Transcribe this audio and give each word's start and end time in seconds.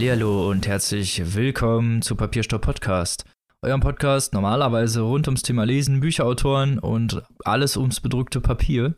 Hallihallo 0.00 0.48
und 0.48 0.66
herzlich 0.66 1.34
willkommen 1.34 2.00
zu 2.00 2.16
Papierstopp 2.16 2.62
Podcast. 2.62 3.26
Eurem 3.60 3.82
Podcast 3.82 4.32
normalerweise 4.32 5.02
rund 5.02 5.28
ums 5.28 5.42
Thema 5.42 5.64
Lesen, 5.64 6.00
Bücherautoren 6.00 6.78
und 6.78 7.22
alles 7.44 7.76
ums 7.76 8.00
bedruckte 8.00 8.40
Papier. 8.40 8.94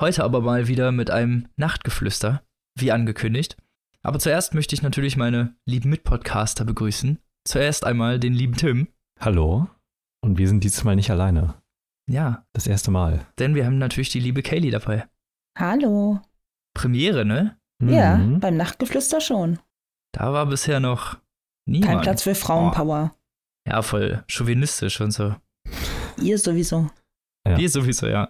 Heute 0.00 0.24
aber 0.24 0.40
mal 0.40 0.66
wieder 0.66 0.90
mit 0.90 1.08
einem 1.08 1.46
Nachtgeflüster, 1.56 2.42
wie 2.76 2.90
angekündigt. 2.90 3.58
Aber 4.02 4.18
zuerst 4.18 4.52
möchte 4.52 4.74
ich 4.74 4.82
natürlich 4.82 5.16
meine 5.16 5.54
lieben 5.66 5.88
Mitpodcaster 5.88 6.64
begrüßen. 6.64 7.20
Zuerst 7.46 7.86
einmal 7.86 8.18
den 8.18 8.34
lieben 8.34 8.56
Tim. 8.56 8.88
Hallo. 9.20 9.68
Und 10.20 10.36
wir 10.38 10.48
sind 10.48 10.64
dieses 10.64 10.82
Mal 10.82 10.96
nicht 10.96 11.12
alleine. 11.12 11.62
Ja. 12.08 12.44
Das 12.54 12.66
erste 12.66 12.90
Mal. 12.90 13.24
Denn 13.38 13.54
wir 13.54 13.64
haben 13.66 13.78
natürlich 13.78 14.08
die 14.08 14.18
liebe 14.18 14.42
Kaylee 14.42 14.70
dabei. 14.72 15.06
Hallo. 15.56 16.18
Premiere, 16.74 17.24
ne? 17.24 17.56
Ja, 17.80 18.16
Mhm. 18.16 18.40
beim 18.40 18.56
Nachtgeflüster 18.56 19.20
schon. 19.20 19.60
Da 20.12 20.32
war 20.32 20.46
bisher 20.46 20.80
noch 20.80 21.18
niemand. 21.66 21.92
Kein 21.92 22.00
Platz 22.02 22.22
für 22.22 22.34
Frauenpower. 22.34 23.14
Ja, 23.66 23.82
voll 23.82 24.24
chauvinistisch 24.28 25.00
und 25.00 25.12
so. 25.12 25.36
Ihr 26.20 26.38
sowieso. 26.38 26.90
Ja. 27.46 27.56
Wir 27.56 27.68
sowieso, 27.68 28.06
ja. 28.06 28.28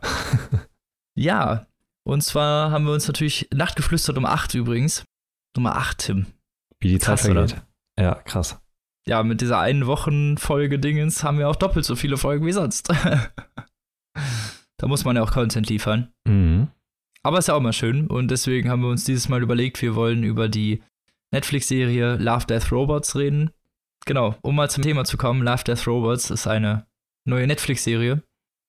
ja, 1.17 1.67
und 2.05 2.23
zwar 2.23 2.71
haben 2.71 2.85
wir 2.85 2.93
uns 2.93 3.07
natürlich 3.07 3.49
Nachtgeflüstert 3.53 4.19
um 4.19 4.25
8 4.25 4.55
übrigens. 4.55 5.05
Nummer 5.57 5.77
8, 5.77 5.99
Tim. 5.99 6.27
Wie 6.81 6.89
die 6.89 6.99
Zeit 6.99 7.21
Krass, 7.21 7.29
oder? 7.29 7.49
vergeht. 7.49 7.67
Ja, 7.99 8.15
krass. 8.15 8.61
Ja, 9.07 9.23
mit 9.23 9.41
dieser 9.41 9.59
einen 9.59 9.87
Wochenfolge-Dingens 9.87 11.25
haben 11.25 11.39
wir 11.39 11.49
auch 11.49 11.57
doppelt 11.57 11.85
so 11.85 11.97
viele 11.97 12.17
Folgen 12.17 12.47
wie 12.47 12.53
sonst. 12.53 12.89
da 14.77 14.87
muss 14.87 15.05
man 15.05 15.17
ja 15.17 15.23
auch 15.23 15.33
Content 15.33 15.69
liefern. 15.69 16.13
Mhm. 16.27 16.69
Aber 17.23 17.39
ist 17.39 17.49
ja 17.49 17.55
auch 17.55 17.61
mal 17.61 17.73
schön 17.73 18.07
und 18.07 18.31
deswegen 18.31 18.71
haben 18.71 18.83
wir 18.83 18.89
uns 18.89 19.05
dieses 19.05 19.29
Mal 19.29 19.43
überlegt, 19.43 19.83
wir 19.83 19.95
wollen 19.95 20.23
über 20.23 20.49
die 20.49 20.83
Netflix-Serie 21.33 22.17
Love, 22.17 22.47
Death, 22.47 22.73
Robots 22.73 23.17
reden. 23.17 23.51
Genau, 24.07 24.35
um 24.43 24.57
mal 24.57 24.71
zum 24.71 24.83
Thema 24.83 25.05
zu 25.05 25.17
kommen, 25.17 25.43
Love, 25.43 25.65
Death, 25.65 25.87
Robots 25.87 26.31
ist 26.31 26.47
eine 26.47 26.87
neue 27.27 27.47
Netflix-Serie. 27.47 28.23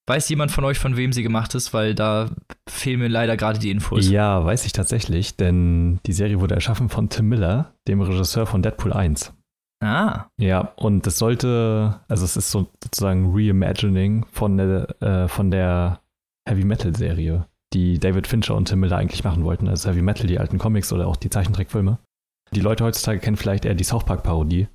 Weiß 0.09 0.27
jemand 0.29 0.51
von 0.51 0.65
euch, 0.65 0.79
von 0.79 0.97
wem 0.97 1.13
sie 1.13 1.23
gemacht 1.23 1.53
ist? 1.55 1.73
Weil 1.73 1.95
da 1.95 2.29
fehlen 2.67 2.99
mir 2.99 3.07
leider 3.07 3.37
gerade 3.37 3.59
die 3.59 3.69
Infos. 3.69 4.09
Ja, 4.09 4.43
weiß 4.43 4.65
ich 4.65 4.73
tatsächlich, 4.73 5.37
denn 5.37 5.99
die 6.05 6.13
Serie 6.13 6.39
wurde 6.39 6.55
erschaffen 6.55 6.89
von 6.89 7.09
Tim 7.09 7.29
Miller, 7.29 7.73
dem 7.87 8.01
Regisseur 8.01 8.45
von 8.45 8.61
Deadpool 8.61 8.93
1. 8.93 9.33
Ah, 9.83 10.25
Ja, 10.37 10.73
und 10.75 11.07
es 11.07 11.17
sollte, 11.17 11.99
also 12.07 12.25
es 12.25 12.35
ist 12.35 12.51
so, 12.51 12.67
sozusagen 12.83 13.31
Reimagining 13.33 14.25
von 14.31 14.57
der, 14.57 15.01
äh, 15.01 15.27
von 15.27 15.49
der 15.49 16.01
Heavy 16.47 16.65
Metal 16.65 16.95
Serie, 16.95 17.47
die 17.73 17.97
David 17.99 18.27
Fincher 18.27 18.55
und 18.55 18.67
Tim 18.67 18.79
Miller 18.81 18.97
eigentlich 18.97 19.23
machen 19.23 19.43
wollten. 19.43 19.67
Also 19.67 19.89
Heavy 19.89 20.01
Metal, 20.01 20.27
die 20.27 20.39
alten 20.39 20.57
Comics 20.57 20.91
oder 20.93 21.07
auch 21.07 21.15
die 21.15 21.29
Zeichentrickfilme. 21.29 21.99
Die 22.53 22.59
Leute 22.61 22.83
heutzutage 22.83 23.19
kennen 23.19 23.37
vielleicht 23.37 23.65
eher 23.65 23.75
die 23.75 23.83
South 23.83 24.05
Park 24.05 24.23
Parodie, 24.23 24.67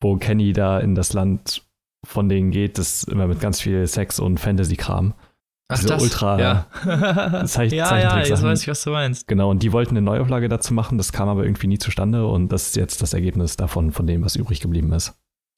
wo 0.00 0.16
Kenny 0.16 0.52
da 0.52 0.80
in 0.80 0.94
das 0.94 1.12
Land 1.12 1.62
von 2.06 2.28
denen 2.28 2.50
geht, 2.50 2.78
das 2.78 3.04
immer 3.04 3.26
mit 3.26 3.40
ganz 3.40 3.60
viel 3.60 3.86
Sex 3.86 4.18
und 4.18 4.38
Fantasy-Kram. 4.38 5.14
ach 5.68 5.76
Diese 5.76 5.88
das. 5.88 6.02
Ultra- 6.02 6.40
ja. 6.40 7.44
Zeich- 7.46 7.72
ja, 7.72 7.98
ja, 7.98 8.18
jetzt 8.24 8.42
weiß 8.42 8.62
ich, 8.62 8.68
was 8.68 8.82
du 8.82 8.90
meinst. 8.90 9.28
Genau, 9.28 9.50
und 9.50 9.62
die 9.62 9.72
wollten 9.72 9.90
eine 9.96 10.02
Neuauflage 10.02 10.48
dazu 10.48 10.74
machen, 10.74 10.98
das 10.98 11.12
kam 11.12 11.28
aber 11.28 11.44
irgendwie 11.44 11.66
nie 11.68 11.78
zustande 11.78 12.26
und 12.26 12.48
das 12.50 12.68
ist 12.68 12.76
jetzt 12.76 13.02
das 13.02 13.12
Ergebnis 13.12 13.56
davon, 13.56 13.92
von 13.92 14.06
dem, 14.06 14.24
was 14.24 14.34
übrig 14.36 14.60
geblieben 14.60 14.92
ist. 14.92 15.14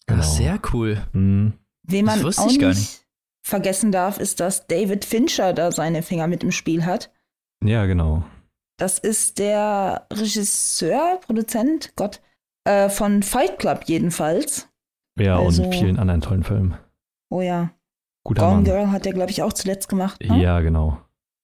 Ach, 0.09 0.22
sehr 0.22 0.59
cool. 0.72 1.00
Mhm. 1.12 1.53
Wen 1.84 2.04
man 2.04 2.22
auch 2.25 2.28
ich 2.50 2.59
nicht, 2.59 2.60
nicht. 2.60 3.00
vergessen 3.43 3.93
darf, 3.93 4.19
ist, 4.19 4.41
dass 4.41 4.66
David 4.66 5.04
Fincher 5.04 5.53
da 5.53 5.71
seine 5.72 6.03
Finger 6.03 6.27
mit 6.27 6.43
im 6.43 6.50
Spiel 6.53 6.84
hat. 6.84 7.10
Ja, 7.65 7.87
genau. 7.87 8.25
Das 8.82 8.98
ist 8.98 9.38
der 9.38 10.09
Regisseur, 10.12 11.20
Produzent, 11.25 11.93
Gott, 11.94 12.20
äh, 12.65 12.88
von 12.88 13.22
Fight 13.22 13.60
Club 13.60 13.84
jedenfalls. 13.87 14.69
Ja, 15.16 15.38
Also- 15.38 15.62
und 15.62 15.72
vielen 15.72 16.00
anderen 16.00 16.20
tollen 16.20 16.43
Filmen. 16.43 16.76
Oh 17.31 17.42
ja. 17.42 17.71
Guter 18.26 18.42
Gone 18.42 18.54
Mann. 18.56 18.65
Girl 18.65 18.91
hat 18.91 19.06
er, 19.06 19.12
glaube 19.12 19.31
ich, 19.31 19.41
auch 19.41 19.53
zuletzt 19.53 19.88
gemacht. 19.88 20.21
Ne? 20.21 20.42
Ja, 20.42 20.59
genau. 20.62 21.00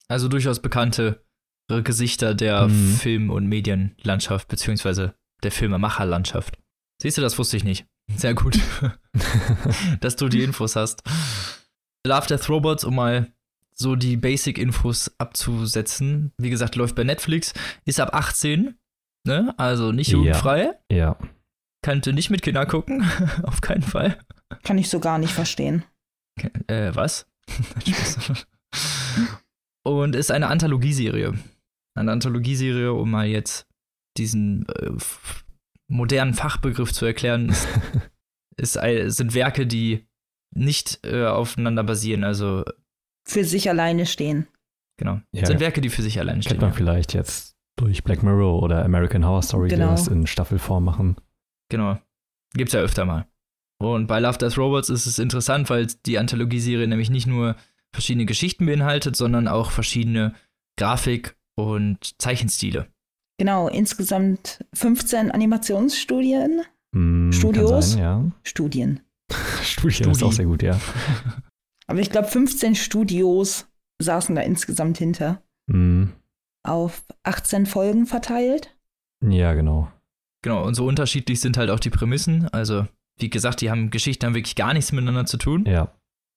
Also 0.09 0.27
durchaus 0.27 0.59
bekannte 0.59 1.25
Gesichter 1.69 2.34
der 2.34 2.66
Mhm. 2.66 2.94
Film- 2.94 3.31
und 3.31 3.47
Medienlandschaft, 3.47 4.48
beziehungsweise 4.48 5.15
der 5.44 5.53
Filmemacherlandschaft. 5.53 6.59
Siehst 7.00 7.19
du, 7.19 7.22
das 7.22 7.38
wusste 7.38 7.56
ich 7.56 7.62
nicht. 7.62 7.87
Sehr 8.16 8.34
gut, 8.34 8.59
dass 10.00 10.16
du 10.16 10.28
die 10.28 10.43
Infos 10.43 10.75
hast. 10.75 11.04
Love 12.04 12.27
Death 12.27 12.48
Robots, 12.48 12.82
um 12.82 12.97
mal 12.97 13.32
so 13.81 13.94
die 13.97 14.16
Basic-Infos 14.16 15.12
abzusetzen. 15.19 16.33
Wie 16.39 16.50
gesagt, 16.50 16.75
läuft 16.77 16.97
bei 16.97 17.05
Netflix, 17.05 17.55
ist 17.84 18.00
ab 18.00 18.15
18, 18.15 18.77
ne? 19.27 19.55
Also 19.56 19.93
nicht 19.93 20.09
Ja. 20.09 20.19
jugendfrei. 20.19 20.75
ja. 20.91 21.16
Könnte 21.84 22.12
nicht 22.12 22.28
mit 22.28 22.43
Kindern 22.43 22.66
gucken, 22.66 23.09
auf 23.44 23.61
keinen 23.61 23.83
Fall. 23.83 24.19
Kann 24.65 24.78
ich 24.78 24.91
so 24.91 24.99
gar 24.99 25.16
nicht 25.19 25.33
verstehen. 25.33 25.84
Äh, 26.66 26.91
was? 26.94 27.27
Und 29.84 30.15
ist 30.16 30.31
eine 30.31 30.49
Anthologieserie. 30.49 31.39
Eine 31.97 32.12
Anthologieserie, 32.12 32.93
um 32.93 33.10
mal 33.10 33.27
jetzt 33.27 33.66
diesen 34.16 34.66
äh, 34.69 34.91
modernen 35.89 36.34
Fachbegriff 36.34 36.93
zu 36.93 37.06
erklären, 37.06 37.49
ist, 37.49 37.69
ist, 38.56 39.16
sind 39.16 39.34
Werke, 39.34 39.66
die 39.66 40.06
nicht 40.55 41.05
äh, 41.06 41.27
aufeinander 41.27 41.84
basieren. 41.84 42.25
Also, 42.25 42.65
Für 43.28 43.44
sich 43.44 43.69
alleine 43.69 44.06
stehen. 44.06 44.47
genau. 44.99 45.21
Ja. 45.33 45.47
sind 45.47 45.61
Werke, 45.61 45.81
die 45.81 45.91
für 45.91 46.03
sich 46.03 46.19
allein 46.19 46.43
stehen. 46.43 46.50
Kennt 46.53 46.62
man 46.62 46.71
Ja. 46.71 46.77
vielleicht 46.77 47.15
jetzt 47.15 47.55
durch 47.77 48.03
Black 48.03 48.22
Mirror 48.25 48.62
oder 48.62 48.84
American 48.84 49.25
Horror 49.25 49.43
Story, 49.43 49.69
die 49.69 49.77
Genau. 49.77 49.91
das 49.93 50.09
in 50.09 50.27
Staffelform 50.27 50.84
machen. 50.84 51.16
Genau. 51.71 51.99
Gibt's 52.55 52.72
ja 52.72 52.81
öfter 52.81 53.05
mal. 53.05 53.27
Und 53.81 54.06
bei 54.09 54.19
Love 54.19 54.39
Death 54.39 54.59
Robots 54.59 54.89
ist 54.89 55.06
es 55.06 55.19
interessant, 55.21 55.71
weil 55.71 55.87
die 56.06 56.19
Anthologieserie 56.19 56.89
nämlich 56.89 57.11
nicht 57.11 57.27
nur 57.28 57.55
verschiedene 57.94 58.27
Geschichten 58.27 58.66
beinhaltet, 58.66 59.15
sondern 59.15 59.47
auch 59.47 59.71
verschiedene 59.71 60.34
Grafik- 60.77 61.37
und 61.56 62.21
Zeichenstile. 62.21 62.89
Genau, 63.39 63.69
insgesamt 63.69 64.65
15 64.75 65.31
Animationsstudien. 65.31 66.62
Hm, 66.93 67.33
Studios? 67.33 67.71
Kann 67.71 67.83
sein, 67.83 68.00
ja. 68.03 68.25
Studien. 68.43 69.00
Studien 69.62 70.10
ist 70.10 70.16
Studi. 70.16 70.25
auch 70.25 70.33
sehr 70.33 70.47
gut, 70.47 70.62
ja. 70.65 70.81
Aber 71.88 72.00
ich 72.00 72.10
glaube, 72.10 72.28
15 72.28 72.75
Studios 72.75 73.66
saßen 74.00 74.34
da 74.34 74.43
insgesamt 74.43 74.99
hinter. 74.99 75.43
Hm, 75.71 76.12
Auf 76.66 77.03
18 77.25 77.66
Folgen 77.66 78.06
verteilt. 78.06 78.76
ja, 79.22 79.54
genau. 79.54 79.91
Genau, 80.43 80.65
und 80.65 80.75
so 80.75 80.87
unterschiedlich 80.87 81.41
sind 81.41 81.56
halt 81.56 81.69
auch 81.71 81.81
die 81.81 81.91
Prämissen. 81.91 82.48
Also, 82.53 82.87
wie 83.19 83.28
gesagt, 83.28 83.60
die 83.60 83.71
haben 83.71 83.91
Geschichten 83.91 84.25
haben 84.25 84.34
wirklich 84.37 84.54
gar 84.54 84.72
nichts 84.72 84.93
miteinander 84.93 85.27
zu 85.27 85.37
tun. 85.37 85.65
Ja. 85.66 85.93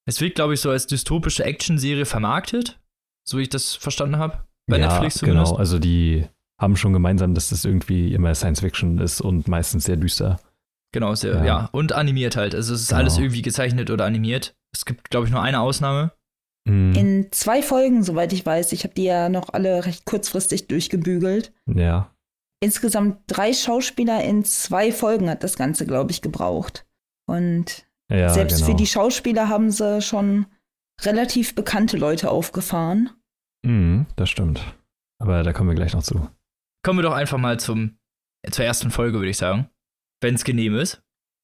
Es 0.08 0.20
wird, 0.22 0.34
glaube 0.34 0.56
ich, 0.56 0.62
so 0.62 0.72
als 0.72 0.88
dystopische 0.88 1.44
Actionserie 1.44 2.06
vermarktet, 2.06 2.80
so 3.28 3.38
wie 3.38 3.44
ich 3.44 3.50
das 3.50 3.76
verstanden 3.76 4.18
habe. 4.18 4.44
Bei 4.68 4.80
ja, 4.80 4.88
Netflix 4.88 5.16
zumindest. 5.20 5.52
Genau, 5.52 5.60
also 5.60 5.78
die 5.78 6.26
haben 6.60 6.76
schon 6.78 6.94
gemeinsam, 6.94 7.36
dass 7.36 7.50
das 7.50 7.64
irgendwie 7.64 8.12
immer 8.14 8.34
Science 8.34 8.62
Fiction 8.62 8.98
ist 8.98 9.22
und 9.22 9.48
meistens 9.48 9.84
sehr 9.84 9.98
düster. 9.98 10.40
Genau, 10.94 11.14
sehr, 11.14 11.36
ja. 11.38 11.46
Ja. 11.46 11.70
Und 11.72 11.94
animiert 11.94 12.36
halt. 12.36 12.56
Also, 12.56 12.74
es 12.74 12.82
ist 12.82 12.88
Genau. 12.90 13.02
alles 13.02 13.20
irgendwie 13.20 13.44
gezeichnet 13.44 13.92
oder 13.92 14.06
animiert. 14.06 14.56
Es 14.74 14.86
gibt, 14.86 15.10
glaube 15.10 15.26
ich, 15.28 15.32
nur 15.32 15.42
eine 15.42 15.60
Ausnahme. 15.60 16.12
Hm, 16.68 16.94
In 16.94 17.32
zwei 17.32 17.62
Folgen, 17.62 18.04
soweit 18.04 18.34
ich 18.34 18.46
weiß. 18.46 18.72
Ich 18.74 18.84
habe 18.84 18.94
die 18.94 19.04
ja 19.06 19.30
noch 19.30 19.50
alle 19.54 19.86
recht 19.86 20.06
kurzfristig 20.06 20.68
durchgebügelt. 20.68 21.54
ja. 21.68 22.14
Insgesamt 22.64 23.24
drei 23.26 23.54
Schauspieler 23.54 24.24
in 24.24 24.46
zwei 24.46 24.92
Folgen 24.92 25.28
hat 25.32 25.44
das 25.44 25.56
Ganze, 25.58 25.88
glaube 25.88 26.12
ich, 26.12 26.22
gebraucht. 26.22 26.86
Und 27.28 27.88
Ja, 28.08 28.30
selbst 28.30 28.58
genau. 28.58 28.68
für 28.70 28.76
die 28.78 28.86
Schauspieler 28.86 29.50
haben 29.50 29.72
sie 29.72 30.00
schon 30.04 30.46
relativ 31.02 31.56
bekannte 31.56 31.98
Leute 31.98 32.30
aufgefahren. 32.30 33.10
Mhm, 33.66 34.06
das 34.16 34.30
stimmt. 34.30 34.62
Aber 35.20 35.42
da 35.42 35.54
kommen 35.54 35.70
wir 35.70 35.76
gleich 35.76 35.94
noch 35.94 36.04
zu. 36.04 36.30
Kommen 36.86 37.00
wir 37.00 37.04
doch 37.04 37.14
einfach 37.16 37.40
mal 37.40 37.60
zum, 37.60 37.98
zur 38.52 38.64
ersten 38.66 38.92
Folge, 38.92 39.18
würde 39.18 39.32
ich 39.32 39.38
sagen. 39.38 39.68
Wenn 40.22 40.36
es 40.36 40.44
genehm 40.44 40.76
ist. 40.76 41.02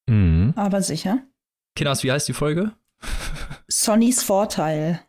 Mhm. 0.08 0.52
Aber 0.54 0.82
sicher. 0.82 1.18
Kinders, 1.74 2.04
wie 2.04 2.12
heißt 2.12 2.28
die 2.28 2.32
Folge? 2.32 2.70
Sonnys 3.70 4.22
Vorteil. 4.22 5.00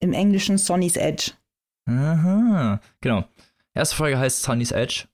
Im 0.00 0.12
Englischen 0.12 0.58
Sonnys 0.58 0.96
Edge. 0.96 1.32
Aha. 1.88 2.80
Genau. 3.00 3.24
Erste 3.74 3.96
Folge 3.96 4.18
heißt 4.18 4.42
Sunny's 4.42 4.72
Edge 4.72 5.04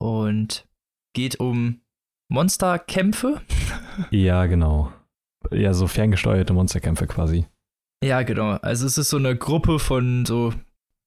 und 0.00 0.66
geht 1.14 1.40
um 1.40 1.80
Monsterkämpfe. 2.28 3.40
Ja, 4.12 4.46
genau. 4.46 4.92
Ja, 5.50 5.74
so 5.74 5.88
ferngesteuerte 5.88 6.52
Monsterkämpfe 6.52 7.08
quasi. 7.08 7.46
Ja, 8.04 8.22
genau. 8.22 8.50
Also 8.58 8.86
es 8.86 8.96
ist 8.96 9.10
so 9.10 9.16
eine 9.16 9.34
Gruppe 9.36 9.80
von 9.80 10.24
so 10.24 10.54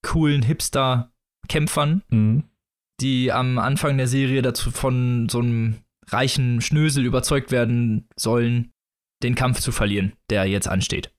coolen 0.05 0.41
Hipster-Kämpfern, 0.41 2.03
Mhm. 2.09 2.43
die 2.99 3.31
am 3.31 3.59
Anfang 3.59 3.97
der 3.97 4.07
Serie 4.09 4.41
dazu 4.41 4.71
von 4.71 5.29
so 5.29 5.39
einem 5.39 5.77
reichen 6.07 6.59
Schnösel 6.59 7.05
überzeugt 7.05 7.51
werden 7.51 8.09
sollen, 8.17 8.73
den 9.23 9.35
Kampf 9.35 9.61
zu 9.61 9.71
verlieren, 9.71 10.11
der 10.29 10.43
jetzt 10.45 10.67
ansteht. 10.67 11.13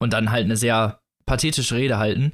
Und 0.00 0.12
dann 0.12 0.30
halt 0.30 0.44
eine 0.44 0.56
sehr 0.56 1.00
pathetische 1.26 1.74
Rede 1.76 1.98
halten, 1.98 2.32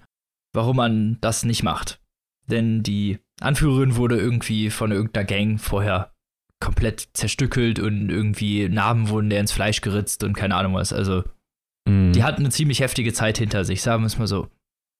warum 0.53 0.77
man 0.77 1.19
das 1.21 1.45
nicht 1.45 1.63
macht. 1.63 2.01
Denn 2.49 2.83
die 2.83 3.19
Anführerin 3.41 3.97
wurde 3.97 4.17
irgendwie 4.19 4.71
von 4.71 4.93
irgendeiner 4.93 5.25
Gang 5.25 5.59
vorher 5.61 6.13
komplett 6.61 7.09
zerstückelt 7.15 7.79
und 7.79 8.11
irgendwie 8.11 8.69
Narben 8.69 9.09
wurden 9.09 9.31
der 9.31 9.41
ins 9.41 9.53
Fleisch 9.53 9.81
geritzt 9.81 10.23
und 10.25 10.35
keine 10.35 10.55
Ahnung 10.57 10.75
was. 10.75 10.93
Also, 10.93 11.25
Mhm. 11.89 12.13
die 12.13 12.23
hatten 12.23 12.41
eine 12.43 12.51
ziemlich 12.51 12.81
heftige 12.81 13.13
Zeit 13.13 13.37
hinter 13.37 13.65
sich, 13.65 13.83
sagen 13.83 14.03
wir 14.03 14.07
es 14.07 14.19
mal 14.19 14.27
so. 14.27 14.49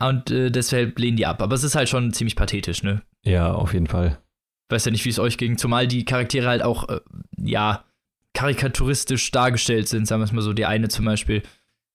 Und 0.03 0.31
äh, 0.31 0.51
deshalb 0.51 0.99
lehnen 0.99 1.17
die 1.17 1.25
ab. 1.25 1.41
Aber 1.41 1.55
es 1.55 1.65
ist 1.65 1.75
halt 1.77 1.89
schon 1.89 2.13
ziemlich 2.13 2.37
pathetisch, 2.37 2.83
ne? 2.83 3.03
ja, 3.25 3.53
auf 3.55 3.73
jeden 3.73 3.87
Fall. 3.87 4.19
weiß 4.71 4.85
ja 4.87 4.91
nicht, 4.91 5.05
wie 5.05 5.11
es 5.11 5.19
euch 5.19 5.39
ging, 5.39 5.57
zumal 5.57 5.87
die 5.87 6.05
Charaktere 6.05 6.49
halt 6.49 6.63
auch, 6.63 6.89
äh, 6.91 7.01
ja, 7.39 7.85
karikaturistisch 8.35 9.31
dargestellt 9.31 9.89
sind, 9.89 10.07
sagen 10.07 10.21
wir 10.21 10.25
es 10.25 10.33
mal 10.33 10.43
so. 10.43 10.53
Die 10.53 10.67
eine 10.67 10.89
zum 10.89 11.05
Beispiel 11.05 11.43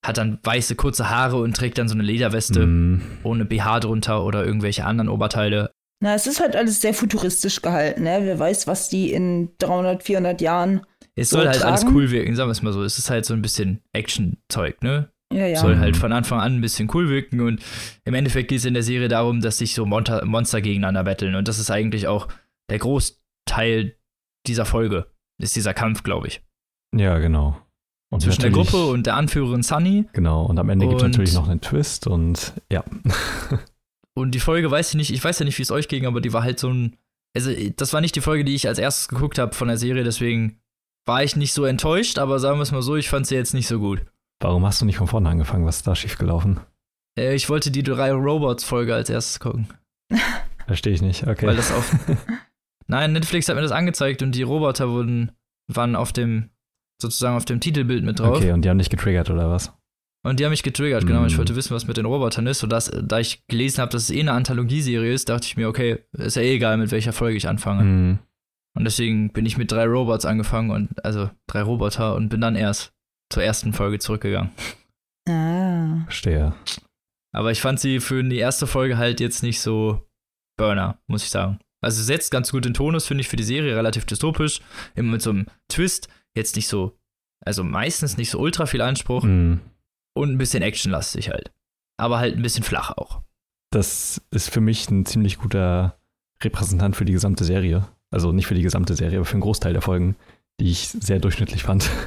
hat 0.06 0.18
dann 0.18 0.40
weiße, 0.44 0.76
kurze 0.76 1.10
Haare 1.10 1.38
und 1.38 1.56
trägt 1.56 1.78
dann 1.78 1.88
so 1.90 1.94
eine 1.96 2.04
Lederweste 2.04 2.66
Mhm. 2.66 3.02
ohne 3.24 3.46
BH 3.46 3.82
drunter 3.82 4.24
oder 4.24 4.46
irgendwelche 4.46 4.86
anderen 4.86 5.10
Oberteile. 5.10 5.72
Na, 6.02 6.16
es 6.16 6.28
ist 6.28 6.40
halt 6.40 6.56
alles 6.56 6.80
sehr 6.80 6.94
futuristisch 6.94 7.62
gehalten, 7.62 8.04
ne? 8.04 8.20
Wer 8.24 8.40
weiß, 8.40 8.68
was 8.68 8.88
die 8.88 9.12
in 9.12 9.50
300, 9.58 10.02
400 10.02 10.40
Jahren. 10.40 10.82
Es 11.16 11.30
So 11.32 11.38
soll 11.38 11.48
halt 11.50 11.62
alles 11.64 11.82
tragen? 11.82 11.96
cool 11.96 12.10
wirken, 12.12 12.36
sagen 12.36 12.48
wir 12.48 12.54
es 12.54 12.62
mal 12.62 12.72
so. 12.72 12.84
Es 12.84 12.98
ist 12.98 13.10
halt 13.10 13.26
so 13.26 13.34
ein 13.34 13.42
bisschen 13.42 13.82
Action-Zeug, 13.92 14.82
ne? 14.82 15.10
Ja, 15.34 15.46
ja. 15.46 15.60
Soll 15.60 15.78
halt 15.78 15.98
von 15.98 16.14
Anfang 16.14 16.40
an 16.40 16.56
ein 16.56 16.62
bisschen 16.62 16.90
cool 16.94 17.10
wirken 17.10 17.42
und 17.42 17.62
im 18.06 18.14
Endeffekt 18.14 18.48
geht 18.48 18.60
es 18.60 18.66
in 18.66 18.74
der 18.74 18.82
Serie 18.84 19.10
darum, 19.10 19.42
dass 19.42 19.58
sich 19.58 19.74
so 19.76 19.86
Monster, 19.86 20.24
Monster 20.26 20.62
gegeneinander 20.62 21.04
betteln 21.04 21.36
und 21.36 21.48
das 21.48 21.60
ist 21.60 21.70
eigentlich 21.70 22.08
auch 22.08 22.30
der 22.72 22.80
Großteil 22.80 23.96
dieser 24.48 24.66
Folge, 24.66 25.08
ist 25.40 25.56
dieser 25.56 25.74
Kampf, 25.74 26.02
glaube 26.04 26.28
ich. 26.28 26.42
Ja, 26.96 27.20
genau. 27.20 27.58
Und 28.12 28.22
Zwischen 28.22 28.42
der 28.42 28.50
Gruppe 28.50 28.88
und 28.88 29.06
der 29.06 29.16
Anführerin 29.16 29.62
Sunny. 29.62 30.06
Genau, 30.14 30.44
und 30.46 30.58
am 30.58 30.70
Ende 30.70 30.88
gibt 30.88 31.02
es 31.02 31.08
natürlich 31.08 31.34
noch 31.34 31.48
einen 31.48 31.62
Twist 31.62 32.08
und 32.08 32.54
ja. 32.72 32.84
Und 34.16 34.32
die 34.32 34.40
Folge 34.40 34.70
weiß 34.70 34.90
ich 34.90 34.96
nicht, 34.96 35.12
ich 35.12 35.24
weiß 35.24 35.40
ja 35.40 35.46
nicht, 35.46 35.58
wie 35.60 35.62
es 35.62 35.72
euch 35.72 35.88
ging, 35.88 36.06
aber 36.06 36.20
die 36.20 36.34
war 36.34 36.44
halt 36.44 36.60
so 36.60 36.70
ein. 36.70 36.98
Also, 37.34 37.52
das 37.78 37.94
war 37.94 38.02
nicht 38.02 38.16
die 38.16 38.22
Folge, 38.22 38.44
die 38.44 38.54
ich 38.54 38.68
als 38.68 38.78
erstes 38.78 39.08
geguckt 39.08 39.38
habe 39.38 39.54
von 39.54 39.70
der 39.70 39.78
Serie, 39.78 40.04
deswegen 40.04 40.60
war 41.06 41.24
ich 41.24 41.36
nicht 41.36 41.54
so 41.54 41.64
enttäuscht, 41.64 42.20
aber 42.20 42.40
sagen 42.40 42.58
wir 42.58 42.64
es 42.64 42.72
mal 42.72 42.82
so, 42.82 42.98
ich 42.98 43.08
fand 43.08 43.28
sie 43.28 43.36
jetzt 43.36 43.54
nicht 43.54 43.68
so 43.68 43.80
gut. 43.80 44.06
Warum 44.42 44.66
hast 44.66 44.82
du 44.82 44.86
nicht 44.86 44.98
von 44.98 45.08
vorne 45.08 45.30
angefangen? 45.30 45.66
Was 45.66 45.78
ist 45.78 45.88
da 45.88 45.96
schiefgelaufen? 45.96 46.60
Äh, 47.18 47.36
ich 47.36 47.50
wollte 47.50 47.72
die 47.72 47.84
drei 47.84 48.12
Robots-Folge 48.12 48.94
als 48.94 49.10
erstes 49.10 49.40
gucken, 49.40 49.68
Verstehe 50.68 50.94
ich 50.94 51.02
nicht. 51.02 51.26
Okay. 51.26 51.48
weil 51.48 51.56
das 51.56 51.72
auf. 51.72 51.96
Nein, 52.88 53.14
Netflix 53.14 53.48
hat 53.48 53.56
mir 53.56 53.62
das 53.62 53.72
angezeigt 53.72 54.22
und 54.22 54.34
die 54.34 54.44
Roboter 54.44 54.90
wurden, 54.90 55.32
waren 55.68 55.96
auf 55.96 56.12
dem, 56.12 56.50
sozusagen 57.02 57.36
auf 57.36 57.46
dem 57.46 57.60
Titelbild 57.60 58.04
mit 58.04 58.20
drauf. 58.20 58.38
okay, 58.38 58.52
und 58.52 58.64
die 58.64 58.70
haben 58.70 58.78
dich 58.78 58.90
getriggert 58.90 59.30
oder 59.30 59.50
was? 59.50 59.74
Und 60.22 60.40
die 60.40 60.44
haben 60.44 60.52
mich 60.52 60.64
getriggert, 60.64 61.08
genau. 61.08 61.26
Ich 61.26 61.38
wollte 61.38 61.56
wissen, 61.56 61.74
was 61.74 61.88
mit 61.88 61.96
den 61.96 62.06
Robotern 62.06 62.46
ist. 62.46 62.62
Und 62.62 62.72
das, 62.72 62.92
da 62.92 63.20
ich 63.20 63.46
gelesen 63.48 63.80
habe, 63.80 63.92
dass 63.92 64.04
es 64.04 64.10
eh 64.12 64.20
eine 64.20 64.34
Anthologieserie 64.34 65.14
ist, 65.14 65.30
dachte 65.30 65.48
ich 65.48 65.56
mir, 65.56 65.70
okay, 65.70 66.00
ist 66.12 66.36
ja 66.36 66.42
eh 66.42 66.56
egal, 66.56 66.76
mit 66.78 66.92
welcher 66.92 67.14
Folge 67.14 67.38
ich 67.38 67.48
anfange. 67.48 67.84
Mhm. 67.84 68.20
Und 68.78 68.84
deswegen 68.84 69.32
bin 69.32 69.46
ich 69.46 69.58
mit 69.58 69.72
drei 69.72 69.86
Robots 69.86 70.26
angefangen 70.26 70.72
und 70.72 71.04
also 71.06 71.30
drei 71.48 71.62
Roboter 71.62 72.16
und 72.16 72.30
bin 72.30 72.42
dann 72.42 72.56
erst 72.56 72.94
zur 73.32 73.44
ersten 73.44 73.72
Folge 73.72 74.00
zurückgegangen. 74.00 74.52
Ah. 75.28 76.04
Verstehe. 76.04 76.54
Aber 77.32 77.52
ich 77.52 77.62
fand 77.62 77.80
sie 77.80 78.00
für 78.00 78.24
die 78.24 78.38
erste 78.38 78.68
Folge 78.68 78.98
halt 78.98 79.20
jetzt 79.20 79.42
nicht 79.42 79.62
so 79.62 80.06
Burner, 80.58 81.00
muss 81.08 81.24
ich 81.24 81.30
sagen. 81.30 81.60
Also 81.82 82.04
setzt 82.04 82.32
ganz 82.32 82.52
gut 82.52 82.66
den 82.66 82.74
Tonus, 82.74 83.08
finde 83.08 83.22
ich, 83.22 83.30
für 83.30 83.38
die 83.38 83.44
Serie 83.44 83.76
relativ 83.76 84.06
dystopisch. 84.06 84.62
Immer 84.96 85.14
mit 85.14 85.22
so 85.22 85.30
einem 85.30 85.46
Twist. 85.70 86.10
Jetzt 86.36 86.56
nicht 86.56 86.68
so, 86.68 86.98
also 87.46 87.64
meistens 87.64 88.18
nicht 88.18 88.30
so 88.30 88.40
ultra 88.40 88.66
viel 88.66 88.82
Anspruch 88.82 89.24
Mhm. 89.24 89.60
und 90.16 90.32
ein 90.32 90.38
bisschen 90.38 90.64
actionlastig 90.64 91.30
halt. 91.30 91.52
Aber 91.98 92.20
halt 92.20 92.36
ein 92.36 92.42
bisschen 92.42 92.64
flach 92.64 92.92
auch. 92.98 93.22
Das 93.72 94.22
ist 94.32 94.50
für 94.50 94.62
mich 94.62 94.90
ein 94.90 95.06
ziemlich 95.06 95.38
guter 95.38 96.00
Repräsentant 96.44 96.96
für 96.96 97.06
die 97.06 97.12
gesamte 97.14 97.44
Serie. 97.44 97.88
Also 98.12 98.32
nicht 98.32 98.48
für 98.48 98.56
die 98.56 98.62
gesamte 98.64 98.96
Serie, 98.96 99.18
aber 99.20 99.26
für 99.26 99.34
einen 99.34 99.42
Großteil 99.42 99.74
der 99.74 99.82
Folgen, 99.82 100.16
die 100.60 100.72
ich 100.72 100.88
sehr 100.90 101.20
durchschnittlich 101.20 101.64
fand. 101.64 101.90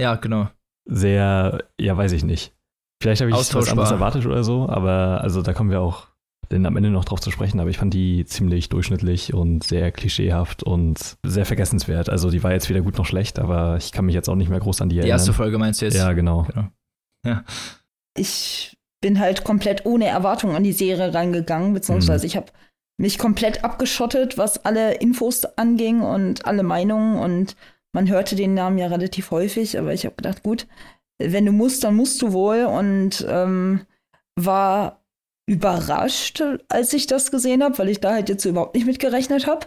Ja, 0.00 0.14
genau. 0.14 0.48
Sehr, 0.86 1.64
ja, 1.78 1.94
weiß 1.96 2.12
ich 2.12 2.24
nicht. 2.24 2.54
Vielleicht 3.02 3.20
habe 3.20 3.30
ich 3.30 3.36
was 3.36 3.68
anderes 3.68 3.90
erwartet 3.90 4.24
oder 4.24 4.42
so, 4.42 4.66
aber 4.68 5.20
also 5.20 5.42
da 5.42 5.52
kommen 5.52 5.70
wir 5.70 5.80
auch 5.82 6.08
denn 6.52 6.66
am 6.66 6.76
Ende 6.76 6.90
noch 6.90 7.04
drauf 7.04 7.20
zu 7.20 7.30
sprechen, 7.30 7.58
aber 7.60 7.70
ich 7.70 7.78
fand 7.78 7.92
die 7.94 8.24
ziemlich 8.24 8.68
durchschnittlich 8.68 9.34
und 9.34 9.64
sehr 9.64 9.90
klischeehaft 9.90 10.62
und 10.62 11.16
sehr 11.24 11.44
vergessenswert. 11.46 12.08
Also 12.08 12.30
die 12.30 12.42
war 12.44 12.52
jetzt 12.52 12.68
weder 12.68 12.82
gut 12.82 12.96
noch 12.98 13.06
schlecht, 13.06 13.38
aber 13.38 13.76
ich 13.78 13.90
kann 13.92 14.04
mich 14.04 14.14
jetzt 14.14 14.28
auch 14.28 14.36
nicht 14.36 14.50
mehr 14.50 14.60
groß 14.60 14.80
an 14.82 14.88
die 14.88 14.94
Die 14.96 15.00
erinnern. 15.00 15.18
erste 15.18 15.32
Folge 15.32 15.58
meinst 15.58 15.80
du 15.80 15.86
jetzt? 15.86 15.96
Ja, 15.96 16.12
genau. 16.12 16.46
Ich 18.16 18.76
bin 19.00 19.18
halt 19.18 19.44
komplett 19.44 19.84
ohne 19.86 20.06
Erwartung 20.06 20.54
an 20.54 20.64
die 20.64 20.72
Serie 20.72 21.12
reingegangen, 21.12 21.72
beziehungsweise 21.72 22.24
Mhm. 22.24 22.26
ich 22.28 22.36
habe 22.36 22.46
mich 23.00 23.18
komplett 23.18 23.64
abgeschottet, 23.64 24.38
was 24.38 24.64
alle 24.64 24.94
Infos 24.94 25.44
anging 25.56 26.02
und 26.02 26.44
alle 26.46 26.62
Meinungen 26.62 27.18
und 27.18 27.56
man 27.94 28.08
hörte 28.08 28.36
den 28.36 28.54
Namen 28.54 28.78
ja 28.78 28.86
relativ 28.86 29.30
häufig, 29.30 29.78
aber 29.78 29.92
ich 29.92 30.04
habe 30.04 30.14
gedacht, 30.14 30.42
gut, 30.42 30.66
wenn 31.18 31.44
du 31.46 31.52
musst, 31.52 31.84
dann 31.84 31.96
musst 31.96 32.22
du 32.22 32.32
wohl 32.32 32.64
und 32.64 33.26
ähm, 33.28 33.82
war 34.38 35.01
überrascht, 35.46 36.42
als 36.68 36.92
ich 36.92 37.06
das 37.06 37.30
gesehen 37.30 37.62
habe, 37.62 37.78
weil 37.78 37.88
ich 37.88 38.00
da 38.00 38.12
halt 38.12 38.28
jetzt 38.28 38.42
so 38.42 38.48
überhaupt 38.48 38.74
nicht 38.74 38.86
mit 38.86 38.98
gerechnet 38.98 39.46
habe. 39.46 39.66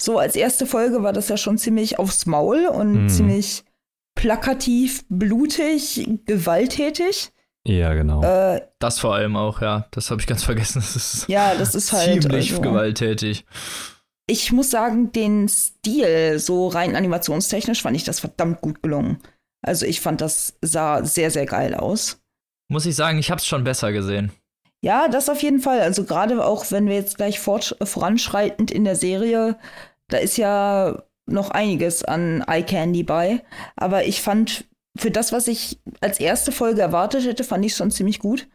So 0.00 0.18
als 0.18 0.36
erste 0.36 0.66
Folge 0.66 1.02
war 1.02 1.12
das 1.12 1.28
ja 1.28 1.36
schon 1.36 1.58
ziemlich 1.58 1.98
aufs 1.98 2.26
Maul 2.26 2.66
und 2.66 3.04
Mhm. 3.04 3.08
ziemlich 3.08 3.64
plakativ, 4.16 5.04
blutig, 5.08 6.08
gewalttätig. 6.26 7.32
Ja, 7.66 7.94
genau. 7.94 8.22
Äh, 8.22 8.60
Das 8.78 8.98
vor 9.00 9.14
allem 9.14 9.36
auch, 9.36 9.62
ja. 9.62 9.86
Das 9.90 10.10
habe 10.10 10.20
ich 10.20 10.26
ganz 10.26 10.42
vergessen. 10.44 10.80
Das 10.82 10.96
ist 10.96 11.28
ja, 11.28 11.54
das 11.54 11.74
ist 11.74 11.92
halt. 11.92 12.22
ziemlich 12.22 12.50
also, 12.50 12.60
gewalttätig. 12.60 13.44
Ich 14.26 14.52
muss 14.52 14.70
sagen, 14.70 15.12
den 15.12 15.48
Stil, 15.48 16.38
so 16.38 16.68
rein 16.68 16.96
animationstechnisch, 16.96 17.82
fand 17.82 17.96
ich 17.96 18.04
das 18.04 18.20
verdammt 18.20 18.60
gut 18.60 18.82
gelungen. 18.82 19.18
Also 19.62 19.86
ich 19.86 20.00
fand, 20.00 20.20
das 20.20 20.54
sah 20.60 21.04
sehr, 21.04 21.30
sehr 21.30 21.46
geil 21.46 21.74
aus. 21.74 22.20
Muss 22.68 22.86
ich 22.86 22.94
sagen, 22.96 23.18
ich 23.18 23.30
habe 23.30 23.38
es 23.38 23.46
schon 23.46 23.64
besser 23.64 23.92
gesehen. 23.92 24.30
Ja, 24.84 25.08
das 25.08 25.30
auf 25.30 25.42
jeden 25.42 25.60
Fall. 25.60 25.80
Also 25.80 26.04
gerade 26.04 26.44
auch, 26.44 26.70
wenn 26.70 26.86
wir 26.86 26.94
jetzt 26.94 27.16
gleich 27.16 27.40
fort, 27.40 27.74
voranschreitend 27.82 28.70
in 28.70 28.84
der 28.84 28.96
Serie, 28.96 29.56
da 30.08 30.18
ist 30.18 30.36
ja 30.36 31.02
noch 31.26 31.50
einiges 31.50 32.04
an 32.04 32.42
Eye 32.46 32.62
Candy 32.62 33.02
bei. 33.02 33.42
Aber 33.76 34.04
ich 34.06 34.20
fand, 34.20 34.66
für 34.94 35.10
das, 35.10 35.32
was 35.32 35.48
ich 35.48 35.78
als 36.02 36.20
erste 36.20 36.52
Folge 36.52 36.82
erwartet 36.82 37.24
hätte, 37.24 37.44
fand 37.44 37.64
ich 37.64 37.74
schon 37.74 37.90
ziemlich 37.90 38.18
gut. 38.18 38.46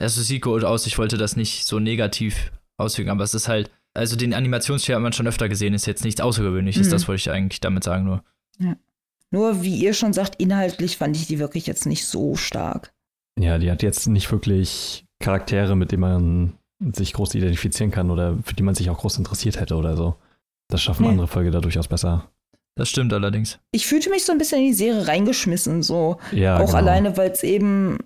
Also 0.00 0.20
es 0.22 0.26
sieht 0.26 0.42
gut 0.42 0.64
aus, 0.64 0.88
ich 0.88 0.98
wollte 0.98 1.18
das 1.18 1.36
nicht 1.36 1.64
so 1.66 1.78
negativ 1.78 2.50
ausfügen, 2.78 3.10
aber 3.10 3.22
es 3.22 3.32
ist 3.32 3.46
halt, 3.46 3.70
also 3.94 4.16
den 4.16 4.34
Animationsstil 4.34 4.96
hat 4.96 5.02
man 5.02 5.12
schon 5.12 5.28
öfter 5.28 5.48
gesehen, 5.48 5.72
ist 5.72 5.86
jetzt 5.86 6.04
nichts 6.04 6.20
Außergewöhnliches, 6.20 6.88
Mhm. 6.88 6.90
das 6.90 7.06
wollte 7.06 7.20
ich 7.20 7.30
eigentlich 7.30 7.60
damit 7.60 7.84
sagen 7.84 8.04
nur. 8.04 8.24
Nur, 9.30 9.62
wie 9.62 9.76
ihr 9.76 9.94
schon 9.94 10.12
sagt, 10.12 10.34
inhaltlich 10.40 10.96
fand 10.96 11.16
ich 11.16 11.28
die 11.28 11.38
wirklich 11.38 11.66
jetzt 11.68 11.86
nicht 11.86 12.06
so 12.06 12.34
stark. 12.34 12.92
Ja, 13.38 13.56
die 13.58 13.70
hat 13.70 13.82
jetzt 13.84 14.06
nicht 14.08 14.30
wirklich 14.32 15.05
Charaktere, 15.20 15.76
mit 15.76 15.92
denen 15.92 16.00
man 16.00 16.52
sich 16.94 17.12
groß 17.14 17.34
identifizieren 17.34 17.90
kann 17.90 18.10
oder 18.10 18.36
für 18.44 18.54
die 18.54 18.62
man 18.62 18.74
sich 18.74 18.90
auch 18.90 18.98
groß 18.98 19.18
interessiert 19.18 19.58
hätte 19.60 19.76
oder 19.76 19.96
so. 19.96 20.16
Das 20.68 20.82
schaffen 20.82 21.04
Nee. 21.04 21.10
andere 21.10 21.26
Folge 21.28 21.50
da 21.50 21.60
durchaus 21.60 21.88
besser. 21.88 22.28
Das 22.74 22.88
stimmt 22.90 23.12
allerdings. 23.14 23.58
Ich 23.72 23.86
fühlte 23.86 24.10
mich 24.10 24.24
so 24.26 24.32
ein 24.32 24.38
bisschen 24.38 24.60
in 24.60 24.66
die 24.66 24.74
Serie 24.74 25.06
reingeschmissen, 25.08 25.82
so 25.82 26.18
Ja, 26.32 26.56
auch 26.58 26.66
genau. 26.66 26.76
alleine, 26.76 27.16
weil 27.16 27.30
es 27.30 27.42
eben, 27.42 27.98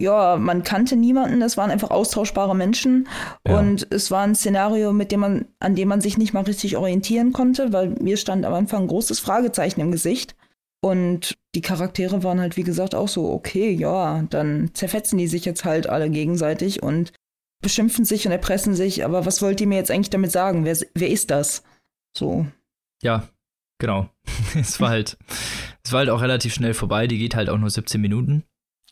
ja, 0.00 0.36
man 0.38 0.62
kannte 0.62 0.96
niemanden, 0.96 1.42
es 1.42 1.58
waren 1.58 1.70
einfach 1.70 1.90
austauschbare 1.90 2.56
Menschen 2.56 3.06
Ja. 3.46 3.58
und 3.58 3.86
es 3.90 4.10
war 4.10 4.22
ein 4.22 4.34
Szenario, 4.34 4.94
mit 4.94 5.12
dem 5.12 5.20
man, 5.20 5.44
an 5.60 5.74
dem 5.74 5.88
man 5.88 6.00
sich 6.00 6.16
nicht 6.16 6.32
mal 6.32 6.44
richtig 6.44 6.78
orientieren 6.78 7.34
konnte, 7.34 7.74
weil 7.74 7.90
mir 8.00 8.16
stand 8.16 8.46
am 8.46 8.54
Anfang 8.54 8.82
ein 8.84 8.88
großes 8.88 9.20
Fragezeichen 9.20 9.80
im 9.82 9.92
Gesicht. 9.92 10.34
Und 10.80 11.36
die 11.56 11.62
Charaktere 11.62 12.22
waren 12.22 12.38
halt, 12.38 12.58
wie 12.58 12.64
gesagt, 12.64 12.94
auch 12.94 13.08
so, 13.08 13.32
okay, 13.32 13.70
ja, 13.70 14.22
dann 14.28 14.74
zerfetzen 14.74 15.16
die 15.16 15.26
sich 15.26 15.46
jetzt 15.46 15.64
halt 15.64 15.88
alle 15.88 16.10
gegenseitig 16.10 16.82
und 16.82 17.14
beschimpfen 17.62 18.04
sich 18.04 18.26
und 18.26 18.32
erpressen 18.32 18.74
sich, 18.74 19.06
aber 19.06 19.24
was 19.24 19.40
wollt 19.40 19.62
ihr 19.62 19.66
mir 19.66 19.78
jetzt 19.78 19.90
eigentlich 19.90 20.10
damit 20.10 20.30
sagen? 20.30 20.66
Wer, 20.66 20.76
wer 20.92 21.08
ist 21.08 21.30
das? 21.30 21.62
So. 22.14 22.46
Ja, 23.02 23.26
genau. 23.78 24.10
es 24.54 24.80
war 24.80 24.90
halt, 24.90 25.16
es 25.82 25.92
war 25.92 26.00
halt 26.00 26.10
auch 26.10 26.20
relativ 26.20 26.52
schnell 26.52 26.74
vorbei, 26.74 27.06
die 27.06 27.16
geht 27.16 27.34
halt 27.34 27.48
auch 27.48 27.56
nur 27.56 27.70
17 27.70 28.02
Minuten. 28.02 28.44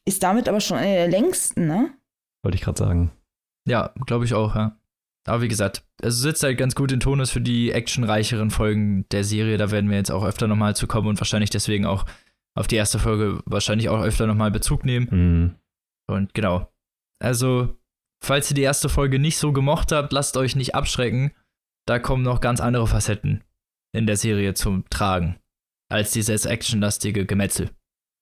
Ist 0.06 0.22
damit 0.22 0.48
aber 0.48 0.62
schon 0.62 0.78
eine 0.78 0.94
der 0.94 1.08
längsten, 1.08 1.66
ne? 1.66 1.92
Wollte 2.42 2.56
ich 2.56 2.62
gerade 2.62 2.78
sagen. 2.78 3.12
Ja, 3.68 3.92
glaube 4.06 4.24
ich 4.24 4.32
auch, 4.32 4.54
ja. 4.54 4.78
Aber 5.26 5.42
wie 5.42 5.48
gesagt, 5.48 5.84
es 6.00 6.18
sitzt 6.18 6.42
halt 6.42 6.56
ganz 6.56 6.74
gut 6.74 6.92
in 6.92 7.00
Tonus 7.00 7.30
für 7.30 7.42
die 7.42 7.72
actionreicheren 7.72 8.50
Folgen 8.50 9.06
der 9.10 9.24
Serie. 9.24 9.58
Da 9.58 9.70
werden 9.70 9.90
wir 9.90 9.98
jetzt 9.98 10.10
auch 10.10 10.24
öfter 10.24 10.46
nochmal 10.46 10.76
zu 10.76 10.86
kommen 10.86 11.08
und 11.08 11.20
wahrscheinlich 11.20 11.50
deswegen 11.50 11.84
auch 11.84 12.06
auf 12.56 12.66
die 12.66 12.76
erste 12.76 12.98
Folge 12.98 13.42
wahrscheinlich 13.46 13.88
auch 13.88 14.00
öfter 14.02 14.26
nochmal 14.26 14.50
Bezug 14.50 14.84
nehmen. 14.84 15.08
Mhm. 15.10 15.54
Und 16.06 16.34
genau. 16.34 16.72
Also, 17.22 17.76
falls 18.22 18.50
ihr 18.50 18.54
die 18.54 18.62
erste 18.62 18.88
Folge 18.88 19.18
nicht 19.18 19.38
so 19.38 19.52
gemocht 19.52 19.92
habt, 19.92 20.12
lasst 20.12 20.36
euch 20.36 20.54
nicht 20.56 20.74
abschrecken. 20.74 21.32
Da 21.86 21.98
kommen 21.98 22.22
noch 22.22 22.40
ganz 22.40 22.60
andere 22.60 22.86
Facetten 22.86 23.44
in 23.94 24.06
der 24.06 24.16
Serie 24.16 24.54
zum 24.54 24.88
Tragen, 24.90 25.38
als 25.90 26.12
dieses 26.12 26.46
actionlastige 26.46 27.26
Gemetzel. 27.26 27.70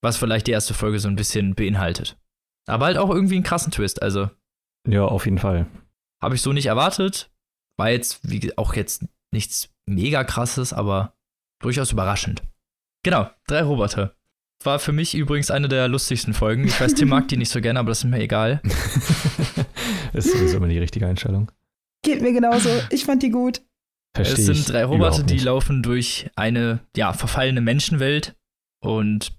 Was 0.02 0.16
vielleicht 0.16 0.46
die 0.46 0.52
erste 0.52 0.74
Folge 0.74 0.98
so 0.98 1.08
ein 1.08 1.16
bisschen 1.16 1.54
beinhaltet. 1.54 2.18
Aber 2.66 2.86
halt 2.86 2.98
auch 2.98 3.10
irgendwie 3.10 3.36
einen 3.36 3.44
krassen 3.44 3.72
Twist. 3.72 4.02
Also, 4.02 4.30
Ja, 4.86 5.04
auf 5.04 5.24
jeden 5.26 5.38
Fall. 5.38 5.66
habe 6.22 6.34
ich 6.34 6.42
so 6.42 6.52
nicht 6.52 6.66
erwartet. 6.66 7.30
War 7.78 7.90
jetzt 7.90 8.28
wie, 8.28 8.56
auch 8.58 8.74
jetzt 8.74 9.06
nichts 9.32 9.72
mega 9.88 10.24
krasses, 10.24 10.72
aber 10.72 11.16
durchaus 11.60 11.92
überraschend. 11.92 12.42
Genau, 13.04 13.30
drei 13.46 13.62
Roboter. 13.62 14.14
War 14.64 14.78
für 14.78 14.92
mich 14.92 15.14
übrigens 15.14 15.50
eine 15.50 15.68
der 15.68 15.88
lustigsten 15.88 16.34
Folgen. 16.34 16.66
Ich 16.66 16.80
weiß, 16.80 16.94
Tim 16.94 17.08
mag 17.08 17.28
die 17.28 17.36
nicht 17.38 17.50
so 17.50 17.60
gerne, 17.60 17.78
aber 17.78 17.90
das 17.90 17.98
ist 17.98 18.04
mir 18.04 18.20
egal. 18.20 18.60
ist 20.12 20.30
sowieso 20.32 20.58
immer 20.58 20.68
die 20.68 20.78
richtige 20.78 21.06
Einstellung. 21.06 21.50
Geht 22.02 22.22
mir 22.22 22.32
genauso. 22.32 22.68
Ich 22.90 23.04
fand 23.04 23.22
die 23.22 23.30
gut. 23.30 23.62
Versteh 24.14 24.42
es 24.42 24.46
sind 24.46 24.68
drei 24.68 24.84
Roboter, 24.84 25.22
die 25.22 25.38
laufen 25.38 25.82
durch 25.82 26.30
eine 26.36 26.80
ja, 26.96 27.12
verfallene 27.12 27.60
Menschenwelt. 27.60 28.36
Und 28.80 29.32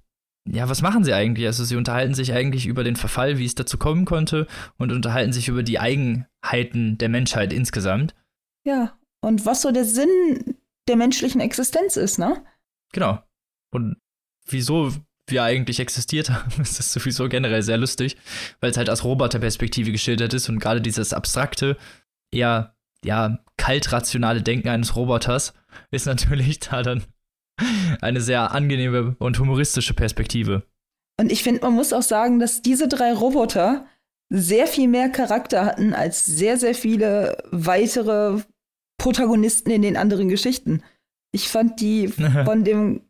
ja, 0.50 0.68
was 0.68 0.82
machen 0.82 1.04
sie 1.04 1.14
eigentlich? 1.14 1.46
Also 1.46 1.64
sie 1.64 1.76
unterhalten 1.76 2.14
sich 2.14 2.34
eigentlich 2.34 2.66
über 2.66 2.84
den 2.84 2.96
Verfall, 2.96 3.38
wie 3.38 3.46
es 3.46 3.56
dazu 3.56 3.78
kommen 3.78 4.06
konnte, 4.06 4.48
und 4.78 4.92
unterhalten 4.92 5.32
sich 5.32 5.48
über 5.48 5.64
die 5.64 5.80
Eigenheiten 5.80 6.98
der 6.98 7.10
Menschheit 7.10 7.54
insgesamt. 7.54 8.16
Ja, 8.66 8.98
und 9.22 9.46
was 9.46 9.62
so 9.62 9.72
der 9.72 9.86
Sinn 9.86 10.58
der 10.88 10.96
menschlichen 10.96 11.40
Existenz 11.40 11.96
ist, 11.96 12.18
ne? 12.18 12.44
Genau. 12.92 13.22
Und 13.72 13.98
wieso 14.48 14.92
wir 15.28 15.44
eigentlich 15.44 15.80
existiert 15.80 16.30
haben, 16.30 16.52
ist 16.62 16.80
das 16.80 16.92
sowieso 16.94 17.30
generell 17.30 17.64
sehr 17.64 17.78
lustig, 17.78 18.18
weil 18.60 18.72
es 18.72 18.78
halt 18.78 18.90
aus 18.90 19.04
Roboterperspektive 19.04 19.92
geschildert 19.92 20.34
ist 20.34 20.50
und 20.50 20.60
gerade 20.60 20.82
dieses 20.82 21.14
abstrakte, 21.14 21.78
eher, 22.32 22.76
ja, 23.06 23.40
kalt-rationale 23.58 24.42
Denken 24.42 24.70
eines 24.70 24.96
Roboters 24.96 25.54
ist 25.92 26.06
natürlich 26.06 26.60
da 26.60 26.84
dann 26.84 27.04
eine 28.02 28.22
sehr 28.22 28.52
angenehme 28.52 29.16
und 29.20 29.40
humoristische 29.40 29.94
Perspektive. 29.94 30.64
Und 31.20 31.32
ich 31.32 31.44
finde, 31.44 31.62
man 31.62 31.74
muss 31.74 31.94
auch 31.94 32.02
sagen, 32.02 32.40
dass 32.40 32.62
diese 32.62 32.88
drei 32.88 33.14
Roboter 33.14 33.86
sehr 34.30 34.66
viel 34.66 34.88
mehr 34.88 35.10
Charakter 35.10 35.66
hatten 35.66 35.94
als 35.94 36.26
sehr, 36.26 36.58
sehr 36.58 36.74
viele 36.74 37.38
weitere 37.52 38.42
Protagonisten 38.98 39.70
in 39.70 39.84
den 39.84 39.96
anderen 39.98 40.28
Geschichten. 40.28 40.82
Ich 41.32 41.50
fand 41.50 41.80
die 41.82 42.08
von 42.46 42.64
dem 42.64 43.02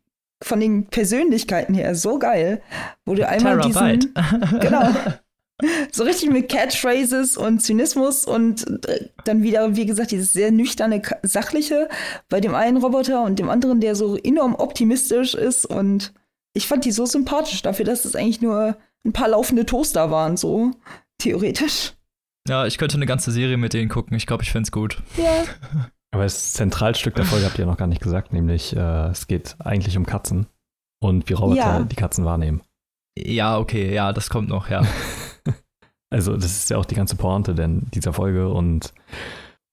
von 0.43 0.59
den 0.59 0.85
Persönlichkeiten 0.85 1.73
her 1.73 1.95
so 1.95 2.19
geil, 2.19 2.62
wo 3.05 3.15
du 3.15 3.27
einmal 3.27 3.59
diesen 3.62 4.13
genau 4.59 4.89
so 5.91 6.03
richtig 6.03 6.29
mit 6.29 6.50
Catchphrases 6.50 7.38
und 7.38 7.62
Zynismus 7.62 8.25
und 8.25 8.85
äh, 8.88 9.09
dann 9.23 9.43
wieder, 9.43 9.75
wie 9.75 9.85
gesagt, 9.85 10.12
dieses 10.12 10.33
sehr 10.33 10.51
nüchterne, 10.51 11.01
sachliche 11.21 11.89
bei 12.29 12.41
dem 12.41 12.55
einen 12.55 12.77
Roboter 12.77 13.23
und 13.23 13.39
dem 13.39 13.50
anderen, 13.50 13.79
der 13.79 13.95
so 13.95 14.17
enorm 14.17 14.55
optimistisch 14.55 15.35
ist. 15.35 15.65
Und 15.65 16.13
ich 16.53 16.67
fand 16.67 16.85
die 16.85 16.91
so 16.91 17.05
sympathisch 17.05 17.62
dafür, 17.62 17.85
dass 17.85 18.05
es 18.05 18.15
eigentlich 18.15 18.41
nur 18.41 18.77
ein 19.05 19.13
paar 19.13 19.27
laufende 19.27 19.65
Toaster 19.65 20.12
waren, 20.12 20.38
so 20.38 20.71
theoretisch. 21.19 21.93
Ja, 22.47 22.65
ich 22.65 22.77
könnte 22.77 22.97
eine 22.97 23.05
ganze 23.05 23.31
Serie 23.31 23.57
mit 23.57 23.73
denen 23.73 23.89
gucken. 23.89 24.17
Ich 24.17 24.25
glaube, 24.25 24.43
ich 24.43 24.51
fände 24.51 24.67
es 24.67 24.71
gut. 24.71 25.01
Ja. 25.17 25.45
Aber 26.13 26.24
das 26.24 26.53
Zentralstück 26.53 27.15
der 27.15 27.25
Folge 27.25 27.46
habt 27.46 27.58
ihr 27.58 27.65
noch 27.65 27.77
gar 27.77 27.88
nicht 27.88 28.01
gesagt, 28.01 28.34
nämlich 28.34 28.75
äh, 28.75 29.08
es 29.08 29.25
geht 29.25 29.55
eigentlich 29.60 29.98
um 29.98 30.05
Katzen 30.05 30.46
und 31.01 31.27
wie 31.27 31.34
Roboter 31.34 31.58
ja. 31.58 31.84
die 31.84 31.96
Katzen 31.96 32.24
wahrnehmen. 32.24 32.62
Ja, 33.17 33.58
okay, 33.58 33.93
ja, 33.93 34.13
das 34.13 34.29
kommt 34.29 34.50
noch, 34.50 34.70
ja. 34.70 34.84
Also, 36.12 36.36
das 36.36 36.46
ist 36.46 36.70
ja 36.70 36.77
auch 36.77 36.86
die 36.86 36.93
ganze 36.93 37.15
Pointe 37.15 37.55
denn 37.55 37.88
dieser 37.91 38.13
Folge 38.13 38.48
und 38.48 38.93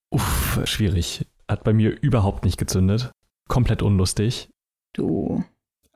uff, 0.09 0.59
schwierig. 0.65 1.27
Hat 1.51 1.65
bei 1.65 1.75
mir 1.75 2.01
überhaupt 2.01 2.47
nicht 2.47 2.57
gezündet. 2.57 3.13
Komplett 3.47 3.83
unlustig. 3.83 4.49
Du. 4.95 5.45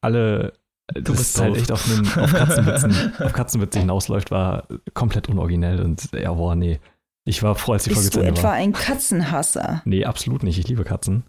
Alle, 0.03 0.53
du 0.93 1.01
das 1.01 1.17
bist 1.17 1.41
halt 1.41 1.57
echt 1.57 1.73
auf, 1.73 1.91
einen, 1.91 2.07
auf 2.07 2.35
Katzenwitzen, 2.35 3.15
auf 3.25 3.33
Katzenwitze 3.33 3.79
hinausläuft, 3.79 4.31
war 4.31 4.69
komplett 4.93 5.31
unoriginell 5.31 5.81
und 5.81 6.13
ja, 6.13 6.31
boah, 6.35 6.55
nee. 6.55 6.79
Ich 7.27 7.43
war 7.43 7.55
froh, 7.55 7.73
als 7.73 7.85
die 7.85 7.91
Folge 7.91 8.11
zu 8.11 8.21
Ende 8.21 8.27
war. 8.27 8.33
Bist 8.33 8.43
du 8.43 8.47
etwa 8.47 8.53
ein 8.53 8.73
Katzenhasser? 8.73 9.83
Nee, 9.85 10.05
absolut 10.05 10.43
nicht. 10.43 10.59
Ich 10.59 10.69
liebe 10.69 10.85
Katzen. 10.85 11.25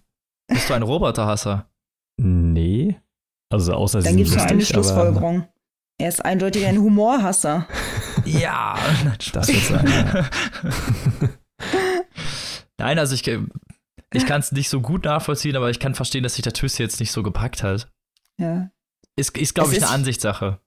Bist 0.48 0.70
du 0.70 0.74
ein 0.74 0.84
Roboterhasser? 0.84 1.70
Nee. 2.18 3.00
Also 3.50 3.74
außer 3.74 4.02
Dann 4.02 4.18
gibt 4.18 4.30
es 4.30 4.36
nur 4.36 4.46
eine 4.46 4.66
Schlussfolgerung. 4.66 5.48
Er 5.98 6.10
ist 6.10 6.24
eindeutig 6.24 6.66
ein 6.66 6.78
Humorhasser. 6.78 7.68
ja, 8.26 8.78
das 9.32 9.48
wird 9.48 9.64
sein. 9.64 9.88
Ja. 9.88 10.30
Nein, 12.78 13.00
also 13.00 13.16
ich, 13.16 13.26
ich 14.14 14.26
kann 14.26 14.42
es 14.42 14.52
nicht 14.52 14.68
so 14.68 14.82
gut 14.82 15.06
nachvollziehen, 15.06 15.56
aber 15.56 15.70
ich 15.70 15.80
kann 15.80 15.96
verstehen, 15.96 16.24
dass 16.24 16.36
sich 16.36 16.44
der 16.44 16.52
Twist 16.52 16.78
jetzt 16.80 17.00
nicht 17.00 17.14
so 17.14 17.24
gepackt 17.24 17.64
hat. 17.64 17.90
Ja. 18.38 18.70
Ist, 19.16 19.38
ist 19.38 19.56
glaube 19.56 19.72
ich, 19.72 19.82
eine 19.82 19.90
Ansichtssache. 19.90 20.60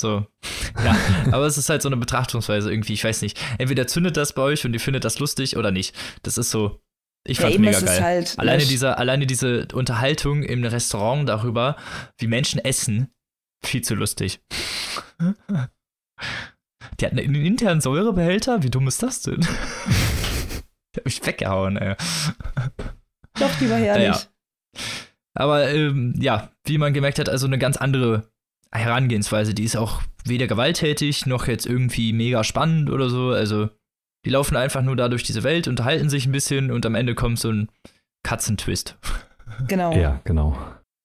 So. 0.00 0.26
Ja, 0.84 0.96
aber 1.32 1.46
es 1.46 1.58
ist 1.58 1.68
halt 1.68 1.82
so 1.82 1.88
eine 1.88 1.96
Betrachtungsweise 1.96 2.70
irgendwie, 2.70 2.92
ich 2.92 3.02
weiß 3.02 3.22
nicht. 3.22 3.38
Entweder 3.58 3.88
zündet 3.88 4.16
das 4.16 4.32
bei 4.32 4.42
euch 4.42 4.64
und 4.64 4.72
ihr 4.72 4.78
findet 4.78 5.04
das 5.04 5.18
lustig 5.18 5.56
oder 5.56 5.72
nicht. 5.72 5.94
Das 6.22 6.38
ist 6.38 6.50
so. 6.50 6.80
Ich 7.26 7.40
fand 7.40 7.54
ja, 7.54 7.60
mega 7.60 7.80
geil. 7.80 8.00
Halt 8.00 8.38
alleine, 8.38 8.64
diese, 8.64 8.96
alleine 8.96 9.26
diese 9.26 9.66
Unterhaltung 9.74 10.44
im 10.44 10.64
Restaurant 10.64 11.28
darüber, 11.28 11.76
wie 12.18 12.28
Menschen 12.28 12.60
essen, 12.60 13.12
viel 13.64 13.82
zu 13.82 13.94
lustig. 13.96 14.40
Die 17.00 17.06
hatten 17.06 17.18
einen 17.18 17.34
internen 17.34 17.80
Säurebehälter? 17.80 18.62
Wie 18.62 18.70
dumm 18.70 18.86
ist 18.88 19.02
das 19.02 19.22
denn? 19.22 19.40
Der 20.94 21.00
hab 21.00 21.04
mich 21.04 21.26
weggehauen, 21.26 21.76
ey. 21.76 21.96
Doch, 23.38 23.54
die 23.58 23.68
war 23.68 23.78
herrlich. 23.78 24.06
Ja. 24.06 24.20
Aber 25.34 25.68
ähm, 25.70 26.14
ja, 26.18 26.50
wie 26.64 26.78
man 26.78 26.94
gemerkt 26.94 27.18
hat, 27.18 27.28
also 27.28 27.46
eine 27.46 27.58
ganz 27.58 27.76
andere 27.76 28.29
Herangehensweise. 28.72 29.54
Die 29.54 29.64
ist 29.64 29.76
auch 29.76 30.02
weder 30.24 30.46
gewalttätig 30.46 31.26
noch 31.26 31.46
jetzt 31.46 31.66
irgendwie 31.66 32.12
mega 32.12 32.44
spannend 32.44 32.90
oder 32.90 33.10
so. 33.10 33.30
Also, 33.30 33.70
die 34.24 34.30
laufen 34.30 34.56
einfach 34.56 34.82
nur 34.82 34.96
da 34.96 35.08
durch 35.08 35.22
diese 35.22 35.42
Welt, 35.42 35.66
unterhalten 35.68 36.10
sich 36.10 36.26
ein 36.26 36.32
bisschen 36.32 36.70
und 36.70 36.84
am 36.86 36.94
Ende 36.94 37.14
kommt 37.14 37.38
so 37.38 37.50
ein 37.50 37.70
Katzentwist. 38.22 38.98
Genau. 39.66 39.92
Ja, 39.92 40.20
genau. 40.24 40.56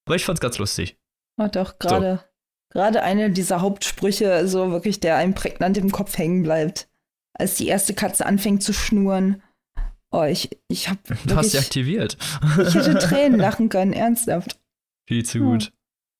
Aber 0.06 0.14
ich 0.14 0.24
fand's 0.24 0.40
ganz 0.40 0.56
lustig. 0.56 0.96
War 1.36 1.48
doch 1.48 1.80
gerade 1.80 2.24
gerade 2.70 3.02
eine 3.02 3.30
dieser 3.30 3.60
Hauptsprüche, 3.60 4.46
so 4.46 4.70
wirklich, 4.70 5.00
der 5.00 5.16
einem 5.16 5.34
prägnant 5.34 5.78
im 5.78 5.90
Kopf 5.90 6.16
hängen 6.16 6.42
bleibt. 6.42 6.88
Als 7.34 7.56
die 7.56 7.66
erste 7.66 7.92
Katze 7.92 8.24
anfängt 8.24 8.62
zu 8.62 8.72
schnurren. 8.72 9.42
Oh, 10.10 10.22
ich, 10.22 10.50
ich 10.68 10.88
hab. 10.88 10.98
Du 11.26 11.36
hast 11.36 11.50
sie 11.50 11.58
aktiviert. 11.58 12.16
ich 12.58 12.74
hätte 12.74 12.98
Tränen 12.98 13.38
lachen 13.40 13.68
können, 13.68 13.92
ernsthaft. 13.92 14.60
Viel 15.08 15.24
zu 15.24 15.40
gut. 15.40 15.64
Ja. 15.64 15.70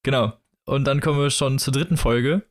Genau. 0.02 0.32
Und 0.68 0.84
dann 0.84 1.00
kommen 1.00 1.20
wir 1.20 1.30
schon 1.30 1.58
zur 1.58 1.72
dritten 1.72 1.96
Folge. 1.96 2.42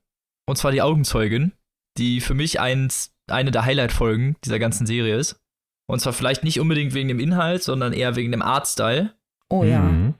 Und 0.48 0.58
zwar 0.58 0.72
die 0.72 0.82
Augenzeugin, 0.82 1.54
die 1.98 2.22
für 2.22 2.34
mich 2.34 2.60
eins, 2.60 3.14
eine 3.28 3.52
der 3.52 3.66
Highlight-Folgen 3.66 4.36
dieser 4.44 4.60
ganzen 4.60 4.86
Serie 4.86 5.18
ist. 5.18 5.42
Und 5.88 6.00
zwar 6.00 6.14
vielleicht 6.14 6.44
nicht 6.44 6.60
unbedingt 6.60 6.94
wegen 6.94 7.10
dem 7.10 7.20
Inhalt, 7.20 7.64
sondern 7.64 7.94
eher 7.94 8.16
wegen 8.16 8.32
dem 8.32 8.42
Artstyle. 8.42 9.14
Oh 9.50 9.64
ja. 9.64 9.82
Mhm. 9.82 10.16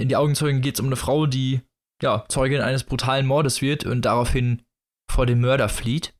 In 0.00 0.08
die 0.08 0.16
Augenzeugin 0.16 0.60
geht 0.60 0.74
es 0.74 0.80
um 0.80 0.86
eine 0.86 0.96
Frau, 0.96 1.26
die 1.26 1.60
ja, 2.02 2.24
Zeugin 2.28 2.60
eines 2.60 2.84
brutalen 2.84 3.26
Mordes 3.26 3.62
wird 3.62 3.84
und 3.84 4.02
daraufhin 4.02 4.62
vor 5.10 5.26
dem 5.26 5.40
Mörder 5.40 5.68
flieht. 5.68 6.14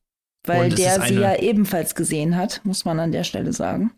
Weil 0.46 0.70
der 0.70 1.00
sie 1.00 1.14
ja 1.14 1.36
ebenfalls 1.36 1.94
gesehen 1.94 2.36
hat, 2.36 2.60
muss 2.64 2.84
man 2.84 3.00
an 3.00 3.12
der 3.12 3.24
Stelle 3.24 3.52
sagen. 3.52 3.92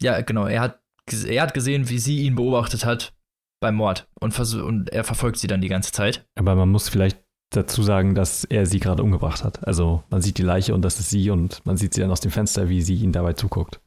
Ja, 0.00 0.20
genau. 0.20 0.46
Er 0.46 0.60
hat, 0.60 0.80
er 1.26 1.42
hat 1.42 1.54
gesehen, 1.54 1.88
wie 1.88 1.98
sie 1.98 2.20
ihn 2.20 2.36
beobachtet 2.36 2.84
hat 2.84 3.17
beim 3.60 3.74
Mord 3.74 4.08
und, 4.20 4.38
und 4.38 4.90
er 4.90 5.04
verfolgt 5.04 5.38
sie 5.38 5.46
dann 5.46 5.60
die 5.60 5.68
ganze 5.68 5.92
Zeit. 5.92 6.26
Aber 6.36 6.54
man 6.54 6.68
muss 6.68 6.88
vielleicht 6.88 7.18
dazu 7.50 7.82
sagen, 7.82 8.14
dass 8.14 8.44
er 8.44 8.66
sie 8.66 8.80
gerade 8.80 9.02
umgebracht 9.02 9.42
hat. 9.44 9.66
Also 9.66 10.02
man 10.10 10.20
sieht 10.20 10.38
die 10.38 10.42
Leiche 10.42 10.74
und 10.74 10.82
das 10.82 11.00
ist 11.00 11.10
sie 11.10 11.30
und 11.30 11.64
man 11.64 11.76
sieht 11.76 11.94
sie 11.94 12.00
dann 12.00 12.10
aus 12.10 12.20
dem 12.20 12.30
Fenster, 12.30 12.68
wie 12.68 12.82
sie 12.82 12.94
ihn 12.96 13.12
dabei 13.12 13.32
zuguckt. 13.32 13.80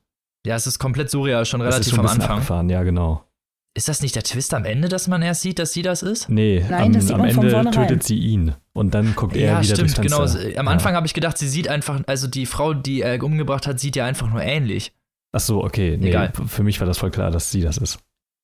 Ja, 0.45 0.55
es 0.55 0.65
ist 0.65 0.79
komplett 0.79 1.09
surreal, 1.09 1.45
schon 1.45 1.61
relativ 1.61 1.79
das 1.79 1.87
ist 1.87 1.95
schon 1.95 1.99
am 1.99 2.07
Anfang. 2.07 2.31
Abgefahren. 2.31 2.69
Ja, 2.69 2.83
genau. 2.83 3.23
Ist 3.73 3.87
das 3.87 4.01
nicht 4.01 4.15
der 4.15 4.23
Twist 4.23 4.53
am 4.53 4.65
Ende, 4.65 4.89
dass 4.89 5.07
man 5.07 5.21
erst 5.21 5.41
sieht, 5.41 5.57
dass 5.57 5.71
sie 5.71 5.81
das 5.81 6.03
ist? 6.03 6.27
Nee, 6.27 6.65
Nein, 6.69 6.95
am, 6.95 7.21
am 7.21 7.25
Ende 7.25 7.71
tötet 7.71 8.03
sie 8.03 8.17
ihn 8.17 8.53
und 8.73 8.93
dann 8.93 9.15
guckt 9.15 9.35
er 9.37 9.41
ja, 9.41 9.63
wieder 9.63 9.75
stimmt, 9.75 9.97
durchs 9.97 10.13
Fenster. 10.13 10.39
genau. 10.39 10.59
Am 10.59 10.67
Anfang 10.67 10.91
ja. 10.91 10.97
habe 10.97 11.07
ich 11.07 11.13
gedacht, 11.13 11.37
sie 11.37 11.47
sieht 11.47 11.69
einfach, 11.69 12.01
also 12.05 12.27
die 12.27 12.45
Frau, 12.45 12.73
die 12.73 13.01
er 13.01 13.23
umgebracht 13.23 13.67
hat, 13.67 13.79
sieht 13.79 13.95
ja 13.95 14.05
einfach 14.05 14.29
nur 14.29 14.41
ähnlich. 14.41 14.93
Ach 15.31 15.39
so, 15.39 15.63
okay. 15.63 15.95
Nee, 15.97 16.09
Egal. 16.09 16.33
Für 16.47 16.63
mich 16.63 16.81
war 16.81 16.87
das 16.87 16.97
voll 16.97 17.11
klar, 17.11 17.31
dass 17.31 17.51
sie 17.51 17.61
das 17.61 17.77
ist. 17.77 17.99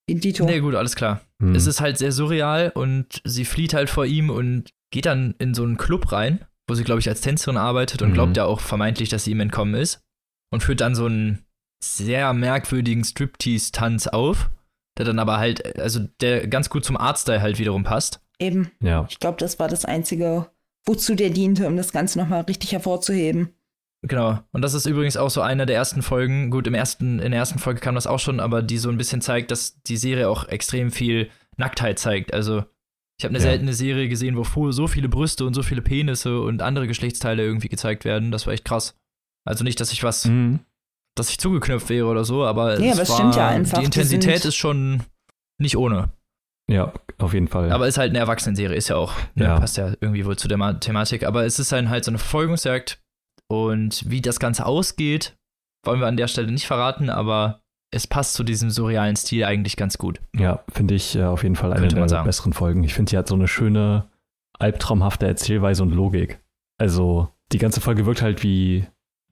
Dito. 0.10 0.46
Nee, 0.46 0.60
gut, 0.60 0.76
alles 0.76 0.96
klar. 0.96 1.22
Hm. 1.42 1.54
Es 1.54 1.68
ist 1.68 1.82
halt 1.82 1.98
sehr 1.98 2.12
surreal 2.12 2.72
und 2.74 3.22
sie 3.26 3.46
flieht 3.46 3.74
halt 3.74 3.90
vor 3.90 4.06
ihm 4.06 4.30
und 4.30 4.70
geht 4.92 5.06
dann 5.06 5.36
in 5.40 5.54
so 5.54 5.64
einen 5.64 5.78
Club 5.78 6.12
rein, 6.12 6.46
wo 6.68 6.76
sie, 6.76 6.84
glaube 6.84 7.00
ich, 7.02 7.10
als 7.10 7.22
Tänzerin 7.22 7.58
arbeitet 7.58 8.02
und 8.02 8.10
mhm. 8.10 8.14
glaubt 8.14 8.38
ja 8.38 8.46
auch 8.46 8.62
vermeintlich, 8.62 9.10
dass 9.10 9.26
sie 9.26 9.32
ihm 9.32 9.42
entkommen 9.42 9.76
ist. 9.76 10.02
Und 10.50 10.64
führt 10.64 10.80
dann 10.80 10.96
so 10.96 11.06
einen 11.06 11.44
sehr 11.84 12.34
merkwürdigen 12.34 13.04
Striptease-Tanz 13.04 14.08
auf 14.08 14.50
der 14.98 15.06
dann 15.06 15.20
aber 15.20 15.38
halt, 15.38 15.80
also 15.80 16.02
der 16.22 16.48
ganz 16.48 16.70
gut 16.70 16.84
zum 16.84 16.98
Artstyle 16.98 17.42
halt 17.42 17.60
wiederum 17.60 17.84
passt. 17.84 18.20
Eben. 18.40 18.72
Ja. 18.82 19.06
Ich 19.10 19.20
glaube, 19.20 19.38
das 19.38 19.60
war 19.60 19.68
das 19.68 19.86
Einzige, 19.86 20.50
wozu 20.86 21.16
der 21.16 21.30
diente, 21.30 21.68
um 21.68 21.78
das 21.78 21.92
Ganze 21.92 22.20
nochmal 22.20 22.42
richtig 22.42 22.72
hervorzuheben. 22.72 23.50
Genau. 24.04 24.39
Und 24.51 24.62
das 24.62 24.74
ist 24.74 24.86
übrigens 24.86 25.18
auch 25.18 25.30
so 25.30 25.42
eine 25.42 25.66
der 25.66 25.75
ersten 25.75 26.01
Folgen. 26.01 26.50
Gut, 26.51 26.68
im 26.68 26.74
ersten, 26.74 27.20
in 27.20 27.32
der 27.32 27.39
ersten 27.39 27.60
Folge 27.60 27.80
kam 27.80 27.96
das 27.96 28.08
auch 28.08 28.20
schon, 28.20 28.39
aber 28.39 28.62
die 28.62 28.77
so 28.77 28.89
ein 28.89 28.98
bisschen 28.98 29.22
zeigt, 29.22 29.51
dass 29.51 29.82
die 29.82 29.98
Serie 29.98 30.30
auch 30.30 30.48
extrem 30.48 30.92
viel 30.92 31.30
Nacktheit 31.58 31.98
zeigt. 31.98 32.34
Also, 32.34 32.63
ich 33.20 33.25
habe 33.25 33.32
eine 33.32 33.44
ja. 33.44 33.50
seltene 33.50 33.74
Serie 33.74 34.08
gesehen, 34.08 34.38
wo 34.38 34.72
so 34.72 34.88
viele 34.88 35.10
Brüste 35.10 35.46
und 35.46 35.56
so 35.56 35.63
viele 35.63 35.82
Penisse 35.82 36.39
und 36.39 36.62
andere 36.62 36.88
Geschlechtsteile 36.88 37.44
irgendwie 37.44 37.70
gezeigt 37.70 38.06
werden. 38.06 38.32
Das 38.32 38.46
war 38.46 38.54
echt 38.54 38.66
krass. 38.66 38.96
Also 39.46 39.63
nicht, 39.63 39.80
dass 39.80 39.92
ich 39.92 40.04
was 40.04 40.25
mhm 40.25 40.60
dass 41.18 41.30
ich 41.30 41.39
zugeknöpft 41.39 41.89
wäre 41.89 42.08
oder 42.08 42.24
so, 42.24 42.46
aber, 42.46 42.74
aber 42.74 42.80
es 42.80 42.98
war, 42.98 43.06
stimmt 43.06 43.36
ja 43.36 43.48
einfach. 43.48 43.80
Die 43.80 43.86
Intensität 43.86 44.46
ist 44.46 44.56
schon 44.56 45.04
nicht 45.60 45.77
ohne. 45.77 46.10
Ja, 46.70 46.94
auf 47.18 47.34
jeden 47.34 47.48
Fall. 47.48 47.72
Aber 47.72 47.88
ist 47.88 47.98
halt 47.98 48.10
eine 48.10 48.20
Erwachsenenserie, 48.20 48.75
ist 48.75 48.89
ja 48.89 48.98
auch, 48.98 49.13
ne, 49.36 49.46
Ja. 49.46 49.60
passt 49.60 49.77
ja 49.77 49.94
irgendwie 50.01 50.25
wohl 50.25 50.38
zu 50.38 50.48
der 50.48 50.58
Ma 50.58 50.74
Thematik. 50.74 51.24
Aber 51.24 51.46
es 51.46 51.60
ist 51.60 51.72
dann 51.72 51.89
halt 51.89 52.04
so 52.04 52.12
eine 52.12 52.18
Verfolgungsjagd 52.18 53.01
und 53.48 54.10
wie 54.10 54.22
das 54.22 54.39
Ganze 54.39 54.66
ausgeht, 54.66 55.36
wollen 55.86 56.00
wir 56.00 56.08
an 56.08 56.18
der 56.18 56.27
Stelle 56.27 56.51
nicht 56.51 56.68
verraten, 56.68 57.10
aber 57.10 57.62
es 57.92 58.08
passt 58.08 58.34
zu 58.34 58.44
diesem 58.44 58.70
surrealen 58.70 59.16
Stil 59.16 59.46
eigentlich 59.46 59.77
ganz 59.77 59.98
gut. 59.98 60.20
Ja, 60.36 60.63
finde 60.70 60.96
ich 60.96 61.16
äh, 61.16 61.24
auf 61.24 61.44
jeden 61.44 61.56
Fall 61.56 61.74
eine 61.74 61.88
der 61.88 62.10
sagen. 62.10 62.25
besseren 62.25 62.54
Folgen. 62.54 62.84
Ich 62.84 62.94
finde, 62.94 63.12
die 63.12 63.18
hat 63.18 63.27
so 63.27 63.36
eine 63.36 63.48
schöne, 63.48 64.10
albtraumhafte 64.60 65.25
Erzählweise 65.25 65.84
und 65.84 65.92
Logik. 65.92 66.39
Also, 66.77 67.30
die 67.51 67.60
ganze 67.60 67.80
Folge 67.80 68.06
wirkt 68.06 68.22
halt 68.22 68.44
wie 68.44 68.86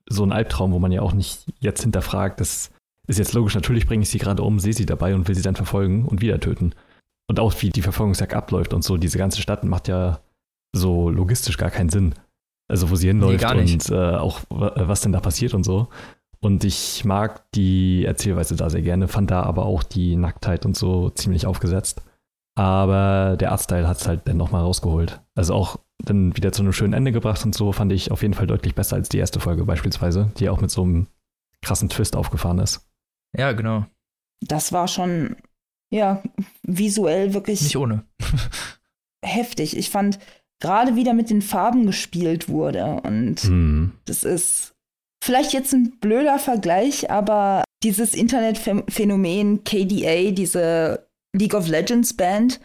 so 0.08 0.24
ein 0.24 0.32
Albtraum, 0.32 0.72
wo 0.72 0.80
man 0.80 0.92
ja 0.92 1.02
auch 1.02 1.14
nicht 1.14 1.46
jetzt 1.60 1.82
hinterfragt, 1.82 2.40
das 2.40 2.72
ist 3.08 3.20
jetzt 3.20 3.34
logisch, 3.34 3.56
natürlich 3.56 3.88
bringe 3.88 4.04
ich 4.04 4.10
sie 4.10 4.18
gerade 4.18 4.44
um, 4.44 4.60
sehe 4.60 4.74
sie 4.74 4.86
dabei 4.86 5.14
und 5.14 5.28
will 5.28 5.36
sie 5.36 5.42
dann 5.42 5.56
verfolgen 5.56 6.06
und 6.06 6.22
wieder 6.22 6.40
töten. 6.40 6.74
Und 7.28 7.40
auch 7.40 7.54
wie 7.62 7.70
die 7.70 7.82
Verfolgungsjagd 7.82 8.34
abläuft 8.34 8.74
und 8.74 8.84
so, 8.84 8.98
diese 8.98 9.18
ganze 9.18 9.42
Stadt 9.42 9.64
macht 9.64 9.88
ja 9.88 10.20
so 10.74 11.10
logistisch 11.10 11.58
gar 11.58 11.72
keinen 11.72 11.90
Sinn. 11.90 12.14
Also, 12.68 12.90
wo 12.90 12.96
sie 12.96 13.08
hinläuft 13.08 13.56
nicht. 13.56 13.90
und 13.92 13.96
äh, 13.96 14.16
auch 14.16 14.42
wa- 14.50 14.74
was 14.76 15.02
denn 15.02 15.12
da 15.12 15.20
passiert 15.20 15.54
und 15.54 15.64
so. 15.64 15.88
Und 16.40 16.64
ich 16.64 17.06
mag 17.06 17.50
die 17.54 18.06
Erzählweise 18.06 18.56
da 18.56 18.70
sehr 18.70 18.82
gerne, 18.82 19.08
fand 19.08 19.32
da 19.32 19.44
aber 19.44 19.66
auch 19.66 19.84
die 19.84 20.16
Nacktheit 20.16 20.66
und 20.66 20.76
so 20.78 21.10
ziemlich 21.12 21.46
aufgesetzt. 21.48 22.02
Aber 22.58 23.36
der 23.40 23.52
Artstyle 23.52 23.88
hat 23.88 23.98
es 23.98 24.08
halt 24.08 24.28
dann 24.28 24.38
nochmal 24.38 24.62
rausgeholt. 24.62 25.22
Also 25.36 25.54
auch 25.54 25.78
dann 26.00 26.36
wieder 26.38 26.52
zu 26.52 26.62
einem 26.62 26.74
schönen 26.74 26.94
Ende 26.94 27.12
gebracht 27.12 27.44
und 27.46 27.54
so 27.56 27.72
fand 27.72 27.92
ich 27.92 28.12
auf 28.12 28.22
jeden 28.22 28.34
Fall 28.34 28.48
deutlich 28.48 28.76
besser 28.76 28.96
als 28.96 29.10
die 29.10 29.18
erste 29.18 29.40
Folge 29.40 29.66
beispielsweise, 29.66 30.32
die 30.38 30.50
auch 30.50 30.62
mit 30.62 30.72
so 30.72 30.84
einem 30.84 31.08
krassen 31.62 31.90
Twist 31.90 32.16
aufgefahren 32.16 32.60
ist. 32.60 32.88
Ja, 33.36 33.52
genau. 33.54 33.86
Das 34.42 34.72
war 34.72 34.88
schon, 34.88 35.36
ja, 35.92 36.22
visuell 36.64 37.34
wirklich 37.34 37.62
Nicht 37.62 37.78
ohne. 37.78 38.04
heftig. 39.24 39.76
Ich 39.78 39.90
fand, 39.90 40.20
gerade 40.66 40.96
wieder 40.96 41.14
mit 41.14 41.30
den 41.30 41.42
Farben 41.44 41.86
gespielt 41.86 42.50
wurde. 42.50 43.02
Und 43.04 43.42
Hm. 43.42 43.92
das 44.06 44.24
ist 44.24 44.74
vielleicht 45.24 45.54
jetzt 45.54 45.74
ein 45.74 45.92
blöder 46.00 46.40
Vergleich, 46.40 47.10
aber 47.12 47.64
dieses 47.84 48.14
Internetphänomen 48.14 49.64
KDA, 49.64 50.32
diese 50.32 51.08
League 51.36 51.54
of 51.54 51.68
Legends 51.68 52.14
Band, 52.14 52.60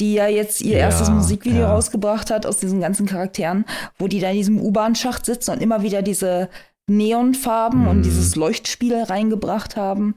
die 0.00 0.14
ja 0.14 0.28
jetzt 0.28 0.60
ihr 0.62 0.74
Ja, 0.74 0.78
erstes 0.78 1.10
Musikvideo 1.10 1.62
ja. 1.62 1.72
rausgebracht 1.72 2.30
hat 2.30 2.46
aus 2.46 2.58
diesen 2.58 2.80
ganzen 2.80 3.06
Charakteren, 3.06 3.64
wo 3.98 4.06
die 4.08 4.20
da 4.20 4.30
in 4.30 4.36
diesem 4.36 4.60
U-Bahn-Schacht 4.60 5.26
sitzen 5.26 5.50
und 5.50 5.60
immer 5.62 5.82
wieder 5.82 6.02
diese 6.02 6.48
Neonfarben 6.88 7.82
Mhm. 7.82 7.88
und 7.88 8.02
dieses 8.02 8.36
Leuchtspiel 8.36 8.94
reingebracht 9.02 9.76
haben. 9.76 10.14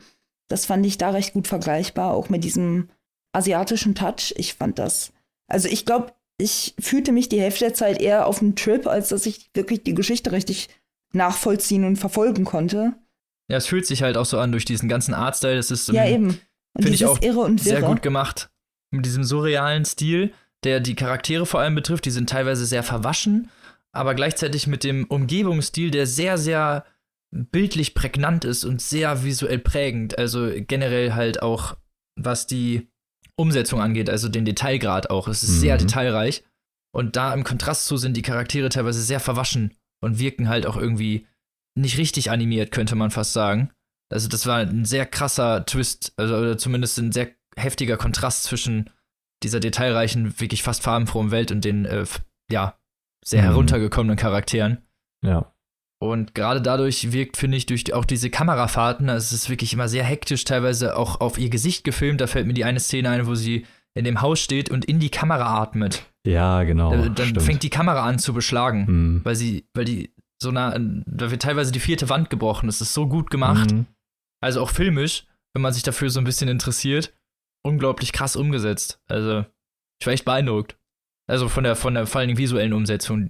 Das 0.50 0.66
fand 0.66 0.86
ich 0.86 0.98
da 0.98 1.10
recht 1.12 1.34
gut 1.34 1.48
vergleichbar, 1.48 2.12
auch 2.12 2.30
mit 2.30 2.44
diesem 2.44 2.90
asiatischen 3.34 3.96
Touch. 3.96 4.34
Ich 4.38 4.54
fand 4.54 4.78
das. 4.80 5.12
Also 5.48 5.68
ich 5.68 5.86
glaube, 5.86 6.13
ich 6.38 6.75
fühlte 6.80 7.12
mich 7.12 7.30
die 7.30 7.40
Hälfte 7.40 7.66
der 7.66 7.74
Zeit 7.74 8.02
eher 8.02 8.28
auf 8.28 8.42
einem 8.42 8.56
Trip, 8.56 8.88
als 8.88 9.10
dass 9.10 9.25
ich 9.25 9.50
wirklich 9.54 9.84
die 9.84 9.94
Geschichte 9.94 10.32
richtig 10.32 10.70
nachvollziehen 11.13 11.84
und 11.84 11.98
verfolgen 11.98 12.44
konnte. 12.44 12.94
Ja, 13.50 13.58
es 13.58 13.68
fühlt 13.68 13.86
sich 13.86 14.04
halt 14.04 14.18
auch 14.18 14.25
so 14.25 14.40
an 14.40 14.52
durch 14.52 14.66
diesen 14.66 14.90
ganzen 14.90 15.13
Artstyle. 15.13 15.56
Das 15.56 15.70
ist 15.70 15.88
ja, 15.90 16.06
ähm, 16.06 16.13
eben. 16.13 16.40
Und 16.75 16.84
find 16.84 16.96
ich 16.96 17.06
auch 17.06 17.22
Irre 17.22 17.42
und 17.42 17.62
sehr 17.62 17.81
gut 17.81 18.01
gemacht. 18.01 18.50
Mit 18.92 19.05
diesem 19.05 19.24
surrealen 19.24 19.86
Stil, 19.86 20.34
der 20.64 20.79
die 20.79 20.96
Charaktere 20.96 21.46
vor 21.46 21.60
allem 21.60 21.75
betrifft. 21.75 22.05
Die 22.05 22.12
sind 22.12 22.29
teilweise 22.29 22.66
sehr 22.66 22.84
verwaschen, 22.84 23.50
aber 23.92 24.16
gleichzeitig 24.16 24.66
mit 24.66 24.84
dem 24.84 25.05
Umgebungsstil, 25.05 25.92
der 25.92 26.07
sehr, 26.07 26.38
sehr 26.38 26.86
bildlich 27.31 27.96
prägnant 27.96 28.46
ist 28.46 28.64
und 28.64 28.81
sehr 28.81 29.24
visuell 29.24 29.60
prägend. 29.60 30.18
Also 30.18 30.51
generell 30.55 31.14
halt 31.14 31.42
auch, 31.42 31.77
was 32.16 32.48
die 32.48 32.90
Umsetzung 33.44 33.82
angeht, 33.82 34.10
also 34.10 34.29
den 34.29 34.46
Detailgrad 34.46 35.10
auch. 35.10 35.27
Es 35.27 35.44
ist 35.44 35.60
sehr 35.60 35.75
Mhm. 35.75 35.79
detailreich. 35.79 36.44
Und 36.96 37.16
da 37.16 37.34
im 37.34 37.44
Kontrast 37.44 37.86
zu 37.86 37.98
sind 37.98 38.16
die 38.18 38.22
Charaktere 38.22 38.70
teilweise 38.70 39.01
sehr 39.01 39.20
verwaschen 39.20 39.74
und 40.01 40.18
wirken 40.20 40.48
halt 40.50 40.66
auch 40.66 40.77
irgendwie 40.77 41.27
nicht 41.75 41.98
richtig 41.98 42.32
animiert, 42.32 42.72
könnte 42.72 42.96
man 42.96 43.12
fast 43.12 43.34
sagen. 43.34 43.72
Also 44.12 44.27
das 44.29 44.46
war 44.46 44.60
ein 44.60 44.86
sehr 44.86 45.06
krasser 45.06 45.66
Twist, 45.66 46.14
also 46.18 46.36
oder 46.38 46.58
zumindest 46.58 46.98
ein 47.00 47.12
sehr 47.12 47.29
heftiger 47.58 47.98
Kontrast 47.98 48.44
zwischen 48.44 48.90
dieser 49.44 49.60
detailreichen, 49.60 50.40
wirklich 50.40 50.64
fast 50.64 50.84
farbenfrohen 50.84 51.32
Welt 51.32 51.51
und 51.51 51.66
den, 51.66 51.86
äh, 51.86 52.06
ja, 52.51 52.77
sehr 53.25 53.42
Mhm. 53.42 53.46
heruntergekommenen 53.48 54.18
Charakteren. 54.18 54.77
Ja. 55.24 55.52
Und 56.09 56.35
gerade 56.35 56.61
dadurch 56.61 57.11
wirkt, 57.11 57.37
finde 57.37 57.57
ich, 57.57 57.66
durch 57.66 57.94
auch 57.94 58.05
diese 58.05 58.29
Kamerafahrten, 58.29 59.09
also 59.09 59.24
es 59.24 59.31
ist 59.33 59.50
wirklich 59.50 59.74
immer 59.74 59.87
sehr 59.87 60.03
hektisch, 60.03 60.44
teilweise 60.44 60.98
auch 60.98 61.22
auf 61.22 61.37
ihr 61.37 61.50
Gesicht 61.50 61.83
gefilmt. 61.83 62.20
Da 62.22 62.27
fällt 62.27 62.46
mir 62.48 62.53
die 62.53 62.66
eine 62.66 62.79
Szene 62.79 63.09
ein, 63.09 63.25
wo 63.27 63.35
sie 63.35 63.66
in 63.96 64.03
dem 64.05 64.22
Haus 64.22 64.39
steht 64.39 64.70
und 64.70 64.85
in 64.85 65.00
die 65.00 65.09
Kamera 65.09 65.61
atmet. 65.61 66.03
Ja, 66.25 66.63
genau. 66.63 66.92
Da- 66.92 67.09
dann 67.09 67.27
stimmt. 67.27 67.42
fängt 67.44 67.63
die 67.63 67.70
Kamera 67.70 68.03
an 68.03 68.18
zu 68.20 68.33
beschlagen, 68.33 68.87
Hm. 68.87 69.22
weil 69.24 69.35
sie, 69.35 69.66
weil 69.74 69.85
die 69.85 70.11
so 70.42 70.51
nah, 70.51 70.75
da 70.77 71.31
wird 71.31 71.42
teilweise 71.42 71.72
die 71.72 71.79
vierte 71.79 72.09
Wand 72.09 72.29
gebrochen. 72.29 72.66
Das 72.68 72.81
ist 72.81 72.94
so 72.94 73.07
gut 73.07 73.29
gemacht. 73.29 73.72
Mhm. 73.72 73.85
Also 74.42 74.61
auch 74.61 74.72
filmisch, 74.72 75.25
wenn 75.53 75.61
man 75.61 75.72
sich 75.74 75.83
dafür 75.83 76.09
so 76.09 76.20
ein 76.20 76.25
bisschen 76.25 76.50
interessiert, 76.50 77.13
unglaublich 77.66 78.11
krass 78.11 78.35
umgesetzt. 78.35 79.00
Also, 79.07 79.46
ich 80.01 80.05
war 80.07 80.13
echt 80.13 80.25
beeindruckt. 80.25 80.75
Also 81.29 81.48
von 81.48 81.63
der, 81.63 81.77
von 81.77 81.94
der 81.94 82.07
vor 82.07 82.20
allen 82.20 82.27
Dingen 82.27 82.37
visuellen 82.39 82.74
Umsetzung. 82.74 83.29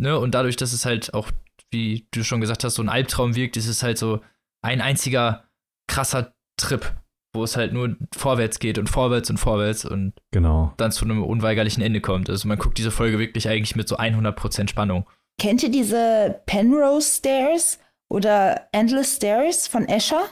Ne? 0.00 0.18
Und 0.18 0.34
dadurch, 0.34 0.56
dass 0.56 0.72
es 0.72 0.86
halt 0.86 1.12
auch, 1.12 1.30
wie 1.72 2.06
du 2.12 2.22
schon 2.24 2.40
gesagt 2.40 2.64
hast, 2.64 2.74
so 2.76 2.82
ein 2.82 2.88
Albtraum 2.88 3.34
wirkt, 3.36 3.56
ist 3.56 3.68
es 3.68 3.82
halt 3.82 3.98
so 3.98 4.20
ein 4.62 4.80
einziger 4.80 5.44
krasser 5.88 6.34
Trip, 6.58 6.94
wo 7.34 7.44
es 7.44 7.56
halt 7.56 7.72
nur 7.72 7.96
vorwärts 8.16 8.58
geht 8.58 8.78
und 8.78 8.88
vorwärts 8.88 9.30
und 9.30 9.36
vorwärts 9.38 9.84
und 9.84 10.14
Genau. 10.32 10.72
dann 10.76 10.92
zu 10.92 11.04
einem 11.04 11.22
unweigerlichen 11.22 11.82
Ende 11.82 12.00
kommt. 12.00 12.28
Also 12.30 12.48
man 12.48 12.58
guckt 12.58 12.78
diese 12.78 12.90
Folge 12.90 13.18
wirklich 13.18 13.48
eigentlich 13.48 13.76
mit 13.76 13.88
so 13.88 13.96
100% 13.98 14.68
Spannung. 14.70 15.06
Kennt 15.40 15.62
ihr 15.62 15.70
diese 15.70 16.40
Penrose 16.46 17.16
Stairs 17.18 17.78
oder 18.10 18.68
Endless 18.72 19.16
Stairs 19.16 19.68
von 19.68 19.86
Escher? 19.86 20.22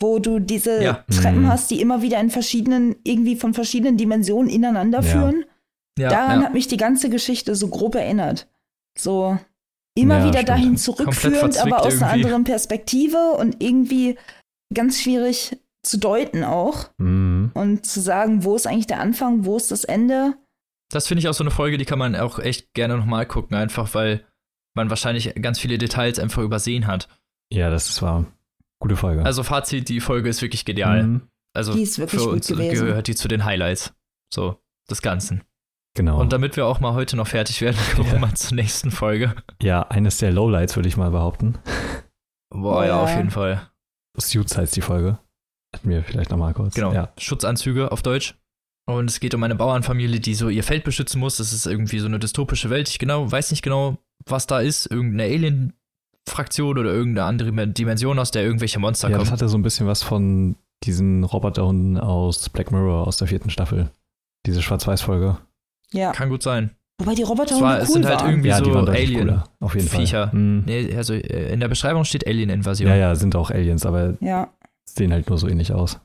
Wo 0.00 0.18
du 0.18 0.40
diese 0.40 0.82
Ja. 0.82 1.04
Treppen 1.08 1.42
Mhm. 1.42 1.48
hast, 1.48 1.70
die 1.70 1.80
immer 1.80 2.02
wieder 2.02 2.18
in 2.20 2.28
verschiedenen, 2.30 2.96
irgendwie 3.04 3.36
von 3.36 3.54
verschiedenen 3.54 3.96
Dimensionen 3.96 4.50
ineinander 4.50 4.98
Ja. 5.00 5.04
führen? 5.04 5.44
Ja, 5.98 6.08
Daran 6.08 6.40
ja. 6.40 6.46
hat 6.46 6.52
mich 6.54 6.66
die 6.66 6.76
ganze 6.76 7.08
Geschichte 7.10 7.54
so 7.54 7.68
grob 7.68 7.94
erinnert. 7.94 8.48
So 8.98 9.38
immer 9.94 10.18
Ja, 10.18 10.24
wieder 10.24 10.32
stimmt. 10.40 10.48
dahin 10.48 10.76
zurückführend, 10.76 11.56
aber 11.58 11.80
aus 11.82 11.94
einer 12.02 12.10
irgendwie. 12.12 12.24
anderen 12.24 12.44
Perspektive 12.44 13.32
und 13.38 13.62
irgendwie 13.62 14.18
ganz 14.72 15.00
schwierig 15.00 15.56
zu 15.82 15.98
deuten 15.98 16.44
auch 16.44 16.90
Mhm. 16.98 17.50
und 17.54 17.86
zu 17.86 18.00
sagen, 18.00 18.42
wo 18.44 18.56
ist 18.56 18.66
eigentlich 18.66 18.86
der 18.86 19.00
Anfang, 19.00 19.44
wo 19.44 19.56
ist 19.56 19.70
das 19.70 19.84
Ende. 19.84 20.34
Das 20.90 21.06
finde 21.08 21.20
ich 21.20 21.28
auch 21.28 21.34
so 21.34 21.44
eine 21.44 21.50
Folge, 21.50 21.78
die 21.78 21.84
kann 21.84 21.98
man 21.98 22.16
auch 22.16 22.38
echt 22.38 22.72
gerne 22.74 22.96
nochmal 22.96 23.26
gucken, 23.26 23.56
einfach 23.56 23.94
weil 23.94 24.24
man 24.74 24.90
wahrscheinlich 24.90 25.34
ganz 25.40 25.58
viele 25.60 25.78
Details 25.78 26.18
einfach 26.18 26.42
übersehen 26.42 26.86
hat. 26.86 27.08
Ja, 27.52 27.70
das 27.70 28.00
war 28.02 28.24
gute 28.80 28.96
Folge. 28.96 29.24
Also 29.24 29.42
Fazit, 29.42 29.88
die 29.88 30.00
Folge 30.00 30.28
ist 30.28 30.42
wirklich 30.42 30.64
genial. 30.64 31.02
Mhm. 31.04 31.22
Also 31.54 31.74
Die 31.74 31.82
ist 31.82 31.98
wirklich 31.98 32.20
für 32.20 32.26
gut 32.26 32.34
uns 32.36 32.46
gewesen. 32.48 32.86
gehört 32.86 33.06
die 33.06 33.14
zu 33.14 33.28
den 33.28 33.44
Highlights. 33.44 33.92
So, 34.32 34.56
des 34.90 35.02
Ganzen. 35.02 35.44
Genau. 35.96 36.20
Und 36.20 36.32
damit 36.32 36.56
wir 36.56 36.66
auch 36.66 36.80
mal 36.80 36.94
heute 36.94 37.16
noch 37.16 37.28
fertig 37.28 37.60
werden, 37.60 37.76
kommen 37.94 38.08
wir 38.08 38.14
Ja. 38.14 38.20
mal 38.20 38.34
zur 38.34 38.56
nächsten 38.56 38.90
Folge. 38.90 39.34
ja, 39.62 39.82
eines 39.82 40.18
der 40.18 40.32
Lowlights, 40.32 40.74
würde 40.76 40.88
ich 40.88 40.96
mal 40.96 41.10
behaupten. 41.10 41.56
Boah, 42.50 42.82
ja, 42.82 42.88
ja. 42.88 43.02
auf 43.02 43.16
jeden 43.16 43.30
Fall. 43.30 43.68
Suits 44.18 44.56
heißt 44.56 44.74
die 44.76 44.80
Folge. 44.80 45.18
Hatten 45.74 45.88
wir 45.90 46.02
vielleicht 46.04 46.30
nochmal 46.30 46.54
kurz. 46.54 46.74
Genau. 46.74 46.92
Ja. 46.92 47.12
Schutzanzüge 47.18 47.90
auf 47.90 48.02
Deutsch. 48.02 48.34
Und 48.86 49.08
es 49.08 49.18
geht 49.18 49.34
um 49.34 49.42
eine 49.42 49.54
Bauernfamilie, 49.54 50.20
die 50.20 50.34
so 50.34 50.48
ihr 50.48 50.62
Feld 50.62 50.84
beschützen 50.84 51.18
muss. 51.20 51.38
Das 51.38 51.52
ist 51.52 51.66
irgendwie 51.66 51.98
so 51.98 52.06
eine 52.06 52.18
dystopische 52.18 52.70
Welt. 52.70 52.88
Ich 52.88 52.98
genau, 52.98 53.30
weiß 53.30 53.50
nicht 53.50 53.62
genau, 53.62 53.96
was 54.26 54.46
da 54.46 54.60
ist. 54.60 54.86
Irgendeine 54.86 55.24
Alien-Fraktion 55.32 56.78
oder 56.78 56.92
irgendeine 56.92 57.26
andere 57.26 57.68
Dimension, 57.68 58.18
aus 58.18 58.30
der 58.30 58.44
irgendwelche 58.44 58.78
Monster 58.78 59.08
ja, 59.08 59.16
das 59.18 59.28
kommen. 59.28 59.32
hatte 59.32 59.48
so 59.48 59.56
ein 59.58 59.62
bisschen 59.62 59.86
was 59.86 60.02
von 60.02 60.56
diesen 60.84 61.24
Roboterhunden 61.24 61.98
aus 61.98 62.48
Black 62.50 62.70
Mirror 62.70 63.06
aus 63.06 63.16
der 63.16 63.26
vierten 63.28 63.50
Staffel. 63.50 63.90
Diese 64.46 64.62
Schwarz-Weiß-Folge. 64.62 65.38
Ja. 65.94 66.12
Kann 66.12 66.28
gut 66.28 66.42
sein. 66.42 66.70
Wobei 67.00 67.14
die 67.14 67.22
Roboter 67.22 67.60
war- 67.60 67.76
cool 67.78 67.82
es 67.82 67.92
sind 67.92 68.04
halt 68.06 68.20
waren. 68.20 68.30
irgendwie- 68.30 68.44
Wie 68.44 68.50
ja, 68.50 68.58
so 68.64 68.72
Alien- 68.72 69.18
cooler. 69.20 69.44
Auf 69.60 69.74
jeden 69.74 69.88
Viecher. 69.88 70.28
Fall. 70.28 70.38
Mhm. 70.38 70.62
Nee, 70.66 70.94
also 70.96 71.14
äh, 71.14 71.52
in 71.52 71.60
der 71.60 71.68
Beschreibung 71.68 72.04
steht 72.04 72.26
Alien-Invasion. 72.26 72.88
Ja, 72.88 72.94
ja, 72.96 73.14
sind 73.14 73.34
auch 73.36 73.50
Aliens, 73.50 73.84
aber 73.86 74.14
Ja. 74.20 74.48
sehen 74.88 75.12
halt 75.12 75.28
nur 75.28 75.38
so 75.38 75.48
ähnlich 75.48 75.72
aus. 75.72 75.98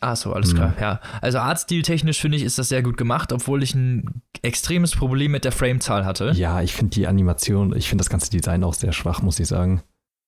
Ach 0.00 0.16
so, 0.16 0.32
alles 0.34 0.52
Mhm. 0.52 0.56
klar. 0.56 0.74
Ja, 0.80 1.00
also 1.22 1.38
artstiltechnisch 1.38 2.20
finde 2.20 2.36
ich, 2.36 2.42
ist 2.44 2.58
das 2.58 2.68
sehr 2.68 2.82
gut 2.82 2.96
gemacht, 2.98 3.32
obwohl 3.32 3.62
ich 3.62 3.74
ein 3.74 4.22
extremes 4.42 4.90
Problem 4.96 5.30
mit 5.32 5.44
der 5.44 5.52
Framezahl 5.52 6.04
hatte. 6.04 6.32
Ja, 6.34 6.60
ich 6.60 6.74
finde 6.74 6.90
die 6.90 7.06
Animation, 7.06 7.74
ich 7.74 7.88
finde 7.88 8.02
das 8.02 8.10
ganze 8.10 8.28
Design 8.30 8.64
auch 8.64 8.74
sehr 8.74 8.92
schwach, 8.92 9.22
muss 9.22 9.38
ich 9.40 9.46
sagen. 9.48 9.82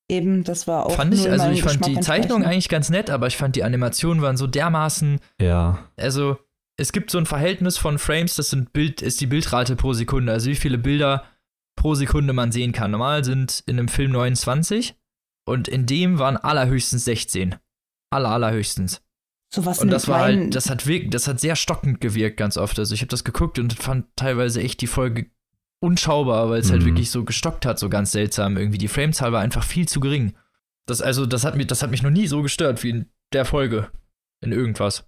Eben, 0.08 0.44
das 0.44 0.68
war 0.68 0.86
auch. 0.86 0.92
fand 0.92 1.12
ich, 1.12 1.28
also 1.28 1.50
ich 1.50 1.62
fand 1.62 1.78
Geschmack 1.82 1.96
die 1.98 2.00
Zeichnung 2.00 2.44
eigentlich 2.44 2.68
ganz 2.68 2.90
nett, 2.90 3.10
aber 3.10 3.26
ich 3.26 3.36
fand 3.36 3.56
die 3.56 3.64
Animationen 3.64 4.22
waren 4.22 4.36
so 4.36 4.46
dermaßen, 4.46 5.18
Ja, 5.42 5.80
also 5.96 6.38
es 6.76 6.92
gibt 6.92 7.10
so 7.10 7.18
ein 7.18 7.26
Verhältnis 7.26 7.78
von 7.78 7.98
Frames, 7.98 8.34
das 8.34 8.50
sind 8.50 8.72
Bild, 8.72 9.02
ist 9.02 9.20
die 9.20 9.26
Bildrate 9.26 9.76
pro 9.76 9.92
Sekunde, 9.92 10.32
also 10.32 10.50
wie 10.50 10.54
viele 10.56 10.78
Bilder 10.78 11.24
pro 11.76 11.94
Sekunde 11.94 12.32
man 12.32 12.52
sehen 12.52 12.72
kann. 12.72 12.90
Normal 12.90 13.24
sind 13.24 13.62
in 13.66 13.78
einem 13.78 13.88
Film 13.88 14.12
29 14.12 14.94
und 15.46 15.68
in 15.68 15.86
dem 15.86 16.18
waren 16.18 16.36
allerhöchstens 16.36 17.04
16. 17.04 17.54
Aller, 18.10 18.30
allerhöchstens. 18.30 19.02
Sowas 19.52 19.78
Und 19.78 19.86
nimmt 19.86 19.94
das 19.94 20.08
war 20.08 20.20
halt, 20.20 20.54
das 20.54 20.70
hat 20.70 20.86
wirk 20.86 21.10
das 21.10 21.28
hat 21.28 21.40
sehr 21.40 21.56
stockend 21.56 22.00
gewirkt 22.00 22.36
ganz 22.36 22.56
oft. 22.56 22.78
Also 22.78 22.94
ich 22.94 23.00
habe 23.00 23.10
das 23.10 23.24
geguckt 23.24 23.58
und 23.58 23.72
fand 23.74 24.06
teilweise 24.16 24.60
echt 24.60 24.80
die 24.80 24.86
Folge 24.86 25.30
unschaubar, 25.80 26.50
weil 26.50 26.60
es 26.60 26.70
halt 26.70 26.82
Mhm. 26.82 26.86
wirklich 26.86 27.10
so 27.10 27.24
gestockt 27.24 27.64
hat, 27.64 27.78
so 27.78 27.88
ganz 27.88 28.12
seltsam. 28.12 28.56
Irgendwie 28.56 28.78
die 28.78 28.88
Framezahl 28.88 29.32
war 29.32 29.40
einfach 29.40 29.62
viel 29.62 29.86
zu 29.86 30.00
gering. 30.00 30.34
Das 30.86 31.00
also, 31.02 31.26
das 31.26 31.44
hat 31.44 31.56
mich, 31.56 31.66
das 31.66 31.82
hat 31.82 31.90
mich 31.90 32.02
noch 32.02 32.10
nie 32.10 32.26
so 32.26 32.42
gestört 32.42 32.82
wie 32.82 32.90
in 32.90 33.06
der 33.32 33.44
Folge. 33.44 33.90
In 34.46 34.52
irgendwas. 34.52 35.04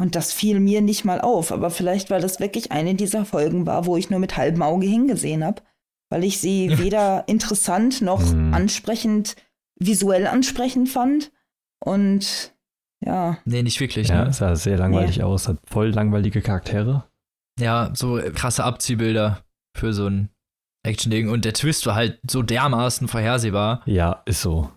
Und 0.00 0.16
das 0.16 0.32
fiel 0.32 0.58
mir 0.58 0.80
nicht 0.82 1.04
mal 1.04 1.20
auf, 1.20 1.52
aber 1.52 1.70
vielleicht, 1.70 2.10
weil 2.10 2.20
das 2.20 2.40
wirklich 2.40 2.72
eine 2.72 2.94
dieser 2.96 3.24
Folgen 3.24 3.66
war, 3.66 3.86
wo 3.86 3.96
ich 3.96 4.10
nur 4.10 4.18
mit 4.18 4.36
halbem 4.36 4.62
Auge 4.62 4.86
hingesehen 4.86 5.44
habe, 5.44 5.62
weil 6.10 6.24
ich 6.24 6.40
sie 6.40 6.76
weder 6.78 7.22
interessant 7.28 8.02
noch 8.02 8.20
Hm. 8.32 8.52
ansprechend, 8.52 9.36
visuell 9.78 10.26
ansprechend 10.26 10.88
fand. 10.88 11.30
Und 11.84 12.52
ja, 13.04 13.38
Nee, 13.44 13.62
nicht 13.62 13.78
wirklich, 13.80 14.08
Ja, 14.08 14.24
ne? 14.24 14.30
es 14.30 14.38
sah 14.38 14.56
sehr 14.56 14.78
langweilig 14.78 15.22
aus, 15.22 15.46
hat 15.46 15.58
voll 15.66 15.90
langweilige 15.90 16.42
Charaktere. 16.42 17.04
Ja, 17.60 17.90
so 17.94 18.20
krasse 18.34 18.64
Abziehbilder 18.64 19.44
für 19.76 19.92
so 19.92 20.06
ein 20.08 20.30
Action-Ding. 20.84 21.28
Und 21.28 21.44
der 21.44 21.52
Twist 21.52 21.86
war 21.86 21.94
halt 21.94 22.18
so 22.28 22.42
dermaßen 22.42 23.06
vorhersehbar. 23.06 23.82
Ja, 23.86 24.22
ist 24.26 24.42
so. 24.42 24.70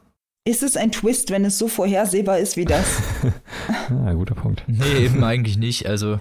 Ist 0.47 0.63
es 0.63 0.77
ein 0.77 0.91
Twist, 0.91 1.29
wenn 1.31 1.45
es 1.45 1.57
so 1.57 1.67
vorhersehbar 1.67 2.39
ist 2.39 2.55
wie 2.57 2.65
das? 2.65 3.01
ah, 3.89 4.13
guter 4.13 4.36
Punkt. 4.36 4.63
Nee, 4.67 5.05
eben 5.05 5.23
eigentlich 5.23 5.57
nicht. 5.57 5.86
Also, 5.88 6.19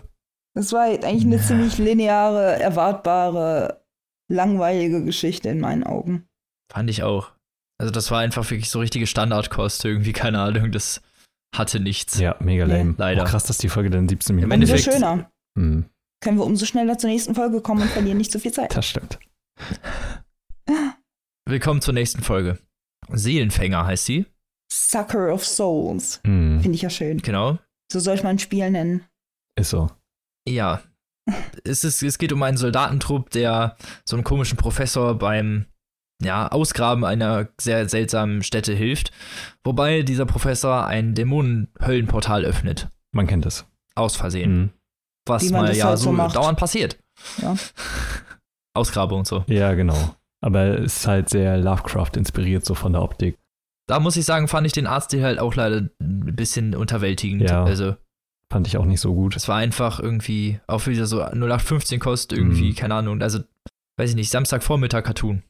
Das 0.54 0.72
war 0.72 0.82
halt 0.86 1.04
eigentlich 1.04 1.24
eine 1.24 1.40
ziemlich 1.40 1.78
lineare, 1.78 2.58
erwartbare, 2.60 3.84
langweilige 4.30 5.04
Geschichte 5.04 5.48
in 5.48 5.60
meinen 5.60 5.84
Augen. 5.84 6.26
fand 6.72 6.90
ich 6.90 7.02
auch. 7.02 7.32
Also, 7.78 7.92
das 7.92 8.10
war 8.10 8.20
einfach 8.20 8.48
wirklich 8.50 8.70
so 8.70 8.80
richtige 8.80 9.06
Standardkost. 9.06 9.84
Irgendwie, 9.84 10.12
keine 10.12 10.40
Ahnung, 10.40 10.72
das 10.72 11.02
hatte 11.54 11.78
nichts. 11.80 12.18
Ja, 12.18 12.36
mega 12.40 12.66
Nee. 12.66 12.78
lame. 12.78 12.94
Leider. 12.98 13.22
Auch 13.22 13.28
krass, 13.28 13.44
dass 13.44 13.58
die 13.58 13.68
Folge 13.68 13.90
dann 13.90 14.08
17 14.08 14.34
Minuten 14.34 14.52
Im 14.52 14.60
Umso 14.60 14.72
Endeffekt- 14.74 14.94
schöner. 14.96 15.30
Hm, 15.58 15.84
Können 16.22 16.38
wir 16.38 16.44
umso 16.44 16.64
schneller 16.66 16.98
zur 16.98 17.10
nächsten 17.10 17.34
Folge 17.34 17.60
kommen 17.60 17.82
und 17.82 17.90
verlieren 17.90 18.18
nicht 18.18 18.32
so 18.32 18.38
viel 18.38 18.52
Zeit. 18.52 18.74
das 18.76 18.86
stimmt. 18.88 19.18
Willkommen 21.48 21.80
zur 21.80 21.94
nächsten 21.94 22.22
Folge. 22.22 22.58
Seelenfänger 23.10 23.86
heißt 23.86 24.04
sie. 24.04 24.26
Sucker 24.72 25.32
of 25.32 25.44
Souls. 25.46 26.20
Hm, 26.24 26.60
Finde 26.60 26.76
ich 26.76 26.82
ja 26.82 26.90
schön. 26.90 27.18
Genau. 27.18 27.58
So 27.92 28.00
sollte 28.00 28.24
man 28.24 28.36
ein 28.36 28.38
Spiel 28.38 28.70
nennen. 28.70 29.04
ist 29.58 29.70
so. 29.70 29.90
Ja. 30.48 30.82
Es, 31.64 31.82
ist, 31.84 32.02
es 32.02 32.18
geht 32.18 32.32
um 32.32 32.42
einen 32.42 32.56
Soldatentrupp, 32.56 33.30
der 33.30 33.76
so 34.04 34.16
einem 34.16 34.24
komischen 34.24 34.56
Professor 34.56 35.16
beim 35.18 35.66
ja, 36.22 36.48
Ausgraben 36.48 37.04
einer 37.04 37.48
sehr 37.60 37.88
seltsamen 37.88 38.42
Stätte 38.42 38.72
hilft. 38.74 39.10
Wobei 39.64 40.02
dieser 40.02 40.26
Professor 40.26 40.86
ein 40.86 41.14
Dämonenhöllenportal 41.14 42.44
öffnet. 42.44 42.88
Man 43.12 43.26
kennt 43.26 43.46
es. 43.46 43.66
Aus 43.94 44.16
Versehen. 44.16 44.50
Hm. 44.50 44.70
Was 45.26 45.50
mal 45.50 45.66
das 45.66 45.76
ja 45.76 45.86
halt 45.86 45.98
so 45.98 46.04
so 46.04 46.12
macht. 46.12 46.36
dauernd 46.36 46.58
passiert. 46.58 46.98
Ja. 47.42 47.56
Ausgrabung 48.74 49.20
und 49.20 49.26
so. 49.26 49.44
Ja, 49.48 49.74
genau. 49.74 50.14
Aber 50.44 50.79
es 50.81 50.99
ist 50.99 51.07
halt 51.07 51.29
sehr 51.29 51.59
Lovecraft 51.59 52.11
inspiriert, 52.16 52.64
so 52.64 52.75
von 52.75 52.92
der 52.92 53.03
Optik. 53.03 53.37
Da 53.88 54.01
muss 54.01 54.16
ich 54.16 54.25
sagen, 54.25 54.49
fand 54.49 54.66
ich 54.66 54.72
den 54.72 54.87
Arztstil 54.87 55.22
halt 55.22 55.38
auch 55.38 55.55
leider 55.55 55.88
ein 56.01 56.37
bisschen 56.37 56.75
unterwältigend. 56.75 57.42
Ja. 57.42 57.64
Also, 57.64 57.96
Fand 58.53 58.66
ich 58.68 58.77
auch 58.77 58.85
nicht 58.85 59.01
so 59.01 59.12
gut. 59.14 59.35
es 59.35 59.49
war 59.49 59.57
einfach 59.57 59.99
irgendwie 59.99 60.61
auch 60.68 60.87
wieder 60.87 61.07
so 61.07 61.20
0815 61.22 61.99
Kost, 61.99 62.33
irgendwie, 62.33 62.70
Mhm. 62.70 62.75
keine 62.77 62.94
Ahnung. 62.94 63.20
Also, 63.22 63.40
weiß 63.99 64.11
ich 64.11 64.16
nicht, 64.16 64.31
Samstagvormittag 64.31 65.03
Cartoon. 65.05 65.42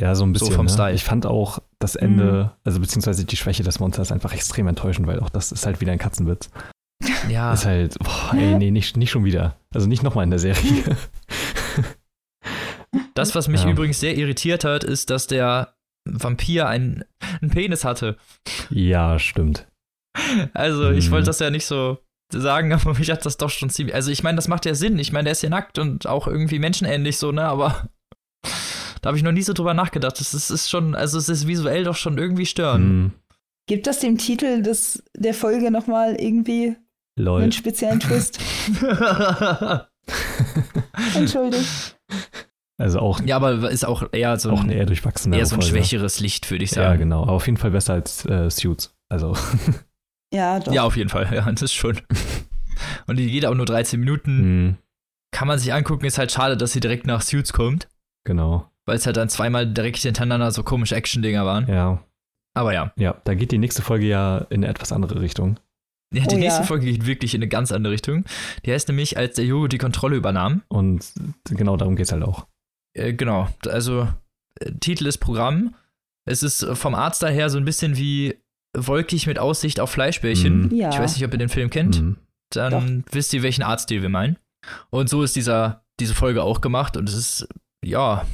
Ja, 0.00 0.14
so 0.14 0.24
ein 0.24 0.32
bisschen. 0.32 0.52
vom 0.54 0.66
ne? 0.66 0.72
Style. 0.72 0.94
Ich 0.94 1.04
fand 1.04 1.24
auch 1.26 1.60
das 1.78 1.96
Ende, 1.96 2.52
also 2.64 2.78
beziehungsweise 2.80 3.24
die 3.24 3.36
Schwäche 3.36 3.62
des 3.62 3.80
Monsters 3.80 4.12
einfach 4.12 4.34
extrem 4.34 4.66
enttäuschend, 4.68 5.06
weil 5.06 5.20
auch 5.20 5.30
das 5.30 5.50
ist 5.50 5.64
halt 5.66 5.80
wieder 5.80 5.92
ein 5.92 5.98
Katzenwitz. 5.98 6.50
Ja, 7.28 7.52
Ist 7.54 7.64
halt, 7.66 7.98
boah, 7.98 8.34
ey, 8.34 8.54
nee, 8.56 8.70
nicht, 8.70 8.96
nicht 8.96 9.10
schon 9.10 9.24
wieder. 9.24 9.56
Also 9.74 9.88
nicht 9.88 10.02
nochmal 10.02 10.24
in 10.24 10.30
der 10.30 10.38
Serie. 10.38 10.96
das, 13.14 13.34
was 13.34 13.48
mich 13.48 13.62
Ja. 13.64 13.70
übrigens 13.70 14.00
sehr 14.00 14.16
irritiert 14.16 14.64
hat, 14.64 14.84
ist, 14.84 15.10
dass 15.10 15.26
der 15.26 15.74
Vampir 16.04 16.66
einen, 16.68 17.04
einen 17.40 17.50
Penis 17.50 17.84
hatte. 17.84 18.16
ja, 18.70 19.18
stimmt. 19.18 19.66
Also, 20.52 20.90
ich 20.90 21.06
Mhm. 21.08 21.12
wollte 21.12 21.26
das 21.26 21.38
ja 21.38 21.50
nicht 21.50 21.64
so 21.66 21.98
sagen, 22.32 22.72
aber 22.72 22.94
mich 22.98 23.10
hat 23.10 23.24
das 23.24 23.36
doch 23.36 23.50
schon 23.50 23.70
ziemlich. 23.70 23.94
Also, 23.94 24.10
ich 24.10 24.22
meine, 24.22 24.36
das 24.36 24.48
macht 24.48 24.66
ja 24.66 24.74
Sinn. 24.74 24.98
Ich 24.98 25.12
meine, 25.12 25.24
der 25.24 25.32
ist 25.32 25.42
ja 25.42 25.48
nackt 25.48 25.78
und 25.78 26.06
auch 26.06 26.26
irgendwie 26.26 26.58
menschenähnlich 26.58 27.18
so, 27.18 27.32
ne? 27.32 27.44
Aber 27.44 27.88
da 29.00 29.08
habe 29.08 29.16
ich 29.16 29.22
noch 29.22 29.32
nie 29.32 29.42
so 29.42 29.52
drüber 29.52 29.74
nachgedacht. 29.74 30.18
Das 30.20 30.34
ist, 30.34 30.50
ist 30.50 30.68
schon, 30.70 30.94
also, 30.94 31.18
es 31.18 31.28
ist 31.28 31.46
visuell 31.46 31.84
doch 31.84 31.96
schon 31.96 32.18
irgendwie 32.18 32.46
störend. 32.46 32.84
Hm, 32.84 33.12
Gibt 33.68 33.86
das 33.86 34.00
dem 34.00 34.18
Titel 34.18 34.60
des, 34.62 35.02
der 35.16 35.34
Folge 35.34 35.70
nochmal 35.70 36.16
irgendwie 36.20 36.74
lol. 37.16 37.42
einen 37.42 37.52
speziellen 37.52 38.00
Twist? 38.00 38.40
Entschuldigt. 41.14 41.96
Also 42.78 42.98
auch, 43.00 43.20
ja, 43.24 43.36
aber 43.36 43.70
ist 43.70 43.84
auch 43.84 44.02
eher 44.12 44.38
so 44.38 44.50
auch 44.50 44.58
ein, 44.60 44.64
eine 44.70 44.74
eher 44.74 44.86
durchwachsene 44.86 45.36
eher 45.36 45.46
so 45.46 45.54
ein 45.56 45.62
schwächeres 45.62 46.20
Licht, 46.20 46.50
würde 46.50 46.64
ich 46.64 46.70
Ja, 46.72 46.84
sagen. 46.84 47.00
genau. 47.00 47.22
Aber 47.22 47.32
auf 47.32 47.46
jeden 47.46 47.58
Fall 47.58 47.70
besser 47.70 47.94
als 47.94 48.24
äh, 48.26 48.50
Suits. 48.50 48.94
Also, 49.08 49.36
Ja, 50.34 50.58
doch. 50.60 50.72
Ja, 50.72 50.84
auf 50.84 50.96
jeden 50.96 51.10
Fall. 51.10 51.28
Ja, 51.32 51.50
das 51.50 51.62
ist 51.62 51.74
schon. 51.74 52.00
Und 53.06 53.16
die 53.18 53.30
geht 53.30 53.44
auch 53.46 53.54
nur 53.54 53.66
13 53.66 54.00
Minuten. 54.00 54.38
hm, 54.38 54.76
Kann 55.30 55.46
man 55.48 55.58
sich 55.58 55.72
angucken. 55.72 56.06
Ist 56.06 56.16
halt 56.18 56.32
schade, 56.32 56.56
dass 56.56 56.72
sie 56.72 56.80
direkt 56.80 57.06
nach 57.06 57.20
Suits 57.22 57.52
kommt. 57.52 57.88
genau. 58.24 58.68
Weil 58.84 58.96
es 58.96 59.06
halt 59.06 59.16
dann 59.16 59.28
zweimal 59.28 59.64
direkt 59.72 59.98
hintereinander 59.98 60.50
so 60.50 60.64
komische 60.64 60.96
Action-Dinger 60.96 61.46
waren. 61.46 61.68
Ja. 61.68 62.02
Aber 62.52 62.72
ja. 62.74 62.92
Ja, 62.96 63.14
da 63.24 63.34
geht 63.34 63.52
die 63.52 63.58
nächste 63.58 63.80
Folge 63.80 64.06
ja 64.06 64.38
in 64.50 64.64
eine 64.64 64.68
etwas 64.68 64.90
andere 64.90 65.20
Richtung. 65.20 65.60
ja 66.12 66.26
die 66.26 66.34
Oh 66.34 66.38
nächste 66.38 66.62
ja. 66.62 66.66
Folge 66.66 66.86
geht 66.86 67.06
wirklich 67.06 67.34
in 67.34 67.38
eine 67.42 67.48
ganz 67.48 67.70
andere 67.70 67.92
Richtung. 67.92 68.24
Die 68.66 68.72
heißt 68.72 68.88
nämlich, 68.88 69.16
als 69.16 69.36
der 69.36 69.44
Jojo 69.44 69.68
die 69.68 69.78
Kontrolle 69.78 70.16
übernahm. 70.16 70.62
Und 70.68 71.12
genau 71.48 71.76
darum 71.76 71.94
geht's 71.94 72.10
halt 72.10 72.24
auch. 72.24 72.48
Äh, 72.94 73.14
genau. 73.14 73.48
Also, 73.66 74.08
äh, 74.60 74.72
Titel 74.80 75.06
ist 75.06 75.18
Programm. 75.18 75.74
Es 76.24 76.42
ist 76.42 76.62
äh, 76.62 76.74
vom 76.74 76.94
Arzt 76.94 77.22
daher 77.22 77.50
so 77.50 77.58
ein 77.58 77.64
bisschen 77.64 77.96
wie 77.96 78.36
wolkig 78.76 79.26
mit 79.26 79.38
Aussicht 79.38 79.80
auf 79.80 79.90
Fleischbällchen. 79.90 80.66
Mhm. 80.66 80.74
Ja. 80.74 80.90
Ich 80.90 80.98
weiß 80.98 81.14
nicht, 81.14 81.24
ob 81.24 81.32
ihr 81.32 81.38
den 81.38 81.48
Film 81.48 81.70
kennt. 81.70 81.96
Hm. 81.96 82.16
dann 82.50 83.04
wisst 83.10 83.32
ihr, 83.34 83.42
welchen 83.42 83.62
Arztstil 83.62 84.02
wir 84.02 84.08
meinen. 84.08 84.38
Und 84.90 85.08
so 85.08 85.22
ist 85.22 85.36
dieser, 85.36 85.84
diese 86.00 86.14
Folge 86.14 86.42
auch 86.42 86.60
gemacht 86.60 86.96
und 86.96 87.08
es 87.08 87.14
ist, 87.14 87.48
ja, 87.84 88.26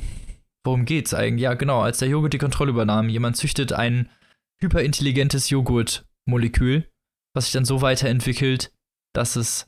worum 0.65 0.85
geht's 0.85 1.15
eigentlich? 1.15 1.43
Ja, 1.43 1.55
genau, 1.55 1.81
als 1.81 1.99
der 1.99 2.09
Joghurt 2.09 2.35
die 2.35 2.39
Kontrolle 2.39 2.71
übernahm, 2.71 3.09
jemand 3.09 3.37
züchtet 3.37 3.73
ein 3.73 4.09
hyperintelligentes 4.61 5.51
Joghurtmolekül, 5.51 6.89
was 7.35 7.45
sich 7.45 7.53
dann 7.53 7.65
so 7.65 7.81
weiterentwickelt, 7.81 8.73
dass 9.15 9.37
es 9.37 9.67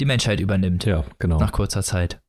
die 0.00 0.06
Menschheit 0.06 0.40
übernimmt. 0.40 0.84
Ja, 0.84 1.04
genau. 1.18 1.38
Nach 1.38 1.52
kurzer 1.52 1.82
Zeit. 1.82 2.20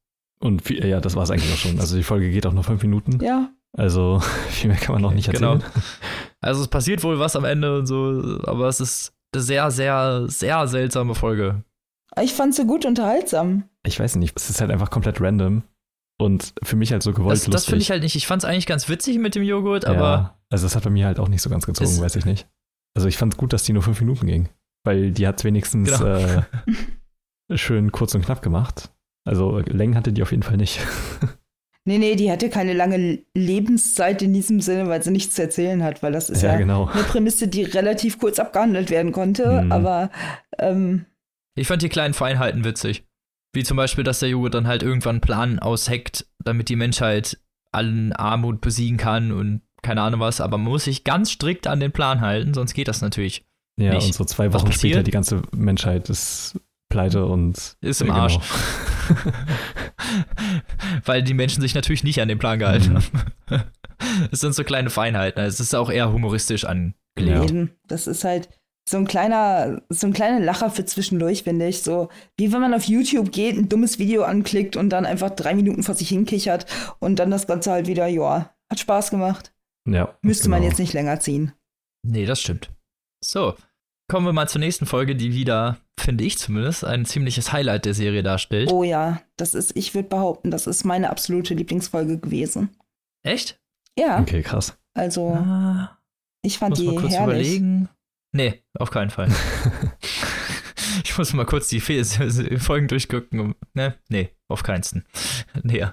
Und 0.41 0.62
viel, 0.62 0.86
ja, 0.86 1.02
das 1.02 1.15
war 1.15 1.23
es 1.23 1.32
eigentlich 1.32 1.52
auch 1.54 1.58
schon. 1.58 1.80
Also 1.80 1.97
die 1.97 2.04
Folge 2.04 2.32
geht 2.32 2.45
auch 2.45 2.54
noch 2.54 2.65
fünf 2.65 2.82
Minuten. 2.82 3.19
Ja, 3.23 3.49
Also 3.78 4.19
viel 4.49 4.69
mehr 4.69 4.80
kann 4.80 4.93
man 4.93 5.02
noch 5.02 5.13
nicht 5.13 5.30
Genau. 5.32 5.54
erzählen. 5.56 5.71
Also 6.41 6.62
es 6.62 6.69
passiert 6.69 7.04
wohl 7.04 7.19
was 7.19 7.36
am 7.36 7.43
Ende 7.43 7.78
und 7.78 7.86
so, 7.86 8.39
aber 8.45 8.69
es 8.69 8.80
ist 8.80 9.12
eine 9.34 9.43
sehr, 9.43 9.69
sehr, 9.71 10.23
sehr 10.30 10.65
seltsame 10.69 11.13
Folge. 11.13 11.63
ich 12.21 12.34
fand 12.34 12.56
sie 12.56 12.65
gut 12.65 12.86
unterhaltsam. 12.86 13.65
Ich 13.86 13.99
weiß 13.99 14.15
nicht, 14.15 14.38
es 14.38 14.49
ist 14.49 14.62
halt 14.62 14.71
einfach 14.71 14.89
komplett 14.89 15.19
random. 15.19 15.63
Und 16.17 16.54
für 16.63 16.78
mich 16.78 16.91
halt 16.93 17.04
so 17.04 17.12
gewollt 17.12 17.34
Das, 17.34 17.45
das 17.49 17.65
finde 17.65 17.82
ich 17.82 17.91
halt 17.91 18.04
nicht. 18.04 18.15
Ich 18.15 18.25
fand 18.28 18.41
es 18.43 18.49
eigentlich 18.49 18.67
ganz 18.67 18.88
witzig 18.88 19.19
mit 19.19 19.36
dem 19.36 19.43
Joghurt, 19.43 19.84
aber 19.86 19.99
ja, 19.99 20.39
also 20.49 20.65
das 20.65 20.75
hat 20.78 20.84
bei 20.86 20.89
mir 20.89 21.06
halt 21.08 21.19
auch 21.19 21.28
nicht 21.28 21.41
so 21.41 21.49
ganz 21.49 21.65
gezogen, 21.65 21.99
weiß 21.99 22.15
ich 22.15 22.23
nicht. 22.25 22.47
Also 22.95 23.08
ich 23.10 23.17
fand 23.17 23.36
gut, 23.38 23.52
dass 23.52 23.63
die 23.63 23.73
nur 23.73 23.84
fünf 23.84 23.99
Minuten 23.99 24.25
ging. 24.25 24.47
Weil 24.86 25.12
die 25.12 25.28
hat 25.28 25.43
wenigstens 25.43 25.91
Genau. 25.99 26.06
äh, 26.15 26.43
schön 27.58 27.91
kurz 27.91 28.15
und 28.15 28.23
knapp 28.25 28.41
gemacht. 28.41 28.91
Also 29.25 29.60
Längen 29.60 29.95
hatte 29.95 30.13
die 30.13 30.21
auf 30.21 30.32
jeden 30.32 30.43
Fall 30.43 30.58
nicht. 30.58 30.79
Nee, 31.86 31.97
nee, 31.97 32.15
die 32.15 32.29
hatte 32.29 32.49
keine 32.49 32.73
lange 32.73 33.23
Lebenszeit 33.34 34.21
in 34.21 34.32
diesem 34.32 34.62
Sinne, 34.62 34.88
weil 34.89 35.01
sie 35.01 35.10
nichts 35.10 35.34
zu 35.34 35.41
erzählen 35.41 35.84
hat, 35.84 36.03
weil 36.03 36.12
das 36.12 36.29
ist 36.29 36.43
ja, 36.43 36.55
genau. 36.55 36.88
eine 36.88 37.01
Prämisse, 37.01 37.47
die 37.47 37.63
relativ 37.63 38.19
kurz 38.19 38.38
abgehandelt 38.38 38.91
werden 38.91 39.12
konnte. 39.12 39.63
Mhm. 39.63 39.71
Aber 39.71 40.12
ähm, 40.60 41.05
Ich 41.55 41.67
fand 41.67 41.82
die 41.82 41.89
kleinen 41.89 42.13
Feinheiten 42.13 42.63
witzig. 42.63 43.05
Wie 43.53 43.63
zum 43.63 43.75
Beispiel, 43.75 44.03
dass 44.03 44.19
der 44.19 44.29
Joghurt 44.29 44.53
dann 44.53 44.67
halt 44.67 44.84
irgendwann 44.84 45.15
einen 45.15 45.21
Plan 45.21 45.58
ausheckt, 45.58 46.27
damit 46.43 46.69
die 46.69 46.75
Menschheit 46.75 47.39
allen 47.71 48.13
Armut 48.13 48.62
besiegen 48.62 48.97
kann 48.97 49.32
und 49.32 49.62
keine 49.82 50.01
Ahnung 50.01 50.19
was, 50.19 50.41
aber 50.41 50.60
man 50.60 50.71
muss 50.71 50.84
sich 50.84 51.03
ganz 51.03 51.32
strikt 51.32 51.65
an 51.65 51.79
den 51.79 51.91
Plan 51.91 52.21
halten, 52.21 52.53
sonst 52.53 52.73
geht 52.73 52.88
das 52.88 53.01
natürlich. 53.01 53.45
Ja, 53.79 53.93
nicht. 53.93 54.08
und 54.08 54.13
so 54.13 54.25
zwei 54.25 54.53
Wochen 54.53 54.71
später 54.71 55.03
die 55.03 55.12
ganze 55.12 55.41
Menschheit 55.55 56.10
ist 56.10 56.60
pleite 56.89 57.25
und 57.25 57.75
Ist 57.82 58.02
im 58.02 58.08
Ja, 58.08 58.13
genau. 58.13 58.23
Arsch. 58.23 58.39
Weil 61.06 61.23
die 61.23 61.34
Menschen 61.34 61.62
sich 61.62 61.75
natürlich 61.75 62.04
nicht 62.04 62.21
an 62.21 62.28
den 62.28 62.39
Plan 62.39 62.60
gehalten 62.60 62.93
Mhm. 62.93 63.04
haben. 63.49 63.63
Es 64.32 64.39
sind 64.39 64.56
so 64.56 64.63
kleine 64.63 64.89
Feinheiten. 64.89 65.43
Es 65.43 65.60
ist 65.60 65.75
auch 65.75 65.91
eher 65.91 66.12
humoristisch 66.13 66.63
angelegt. 66.63 67.52
Ja. 67.52 67.67
das 67.88 68.08
ist 68.08 68.23
halt 68.23 68.47
so 68.89 68.95
ein 68.97 69.06
kleiner, 69.06 69.82
so 69.89 70.08
ein 70.08 70.13
kleiner 70.13 70.39
Lacher 70.39 70.71
für 70.71 70.86
zwischendurch, 70.86 71.43
finde 71.43 71.67
ich. 71.67 71.82
So 71.84 72.08
wie 72.38 72.52
wenn 72.54 72.62
man 72.62 72.73
auf 72.73 72.86
YouTube 72.86 73.32
geht, 73.34 73.58
ein 73.58 73.67
dummes 73.67 73.99
Video 73.99 74.23
anklickt 74.23 74.78
und 74.78 74.89
dann 74.89 75.06
einfach 75.06 75.32
drei 75.32 75.54
Minuten 75.54 75.84
vor 75.84 75.95
sich 75.95 76.10
hinkichert 76.10 76.65
und 76.99 77.17
dann 77.19 77.30
das 77.30 77.45
Ganze 77.45 77.71
halt 77.71 77.88
wieder, 77.88 78.08
ja, 78.08 78.56
hat 78.69 78.80
Spaß 78.80 79.12
gemacht. 79.12 79.54
Ja, 79.86 80.17
Müsste 80.21 80.49
man 80.49 80.62
genau. 80.62 80.69
jetzt 80.71 80.80
nicht 80.80 80.93
länger 80.93 81.19
ziehen. 81.19 81.52
Nee, 82.04 82.25
das 82.25 82.39
stimmt. 82.41 82.71
So. 83.21 83.56
kommen 84.10 84.25
wir 84.25 84.34
mal 84.34 84.47
zur 84.47 84.60
nächsten 84.60 84.86
Folge, 84.86 85.15
die 85.15 85.34
wieder, 85.34 85.78
finde 85.99 86.23
ich 86.23 86.38
zumindest, 86.38 86.83
ein 86.83 87.05
ziemliches 87.05 87.51
Highlight 87.53 87.85
der 87.85 87.93
Serie 87.93 88.23
darstellt. 88.23 88.71
Oh 88.71 88.83
ja, 88.83 89.21
das 89.38 89.53
ist, 89.53 89.75
ich 89.75 89.93
würde 89.93 90.09
behaupten, 90.09 90.51
das 90.51 90.67
ist 90.67 90.83
meine 90.85 91.09
absolute 91.09 91.53
Lieblingsfolge 91.53 92.17
gewesen. 92.17 92.69
Echt? 93.23 93.59
Ja, 93.97 94.19
Okay, 94.19 94.41
krass. 94.41 94.77
also 94.93 95.33
Ah, 95.33 95.97
ich 96.41 96.57
fand 96.57 96.71
muss 96.71 96.79
die 96.79 96.85
mal 96.88 96.95
kurz 96.95 97.13
herrlich. 97.13 97.47
überlegen. 97.57 97.89
Nee, 98.31 98.63
auf 98.77 98.91
keinen 98.91 99.09
Fall. 99.09 99.29
ich 101.03 101.17
muss 101.17 101.33
mal 101.33 101.45
kurz 101.45 101.67
die 101.67 101.79
Folgen 101.81 102.88
durchgucken. 102.88 103.39
um- 103.39 103.55
Ne? 103.73 103.95
Nee, 104.09 104.29
auf 104.47 104.63
keinsten. 104.63 105.05
Nee. 105.63 105.85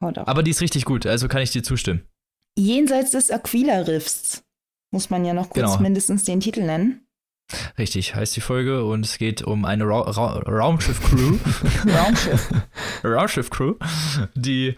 Oh. 0.00 0.12
Aber 0.16 0.42
die 0.42 0.50
ist 0.52 0.60
richtig 0.62 0.84
gut, 0.84 1.04
also 1.06 1.28
kann 1.28 1.42
ich 1.42 1.50
dir 1.50 1.62
zustimmen. 1.62 2.06
Jenseits 2.58 3.10
des 3.12 3.30
Aquila-Riffs 3.30 4.42
muss 4.92 5.10
man 5.10 5.24
ja 5.24 5.32
noch 5.34 5.50
kurz 5.50 5.66
Genau. 5.72 5.80
mindestens 5.80 6.24
den 6.24 6.40
Titel 6.40 6.62
nennen. 6.62 7.06
Richtig, 7.78 8.14
heißt 8.14 8.36
die 8.36 8.40
Folge 8.40 8.84
und 8.84 9.04
es 9.04 9.18
geht 9.18 9.42
um 9.42 9.64
eine 9.64 9.84
Ra 9.84 10.00
Ra 10.00 10.38
Raumschiff-Crew. 10.46 11.38
Raumschiff. 11.86 12.50
Raumschiff-Crew, 13.04 13.74
die 14.34 14.76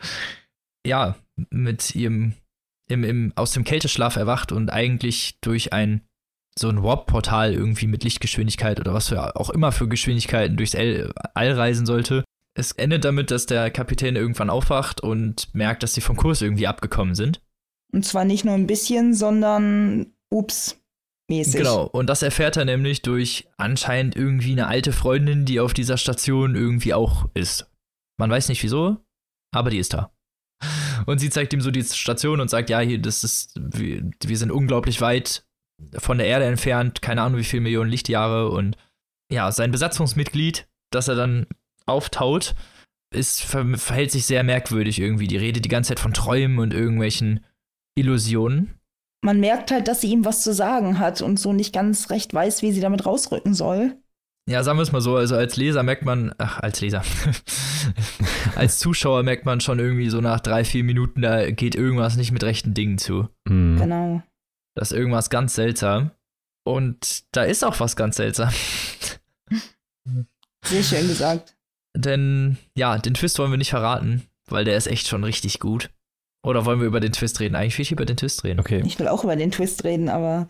ja 0.86 1.16
mit 1.50 1.94
ihrem 1.94 2.34
im, 2.88 3.04
im, 3.04 3.32
aus 3.36 3.52
dem 3.52 3.64
Kälteschlaf 3.64 4.16
erwacht 4.16 4.52
und 4.52 4.70
eigentlich 4.70 5.38
durch 5.40 5.72
ein 5.72 6.02
so 6.58 6.68
ein 6.68 6.82
Warp-Portal 6.82 7.54
irgendwie 7.54 7.86
mit 7.86 8.04
Lichtgeschwindigkeit 8.04 8.78
oder 8.78 8.92
was 8.92 9.08
für 9.08 9.36
auch 9.36 9.48
immer 9.48 9.72
für 9.72 9.88
Geschwindigkeiten 9.88 10.56
durchs 10.56 10.74
All, 10.74 11.12
All 11.34 11.52
reisen 11.52 11.86
sollte. 11.86 12.24
Es 12.54 12.72
endet 12.72 13.06
damit, 13.06 13.30
dass 13.30 13.46
der 13.46 13.70
Kapitän 13.70 14.16
irgendwann 14.16 14.50
aufwacht 14.50 15.00
und 15.00 15.48
merkt, 15.54 15.82
dass 15.82 15.94
sie 15.94 16.02
vom 16.02 16.16
Kurs 16.16 16.42
irgendwie 16.42 16.66
abgekommen 16.66 17.14
sind. 17.14 17.40
Und 17.92 18.04
zwar 18.04 18.26
nicht 18.26 18.44
nur 18.44 18.54
ein 18.54 18.66
bisschen, 18.66 19.14
sondern 19.14 20.12
ups, 20.28 20.81
mäßig. 21.32 21.56
Genau, 21.56 21.84
und 21.84 22.08
das 22.08 22.22
erfährt 22.22 22.56
er 22.56 22.64
nämlich 22.64 23.02
durch 23.02 23.48
anscheinend 23.56 24.16
irgendwie 24.16 24.52
eine 24.52 24.66
alte 24.66 24.92
Freundin, 24.92 25.44
die 25.44 25.60
auf 25.60 25.74
dieser 25.74 25.96
Station 25.96 26.54
irgendwie 26.54 26.94
auch 26.94 27.28
ist. 27.34 27.70
Man 28.18 28.30
weiß 28.30 28.48
nicht 28.48 28.62
wieso, 28.62 28.98
aber 29.52 29.70
die 29.70 29.78
ist 29.78 29.94
da. 29.94 30.12
Und 31.06 31.18
sie 31.18 31.30
zeigt 31.30 31.52
ihm 31.52 31.60
so 31.60 31.70
die 31.70 31.82
Station 31.82 32.40
und 32.40 32.48
sagt, 32.48 32.70
ja, 32.70 32.80
hier, 32.80 32.98
das 32.98 33.24
ist, 33.24 33.58
wir, 33.60 34.08
wir 34.24 34.36
sind 34.36 34.52
unglaublich 34.52 35.00
weit 35.00 35.44
von 35.98 36.18
der 36.18 36.28
Erde 36.28 36.44
entfernt, 36.44 37.02
keine 37.02 37.22
Ahnung 37.22 37.40
wie 37.40 37.44
viele 37.44 37.62
Millionen 37.62 37.90
Lichtjahre 37.90 38.50
und 38.50 38.76
ja, 39.32 39.50
sein 39.50 39.72
Besatzungsmitglied, 39.72 40.68
das 40.90 41.08
er 41.08 41.16
dann 41.16 41.46
auftaut, 41.86 42.54
ist, 43.12 43.42
ver 43.42 43.76
verhält 43.76 44.10
sich 44.10 44.26
sehr 44.26 44.44
merkwürdig 44.44 45.00
irgendwie. 45.00 45.26
Die 45.26 45.36
redet 45.36 45.64
die 45.64 45.68
ganze 45.68 45.88
Zeit 45.88 46.00
von 46.00 46.14
Träumen 46.14 46.58
und 46.58 46.74
irgendwelchen 46.74 47.44
Illusionen. 47.96 48.78
Man 49.24 49.40
merkt 49.40 49.70
halt, 49.70 49.88
dass 49.88 50.00
sie 50.00 50.10
ihm 50.10 50.24
was 50.24 50.42
zu 50.42 50.52
sagen 50.52 50.98
hat 50.98 51.22
und 51.22 51.38
so 51.38 51.52
nicht 51.52 51.72
ganz 51.72 52.10
recht 52.10 52.34
weiß, 52.34 52.62
wie 52.62 52.72
sie 52.72 52.80
damit 52.80 53.06
rausrücken 53.06 53.54
soll. 53.54 53.96
Ja, 54.50 54.64
sagen 54.64 54.78
wir 54.78 54.82
es 54.82 54.90
mal 54.90 55.00
so, 55.00 55.16
also 55.16 55.36
als 55.36 55.56
Leser 55.56 55.84
merkt 55.84 56.04
man, 56.04 56.34
ach, 56.38 56.58
als 56.58 56.80
Leser, 56.80 57.04
als 58.56 58.80
Zuschauer 58.80 59.22
merkt 59.22 59.46
man 59.46 59.60
schon 59.60 59.78
irgendwie 59.78 60.10
so 60.10 60.20
nach 60.20 60.40
drei, 60.40 60.64
vier 60.64 60.82
Minuten, 60.82 61.22
da 61.22 61.48
geht 61.52 61.76
irgendwas 61.76 62.16
nicht 62.16 62.32
mit 62.32 62.42
rechten 62.42 62.74
Dingen 62.74 62.98
zu. 62.98 63.28
Mhm. 63.48 63.76
Genau. 63.78 64.22
Das 64.74 64.90
ist 64.90 64.98
irgendwas 64.98 65.30
ganz 65.30 65.54
seltsam. 65.54 66.10
Und 66.64 67.24
da 67.32 67.44
ist 67.44 67.64
auch 67.64 67.78
was 67.78 67.94
ganz 67.94 68.16
seltsam. 68.16 68.50
Sehr 70.64 70.82
schön 70.82 71.08
gesagt. 71.08 71.56
Denn, 71.96 72.58
ja, 72.76 72.98
den 72.98 73.14
Twist 73.14 73.38
wollen 73.38 73.50
wir 73.50 73.58
nicht 73.58 73.70
verraten, 73.70 74.26
weil 74.48 74.64
der 74.64 74.76
ist 74.76 74.86
echt 74.86 75.06
schon 75.06 75.24
richtig 75.24 75.60
gut. 75.60 75.90
Oder 76.44 76.64
wollen 76.64 76.80
wir 76.80 76.86
über 76.86 77.00
den 77.00 77.12
Twist 77.12 77.38
reden? 77.40 77.54
Eigentlich 77.54 77.78
will 77.78 77.82
ich 77.84 77.92
über 77.92 78.04
den 78.04 78.16
Twist 78.16 78.42
reden. 78.44 78.58
Okay, 78.60 78.82
Ich 78.84 78.98
will 78.98 79.08
auch 79.08 79.22
über 79.24 79.36
den 79.36 79.50
Twist 79.52 79.84
reden, 79.84 80.08
aber 80.08 80.48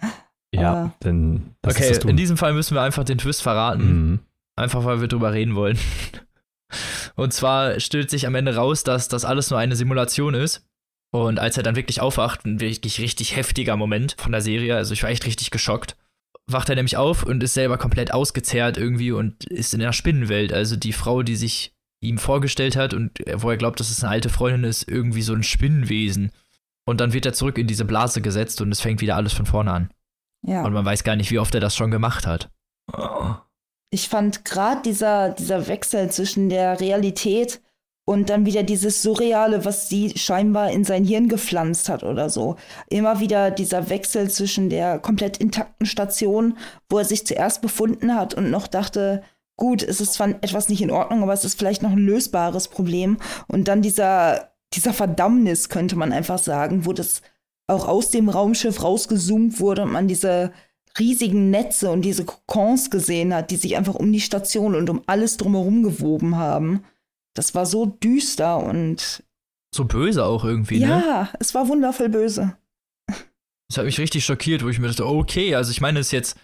ja, 0.55 0.71
aber- 0.73 0.95
denn 1.05 1.55
das 1.63 1.77
okay, 1.77 1.91
ist 1.91 2.05
das 2.05 2.11
in 2.11 2.17
diesem 2.17 2.37
Fall 2.37 2.55
müssen 2.55 2.75
wir 2.75 2.83
einfach 2.83 3.05
den 3.05 3.19
Twist 3.19 3.43
verraten. 3.43 3.85
Mhm. 3.85 4.19
Einfach 4.57 4.85
weil 4.85 5.01
wir 5.01 5.09
drüber 5.09 5.33
reden 5.33 5.55
wollen. 5.55 5.79
Und 7.17 7.33
zwar 7.35 7.79
stellt 7.81 8.11
sich 8.11 8.27
am 8.27 8.35
Ende 8.35 8.55
raus, 8.55 8.85
dass 8.85 9.09
das 9.09 9.25
alles 9.25 9.51
nur 9.51 9.59
eine 9.59 9.77
Simulation 9.77 10.35
ist. 10.35 10.67
Und 11.15 11.39
als 11.39 11.59
er 11.59 11.63
dann 11.63 11.77
wirklich 11.77 12.01
aufwacht, 12.01 12.47
ein 12.47 12.61
wirklich 12.61 12.99
richtig 13.01 13.37
heftiger 13.37 13.77
Moment 13.77 14.15
von 14.19 14.33
der 14.33 14.41
Serie, 14.41 14.77
also 14.77 14.95
ich 14.95 15.03
war 15.03 15.11
echt 15.11 15.27
richtig 15.27 15.51
geschockt, 15.51 15.97
wacht 16.47 16.71
er 16.71 16.75
nämlich 16.75 16.97
auf 16.97 17.23
und 17.23 17.43
ist 17.43 17.53
selber 17.55 17.77
komplett 17.77 18.15
ausgezehrt 18.15 18.79
irgendwie 18.79 19.13
und 19.13 19.45
ist 19.45 19.75
in 19.75 19.81
der 19.81 19.93
Spinnenwelt. 19.93 20.53
Also 20.55 20.77
die 20.77 20.95
Frau, 20.95 21.23
die 21.23 21.37
sich 21.37 21.75
ihm 22.03 22.19
vorgestellt 22.19 22.77
hat 22.77 22.93
und 22.93 23.19
wo 23.37 23.51
er 23.51 23.57
glaubt, 23.57 23.81
dass 23.81 23.91
es 23.91 24.03
eine 24.03 24.13
alte 24.13 24.29
Freundin 24.29 24.65
ist, 24.65 24.89
irgendwie 24.89 25.23
so 25.23 25.33
ein 25.33 25.43
Spinnenwesen. 25.43 26.33
Und 26.85 27.01
dann 27.01 27.13
wird 27.13 27.25
er 27.27 27.33
zurück 27.33 27.59
in 27.59 27.69
diese 27.69 27.85
Blase 27.85 28.21
gesetzt 28.21 28.61
und 28.61 28.73
es 28.73 28.81
fängt 28.81 29.01
wieder 29.01 29.17
alles 29.17 29.33
von 29.33 29.47
vorne 29.47 29.73
an. 29.73 29.91
ja. 30.43 30.65
Und 30.65 30.73
man 30.73 30.85
weiß 30.85 31.05
gar 31.05 31.17
nicht, 31.17 31.31
wie 31.31 31.39
oft 31.39 31.55
er 31.55 31.61
das 31.61 31.77
schon 31.77 31.93
gemacht 31.93 32.27
hat. 32.27 32.51
Ich 33.91 34.09
fand 34.09 34.45
gerade 34.45 34.83
dieser, 34.83 35.31
dieser 35.31 35.69
Wechsel 35.69 36.11
zwischen 36.11 36.49
der 36.49 36.81
Realität 36.81 37.61
und 38.05 38.31
dann 38.31 38.47
wieder 38.47 38.65
dieses 38.65 39.03
Surreale, 39.03 39.65
was 39.65 39.89
sie 39.89 40.13
scheinbar 40.17 40.73
in 40.73 40.83
sein 40.83 41.05
Hirn 41.05 41.29
gepflanzt 41.29 41.89
hat 41.89 42.03
oder 42.03 42.31
so. 42.31 42.57
Immer 42.89 43.21
wieder 43.21 43.53
dieser 43.53 43.91
Wechsel 43.91 44.29
zwischen 44.29 44.71
der 44.71 44.99
komplett 44.99 45.37
intakten 45.37 45.87
Station, 45.87 46.59
wo 46.89 46.99
er 46.99 47.05
sich 47.05 47.25
zuerst 47.27 47.63
befunden 47.63 48.17
hat 48.17 48.35
und 48.35 48.51
noch 48.51 48.67
dachte, 48.67 49.23
gut, 49.57 49.83
es 49.83 50.01
ist 50.01 50.15
zwar 50.15 50.29
etwas 50.29 50.69
nicht 50.69 50.83
in 50.83 50.91
Ordnung, 50.91 51.23
aber 51.23 51.33
es 51.33 51.45
ist 51.45 51.59
vielleicht 51.59 51.83
noch 51.83 51.93
ein 51.93 51.99
lösbares 51.99 52.69
Problem. 52.69 53.19
Und 53.49 53.69
dann 53.69 53.83
dieser, 53.83 54.53
dieser 54.75 54.93
Verdammnis, 54.93 55.69
könnte 55.69 55.97
man 55.97 56.13
einfach 56.13 56.39
sagen, 56.39 56.87
wo 56.87 56.93
das 56.93 57.23
auch 57.69 57.87
aus 57.87 58.11
dem 58.11 58.29
Raumschiff 58.29 58.83
rausgezoomt 58.83 59.61
wurde 59.61 59.83
und 59.83 59.93
man 59.93 60.09
diese 60.09 60.53
riesigen 60.99 61.51
Netze 61.51 61.91
und 61.91 62.03
diese 62.03 62.25
Kokons 62.25 62.91
gesehen 62.91 63.35
hat, 63.35 63.51
die 63.51 63.57
sich 63.57 63.77
einfach 63.77 63.95
um 63.95 64.13
die 64.13 64.21
Station 64.21 64.75
und 64.75 64.91
um 64.91 65.03
alles 65.07 65.37
drumherum 65.37 65.83
gewoben 65.83 66.37
haben. 66.37 66.85
Das 67.35 67.55
war 67.55 67.65
so 67.65 67.87
düster 67.87 68.59
und 68.59 69.23
So 69.75 69.85
böse 69.85 70.25
auch 70.25 70.45
irgendwie, 70.45 70.81
ne? 70.81 70.87
ja, 70.89 71.29
es 71.41 71.55
war 71.55 71.69
wundervoll 71.69 72.11
böse. 72.11 72.57
Das 73.69 73.79
hat 73.79 73.87
mich 73.87 73.99
richtig 73.99 74.25
schockiert, 74.25 74.63
wo 74.63 74.69
ich 74.69 74.79
mir 74.79 74.89
dachte, 74.89 75.07
okay, 75.07 75.55
also 75.55 75.71
ich 75.71 75.81
meine, 75.81 76.01
es 76.01 76.09
ist 76.09 76.13
jetzt, 76.13 76.37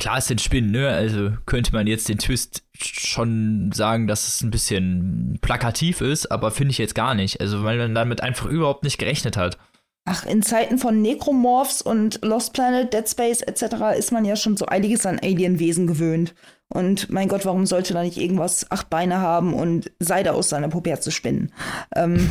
klar, 0.00 0.18
es 0.18 0.26
sind 0.26 0.40
Spinnen, 0.40 0.72
ne? 0.72 0.88
Also 0.88 1.32
könnte 1.46 1.72
man 1.72 1.86
jetzt 1.86 2.08
den 2.08 2.18
Twist 2.18 2.64
schon 2.82 3.70
sagen, 3.72 4.08
dass 4.08 4.26
es 4.26 4.42
ein 4.42 4.50
bisschen 4.50 5.38
plakativ 5.42 6.00
ist, 6.00 6.32
aber 6.32 6.50
finde 6.50 6.72
ich 6.72 6.78
jetzt 6.78 6.94
gar 6.94 7.14
nicht. 7.14 7.40
Also 7.40 7.62
weil 7.62 7.78
man 7.78 7.94
damit 7.94 8.22
einfach 8.22 8.46
überhaupt 8.46 8.82
nicht 8.82 8.98
gerechnet 8.98 9.36
hat. 9.36 9.58
Ach, 10.04 10.24
in 10.24 10.42
Zeiten 10.42 10.78
von 10.78 11.02
Necromorphs 11.02 11.82
und 11.82 12.24
Lost 12.24 12.52
Planet, 12.52 12.92
Dead 12.92 13.08
Space 13.08 13.42
etc. 13.42 13.96
ist 13.98 14.12
man 14.12 14.24
ja 14.24 14.34
schon 14.34 14.56
so 14.56 14.66
einiges 14.66 15.06
an 15.06 15.18
Alienwesen 15.18 15.86
gewöhnt. 15.86 16.34
Und 16.72 17.10
mein 17.10 17.28
Gott, 17.28 17.44
warum 17.44 17.66
sollte 17.66 17.94
da 17.94 18.02
nicht 18.02 18.16
irgendwas 18.16 18.70
acht 18.70 18.88
Beine 18.90 19.18
haben 19.18 19.54
und 19.54 19.90
Seide 19.98 20.32
aus 20.34 20.48
seiner 20.48 20.68
Puppe 20.68 20.98
zu 21.00 21.10
spinnen? 21.10 21.52
Ähm, 21.96 22.30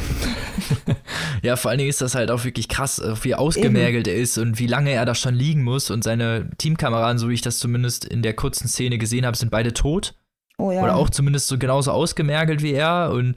Ja, 1.42 1.56
vor 1.56 1.72
allen 1.72 1.78
Dingen 1.78 1.90
ist 1.90 2.02
das 2.02 2.16
halt 2.16 2.32
auch 2.32 2.44
wirklich 2.44 2.68
krass, 2.68 3.00
äh, 3.00 3.14
wie 3.24 3.36
ausgemergelt 3.36 4.08
er 4.08 4.16
ist 4.16 4.38
und 4.38 4.60
wie 4.60 4.68
lange 4.68 4.92
er 4.92 5.06
da 5.06 5.16
schon 5.16 5.36
liegen 5.36 5.64
muss. 5.64 5.90
Und 5.90 6.04
seine 6.04 6.50
Teamkameraden, 6.58 7.18
so 7.18 7.30
wie 7.30 7.34
ich 7.34 7.42
das 7.42 7.60
zumindest 7.60 8.06
in 8.06 8.22
der 8.22 8.34
kurzen 8.34 8.68
Szene 8.68 8.98
gesehen 8.98 9.26
habe, 9.26 9.38
sind 9.38 9.52
beide 9.52 9.74
tot. 9.74 10.16
oh 10.58 10.72
ja. 10.72 10.84
Oder 10.84 10.96
auch 10.96 11.10
zumindest 11.10 11.48
so 11.48 11.58
genauso 11.58 11.92
ausgemergelt 11.92 12.62
wie 12.64 12.74
er. 12.74 13.12
Und 13.12 13.36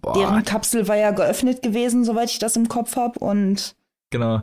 boah, 0.00 0.14
Deren 0.14 0.44
Kapsel 0.44 0.88
war 0.88 0.96
ja 0.96 1.10
geöffnet 1.10 1.62
gewesen, 1.62 2.04
soweit 2.04 2.30
ich 2.30 2.38
das 2.38 2.56
im 2.56 2.68
Kopf 2.68 2.96
habe. 2.96 3.18
Und 3.18 3.74
genau. 4.10 4.42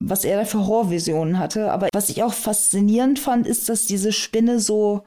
was 0.00 0.24
er 0.24 0.38
da 0.38 0.44
für 0.44 0.66
Horrorvisionen 0.66 1.38
hatte. 1.38 1.72
Aber 1.72 1.88
was 1.92 2.08
ich 2.08 2.22
auch 2.22 2.34
faszinierend 2.34 3.18
fand, 3.18 3.46
ist, 3.46 3.68
dass 3.68 3.86
diese 3.86 4.12
Spinne 4.12 4.60
so 4.60 5.04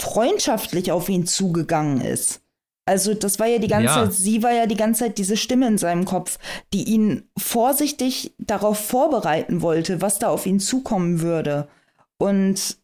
freundschaftlich 0.00 0.92
auf 0.92 1.08
ihn 1.08 1.26
zugegangen 1.26 2.00
ist. 2.00 2.40
Also 2.86 3.12
das 3.12 3.38
war 3.38 3.46
ja 3.46 3.58
die 3.58 3.68
ganze 3.68 3.86
Ja. 3.86 4.04
Zeit, 4.04 4.14
sie 4.14 4.42
war 4.42 4.52
ja 4.52 4.66
die 4.66 4.76
ganze 4.76 5.00
Zeit 5.00 5.18
diese 5.18 5.36
Stimme 5.36 5.66
in 5.66 5.76
seinem 5.76 6.06
Kopf, 6.06 6.38
die 6.72 6.84
ihn 6.84 7.28
vorsichtig 7.36 8.32
darauf 8.38 8.78
vorbereiten 8.78 9.60
wollte, 9.60 10.00
was 10.00 10.18
da 10.18 10.28
auf 10.28 10.46
ihn 10.46 10.58
zukommen 10.58 11.20
würde. 11.20 11.68
Und 12.16 12.78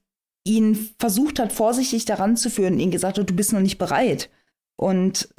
ihn 0.45 0.91
versucht 0.99 1.39
hat, 1.39 1.53
vorsichtig 1.53 2.05
daran 2.05 2.37
zu 2.37 2.51
führen, 2.51 2.79
ihn 2.79 2.91
gesagt 2.91 3.19
hat, 3.19 3.31
du 3.31 3.35
bist 3.35 3.55
noch 3.55 3.61
nicht 3.61 3.79
bereit. 3.79 4.29
Und 4.77 5.31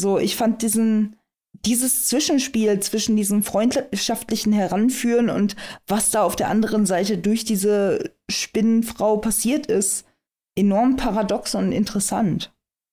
so, 0.00 0.18
ich 0.18 0.36
fand 0.36 0.62
diesen, 0.62 1.16
dieses 1.64 2.08
Zwischenspiel 2.08 2.80
zwischen 2.80 3.16
diesem 3.16 3.42
freundschaftlichen 3.42 4.52
Heranführen 4.52 5.30
und 5.30 5.56
was 5.86 6.10
da 6.10 6.22
auf 6.22 6.36
der 6.36 6.48
anderen 6.48 6.86
Seite 6.86 7.18
durch 7.18 7.44
diese 7.44 8.12
Spinnenfrau 8.30 9.18
passiert 9.18 9.66
ist, 9.66 10.06
enorm 10.56 10.96
paradox 10.96 11.54
und 11.54 11.72
interessant. 11.72 12.52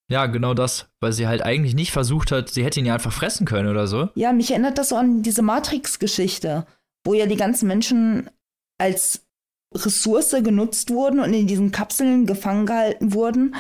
Ja, 0.10 0.26
genau 0.28 0.54
das, 0.54 0.88
weil 1.02 1.12
sie 1.12 1.28
halt 1.28 1.42
eigentlich 1.42 1.76
nicht 1.76 1.92
versucht 1.92 2.32
hat, 2.32 2.50
sie 2.50 2.64
hätte 2.64 2.80
ihn 2.80 2.86
ja 2.86 2.94
einfach 2.94 3.12
fressen 3.12 3.46
können 3.46 3.68
oder 3.68 3.88
so. 3.88 4.10
Ja, 4.16 4.32
mich 4.32 4.52
erinnert 4.52 4.78
das 4.78 4.90
so 4.90 4.96
an 4.96 5.22
diese 5.22 5.42
Matrix-Geschichte, 5.42 6.66
wo 7.04 7.14
ja 7.14 7.26
die 7.26 7.36
ganzen 7.36 7.68
Menschen 7.68 8.30
als 8.78 9.28
Ressource 9.76 10.32
genutzt 10.44 10.92
wurden 10.92 11.20
und 11.20 11.34
in 11.34 11.48
diesen 11.48 11.72
Kapseln 11.72 12.26
gefangen 12.26 12.66
gehalten 12.66 13.14
wurden 13.14 13.56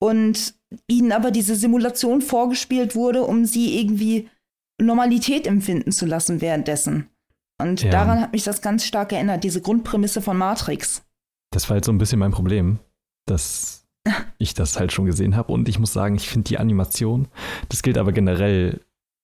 und 0.00 0.54
ihnen 0.88 1.12
aber 1.12 1.30
diese 1.30 1.56
Simulation 1.56 2.20
vorgespielt 2.22 2.94
wurde, 2.94 3.22
um 3.22 3.44
sie 3.44 3.78
irgendwie 3.80 4.28
Normalität 4.80 5.46
empfinden 5.46 5.92
zu 5.92 6.06
lassen 6.06 6.40
währenddessen. 6.40 7.08
Und 7.60 7.82
Ja. 7.82 7.90
daran 7.90 8.20
hat 8.20 8.32
mich 8.32 8.44
das 8.44 8.62
ganz 8.62 8.84
stark 8.84 9.12
erinnert, 9.12 9.44
diese 9.44 9.60
Grundprämisse 9.60 10.20
von 10.22 10.36
Matrix. 10.36 11.02
Das 11.52 11.68
war 11.68 11.74
halt 11.74 11.84
so 11.84 11.92
ein 11.92 11.98
bisschen 11.98 12.18
mein 12.18 12.32
Problem, 12.32 12.78
dass 13.26 13.86
ich 14.38 14.54
das 14.54 14.78
halt 14.78 14.92
schon 14.92 15.06
gesehen 15.06 15.36
habe. 15.36 15.52
Und 15.52 15.68
ich 15.68 15.78
muss 15.78 15.92
sagen, 15.92 16.16
ich 16.16 16.28
finde 16.28 16.48
die 16.48 16.58
Animation, 16.58 17.28
das 17.68 17.82
gilt 17.82 17.98
aber 17.98 18.12
generell 18.12 18.80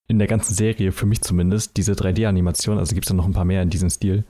in 0.08 0.18
der 0.18 0.28
ganzen 0.28 0.54
Serie, 0.54 0.92
für 0.92 1.06
mich 1.06 1.20
zumindest, 1.20 1.76
diese 1.76 1.92
3D-Animation, 1.92 2.78
also 2.78 2.94
gibt 2.94 3.06
es 3.06 3.08
da 3.08 3.14
noch 3.14 3.26
ein 3.26 3.32
paar 3.32 3.44
mehr 3.44 3.62
in 3.62 3.70
diesem 3.70 3.90
Stil, 3.90 4.24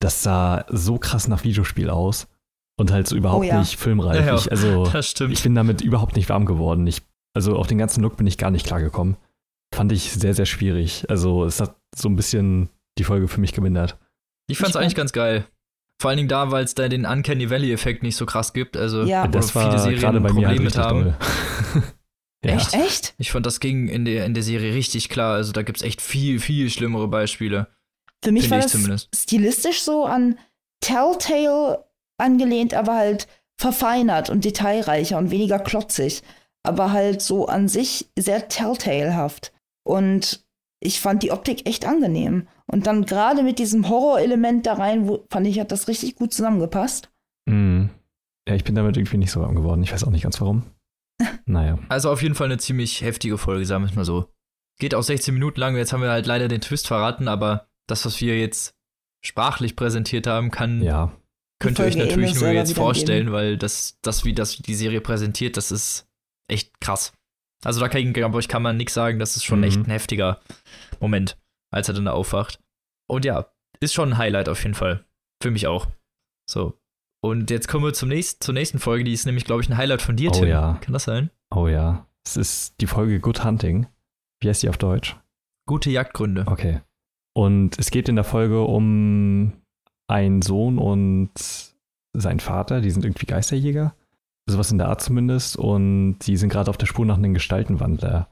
das 0.00 0.22
sah 0.22 0.64
so 0.68 0.98
krass 0.98 1.28
nach 1.28 1.44
Videospiel 1.44 1.90
aus 1.90 2.28
und 2.78 2.90
halt 2.90 3.06
so 3.06 3.14
überhaupt 3.16 3.40
Oh 3.44 3.46
ja. 3.48 3.58
nicht 3.60 3.76
filmreif. 3.78 4.20
Ja, 4.20 4.26
ja. 4.28 4.34
Ich, 4.36 4.50
also, 4.50 4.84
Das 4.92 5.10
stimmt. 5.10 5.34
ich 5.34 5.42
bin 5.42 5.54
damit 5.54 5.82
überhaupt 5.82 6.16
nicht 6.16 6.28
warm 6.30 6.46
geworden. 6.46 6.86
Ich, 6.86 7.02
also 7.34 7.56
auf 7.56 7.66
den 7.66 7.76
ganzen 7.78 8.02
Look 8.02 8.16
bin 8.16 8.26
ich 8.26 8.38
gar 8.38 8.50
nicht 8.50 8.64
klargekommen. 8.66 9.16
Fand 9.74 9.92
ich 9.92 10.12
sehr, 10.12 10.32
sehr 10.34 10.46
schwierig. 10.46 11.04
Also 11.10 11.44
es 11.44 11.60
hat 11.60 11.76
so 11.94 12.08
ein 12.08 12.16
bisschen 12.16 12.70
die 12.96 13.04
Folge 13.04 13.28
für 13.28 13.40
mich 13.40 13.52
gemindert. 13.52 13.98
Ich 14.48 14.56
fand's 14.56 14.70
Ich 14.70 14.76
eigentlich 14.76 14.86
fand- 14.92 14.96
ganz 14.96 15.12
geil. 15.12 15.44
Vor 16.00 16.08
allen 16.10 16.16
Dingen 16.16 16.28
da, 16.28 16.50
weil 16.52 16.62
es 16.64 16.74
da 16.74 16.88
den 16.88 17.04
Uncanny 17.04 17.50
Valley-Effekt 17.50 18.02
nicht 18.04 18.14
so 18.16 18.24
krass 18.24 18.52
gibt. 18.52 18.76
Also, 18.76 19.02
Ja. 19.02 19.26
Das 19.26 19.50
viele 19.50 19.64
war 19.66 19.78
Serien 19.80 20.00
gerade 20.00 20.20
bei 20.20 20.28
ein 20.30 20.34
mir 20.36 20.46
halt 20.48 20.60
mit 20.62 20.78
haben. 20.78 21.14
ja. 22.44 22.52
Echt? 22.54 22.72
Echt? 22.74 23.14
Ich 23.18 23.32
fand, 23.32 23.44
das 23.46 23.58
ging 23.58 23.88
in 23.88 24.04
der, 24.04 24.24
in 24.24 24.32
der 24.32 24.44
Serie 24.44 24.74
richtig 24.74 25.08
klar. 25.08 25.34
Also, 25.34 25.50
da 25.52 25.62
gibt's 25.62 25.82
echt 25.82 26.00
viel, 26.00 26.38
viel 26.38 26.70
schlimmere 26.70 27.08
Beispiele. 27.08 27.66
Für 28.24 28.30
mich 28.32 28.48
war 28.50 28.60
das 28.60 28.70
zumindest. 28.72 29.08
stilistisch 29.14 29.82
so 29.82 30.04
an 30.04 30.38
Telltale 30.80 31.84
angelehnt, 32.18 32.74
aber 32.74 32.94
halt 32.94 33.28
verfeinert 33.60 34.30
und 34.30 34.44
detailreicher 34.44 35.18
und 35.18 35.30
weniger 35.30 35.58
klotzig. 35.58 36.22
Aber 36.62 36.92
halt 36.92 37.22
so 37.22 37.46
an 37.46 37.68
sich 37.68 38.10
sehr 38.18 38.48
Telltale-haft. 38.48 39.52
Und 39.84 40.44
ich 40.80 41.00
fand 41.00 41.22
die 41.22 41.30
Optik 41.32 41.66
echt 41.66 41.86
angenehm. 41.86 42.46
Und 42.66 42.86
dann 42.86 43.06
gerade 43.06 43.42
mit 43.42 43.58
diesem 43.58 43.88
Horrorelement 43.88 44.66
da 44.66 44.74
rein, 44.74 45.08
wo, 45.08 45.24
fand 45.30 45.46
ich, 45.46 45.58
hat 45.58 45.72
das 45.72 45.88
richtig 45.88 46.16
gut 46.16 46.32
zusammengepasst. 46.34 47.10
Mhm. 47.46 47.90
Ja, 48.48 48.54
ich 48.54 48.64
bin 48.64 48.74
damit 48.74 48.96
irgendwie 48.96 49.16
nicht 49.16 49.30
so 49.30 49.40
warm 49.40 49.54
geworden. 49.54 49.82
Ich 49.82 49.92
weiß 49.92 50.04
auch 50.04 50.10
nicht 50.10 50.22
ganz 50.22 50.40
warum. 50.40 50.64
Naja. 51.46 51.78
Also, 51.88 52.10
auf 52.10 52.22
jeden 52.22 52.34
Fall 52.34 52.46
eine 52.46 52.58
ziemlich 52.58 53.00
heftige 53.00 53.38
Folge, 53.38 53.64
sagen 53.64 53.82
wir 53.82 53.88
es 53.90 53.96
mal 53.96 54.04
so. 54.04 54.26
Geht 54.78 54.94
auch 54.94 55.02
16 55.02 55.32
Minuten 55.34 55.58
lang. 55.58 55.76
Jetzt 55.76 55.92
haben 55.92 56.02
wir 56.02 56.10
halt 56.10 56.26
leider 56.26 56.46
den 56.46 56.60
Twist 56.60 56.86
verraten, 56.86 57.26
aber 57.26 57.68
das, 57.86 58.04
was 58.04 58.20
wir 58.20 58.38
jetzt 58.38 58.74
sprachlich 59.24 59.74
präsentiert 59.74 60.26
haben, 60.26 60.50
kann, 60.50 60.82
Ja. 60.82 61.12
Könnt 61.60 61.78
ihr 61.78 61.84
euch 61.84 61.96
natürlich 61.96 62.34
nur 62.34 62.50
jetzt 62.50 62.74
vorstellen, 62.74 63.32
weil 63.32 63.56
das, 63.56 63.98
das, 64.02 64.24
wie 64.24 64.32
das 64.34 64.56
die 64.56 64.74
Serie 64.74 65.00
präsentiert, 65.00 65.56
das 65.56 65.70
ist 65.72 66.06
echt 66.48 66.80
krass. 66.80 67.12
Also 67.64 67.80
da 67.80 67.88
kann, 67.88 68.12
glaube 68.12 68.38
ich, 68.40 68.48
kann 68.48 68.62
man 68.62 68.76
nichts 68.76 68.94
sagen, 68.94 69.18
das 69.18 69.34
ist 69.36 69.44
schon 69.44 69.58
Mhm. 69.60 69.64
echt 69.64 69.78
ein 69.78 69.90
heftiger 69.90 70.40
Moment, 71.00 71.36
als 71.72 71.88
er 71.88 71.94
dann 71.94 72.04
da 72.04 72.12
aufwacht. 72.12 72.60
Und 73.08 73.24
ja, 73.24 73.52
ist 73.80 73.94
schon 73.94 74.12
ein 74.12 74.18
Highlight 74.18 74.48
auf 74.48 74.62
jeden 74.62 74.74
Fall. 74.74 75.04
Für 75.42 75.50
mich 75.50 75.66
auch. 75.66 75.86
So. 76.48 76.78
Und 77.20 77.50
jetzt 77.50 77.66
kommen 77.68 77.84
wir 77.84 77.92
zum 77.94 78.08
nächsten, 78.10 78.40
zur 78.40 78.54
nächsten 78.54 78.78
Folge, 78.78 79.02
die 79.04 79.12
ist 79.12 79.26
nämlich, 79.26 79.44
glaube 79.44 79.62
ich, 79.62 79.68
ein 79.68 79.76
Highlight 79.76 80.02
von 80.02 80.16
dir, 80.16 80.30
Oh 80.30 80.34
Tim. 80.34 80.48
ja. 80.48 80.78
Kann 80.80 80.92
das 80.92 81.04
sein? 81.04 81.30
Oh 81.50 81.66
ja. 81.66 82.06
Es 82.24 82.36
ist 82.36 82.80
die 82.80 82.86
Folge 82.86 83.18
Good 83.20 83.42
Hunting. 83.44 83.86
Wie 84.40 84.48
heißt 84.48 84.62
die 84.62 84.68
auf 84.68 84.78
Deutsch? 84.78 85.16
Gute 85.66 85.90
Jagdgründe. 85.90 86.44
Okay. 86.46 86.80
Und 87.34 87.76
es 87.78 87.90
geht 87.90 88.08
in 88.08 88.14
der 88.16 88.24
Folge 88.24 88.60
um 88.62 89.52
einen 90.08 90.42
Sohn 90.42 90.78
und 90.78 91.30
seinen 92.14 92.40
Vater. 92.40 92.80
Die 92.80 92.90
sind 92.90 93.04
irgendwie 93.04 93.26
Geisterjäger. 93.26 93.94
Sowas 94.46 94.72
in 94.72 94.78
der 94.78 94.88
Art 94.88 95.02
zumindest. 95.02 95.56
Und 95.56 96.18
die 96.20 96.36
sind 96.36 96.48
gerade 96.48 96.70
auf 96.70 96.78
der 96.78 96.86
Spur 96.86 97.06
nach 97.06 97.18
einem 97.18 97.34
Gestaltenwandler. 97.34 98.28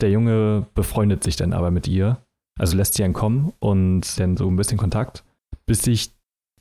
Der 0.00 0.10
Junge 0.10 0.66
befreundet 0.74 1.24
sich 1.24 1.36
dann 1.36 1.52
aber 1.52 1.70
mit 1.70 1.88
ihr. 1.88 2.18
Also 2.58 2.76
lässt 2.76 2.94
sie 2.94 3.02
entkommen 3.02 3.52
und 3.58 4.18
dann 4.18 4.36
so 4.36 4.48
ein 4.48 4.56
bisschen 4.56 4.78
Kontakt, 4.78 5.24
bis 5.66 5.82
sich 5.82 6.12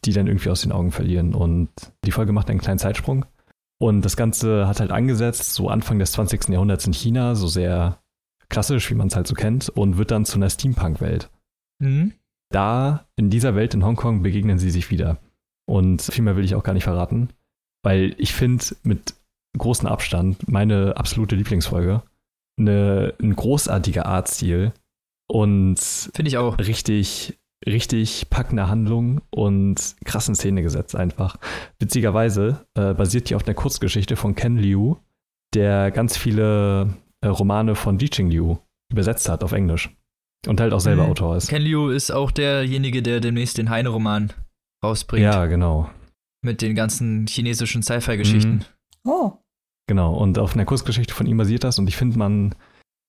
die 0.04 0.12
dann 0.12 0.28
irgendwie 0.28 0.50
aus 0.50 0.62
den 0.62 0.72
Augen 0.72 0.91
verlieren. 0.91 1.34
Und 1.34 1.70
die 2.04 2.12
Folge 2.12 2.34
macht 2.34 2.50
einen 2.50 2.60
kleinen 2.60 2.80
Zeitsprung. 2.80 3.26
Und 3.80 4.04
das 4.04 4.15
Ganze 4.15 4.68
hat 4.68 4.80
halt 4.80 4.91
angesetzt, 4.91 5.54
so 5.54 5.70
Anfang 5.70 6.00
des 6.00 6.13
20. 6.13 6.50
Jahrhunderts 6.50 6.88
in 6.88 6.94
China, 6.94 7.36
so 7.36 7.48
sehr 7.48 8.00
klassisch, 8.50 8.89
wie 8.89 8.96
man 8.96 9.08
es 9.08 9.15
halt 9.15 9.28
so 9.28 9.34
kennt, 9.34 9.70
und 9.70 9.98
wird 9.98 10.12
dann 10.12 10.26
zu 10.26 10.38
einer 10.38 10.50
Steampunk-Welt. 10.50 11.30
Mhm. 11.80 12.13
Da, 12.56 13.06
in 13.18 13.30
dieser 13.30 13.54
Welt 13.56 13.74
in 13.74 13.84
Hongkong, 13.84 14.22
begegnen 14.22 14.58
sie 14.58 14.72
sich 14.72 14.89
wieder. 14.89 15.18
Und 15.70 16.02
viel 16.02 16.24
mehr 16.24 16.38
will 16.38 16.46
ich 16.46 16.56
auch 16.56 16.63
gar 16.63 16.72
nicht 16.72 16.86
verraten, 16.86 17.30
weil 17.84 18.15
ich 18.18 18.34
finde, 18.34 18.63
mit 18.84 19.13
großem 19.58 19.89
Abstand 19.89 20.50
meine 20.50 20.96
absolute 20.96 21.36
Lieblingsfolge. 21.36 22.02
Eine, 22.58 23.13
ein 23.22 23.36
großartiger 23.36 24.06
Artstil 24.06 24.72
und 25.28 25.80
Finde 25.80 26.30
ich 26.30 26.38
auch. 26.38 26.58
richtig, 26.58 27.38
richtig 27.65 28.30
packende 28.30 28.70
Handlung 28.70 29.20
und 29.32 29.98
krassen 30.06 30.36
Szene 30.36 30.62
gesetzt 30.62 30.96
einfach. 30.96 31.36
Witzigerweise 31.80 32.65
äh, 32.76 32.94
basiert 32.94 33.30
die 33.30 33.36
auf 33.36 33.46
einer 33.46 33.56
Kurzgeschichte 33.56 34.15
von 34.15 34.34
Ken 34.36 34.58
Liu, 34.58 34.96
der 35.54 35.91
ganz 35.91 36.15
viele 36.15 36.94
äh, 37.20 37.28
Romane 37.28 37.76
von 37.76 38.00
Ji-Ching 38.00 38.30
Liu 38.32 38.56
übersetzt 38.89 39.28
hat 39.28 39.44
auf 39.44 39.52
Englisch. 39.52 39.89
Und 40.47 40.60
halt 40.62 40.73
auch 40.73 40.79
selber 40.79 41.03
Mhm. 41.05 41.10
Autor 41.12 41.38
ist. 41.38 41.47
Ken 41.49 41.62
Liu 41.62 41.89
ist 41.89 42.12
auch 42.12 42.31
derjenige, 42.31 43.01
der 43.01 43.19
demnächst 43.19 43.58
den 43.58 43.69
Heine-Roman 43.69 44.31
rausbringt. 44.84 45.23
Ja, 45.23 45.45
genau. 45.47 45.89
Mit 46.43 46.62
den 46.62 46.75
ganzen 46.75 47.25
chinesischen 47.27 47.81
Sci-Fi-Geschichten. 47.84 48.63
Mhm. 49.03 49.10
Oh, 49.12 49.31
Genau. 49.88 50.15
Und 50.15 50.39
auf 50.39 50.55
einer 50.55 50.65
Kurzgeschichte 50.65 51.13
von 51.13 51.27
ihm 51.27 51.38
basiert 51.38 51.63
das. 51.63 51.77
Und 51.77 51.88
ich 51.88 51.95
finde, 51.95 52.17
man 52.17 52.55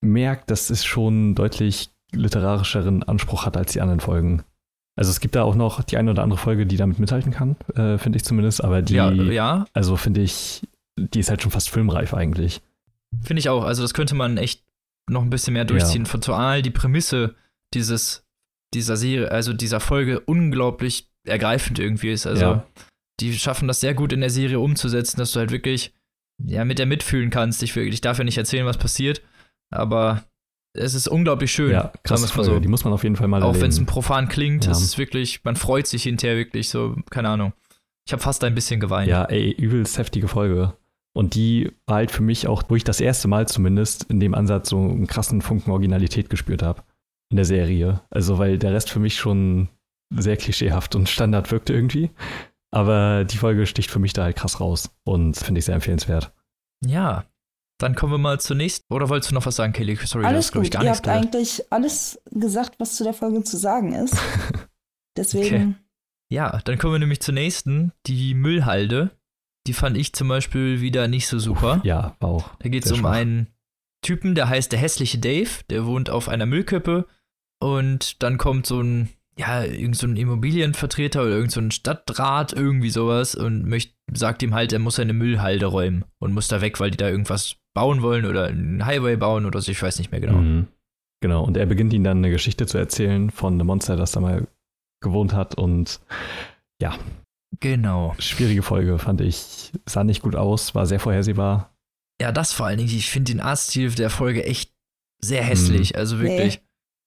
merkt, 0.03 0.51
dass 0.51 0.69
es 0.69 0.85
schon 0.85 1.35
deutlich 1.35 1.89
literarischeren 2.13 3.03
Anspruch 3.03 3.47
hat 3.47 3.57
als 3.57 3.73
die 3.73 3.81
anderen 3.81 4.01
Folgen. 4.01 4.43
Also 4.95 5.11
es 5.11 5.21
gibt 5.21 5.35
da 5.37 5.43
auch 5.43 5.55
noch 5.55 5.83
die 5.83 5.97
eine 5.97 6.11
oder 6.11 6.23
andere 6.23 6.39
Folge, 6.39 6.67
die 6.67 6.77
damit 6.77 6.99
mithalten 6.99 7.33
kann, 7.33 7.57
äh, 7.75 7.97
finde 7.99 8.17
ich 8.19 8.25
zumindest. 8.25 8.63
Aber 8.63 8.83
die, 8.83 8.95
Ja, 8.95 9.11
ja, 9.11 9.65
also 9.73 9.97
finde 9.97 10.21
ich, 10.23 10.69
die 10.99 11.21
ist 11.21 11.31
halt 11.31 11.41
schon 11.43 11.51
fast 11.51 11.71
filmreif 11.71 12.13
eigentlich. 12.15 12.61
finde 13.23 13.41
ich 13.41 13.49
auch. 13.49 13.65
Also 13.65 13.81
das 13.83 13.95
könnte 13.95 14.15
man 14.15 14.37
echt 14.37 14.63
noch 15.09 15.23
ein 15.23 15.31
bisschen 15.31 15.53
mehr 15.55 15.65
durchziehen. 15.65 16.07
Von 16.07 16.23
zumal 16.23 16.63
die 16.63 16.71
Prämisse 16.71 17.35
dieses, 17.75 18.25
dieser 18.75 18.97
Serie, 18.97 19.31
also 19.31 19.53
dieser 19.53 19.81
Folge 19.81 20.21
unglaublich 20.21 21.09
ergreifend 21.25 21.79
irgendwie 21.79 22.11
ist. 22.11 22.27
Also 22.27 22.43
Ja. 22.45 22.67
die 23.21 23.37
schaffen 23.39 23.69
das 23.69 23.81
sehr 23.81 23.95
gut 23.95 24.13
in 24.13 24.21
der 24.21 24.31
Serie 24.31 24.61
umzusetzen, 24.61 25.19
dass 25.19 25.33
du 25.33 25.39
halt 25.41 25.51
wirklich 25.51 25.93
ja, 26.45 26.65
mit 26.65 26.79
der 26.79 26.87
mitfühlen 26.87 27.31
kannst. 27.31 27.63
Ich, 27.63 27.75
ich 27.77 28.01
darf 28.03 28.19
ja 28.19 28.25
nicht 28.25 28.37
erzählen, 28.37 28.67
was 28.67 28.77
passiert, 28.77 29.23
aber 29.71 30.25
es 30.75 30.93
ist 30.95 31.09
unglaublich 31.09 31.51
schön. 31.51 31.71
Ja, 31.71 31.93
krass. 32.03 32.21
so. 32.23 32.61
Die 32.61 32.69
muss 32.69 32.85
man 32.85 32.93
auf 32.93 33.03
jeden 33.05 33.17
Fall 33.17 33.29
mal 33.29 33.43
Auch 33.43 33.55
wenn 33.55 33.71
es 33.71 33.77
erleben. 33.77 33.87
profan 33.87 34.29
klingt, 34.29 34.67
Ja. 34.67 34.73
es 34.73 34.83
ist 34.83 34.99
wirklich, 34.99 35.43
man 35.45 35.57
freut 35.57 35.87
sich 35.87 36.03
hinterher 36.03 36.37
wirklich 36.37 36.69
so, 36.69 36.95
keine 37.11 37.31
Ahnung. 37.31 37.55
Ich 38.07 38.13
habe 38.13 38.23
fast 38.23 38.45
ein 38.45 38.55
bisschen 38.55 38.81
geweint. 38.81 39.09
Ja, 39.09 39.25
ey, 39.25 39.51
übelst 39.51 39.97
heftige 39.99 40.29
Folge. 40.29 40.75
Und 41.17 41.35
die 41.35 41.73
war 41.87 41.97
halt 41.97 42.11
für 42.11 42.23
mich 42.23 42.47
auch, 42.47 42.65
wo 42.69 42.77
ich 42.77 42.85
das 42.85 43.01
erste 43.01 43.27
Mal 43.27 43.49
zumindest 43.49 44.05
in 44.05 44.21
dem 44.21 44.35
Ansatz 44.35 44.69
so 44.69 44.79
einen 44.79 45.07
krassen 45.07 45.41
Funken 45.41 45.71
Originalität 45.71 46.29
gespürt 46.29 46.63
habe 46.63 46.83
in 47.31 47.37
der 47.37 47.47
Serie. 47.47 48.03
Also, 48.11 48.37
weil 48.37 48.59
der 48.59 48.75
Rest 48.75 48.91
für 48.91 48.99
mich 48.99 49.17
schon 49.17 49.69
sehr 50.15 50.37
klischeehaft 50.37 50.95
und 50.95 51.09
Standard 51.09 51.51
wirkte 51.51 51.73
irgendwie. 51.73 52.11
Aber 52.71 53.25
die 53.25 53.39
Folge 53.39 53.65
sticht 53.65 53.91
für 53.91 53.99
mich 53.99 54.13
da 54.13 54.25
halt 54.25 54.37
krass 54.37 54.61
raus 54.61 54.91
und 55.05 55.39
finde 55.39 55.61
ich 55.61 55.65
sehr 55.65 55.75
empfehlenswert. 55.75 56.35
Ja. 56.85 57.25
Dann 57.79 57.95
kommen 57.95 58.13
wir 58.13 58.19
mal 58.19 58.39
zur 58.39 58.57
nächsten. 58.57 58.93
Oder 58.93 59.09
wolltest 59.09 59.31
du 59.31 59.35
noch 59.35 59.47
was 59.47 59.57
sagen, 59.57 59.73
Kelly? 59.73 59.97
Sorry, 59.97 60.23
du 60.23 60.29
alles 60.29 60.47
hast, 60.47 60.53
glaub 60.53 60.65
ich, 60.65 60.71
gut. 60.71 60.75
gar 60.75 60.85
Ihr 60.85 60.91
nichts 60.91 60.99
habt 60.99 61.23
gesagt. 61.23 61.35
eigentlich 61.35 61.73
alles 61.73 62.21
gesagt, 62.31 62.79
was 62.79 62.95
zu 62.95 63.05
der 63.05 63.15
Folge 63.15 63.43
zu 63.43 63.57
sagen 63.57 63.95
ist. 63.95 64.19
Deswegen, 65.17 65.79
Ja, 66.31 66.61
dann 66.65 66.77
kommen 66.77 66.93
wir 66.93 66.99
nämlich 66.99 67.21
zur 67.21 67.33
nächsten, 67.33 67.93
die 68.07 68.35
Müllhalde. 68.35 69.16
Die 69.67 69.73
fand 69.73 69.97
ich 69.97 70.13
zum 70.13 70.29
Beispiel 70.29 70.81
wieder 70.81 71.09
nicht 71.09 71.27
so 71.27 71.39
super. 71.39 71.81
Ja, 71.85 72.17
war 72.21 72.29
auch. 72.29 72.55
Da 72.59 72.69
geht 72.69 72.85
es 72.85 72.93
um 72.93 73.01
schwach. 73.01 73.13
einen 73.13 73.49
Typen, 74.03 74.35
der 74.35 74.49
heißt 74.49 74.73
der 74.73 74.79
hässliche 74.79 75.19
Dave, 75.19 75.51
der 75.71 75.87
wohnt 75.87 76.11
auf 76.11 76.29
einer 76.29 76.47
Müllkippe 76.47 77.07
und 77.61 78.23
dann 78.23 78.39
kommt 78.39 78.67
so 78.67 78.81
ein, 78.81 79.09
ja, 79.39 79.65
irgend 79.65 79.97
so 79.97 80.07
ein 80.07 80.17
Immobilienvertreter 80.17 81.23
oder 81.23 81.31
irgend 81.31 81.53
so 81.53 81.61
ein 81.61 81.71
Stadtrat, 81.71 82.53
irgendwie 82.53 82.91
sowas 82.91 83.35
und 83.35 83.65
möcht, 83.65 83.95
sagt 84.13 84.43
ihm 84.43 84.55
halt, 84.55 84.73
er 84.73 84.79
muss 84.79 84.97
seine 84.97 85.13
Müllhalde 85.13 85.67
räumen 85.67 86.05
und 86.19 86.33
muss 86.33 86.49
da 86.49 86.61
weg, 86.61 86.79
weil 86.79 86.91
die 86.91 86.99
da 86.99 87.09
irgendwas 87.09 87.57
bauen 87.75 88.03
wollen 88.03 88.27
oder 88.27 88.47
einen 88.47 88.87
Highway 88.87 89.17
bauen 89.17 89.45
oder 89.45 89.61
so, 89.61 89.73
ich 89.73 89.83
weiß 89.83 89.99
nicht 89.99 90.13
mehr 90.13 90.21
genau. 90.21 90.39
Mhm. 90.39 90.69
Genau. 91.21 91.45
Und 91.45 91.57
er 91.57 91.67
beginnt 91.67 91.93
ihnen 91.93 92.05
dann 92.05 92.19
eine 92.19 92.31
Geschichte 92.31 92.67
zu 92.67 92.79
erzählen 92.79 93.31
von 93.31 93.55
einem 93.55 93.67
Monster, 93.67 93.97
das 93.97 94.13
da 94.13 94.21
mal 94.21 94.47
gewohnt 95.01 95.33
hat. 95.33 95.57
Und 95.57 96.01
Genau. 97.61 98.15
schwierige 98.19 98.63
Folge, 98.63 98.99
fand 98.99 99.21
ich. 99.21 99.73
Sah 99.87 100.05
nicht 100.05 100.23
gut 100.23 100.37
aus, 100.37 100.75
war 100.75 100.87
sehr 100.87 101.01
vorhersehbar. 101.01 101.75
Ja, 102.21 102.33
das 102.33 102.53
vor 102.53 102.67
allen 102.67 102.79
Dingen, 102.79 102.91
ich 102.91 103.11
finde 103.11 103.33
den 103.33 103.41
Artstil 103.41 103.91
der 103.93 104.11
Folge 104.11 104.45
echt 104.45 104.73
sehr 105.23 105.43
hässlich, 105.43 105.97
also 105.97 106.19
wirklich. 106.21 106.61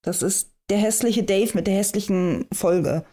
das 0.03 0.21
ist 0.21 0.53
der 0.69 0.77
hässliche 0.77 1.23
Dave 1.23 1.51
mit 1.53 1.67
der 1.67 1.75
hässlichen 1.75 2.47
Folge. 2.53 3.05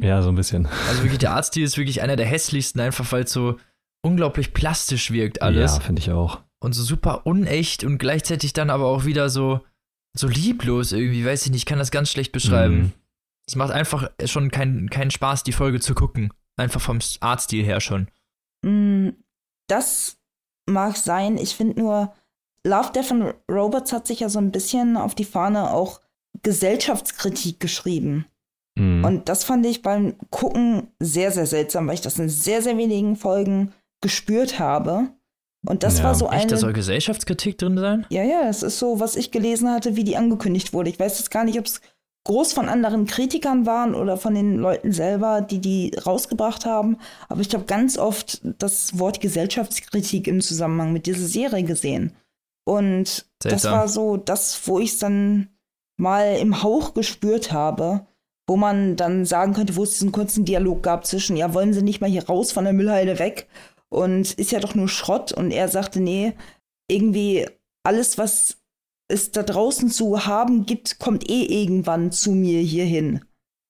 Ja, 0.00 0.22
so 0.22 0.30
ein 0.30 0.34
bisschen. 0.34 0.66
Also 0.88 1.02
wirklich, 1.02 1.18
der 1.18 1.32
Artstil 1.34 1.64
ist 1.64 1.76
wirklich 1.78 2.02
einer 2.02 2.16
der 2.16 2.26
hässlichsten, 2.26 2.80
einfach 2.80 3.10
weil 3.12 3.24
es 3.24 3.32
so 3.32 3.58
unglaublich 4.02 4.52
plastisch 4.52 5.10
wirkt 5.10 5.42
alles. 5.42 5.74
Ja, 5.76 5.80
finde 5.80 6.00
ich 6.00 6.10
auch. 6.10 6.40
und 6.60 6.72
so 6.74 6.82
super 6.82 7.26
unecht 7.26 7.84
und 7.84 7.98
gleichzeitig 7.98 8.52
dann 8.52 8.70
aber 8.70 8.86
auch 8.86 9.04
wieder 9.04 9.28
so, 9.30 9.60
so 10.16 10.28
lieblos 10.28 10.92
irgendwie, 10.92 11.24
weiß 11.24 11.44
ich 11.46 11.52
nicht, 11.52 11.60
ich 11.60 11.66
kann 11.66 11.78
das 11.78 11.90
ganz 11.90 12.10
schlecht 12.10 12.32
beschreiben. 12.32 12.76
Mhm. 12.76 12.92
Es 13.46 13.56
macht 13.56 13.72
einfach 13.72 14.10
schon 14.24 14.50
keinen 14.50 14.88
keinen 14.90 15.10
Spaß, 15.10 15.42
die 15.44 15.52
Folge 15.52 15.80
zu 15.80 15.94
gucken. 15.94 16.32
Einfach 16.56 16.80
vom 16.80 16.98
Artstil 17.20 17.64
her 17.64 17.80
schon? 17.80 18.08
Mm, 18.64 19.10
das 19.68 20.18
mag 20.66 20.96
sein. 20.96 21.38
Ich 21.38 21.56
finde 21.56 21.80
nur, 21.80 22.12
Love, 22.66 22.92
Death 22.92 23.10
and 23.10 23.34
Robots 23.50 23.92
hat 23.92 24.06
sich 24.06 24.20
ja 24.20 24.28
so 24.28 24.38
ein 24.38 24.52
bisschen 24.52 24.96
auf 24.96 25.14
die 25.14 25.24
Fahne 25.24 25.72
auch 25.72 26.00
Gesellschaftskritik 26.42 27.60
geschrieben. 27.60 28.26
Mhm. 28.78 29.04
Und 29.04 29.28
das 29.28 29.44
fand 29.44 29.66
ich 29.66 29.82
beim 29.82 30.14
Gucken 30.30 30.88
sehr, 30.98 31.30
sehr 31.30 31.46
seltsam, 31.46 31.86
weil 31.86 31.94
ich 31.94 32.00
das 32.00 32.18
in 32.18 32.28
sehr, 32.28 32.62
sehr 32.62 32.76
wenigen 32.78 33.16
Folgen 33.16 33.72
gespürt 34.00 34.58
habe. 34.58 35.10
Und 35.64 35.82
das 35.82 35.98
ja, 35.98 36.04
war 36.04 36.14
so 36.14 36.26
eine. 36.26 36.40
Echt, 36.40 36.50
da 36.50 36.56
soll 36.56 36.72
Gesellschaftskritik 36.72 37.58
drin 37.58 37.78
sein? 37.78 38.06
Ja, 38.10 38.24
ja, 38.24 38.44
das 38.44 38.62
ist 38.62 38.78
so, 38.78 38.98
was 38.98 39.14
ich 39.14 39.30
gelesen 39.30 39.70
hatte, 39.70 39.94
wie 39.94 40.04
die 40.04 40.16
angekündigt 40.16 40.72
wurde. 40.72 40.90
Ich 40.90 40.98
weiß 40.98 41.18
jetzt 41.18 41.30
gar 41.30 41.44
nicht, 41.44 41.58
ob 41.58 41.66
es 41.66 41.80
groß 42.24 42.52
von 42.52 42.68
anderen 42.68 43.06
Kritikern 43.06 43.66
waren 43.66 43.94
oder 43.94 44.16
von 44.16 44.34
den 44.34 44.56
Leuten 44.56 44.92
selber, 44.92 45.40
die 45.40 45.60
die 45.60 45.94
rausgebracht 45.94 46.64
haben. 46.64 46.98
Aber 47.28 47.40
ich 47.40 47.52
habe 47.52 47.64
ganz 47.64 47.98
oft 47.98 48.40
das 48.58 48.98
Wort 48.98 49.20
Gesellschaftskritik 49.20 50.28
im 50.28 50.40
Zusammenhang 50.40 50.92
mit 50.92 51.06
dieser 51.06 51.26
Serie 51.26 51.64
gesehen. 51.64 52.12
Und 52.64 53.26
Seltsam. 53.42 53.50
das 53.50 53.64
war 53.64 53.88
so 53.88 54.16
das, 54.16 54.66
wo 54.66 54.78
ich 54.78 54.92
es 54.92 54.98
dann 54.98 55.48
mal 55.96 56.36
im 56.36 56.62
Hauch 56.62 56.94
gespürt 56.94 57.52
habe, 57.52 58.06
wo 58.48 58.56
man 58.56 58.96
dann 58.96 59.24
sagen 59.24 59.52
könnte, 59.54 59.76
wo 59.76 59.82
es 59.82 59.92
diesen 59.92 60.12
kurzen 60.12 60.44
Dialog 60.44 60.82
gab 60.82 61.06
zwischen, 61.06 61.36
ja, 61.36 61.54
wollen 61.54 61.72
Sie 61.72 61.82
nicht 61.82 62.00
mal 62.00 62.10
hier 62.10 62.26
raus 62.26 62.52
von 62.52 62.64
der 62.64 62.72
Müllhalde 62.72 63.18
weg? 63.18 63.48
Und 63.88 64.32
ist 64.34 64.52
ja 64.52 64.60
doch 64.60 64.74
nur 64.74 64.88
Schrott. 64.88 65.32
Und 65.32 65.50
er 65.50 65.68
sagte, 65.68 66.00
nee, 66.00 66.34
irgendwie 66.88 67.46
alles, 67.84 68.16
was 68.16 68.58
es 69.12 69.30
da 69.30 69.42
draußen 69.42 69.90
zu 69.90 70.26
haben 70.26 70.66
gibt, 70.66 70.98
kommt 70.98 71.28
eh 71.28 71.44
irgendwann 71.44 72.10
zu 72.12 72.32
mir 72.32 72.60
hierhin. 72.60 73.24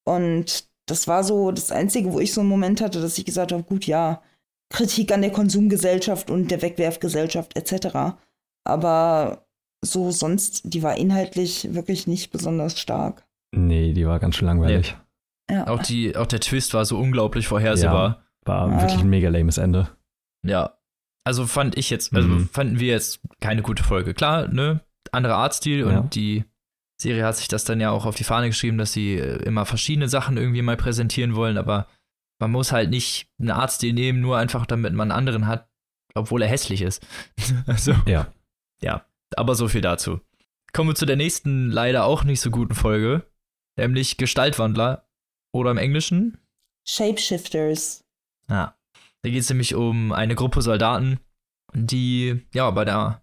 Und 0.04 0.68
das 0.86 1.08
war 1.08 1.24
so 1.24 1.50
das 1.50 1.70
Einzige, 1.70 2.12
wo 2.12 2.20
ich 2.20 2.32
so 2.32 2.40
einen 2.40 2.50
Moment 2.50 2.80
hatte, 2.80 3.00
dass 3.00 3.18
ich 3.18 3.24
gesagt 3.24 3.52
habe, 3.52 3.62
gut, 3.62 3.86
ja, 3.86 4.22
Kritik 4.70 5.12
an 5.12 5.22
der 5.22 5.32
Konsumgesellschaft 5.32 6.30
und 6.30 6.50
der 6.50 6.62
Wegwerfgesellschaft 6.62 7.56
etc. 7.56 8.16
Aber 8.64 9.46
so 9.84 10.10
sonst, 10.10 10.62
die 10.64 10.82
war 10.82 10.96
inhaltlich 10.96 11.74
wirklich 11.74 12.06
nicht 12.06 12.30
besonders 12.30 12.78
stark. 12.80 13.26
Nee, 13.54 13.92
die 13.92 14.06
war 14.06 14.18
ganz 14.18 14.36
schön 14.36 14.46
langweilig. 14.46 14.96
Nee. 15.50 15.56
Ja. 15.56 15.66
Auch, 15.66 15.82
die, 15.82 16.16
auch 16.16 16.26
der 16.26 16.40
Twist 16.40 16.72
war 16.72 16.84
so 16.84 16.98
unglaublich 16.98 17.46
vorhersehbar. 17.48 18.24
Ja, 18.46 18.46
war 18.46 18.70
ja. 18.70 18.80
wirklich 18.80 19.00
ein 19.00 19.10
mega 19.10 19.28
lames 19.28 19.58
Ende. 19.58 19.90
Ja. 20.46 20.78
Also 21.24 21.46
fand 21.46 21.76
ich 21.76 21.90
jetzt, 21.90 22.14
also 22.14 22.28
mhm. 22.28 22.48
fanden 22.48 22.80
wir 22.80 22.88
jetzt 22.88 23.20
keine 23.40 23.62
gute 23.62 23.84
Folge. 23.84 24.14
Klar, 24.14 24.48
ne? 24.48 24.80
Anderer 25.10 25.36
Artstil 25.36 25.84
und 25.84 26.14
die 26.14 26.44
Serie 27.00 27.24
hat 27.24 27.36
sich 27.36 27.48
das 27.48 27.64
dann 27.64 27.80
ja 27.80 27.90
auch 27.90 28.06
auf 28.06 28.14
die 28.14 28.24
Fahne 28.24 28.48
geschrieben, 28.48 28.78
dass 28.78 28.92
sie 28.92 29.16
äh, 29.16 29.42
immer 29.44 29.66
verschiedene 29.66 30.08
Sachen 30.08 30.36
irgendwie 30.36 30.62
mal 30.62 30.76
präsentieren 30.76 31.34
wollen, 31.34 31.58
aber 31.58 31.88
man 32.38 32.50
muss 32.50 32.72
halt 32.72 32.90
nicht 32.90 33.28
einen 33.38 33.50
Arztstil 33.50 33.92
nehmen, 33.92 34.20
nur 34.20 34.38
einfach 34.38 34.66
damit 34.66 34.92
man 34.94 35.10
einen 35.10 35.18
anderen 35.18 35.46
hat, 35.46 35.68
obwohl 36.14 36.42
er 36.42 36.48
hässlich 36.48 36.82
ist. 36.82 37.06
also, 37.66 37.94
ja. 38.06 38.32
Ja, 38.80 39.04
aber 39.36 39.54
so 39.54 39.68
viel 39.68 39.80
dazu. 39.80 40.20
Kommen 40.72 40.90
wir 40.90 40.94
zu 40.94 41.06
der 41.06 41.16
nächsten 41.16 41.70
leider 41.70 42.04
auch 42.04 42.24
nicht 42.24 42.40
so 42.40 42.50
guten 42.50 42.74
Folge, 42.74 43.26
nämlich 43.76 44.16
Gestaltwandler 44.16 45.06
oder 45.52 45.70
im 45.70 45.78
Englischen 45.78 46.38
Shapeshifters. 46.86 48.04
Ja, 48.48 48.76
da 49.22 49.30
geht 49.30 49.40
es 49.40 49.48
nämlich 49.48 49.74
um 49.74 50.12
eine 50.12 50.34
Gruppe 50.34 50.62
Soldaten, 50.62 51.20
die 51.74 52.44
ja 52.52 52.70
bei 52.70 52.84
der 52.84 53.21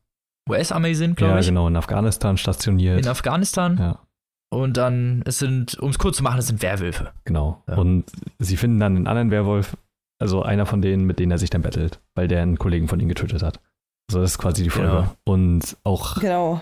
US-Armee 0.49 0.93
sind, 0.93 1.15
glaube 1.17 1.33
ja, 1.33 1.39
ich. 1.39 1.45
Ja, 1.45 1.51
genau, 1.51 1.67
in 1.67 1.75
Afghanistan 1.75 2.37
stationiert. 2.37 2.99
In 2.99 3.07
Afghanistan. 3.07 3.77
Ja. 3.77 3.99
Und 4.51 4.77
dann, 4.77 5.21
es 5.25 5.39
sind, 5.39 5.77
um 5.79 5.91
es 5.91 5.99
kurz 5.99 6.17
zu 6.17 6.23
machen, 6.23 6.39
es 6.39 6.47
sind 6.47 6.61
Werwölfe. 6.61 7.11
Genau. 7.23 7.63
Ja. 7.67 7.75
Und 7.75 8.05
sie 8.39 8.57
finden 8.57 8.79
dann 8.79 8.95
einen 8.95 9.07
anderen 9.07 9.31
Werwolf, 9.31 9.77
also 10.19 10.41
einer 10.41 10.65
von 10.65 10.81
denen, 10.81 11.05
mit 11.05 11.19
denen 11.19 11.31
er 11.31 11.37
sich 11.37 11.49
dann 11.49 11.61
bettelt, 11.61 12.01
weil 12.15 12.27
der 12.27 12.41
einen 12.41 12.57
Kollegen 12.57 12.87
von 12.87 12.99
ihnen 12.99 13.09
getötet 13.09 13.43
hat. 13.43 13.59
So, 14.11 14.19
das 14.19 14.31
ist 14.31 14.37
quasi 14.39 14.63
die 14.63 14.71
Folge. 14.71 14.89
Genau. 14.89 15.15
Und 15.23 15.77
auch 15.83 16.19
genau. 16.19 16.61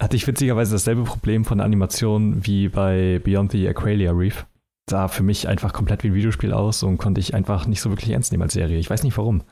hatte 0.00 0.16
ich 0.16 0.26
witzigerweise 0.26 0.72
dasselbe 0.74 1.04
Problem 1.04 1.46
von 1.46 1.58
der 1.58 1.64
Animation 1.64 2.44
wie 2.44 2.68
bei 2.68 3.18
Beyond 3.24 3.52
the 3.52 3.66
Aqualia 3.66 4.12
Reef. 4.12 4.46
Sah 4.90 5.08
für 5.08 5.22
mich 5.22 5.48
einfach 5.48 5.72
komplett 5.72 6.02
wie 6.02 6.08
ein 6.08 6.14
Videospiel 6.14 6.52
aus 6.52 6.82
und 6.82 6.98
konnte 6.98 7.20
ich 7.20 7.34
einfach 7.34 7.66
nicht 7.66 7.80
so 7.80 7.88
wirklich 7.88 8.10
ernst 8.10 8.30
nehmen 8.30 8.42
als 8.42 8.52
Serie. 8.52 8.78
Ich 8.78 8.90
weiß 8.90 9.04
nicht 9.04 9.16
warum. 9.16 9.42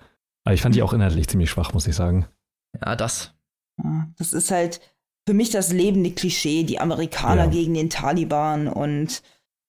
Aber 0.45 0.55
ich 0.55 0.61
fand 0.61 0.74
die 0.74 0.83
auch 0.83 0.93
inhaltlich 0.93 1.28
ziemlich 1.28 1.51
schwach, 1.51 1.72
muss 1.72 1.87
ich 1.87 1.95
sagen. 1.95 2.26
Ja, 2.85 2.95
das. 2.95 3.35
Das 4.18 4.33
ist 4.33 4.51
halt 4.51 4.81
für 5.26 5.35
mich 5.35 5.51
das 5.51 5.72
lebende 5.72 6.11
Klischee, 6.11 6.64
die 6.64 6.81
Amerikaner 6.81 7.45
ja. 7.45 7.51
gegen 7.51 7.74
den 7.74 7.91
Taliban 7.91 8.68
und, 8.68 9.22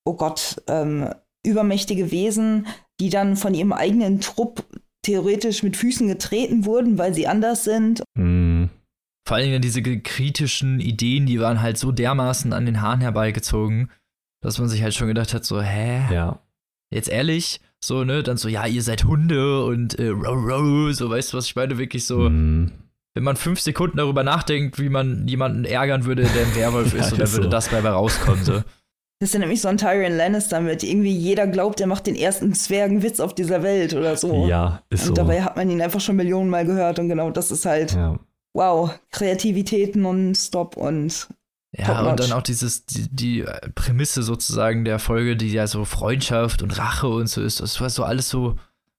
oh 0.05 0.16
Gott, 0.16 0.62
ähm, 0.68 1.09
übermächtige 1.45 2.12
Wesen, 2.12 2.68
die 2.99 3.09
dann 3.09 3.36
von 3.36 3.53
ihrem 3.53 3.74
eigenen 3.74 4.22
Trupp 4.22 4.66
theoretisch 5.03 5.64
mit 5.64 5.76
Füßen 5.78 6.07
getreten 6.07 6.66
wurden, 6.66 6.97
weil 6.97 7.14
sie 7.14 7.28
anders 7.28 7.64
sind. 7.64 8.03
Mhm. 8.16 8.70
Vor 9.28 9.38
allen 9.38 9.45
Dingen 9.45 9.62
diese 9.62 9.82
kritischen 9.82 10.80
Ideen, 10.80 11.26
die 11.26 11.39
waren 11.39 11.62
halt 11.62 11.78
so 11.78 11.91
dermaßen 11.91 12.53
an 12.53 12.66
den 12.66 12.82
Haaren 12.82 13.01
herbeigezogen, 13.01 13.91
dass 14.41 14.59
man 14.59 14.68
sich 14.68 14.82
halt 14.82 14.93
schon 14.93 15.07
gedacht 15.07 15.34
hat, 15.34 15.45
so, 15.45 15.62
hä? 15.62 16.14
Ja. 16.14 16.39
Jetzt 16.91 17.09
ehrlich? 17.09 17.62
So, 17.84 18.03
ne? 18.03 18.24
Dann 18.24 18.38
so, 18.38 18.49
ja, 18.49 18.66
ihr 18.66 18.82
seid 18.82 19.03
Hunde 19.05 19.64
und 19.64 19.97
äh, 19.97 20.09
row, 20.09 20.43
row, 20.43 20.93
so, 20.93 21.09
weißt 21.09 21.34
du, 21.34 21.38
was 21.38 21.45
ich 21.45 21.55
meine? 21.55 21.78
Wirklich 21.78 22.05
so. 22.05 22.30
Mhm. 22.30 22.72
Wenn 23.14 23.24
man 23.24 23.36
fünf 23.36 23.59
Sekunden 23.59 23.97
darüber 23.97 24.24
nachdenkt, 24.24 24.80
wie 24.80 24.89
man 24.89 25.28
jemanden 25.28 25.66
ärgern 25.66 26.05
würde, 26.05 26.24
der 26.24 26.45
ein 26.45 26.55
Werwolf 26.55 26.93
ist, 26.93 27.07
ja, 27.07 27.12
und 27.12 27.20
dann 27.20 27.32
würde 27.32 27.43
so. 27.43 27.49
das 27.49 27.70
dabei 27.70 27.89
rauskommen. 27.89 28.43
So. 28.43 28.53
Das 29.22 29.30
ist 29.30 29.34
ja 29.34 29.39
nämlich 29.39 29.62
so 29.62 29.68
ein 29.68 29.78
Tyrion 29.78 30.18
Lannister 30.18 30.62
mit 30.62 30.82
irgendwie 30.84 31.16
jeder 31.16 31.45
glaubt, 31.45 31.80
er 31.80 31.88
macht 31.88 32.07
den 32.07 32.16
ersten 32.16 32.53
Zwergenwitz 32.53 33.20
auf 33.20 33.36
dieser 33.36 33.62
Welt 33.62 33.93
oder 33.93 34.18
so. 34.18 34.47
Ja, 34.47 34.82
ist 34.89 35.01
und 35.01 35.05
so. 35.05 35.12
Und 35.12 35.18
dabei 35.18 35.43
hat 35.43 35.57
man 35.57 35.70
ihn 35.70 35.82
einfach 35.82 35.99
schon 35.99 36.16
Millionen 36.16 36.49
Mal 36.49 36.66
gehört 36.66 36.97
und 36.97 37.09
genau 37.09 37.30
das 37.30 37.51
ist 37.51 37.66
halt, 37.66 37.93
ja. 37.93 38.18
wow, 38.53 38.97
Kreativität 39.12 39.95
non-stop 39.95 40.76
und 40.78 41.28
ja, 41.78 42.01
und 42.01 42.20
dann 42.20 42.34
auch 42.34 42.41
dieses, 42.41 42.86
die, 42.86 43.07
die, 43.09 43.45
Prämisse 43.76 44.24
sozusagen 44.24 44.84
der 44.84 44.99
Folge, 44.99 45.38
die 45.38 45.53
ja 45.53 45.68
so 45.68 45.86
Freundschaft 45.86 46.64
und 46.64 46.78
Rache 46.78 47.07
und 47.07 47.28
so 47.28 47.41
ist, 47.41 47.62
das 47.62 47.80
war 47.80 47.89
so 47.89 48.03
alles 48.03 48.28
so, 48.28 48.57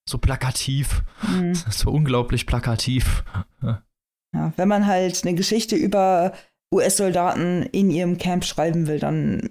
so 0.09 0.19
plakativ. 0.19 1.03
Mhm. 1.29 1.53
So 1.71 1.91
unglaublich 1.91 2.47
plakativ. 2.47 3.25
Ja, 4.35 4.53
wenn 4.57 4.69
man 4.69 4.87
halt 4.87 5.25
eine 5.25 5.35
Geschichte 5.35 5.77
über 5.77 6.33
US-Soldaten 6.73 7.63
in 7.65 7.91
ihrem 7.91 8.19
Camp 8.19 8.45
schreiben 8.45 8.87
will, 8.87 8.99
dann 8.99 9.51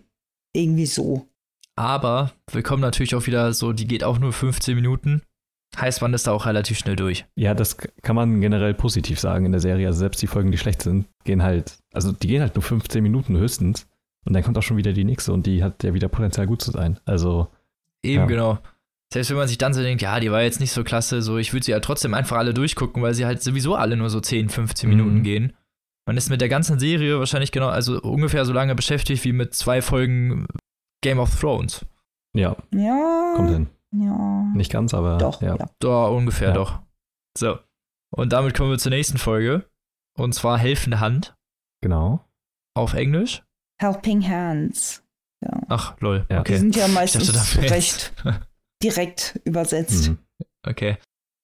irgendwie 0.54 0.88
so. 0.88 1.28
Aber 1.76 2.32
wir 2.52 2.64
kommen 2.64 2.82
natürlich 2.82 3.16
auch 3.16 3.28
wieder 3.28 3.54
so, 3.54 3.74
die 3.74 3.88
geht 3.88 4.04
auch 4.04 4.20
nur 4.20 4.34
15 4.34 4.76
Minuten. 4.76 5.22
Heißt, 5.78 6.02
man 6.02 6.14
ist 6.14 6.28
da 6.28 6.34
auch 6.34 6.46
relativ 6.46 6.78
schnell 6.78 6.98
durch. 6.98 7.26
Ja, 7.36 7.54
das 7.54 7.78
kann 7.78 8.16
man 8.16 8.42
generell 8.42 8.74
positiv 8.74 9.20
sagen 9.20 9.46
in 9.46 9.54
der 9.54 9.62
Serie. 9.62 9.88
Also 9.88 10.00
selbst 10.00 10.22
die 10.22 10.28
Folgen, 10.28 10.52
die 10.52 10.58
schlecht 10.58 10.82
sind, 10.82 11.08
gehen 11.24 11.44
halt, 11.44 11.78
also 11.94 12.12
die 12.12 12.28
gehen 12.28 12.42
halt 12.42 12.56
nur 12.56 12.64
15 12.64 13.02
Minuten 13.02 13.38
höchstens. 13.38 13.88
Und 14.26 14.34
dann 14.34 14.44
kommt 14.44 14.58
auch 14.58 14.64
schon 14.64 14.78
wieder 14.78 14.94
die 14.94 15.06
nächste 15.06 15.32
und 15.34 15.46
die 15.46 15.64
hat 15.64 15.84
ja 15.84 15.94
wieder 15.94 16.10
Potenzial 16.10 16.46
gut 16.46 16.62
zu 16.62 16.72
sein. 16.72 17.00
Also. 17.06 17.48
Eben, 18.04 18.24
ja. 18.24 18.26
genau. 18.26 18.60
Selbst 19.14 19.30
wenn 19.30 19.38
man 19.38 19.48
sich 19.48 19.58
dann 19.58 19.74
so 19.74 19.82
denkt, 19.82 20.02
ja, 20.02 20.20
die 20.20 20.32
war 20.32 20.42
jetzt 20.42 20.62
nicht 20.62 20.72
so 20.72 20.84
klasse, 20.84 21.22
so 21.22 21.38
ich 21.38 21.52
würde 21.52 21.66
sie 21.66 21.72
ja 21.72 21.82
trotzdem 21.82 22.14
einfach 22.14 22.38
alle 22.38 22.54
durchgucken, 22.54 23.04
weil 23.04 23.14
sie 23.14 23.26
halt 23.26 23.44
sowieso 23.44 23.76
alle 23.76 23.98
nur 23.98 24.10
so 24.10 24.22
10, 24.22 24.50
15 24.50 24.90
mhm. 24.90 24.96
Minuten 24.96 25.24
gehen. 25.24 25.54
Man 26.08 26.18
ist 26.18 26.30
mit 26.30 26.42
der 26.42 26.50
ganzen 26.50 26.80
Serie 26.80 27.20
wahrscheinlich 27.20 27.52
genau, 27.52 27.68
also 27.68 28.02
ungefähr 28.02 28.46
so 28.46 28.54
lange 28.54 28.74
beschäftigt 28.74 29.24
wie 29.26 29.34
mit 29.34 29.54
zwei 29.54 29.82
Folgen 29.82 30.48
Game 31.04 31.20
of 31.20 31.40
Thrones. 31.40 31.86
Ja. 32.34 32.56
Ja. 32.74 33.34
Kommt 33.36 33.50
hin. 33.50 33.70
Ja. 33.94 34.44
Nicht 34.56 34.72
ganz, 34.72 34.94
aber 34.94 35.18
doch. 35.18 35.42
Ja. 35.42 35.58
ja. 35.58 35.66
Doch, 35.80 36.16
ungefähr 36.16 36.50
ja. 36.50 36.54
doch. 36.54 36.80
So. 37.38 37.60
Und 38.16 38.34
damit 38.34 38.56
kommen 38.56 38.72
wir 38.72 38.78
zur 38.78 38.92
nächsten 38.92 39.18
Folge. 39.18 39.70
Und 40.18 40.34
zwar 40.34 40.58
Helfende 40.58 41.00
Hand. 41.00 41.36
Genau. 41.82 42.26
Auf 42.76 42.94
Englisch. 42.94 43.44
Helping 43.82 44.28
Hands. 44.28 45.04
Ja. 45.44 45.62
Ach, 45.70 46.00
lol. 46.00 46.26
Ja. 46.30 46.42
Okay. 46.42 46.54
Die 46.54 46.60
sind 46.60 46.76
ja 46.76 46.88
meistens 46.88 47.32
dachte, 47.32 47.70
recht 47.70 48.14
direkt 48.84 49.40
übersetzt. 49.44 50.10
Mhm. 50.10 50.18
Okay. 50.68 50.98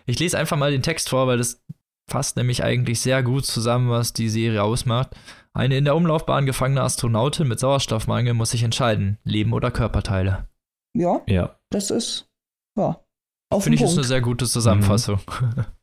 Ich 0.06 0.20
lese 0.20 0.38
einfach 0.38 0.58
mal 0.58 0.72
den 0.72 0.84
Text 0.84 1.10
vor, 1.10 1.28
weil 1.28 1.38
das 1.38 1.62
fasst 2.10 2.38
nämlich 2.38 2.64
eigentlich 2.64 3.02
sehr 3.02 3.24
gut 3.24 3.46
zusammen, 3.46 3.90
was 3.90 4.14
die 4.14 4.30
Serie 4.30 4.64
ausmacht. 4.64 5.16
Eine 5.54 5.78
in 5.78 5.86
der 5.86 5.96
Umlaufbahn 5.96 6.46
gefangene 6.46 6.82
Astronautin 6.82 7.48
mit 7.48 7.60
Sauerstoffmangel 7.60 8.34
muss 8.34 8.52
sich 8.52 8.64
entscheiden, 8.64 9.18
Leben 9.24 9.54
oder 9.54 9.72
Körperteile. 9.72 10.48
Ja. 10.96 11.22
Ja. 11.28 11.60
Das 11.70 11.92
ist, 11.92 12.30
ja. 12.78 13.04
Finde 13.60 13.76
ich, 13.76 13.82
Punkt. 13.82 13.92
ist 13.94 13.98
eine 13.98 14.08
sehr 14.08 14.22
gute 14.22 14.46
Zusammenfassung. 14.46 15.20
Mhm. 15.42 15.66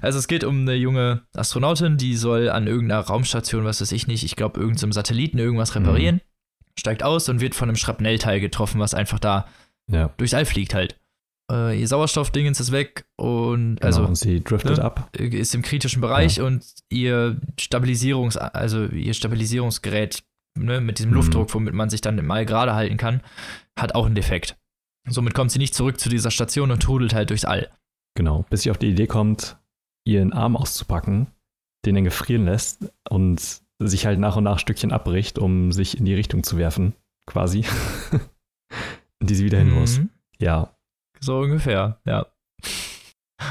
Also 0.00 0.18
es 0.18 0.26
geht 0.26 0.44
um 0.44 0.62
eine 0.62 0.74
junge 0.74 1.26
Astronautin, 1.34 1.98
die 1.98 2.16
soll 2.16 2.48
an 2.48 2.66
irgendeiner 2.66 3.02
Raumstation, 3.02 3.64
was 3.64 3.82
weiß 3.82 3.92
ich 3.92 4.06
nicht, 4.06 4.24
ich 4.24 4.34
glaube 4.34 4.58
irgendeinem 4.58 4.92
Satelliten 4.92 5.36
irgendwas 5.38 5.74
reparieren, 5.74 6.16
mhm. 6.16 6.72
steigt 6.78 7.02
aus 7.02 7.28
und 7.28 7.42
wird 7.42 7.54
von 7.54 7.68
einem 7.68 7.76
Schrapnellteil 7.76 8.40
getroffen, 8.40 8.80
was 8.80 8.94
einfach 8.94 9.18
da 9.18 9.46
ja. 9.90 10.10
durchs 10.16 10.34
All 10.34 10.44
fliegt 10.44 10.74
halt 10.74 11.00
äh, 11.50 11.78
ihr 11.78 11.88
Sauerstoffdingens 11.88 12.60
ist 12.60 12.72
weg 12.72 13.04
und 13.16 13.76
genau, 13.76 13.86
also 13.86 14.04
und 14.04 14.14
sie 14.16 14.42
driftet 14.42 14.78
ne, 14.78 14.84
ab. 14.84 15.10
Ist 15.16 15.54
im 15.54 15.62
kritischen 15.62 16.00
Bereich 16.00 16.36
ja. 16.36 16.44
und 16.44 16.64
ihr 16.88 17.40
Stabilisierungs, 17.58 18.36
also 18.36 18.86
ihr 18.86 19.14
Stabilisierungsgerät 19.14 20.22
ne, 20.58 20.80
mit 20.80 20.98
diesem 20.98 21.10
mhm. 21.10 21.16
Luftdruck, 21.16 21.52
womit 21.52 21.74
man 21.74 21.90
sich 21.90 22.00
dann 22.00 22.18
im 22.18 22.30
All 22.30 22.46
gerade 22.46 22.74
halten 22.74 22.96
kann, 22.96 23.20
hat 23.78 23.94
auch 23.94 24.06
einen 24.06 24.14
Defekt. 24.14 24.56
Somit 25.08 25.34
kommt 25.34 25.50
sie 25.50 25.58
nicht 25.58 25.74
zurück 25.74 25.98
zu 25.98 26.08
dieser 26.08 26.30
Station 26.30 26.70
und 26.70 26.82
trudelt 26.82 27.14
halt 27.14 27.30
durchs 27.30 27.44
All. 27.44 27.70
Genau, 28.14 28.44
bis 28.50 28.62
sie 28.62 28.70
auf 28.70 28.78
die 28.78 28.90
Idee 28.90 29.06
kommt, 29.06 29.58
ihren 30.06 30.32
Arm 30.32 30.56
auszupacken, 30.56 31.28
den 31.84 31.94
dann 31.96 32.04
gefrieren 32.04 32.44
lässt 32.44 32.92
und 33.08 33.62
sich 33.82 34.06
halt 34.06 34.18
nach 34.18 34.36
und 34.36 34.44
nach 34.44 34.58
Stückchen 34.58 34.92
abbricht, 34.92 35.38
um 35.38 35.72
sich 35.72 35.98
in 35.98 36.04
die 36.04 36.14
Richtung 36.14 36.42
zu 36.42 36.58
werfen, 36.58 36.94
quasi. 37.26 37.64
die 39.22 39.34
sie 39.34 39.44
wieder 39.44 39.58
hin 39.58 39.70
muss. 39.70 39.98
Mhm. 39.98 40.10
Ja, 40.38 40.74
So 41.20 41.38
ungefähr, 41.40 42.00
ja. 42.06 42.26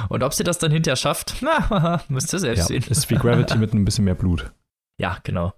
Und 0.09 0.23
ob 0.23 0.33
sie 0.33 0.43
das 0.43 0.57
dann 0.59 0.71
hinterher 0.71 0.95
schafft, 0.95 1.37
na, 1.41 2.01
müsst 2.09 2.33
ihr 2.33 2.39
selbst 2.39 2.61
ja. 2.61 2.65
sehen. 2.65 2.83
ist 2.89 3.09
wie 3.09 3.15
Gravity 3.15 3.57
mit 3.57 3.73
ein 3.73 3.85
bisschen 3.85 4.05
mehr 4.05 4.15
Blut. 4.15 4.51
Ja, 5.01 5.17
genau. 5.23 5.53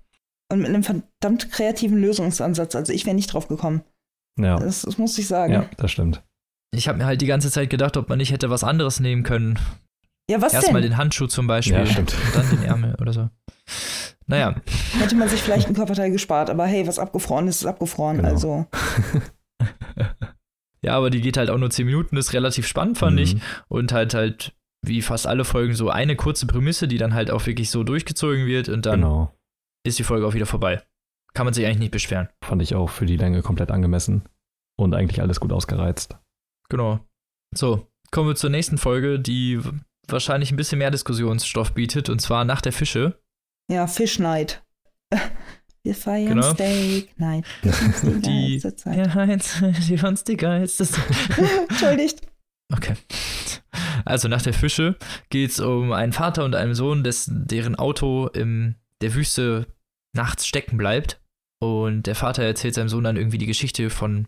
Und 0.52 0.60
mit 0.60 0.68
einem 0.70 0.84
verdammt 0.84 1.52
kreativen 1.52 2.00
Lösungsansatz. 2.00 2.76
Also 2.76 2.94
ich 2.94 3.08
wäre 3.08 3.16
nicht 3.16 3.34
drauf 3.34 3.48
gekommen. 3.48 3.82
Ja, 4.40 4.60
Das, 4.60 4.84
das 4.84 5.00
muss 5.00 5.18
ich 5.18 5.28
sagen. 5.28 5.52
ja, 5.52 5.66
das 5.78 5.92
stimmt. 5.92 6.22
Ich 6.76 6.88
habe 6.88 7.00
mir 7.00 7.06
halt 7.06 7.22
die 7.22 7.26
ganze 7.26 7.50
Zeit 7.50 7.72
gedacht, 7.72 7.98
ob 7.98 8.08
man 8.08 8.20
nicht 8.20 8.32
hätte 8.32 8.52
was 8.52 8.64
anderes 8.64 9.00
nehmen 9.00 9.24
können. 9.24 9.58
Ja, 10.30 10.40
was 10.44 10.54
Erstmal 10.54 10.84
denn? 10.84 10.92
den 10.92 10.98
Handschuh 10.98 11.26
zum 11.26 11.48
Beispiel. 11.48 11.74
Ja, 11.78 11.86
stimmt. 11.88 12.14
Und 12.14 12.36
dann 12.36 12.50
den 12.52 12.64
Ärmel 12.64 12.96
oder 13.02 13.14
so. 13.14 13.30
Naja, 14.28 14.54
Hätte 15.00 15.16
man 15.16 15.28
sich 15.28 15.42
vielleicht 15.42 15.68
ein 15.68 15.74
Körperteil 15.74 16.12
gespart, 16.12 16.52
aber 16.52 16.68
hey, 16.68 16.86
was 16.86 17.00
abgefroren 17.00 17.48
ist, 17.48 17.62
ist 17.62 17.66
abgefroren. 17.66 18.18
Genau. 18.18 18.30
Also, 18.30 18.68
ja, 20.82 20.96
aber 20.96 21.10
die 21.10 21.22
geht 21.22 21.38
halt 21.38 21.50
auch 21.50 21.58
nur 21.58 21.70
10 21.70 21.86
Minuten, 21.86 22.18
ist 22.18 22.34
relativ 22.34 22.68
spannend, 22.68 22.98
fand 22.98 23.20
ich. 23.20 23.36
Mhm. 23.36 23.42
Und 23.68 23.92
halt 23.94 24.14
halt, 24.14 24.54
wie 24.86 25.02
fast 25.02 25.28
alle 25.28 25.46
Folgen, 25.46 25.74
so 25.76 25.90
eine 25.90 26.16
kurze 26.16 26.48
Prämisse, 26.48 26.88
die 26.88 26.98
dann 26.98 27.14
halt 27.14 27.32
auch 27.32 27.46
wirklich 27.46 27.70
so 27.70 27.84
durchgezogen 27.84 28.46
wird 28.46 28.70
und 28.70 28.86
dann 28.86 29.02
Genau. 29.02 29.34
ist 29.86 30.00
die 30.00 30.04
Folge 30.04 30.26
auch 30.28 30.34
wieder 30.34 30.46
vorbei. 30.46 30.82
Kann 31.34 31.46
man 31.46 31.54
sich 31.54 31.66
eigentlich 31.66 31.80
nicht 31.80 31.92
beschweren. 31.92 32.30
Fand 32.44 32.62
ich 32.62 32.76
auch 32.76 32.90
für 32.90 33.06
die 33.06 33.16
Länge 33.18 33.42
komplett 33.42 33.72
angemessen. 33.72 34.24
Und 34.78 34.94
eigentlich 34.96 35.22
alles 35.22 35.40
gut 35.40 35.52
ausgereizt. 35.54 36.18
Genau. 36.70 37.00
So, 37.54 37.88
kommen 38.12 38.30
wir 38.30 38.36
zur 38.36 38.50
nächsten 38.50 38.78
Folge, 38.78 39.20
die 39.20 39.60
wahrscheinlich 40.08 40.52
ein 40.52 40.56
bisschen 40.58 40.80
mehr 40.80 40.92
Diskussionsstoff 40.92 41.74
bietet, 41.74 42.10
und 42.10 42.20
zwar 42.20 42.44
nach 42.46 42.62
der 42.62 42.74
Fische. 42.74 43.22
ja, 43.70 43.86
Fish 43.88 44.18
Night. 44.20 44.64
Wir 45.84 45.96
feiern 45.96 46.36
Genau. 46.36 46.54
Steak 46.54 47.20
Night. 47.20 47.46
Ist 47.64 48.04
die 48.04 48.60
Die- 48.60 48.62
eins, 49.20 49.62
die 49.88 49.98
fand's 49.98 50.24
die 50.24 50.38
geilste. 50.38 50.88
Entschuldigt. 51.70 52.22
Okay. 52.74 52.94
Also 54.06 54.28
nach 54.28 54.42
der 54.42 54.54
Fische 54.54 54.96
geht's 55.30 55.60
um 55.60 55.92
einen 55.92 56.14
Vater 56.14 56.46
und 56.46 56.56
einen 56.56 56.76
Sohn, 56.76 57.04
des, 57.04 57.28
deren 57.32 57.76
Auto 57.76 58.28
in 58.28 58.76
der 59.02 59.14
Wüste 59.16 59.68
nachts 60.16 60.46
stecken 60.46 60.78
bleibt. 60.78 61.20
Und 61.60 62.04
der 62.08 62.16
Vater 62.16 62.44
erzählt 62.44 62.74
seinem 62.76 62.90
Sohn 62.90 63.04
dann 63.04 63.18
irgendwie 63.18 63.38
die 63.38 63.46
Geschichte 63.46 63.90
von 63.90 64.28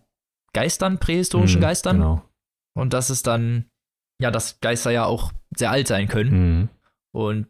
Geistern, 0.53 0.99
prähistorischen 0.99 1.59
Mhm, 1.59 1.63
Geistern. 1.63 1.97
Genau. 1.97 2.29
Und 2.75 2.93
das 2.93 3.09
ist 3.09 3.25
dann, 3.27 3.65
ja, 4.21 4.29
dass 4.31 4.59
Geister 4.59 4.91
ja 4.91 5.05
auch 5.05 5.31
sehr 5.55 5.71
alt 5.71 5.87
sein 5.87 6.07
können. 6.07 6.59
Mhm. 6.59 6.69
Und 7.11 7.47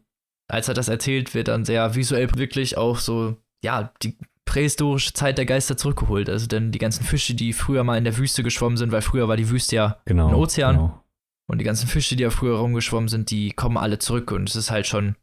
als 0.50 0.68
er 0.68 0.74
das 0.74 0.88
erzählt, 0.88 1.34
wird 1.34 1.48
dann 1.48 1.64
sehr 1.64 1.94
visuell 1.94 2.28
wirklich 2.36 2.76
auch 2.78 2.98
so, 2.98 3.36
ja, 3.64 3.92
die 4.02 4.16
prähistorische 4.44 5.12
Zeit 5.14 5.38
der 5.38 5.46
Geister 5.46 5.76
zurückgeholt. 5.76 6.28
Also 6.28 6.46
dann 6.46 6.70
die 6.70 6.78
ganzen 6.78 7.02
Fische, 7.04 7.34
die 7.34 7.52
früher 7.52 7.82
mal 7.82 7.96
in 7.98 8.04
der 8.04 8.16
Wüste 8.18 8.42
geschwommen 8.42 8.76
sind, 8.76 8.92
weil 8.92 9.02
früher 9.02 9.26
war 9.26 9.36
die 9.36 9.48
Wüste 9.50 9.76
ja 9.76 9.98
Genau. 10.04 10.28
Ein 10.28 10.34
Ozean. 10.34 10.76
Genau. 10.76 11.02
und 11.48 11.58
die 11.58 11.64
ganzen 11.64 11.88
Fische, 11.88 12.14
die 12.14 12.22
ja 12.22 12.30
früher 12.30 12.58
rumgeschwommen 12.58 13.08
sind, 13.08 13.30
die 13.30 13.50
kommen 13.52 13.76
alle 13.78 13.98
zurück 13.98 14.30
und 14.30 14.48
es 14.48 14.54
ist 14.56 14.70
halt 14.70 14.86
schon, 14.86 15.16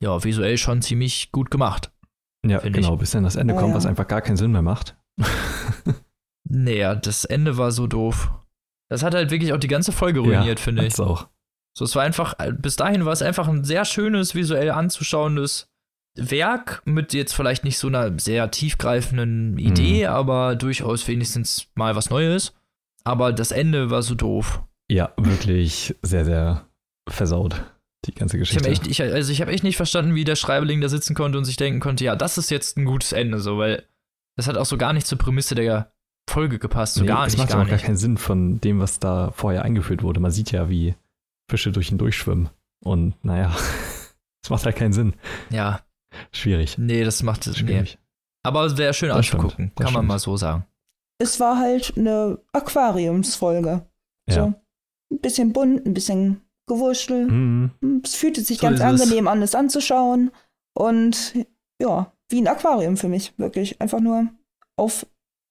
ja, 0.00 0.22
visuell 0.24 0.58
schon 0.58 0.82
ziemlich 0.82 1.30
gut 1.32 1.50
gemacht. 1.50 1.92
Ja, 2.44 2.58
genau, 2.58 2.94
ich. 2.94 3.00
bis 3.00 3.12
dann 3.12 3.22
das 3.24 3.36
Ende 3.36 3.54
Oh, 3.54 3.58
kommt, 3.58 3.70
ja. 3.70 3.76
was 3.76 3.86
einfach 3.86 4.06
gar 4.08 4.20
keinen 4.20 4.36
Sinn 4.36 4.52
mehr 4.52 4.60
macht. 4.62 4.96
Naja, 6.46 6.94
das 6.94 7.24
Ende 7.24 7.56
war 7.56 7.72
so 7.72 7.86
doof. 7.86 8.30
Das 8.90 9.02
hat 9.02 9.14
halt 9.14 9.30
wirklich 9.30 9.52
auch 9.52 9.58
die 9.58 9.68
ganze 9.68 9.92
Folge 9.92 10.20
ruiniert, 10.20 10.60
finde 10.60 10.84
ich. 10.86 10.98
auch. 11.00 11.28
So, 11.76 11.84
es 11.86 11.96
war 11.96 12.02
einfach, 12.02 12.34
bis 12.58 12.76
dahin 12.76 13.04
war 13.06 13.12
es 13.12 13.22
einfach 13.22 13.48
ein 13.48 13.64
sehr 13.64 13.84
schönes, 13.84 14.34
visuell 14.34 14.70
anzuschauendes 14.70 15.70
Werk 16.16 16.82
mit 16.84 17.12
jetzt 17.12 17.34
vielleicht 17.34 17.64
nicht 17.64 17.78
so 17.78 17.88
einer 17.88 18.18
sehr 18.18 18.50
tiefgreifenden 18.50 19.58
Idee, 19.58 20.06
aber 20.06 20.54
durchaus 20.56 21.06
wenigstens 21.08 21.66
mal 21.74 21.96
was 21.96 22.10
Neues. 22.10 22.54
Aber 23.04 23.32
das 23.32 23.50
Ende 23.52 23.90
war 23.90 24.02
so 24.02 24.14
doof. 24.14 24.62
Ja, 24.88 25.12
wirklich 25.16 25.94
sehr, 26.02 26.24
sehr 26.24 26.66
versaut, 27.08 27.62
die 28.06 28.14
ganze 28.14 28.36
Ich 28.36 28.40
Geschichte. 28.42 28.64
habe 28.64 28.72
echt, 28.72 28.86
ich, 28.86 29.02
also 29.02 29.32
ich 29.32 29.40
habe 29.40 29.50
echt 29.52 29.64
nicht 29.64 29.76
verstanden, 29.76 30.14
wie 30.14 30.24
der 30.24 30.36
Schreiberling 30.36 30.80
da 30.80 30.88
sitzen 30.88 31.14
konnte 31.14 31.36
und 31.38 31.44
sich 31.44 31.56
denken 31.56 31.80
konnte, 31.80 32.04
ja, 32.04 32.16
das 32.16 32.38
ist 32.38 32.50
jetzt 32.50 32.76
ein 32.78 32.84
gutes 32.84 33.12
Ende, 33.12 33.40
so, 33.40 33.58
weil 33.58 33.84
das 34.36 34.46
hat 34.46 34.56
auch 34.56 34.66
so 34.66 34.76
gar 34.78 34.92
nicht 34.92 35.06
zur 35.06 35.18
Prämisse 35.18 35.54
der 35.54 35.92
Folge 36.30 36.58
gepasst, 36.58 36.94
so 36.94 37.02
Nee, 37.02 37.08
gar 37.08 37.26
es 37.26 37.32
nicht, 37.32 37.38
macht 37.40 37.50
gar 37.50 37.60
auch 37.62 37.66
gar 37.66 37.74
nicht. 37.74 37.84
keinen 37.84 37.96
Sinn 37.96 38.16
von 38.16 38.60
dem, 38.60 38.80
was 38.80 38.98
da 38.98 39.30
vorher 39.32 39.62
eingeführt 39.62 40.02
wurde. 40.02 40.20
Man 40.20 40.30
sieht 40.30 40.52
ja, 40.52 40.68
wie 40.70 40.94
Fische 41.50 41.72
durch 41.72 41.90
ihn 41.90 41.98
durchschwimmen. 41.98 42.48
Und 42.82 43.22
naja, 43.24 43.54
es 44.42 44.48
macht 44.50 44.64
halt 44.64 44.76
keinen 44.76 44.92
Sinn. 44.94 45.14
Ja, 45.50 45.80
Schwierig. 46.32 46.78
nee, 46.78 47.04
das 47.04 47.22
macht 47.22 47.46
es, 47.46 47.54
nee. 47.54 47.58
Schwierig. 47.68 47.98
Aber 48.42 48.64
es 48.64 48.76
wäre 48.76 48.92
schön 48.94 49.08
Das 49.08 49.24
stimmt, 49.26 49.42
anzugucken, 49.44 49.72
das 49.74 49.84
kann 49.86 49.92
man 49.94 50.00
stimmt. 50.02 50.08
mal 50.08 50.18
so 50.18 50.36
sagen. 50.36 50.66
Es 51.18 51.40
war 51.40 51.58
halt 51.58 51.94
eine 51.96 52.38
Aquariumsfolge. 52.52 53.86
Ja. 54.28 54.34
So. 54.34 54.54
Ein 55.12 55.20
bisschen 55.20 55.52
bunt, 55.52 55.86
ein 55.86 55.94
bisschen 55.94 56.40
gewurschtel. 56.66 57.26
Mhm. 57.26 57.70
Es 58.04 58.14
fühlte 58.14 58.40
sich 58.42 58.58
So 58.58 58.66
ganz 58.66 58.80
ist 58.80 58.84
es. 58.84 59.02
angenehm 59.02 59.28
an, 59.28 59.42
es 59.42 59.54
anzuschauen. 59.54 60.30
Und 60.76 61.34
ja, 61.80 62.12
wie 62.30 62.40
ein 62.40 62.48
Aquarium 62.48 62.96
für 62.96 63.08
mich. 63.08 63.32
Wirklich 63.38 63.80
einfach 63.80 64.00
nur 64.00 64.28
auf 64.76 65.06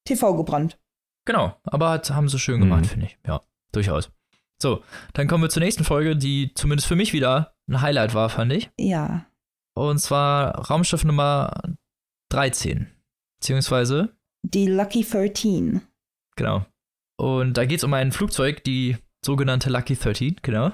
TV 0.06 0.36
gebrannt. 0.36 0.78
Genau, 1.26 1.56
aber 1.64 1.92
hat, 1.92 2.10
haben 2.12 2.28
sie 2.30 2.40
schön 2.40 2.60
gemacht, 2.60 2.82
Mhm. 2.82 2.88
finde 2.90 3.06
ich. 3.08 3.18
Ja, 3.26 3.42
durchaus. 3.72 4.12
So, 4.62 4.84
dann 5.14 5.28
kommen 5.28 5.44
wir 5.44 5.50
zur 5.50 5.62
nächsten 5.64 5.84
Folge, 5.84 6.16
die 6.18 6.52
zumindest 6.56 6.88
für 6.88 6.96
mich 6.96 7.14
wieder 7.14 7.54
ein 7.70 7.82
Highlight 7.82 8.14
war, 8.14 8.30
fand 8.30 8.52
ich. 8.54 8.70
Ja. 8.78 9.26
Und 9.76 10.00
zwar 10.00 10.70
Raumschiff 10.70 11.04
Nummer 11.04 11.52
13. 12.32 12.88
Beziehungsweise 13.40 14.16
Die 14.44 14.68
Lucky 14.68 15.04
13. 15.04 15.82
Genau. 16.36 16.66
Und 17.20 17.54
da 17.58 17.66
geht 17.66 17.78
es 17.80 17.84
um 17.84 17.94
ein 17.94 18.12
Flugzeug, 18.12 18.64
die 18.64 18.98
sogenannte 19.26 19.70
Lucky 19.70 19.96
13, 19.96 20.38
genau. 20.42 20.72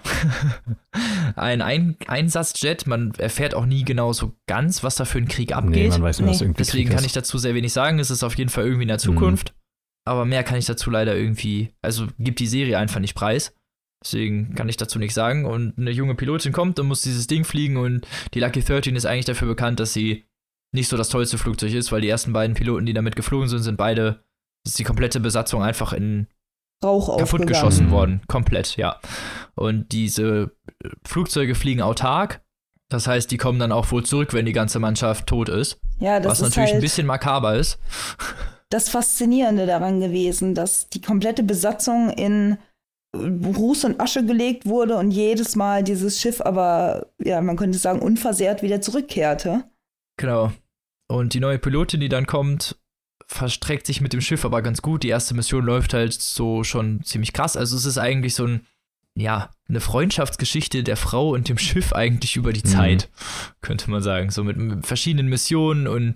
ein, 1.35 1.61
ein 1.61 1.95
Einsatzjet. 2.07 2.87
Man 2.87 3.13
erfährt 3.17 3.53
auch 3.53 3.65
nie 3.65 3.83
genau 3.83 4.13
so 4.13 4.33
ganz, 4.47 4.83
was 4.83 4.95
da 4.95 5.05
für 5.05 5.19
ein 5.19 5.27
Krieg 5.27 5.49
Nee, 5.49 5.53
abgeht. 5.55 5.91
man 5.91 6.03
weiß 6.03 6.19
nur, 6.19 6.29
Nee. 6.29 6.35
irgendwie 6.37 6.57
Deswegen 6.57 6.85
Krieg 6.89 6.95
kann 6.95 6.99
ist. 7.03 7.07
ich 7.07 7.13
dazu 7.13 7.37
sehr 7.37 7.55
wenig 7.55 7.73
sagen. 7.73 7.99
Es 7.99 8.09
ist 8.09 8.23
auf 8.23 8.35
jeden 8.37 8.49
Fall 8.49 8.63
irgendwie 8.65 8.83
in 8.83 8.87
der 8.89 8.97
Zukunft. 8.97 9.53
Aber 10.07 10.25
mehr 10.25 10.43
kann 10.43 10.57
ich 10.57 10.65
dazu 10.65 10.89
leider 10.89 11.15
irgendwie, 11.15 11.73
also 11.83 12.07
gibt 12.17 12.39
die 12.39 12.47
Serie 12.47 12.77
einfach 12.79 12.99
nicht 12.99 13.13
preis. 13.13 13.53
Deswegen 14.03 14.55
kann 14.55 14.69
ich 14.69 14.77
dazu 14.77 14.97
nichts 14.97 15.15
sagen. 15.15 15.45
Und 15.45 15.77
eine 15.77 15.91
junge 15.91 16.15
Pilotin 16.15 16.53
kommt 16.53 16.79
und 16.79 16.87
muss 16.87 17.01
dieses 17.01 17.27
Ding 17.27 17.43
fliegen. 17.43 17.77
Und 17.77 18.07
die 18.33 18.39
Lucky 18.39 18.61
13 18.61 18.95
ist 18.95 19.05
eigentlich 19.05 19.25
dafür 19.25 19.47
bekannt, 19.47 19.79
dass 19.79 19.93
sie 19.93 20.25
nicht 20.71 20.87
so 20.87 20.97
das 20.97 21.09
tollste 21.09 21.37
Flugzeug 21.37 21.73
ist, 21.73 21.91
weil 21.91 22.01
die 22.01 22.09
ersten 22.09 22.31
beiden 22.31 22.55
Piloten, 22.55 22.85
die 22.85 22.93
damit 22.93 23.15
geflogen 23.15 23.49
sind, 23.49 23.63
sind 23.63 23.77
beide, 23.77 24.23
ist 24.65 24.79
die 24.79 24.83
komplette 24.83 25.19
Besatzung 25.19 25.63
einfach 25.63 25.93
in 25.93 26.27
Rauch 26.83 27.17
kaputt 27.17 27.45
geschossen 27.45 27.91
worden. 27.91 28.21
Komplett, 28.27 28.77
ja. 28.77 28.99
Und 29.55 29.91
diese 29.91 30.51
äh, 30.83 30.89
Flugzeuge 31.05 31.55
fliegen 31.55 31.81
autark. 31.81 32.41
Das 32.89 33.05
heißt, 33.05 33.29
die 33.29 33.37
kommen 33.37 33.59
dann 33.59 33.71
auch 33.71 33.91
wohl 33.91 34.03
zurück, 34.03 34.33
wenn 34.33 34.45
die 34.45 34.53
ganze 34.53 34.79
Mannschaft 34.79 35.27
tot 35.27 35.49
ist. 35.49 35.79
Ja, 35.99 36.19
das 36.19 36.31
was 36.31 36.39
ist 36.39 36.43
natürlich 36.43 36.69
halt 36.69 36.75
ein 36.75 36.81
bisschen 36.81 37.05
makaber 37.05 37.55
ist. 37.55 37.79
das 38.69 38.89
Faszinierende 38.89 39.65
daran 39.65 39.99
gewesen, 39.99 40.55
dass 40.55 40.89
die 40.89 41.01
komplette 41.01 41.43
Besatzung 41.43 42.09
in 42.11 42.57
Ruß 43.15 43.85
und 43.85 43.99
Asche 43.99 44.23
gelegt 44.25 44.65
wurde 44.65 44.95
und 44.97 45.11
jedes 45.11 45.55
Mal 45.55 45.83
dieses 45.83 46.21
Schiff 46.21 46.41
aber, 46.41 47.07
ja, 47.23 47.41
man 47.41 47.57
könnte 47.57 47.77
sagen, 47.79 47.99
unversehrt 48.01 48.61
wieder 48.61 48.81
zurückkehrte. 48.81 49.63
Genau. 50.17 50.51
Und 51.07 51.33
die 51.33 51.39
neue 51.39 51.57
Pilotin, 51.57 52.01
die 52.01 52.09
dann 52.09 52.27
kommt, 52.27 52.77
verstreckt 53.25 53.87
sich 53.87 54.01
mit 54.01 54.13
dem 54.13 54.21
Schiff 54.21 54.45
aber 54.45 54.61
ganz 54.61 54.81
gut. 54.81 55.03
Die 55.03 55.09
erste 55.09 55.33
Mission 55.33 55.65
läuft 55.65 55.93
halt 55.93 56.13
so 56.13 56.63
schon 56.63 57.03
ziemlich 57.03 57.33
krass. 57.33 57.57
Also 57.57 57.75
es 57.77 57.85
ist 57.85 57.97
eigentlich 57.97 58.35
so 58.35 58.45
ein, 58.45 58.65
ja, 59.15 59.49
eine 59.67 59.81
Freundschaftsgeschichte 59.81 60.83
der 60.83 60.97
Frau 60.97 61.31
und 61.31 61.49
dem 61.49 61.57
Schiff 61.57 61.93
eigentlich 61.93 62.35
über 62.35 62.53
die 62.53 62.65
Mhm. 62.65 62.71
Zeit, 62.71 63.09
könnte 63.61 63.89
man 63.89 64.03
sagen. 64.03 64.29
So 64.29 64.43
mit, 64.43 64.57
mit 64.57 64.85
verschiedenen 64.85 65.29
Missionen 65.29 65.87
und 65.87 66.13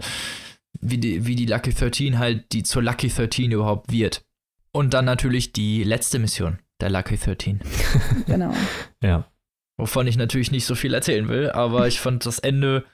wie 0.79 0.97
die, 0.99 1.25
wie 1.25 1.35
die 1.35 1.45
Lucky 1.47 1.73
13 1.73 2.19
halt 2.19 2.51
die 2.51 2.61
zur 2.63 2.83
Lucky 2.83 3.09
13 3.09 3.51
überhaupt 3.51 3.91
wird. 3.91 4.23
Und 4.71 4.93
dann 4.93 5.05
natürlich 5.05 5.53
die 5.53 5.83
letzte 5.83 6.19
Mission 6.19 6.59
der 6.83 6.89
Lucky 6.91 7.17
13. 7.17 7.59
Genau. 8.27 8.53
Ja. 9.01 9.25
Wovon 9.79 10.05
ich 10.05 10.17
natürlich 10.17 10.51
nicht 10.51 10.65
so 10.65 10.75
viel 10.75 10.93
erzählen 10.93 11.27
will, 11.29 11.49
aber 11.49 11.87
ich 11.87 11.99
fand 11.99 12.25
das 12.27 12.37
Ende 12.39 12.85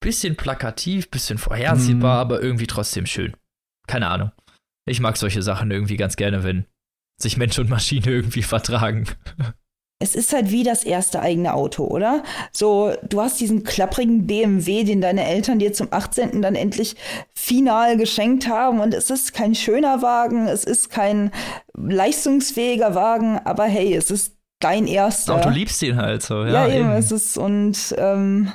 bisschen 0.00 0.36
plakativ, 0.36 1.10
bisschen 1.10 1.38
vorhersehbar, 1.38 2.18
Mm. 2.18 2.20
aber 2.20 2.42
irgendwie 2.42 2.66
trotzdem 2.66 3.06
schön. 3.06 3.34
Keine 3.88 4.08
Ahnung. 4.08 4.30
Ich 4.86 5.00
mag 5.00 5.16
solche 5.16 5.40
Sachen 5.42 5.70
irgendwie 5.70 5.96
ganz 5.96 6.16
gerne, 6.16 6.44
wenn 6.44 6.66
sich 7.20 7.36
Mensch 7.38 7.58
und 7.58 7.70
Maschine 7.70 8.06
irgendwie 8.10 8.42
vertragen. 8.42 9.06
Es 9.98 10.14
ist 10.14 10.32
halt 10.32 10.50
wie 10.50 10.62
das 10.62 10.84
erste 10.84 11.20
eigene 11.20 11.54
Auto, 11.54 11.84
oder? 11.84 12.22
So, 12.52 12.92
du 13.08 13.20
hast 13.22 13.40
diesen 13.40 13.64
klapprigen 13.64 14.26
BMW, 14.26 14.84
den 14.84 15.00
deine 15.00 15.24
Eltern 15.24 15.58
dir 15.58 15.72
zum 15.72 15.88
18. 15.90 16.42
dann 16.42 16.54
endlich 16.54 16.96
final 17.32 17.96
geschenkt 17.96 18.46
haben. 18.46 18.80
Und 18.80 18.92
es 18.92 19.08
ist 19.08 19.32
kein 19.32 19.54
schöner 19.54 20.02
Wagen, 20.02 20.48
es 20.48 20.64
ist 20.64 20.90
kein 20.90 21.30
leistungsfähiger 21.74 22.94
Wagen, 22.94 23.38
aber 23.44 23.64
hey, 23.64 23.94
es 23.94 24.10
ist 24.10 24.36
dein 24.60 24.86
erster. 24.86 25.36
Auch 25.36 25.40
du 25.40 25.50
liebst 25.50 25.82
ihn 25.82 25.96
halt 25.96 26.22
so, 26.22 26.44
ja. 26.44 26.66
Ja, 26.66 26.74
eben, 26.74 26.90
es 26.90 27.10
ist, 27.10 27.38
und 27.38 27.94
ähm, 27.96 28.52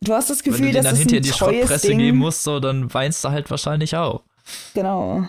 du 0.00 0.14
hast 0.14 0.30
das 0.30 0.42
Gefühl, 0.42 0.72
dass 0.72 0.90
es 0.92 1.00
ein 1.00 1.22
die 1.22 1.24
Schrottpresse 1.24 1.88
Ding. 1.88 1.98
geben 1.98 2.18
musst, 2.18 2.44
so, 2.44 2.60
dann 2.60 2.92
weinst 2.94 3.22
du 3.24 3.28
halt 3.28 3.50
wahrscheinlich 3.50 3.94
auch. 3.94 4.22
Genau. 4.72 5.24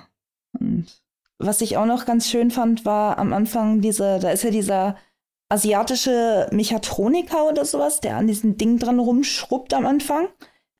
Und 0.57 0.85
was 1.37 1.59
ich 1.59 1.75
auch 1.75 1.85
noch 1.85 2.05
ganz 2.05 2.29
schön 2.29 2.49
fand, 2.49 2.85
war 2.85 3.17
am 3.17 3.33
Anfang 3.33 3.81
diese, 3.81 4.19
da 4.19 4.29
ist 4.29 4.43
ja 4.43 4.51
dieser 4.51 4.95
asiatische 5.49 6.47
Mechatroniker 6.51 7.47
oder 7.49 7.65
sowas, 7.65 7.99
der 7.99 8.17
an 8.17 8.27
diesem 8.27 8.57
Ding 8.57 8.77
dran 8.77 8.99
rumschrubbt 8.99 9.73
am 9.73 9.85
Anfang, 9.85 10.27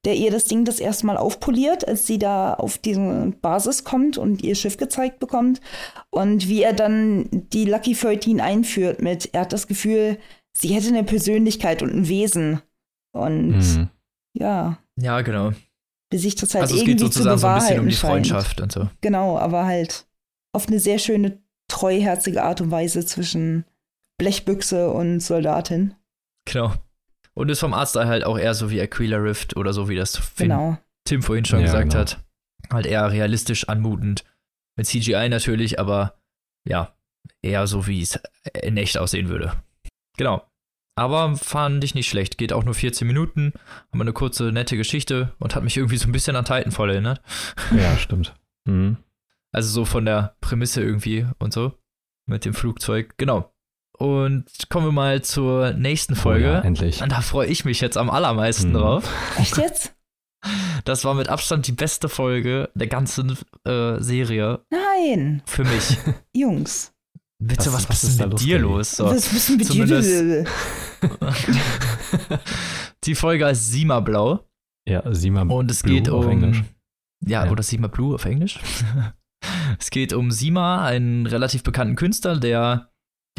der 0.06 0.16
ihr 0.16 0.32
das 0.32 0.46
Ding 0.46 0.64
das 0.64 0.80
erste 0.80 1.08
Mal 1.08 1.18
aufpoliert, 1.18 1.88
als 1.88 2.08
sie 2.08 2.20
da 2.20 2.54
auf 2.54 2.78
diese 2.78 3.34
Basis 3.42 3.84
kommt 3.84 4.18
und 4.18 4.44
ihr 4.44 4.56
Schiff 4.56 4.78
gezeigt 4.78 5.20
bekommt. 5.20 5.60
Und 6.12 6.48
wie 6.48 6.62
er 6.62 6.74
dann 6.74 7.28
die 7.32 7.66
Lucky 7.66 7.94
13 7.94 8.40
einführt 8.40 9.02
mit, 9.02 9.34
er 9.34 9.42
hat 9.42 9.54
das 9.54 9.68
Gefühl, 9.68 10.18
sie 10.56 10.70
hätte 10.70 10.88
eine 10.88 11.04
Persönlichkeit 11.04 11.82
und 11.82 11.94
ein 11.94 12.08
Wesen. 12.08 12.62
Und 13.12 13.58
mhm. 13.58 13.90
ja. 14.34 14.78
Ja, 15.02 15.22
genau. 15.22 15.52
Bis 16.12 16.22
sich 16.22 16.36
das 16.36 16.54
halt 16.54 16.64
also 16.64 16.76
es 16.76 16.82
irgendwie 16.82 16.94
geht 16.94 17.14
sozusagen 17.14 17.38
zu 17.38 17.42
so 17.42 17.48
ein 17.48 17.60
bisschen 17.60 17.80
um 17.80 17.88
die 17.88 17.92
scheint. 17.94 18.28
Freundschaft 18.28 18.62
und 18.62 18.72
so. 18.72 18.88
Genau, 19.02 19.38
aber 19.38 19.66
halt 19.66 20.08
auf 20.54 20.68
eine 20.68 20.80
sehr 20.80 21.00
schöne, 21.00 21.42
treuherzige 21.68 22.44
Art 22.44 22.62
und 22.62 22.72
Weise 22.72 23.06
zwischen 23.06 23.66
Blechbüchse 24.20 24.92
und 24.92 25.20
Soldatin. 25.22 25.96
Genau. 26.46 26.74
Und 27.34 27.50
ist 27.50 27.60
vom 27.62 27.74
Artstyle 27.74 28.08
halt 28.08 28.24
auch 28.26 28.38
eher 28.38 28.54
so 28.54 28.70
wie 28.70 28.80
Aquila 28.82 29.18
Rift 29.18 29.58
oder 29.58 29.74
so, 29.74 29.90
wie 29.90 29.96
das 29.96 30.16
Finn, 30.18 30.50
genau. 30.50 30.78
Tim 31.06 31.24
vorhin 31.24 31.46
schon 31.46 31.60
Ja, 31.60 31.66
gesagt 31.66 31.90
genau. 31.90 32.00
hat. 32.02 32.24
Halt 32.72 32.86
eher 32.86 33.12
realistisch 33.12 33.68
anmutend. 33.68 34.24
Mit 34.76 34.86
CGI 34.86 35.30
natürlich, 35.30 35.80
aber 35.80 36.20
ja, 36.68 36.94
eher 37.42 37.66
so, 37.66 37.88
wie 37.88 38.02
es 38.02 38.20
in 38.62 38.78
echt 38.78 38.98
aussehen 38.98 39.30
würde. 39.30 39.54
Genau. 40.18 40.46
Aber 40.96 41.38
fand 41.38 41.82
ich 41.86 41.96
nicht 41.96 42.10
schlecht. 42.10 42.38
Geht 42.38 42.52
auch 42.52 42.66
nur 42.66 42.74
14 42.74 43.08
Minuten, 43.08 43.54
haben 43.92 44.02
eine 44.02 44.12
kurze, 44.12 44.52
nette 44.52 44.76
Geschichte 44.76 45.34
und 45.40 45.56
hat 45.56 45.64
mich 45.64 45.78
irgendwie 45.78 45.96
so 45.98 46.08
ein 46.10 46.12
bisschen 46.12 46.36
an 46.36 46.44
Titanfall 46.44 46.90
erinnert. 46.90 47.22
Ja, 47.76 47.98
stimmt. 47.98 48.36
Mhm. 48.66 48.98
Also 49.52 49.70
so 49.72 49.84
von 49.84 50.06
der 50.06 50.36
Prämisse 50.42 50.84
irgendwie 50.84 51.26
und 51.40 51.54
so. 51.54 51.74
Mit 52.28 52.46
dem 52.46 52.54
Flugzeug. 52.54 53.16
Genau. 53.18 53.52
Und 54.00 54.46
kommen 54.70 54.88
wir 54.88 54.92
mal 54.94 55.22
zur 55.22 55.74
nächsten 55.74 56.16
Folge. 56.16 56.46
Oh 56.46 56.54
ja, 56.54 56.60
endlich. 56.62 57.02
Und 57.04 57.12
da 57.12 57.22
freue 57.22 57.48
ich 57.48 57.66
mich 57.66 57.82
jetzt 57.82 57.98
am 57.98 58.10
allermeisten 58.10 58.70
Mhm. 58.70 58.74
drauf. 58.76 59.04
Echt 59.38 59.58
jetzt? 59.58 59.94
Das 60.86 61.04
war 61.04 61.14
mit 61.16 61.28
Abstand 61.28 61.68
die 61.68 61.74
beste 61.74 62.08
Folge 62.08 62.70
der 62.74 62.88
ganzen 62.88 63.38
äh, 63.66 64.00
Serie 64.00 64.62
Nein, 64.72 65.42
für 65.46 65.66
mich. 65.66 65.98
Jungs. 66.34 66.94
Bitte, 67.42 67.68
Was- 67.68 67.74
was, 67.74 67.84
was 67.84 67.90
was 67.90 68.04
ist 68.04 68.10
ist 68.12 68.20
da 68.20 68.24
denn 68.24 68.30
mit 68.30 68.40
los, 68.40 68.42
dir 68.46 68.60
los? 68.60 68.92
So. 68.96 69.06
Was 69.06 69.32
müssen 69.34 69.60
wir 69.60 69.66
zumindest- 69.66 70.48
die 73.06 73.16
Folge 73.16 73.46
heißt 73.46 73.72
Sima 73.72 74.00
Blau 74.00 74.46
Ja, 74.88 75.04
Sima 75.14 75.42
und 75.42 75.72
es 75.72 75.84
Blue 75.84 75.96
geht 75.96 76.10
auf 76.10 76.26
um. 76.26 76.32
Englisch. 76.32 76.64
Ja, 77.26 77.46
Ja. 77.46 77.52
oder 77.52 77.64
Sima 77.64 77.88
Blue 77.88 78.16
auf 78.16 78.26
Englisch. 78.26 78.60
es 79.80 79.90
geht 79.90 80.14
um 80.14 80.32
Sima, 80.32 80.86
einen 80.86 81.26
relativ 81.26 81.64
bekannten 81.64 81.96
Künstler, 81.96 82.38
der 82.38 82.89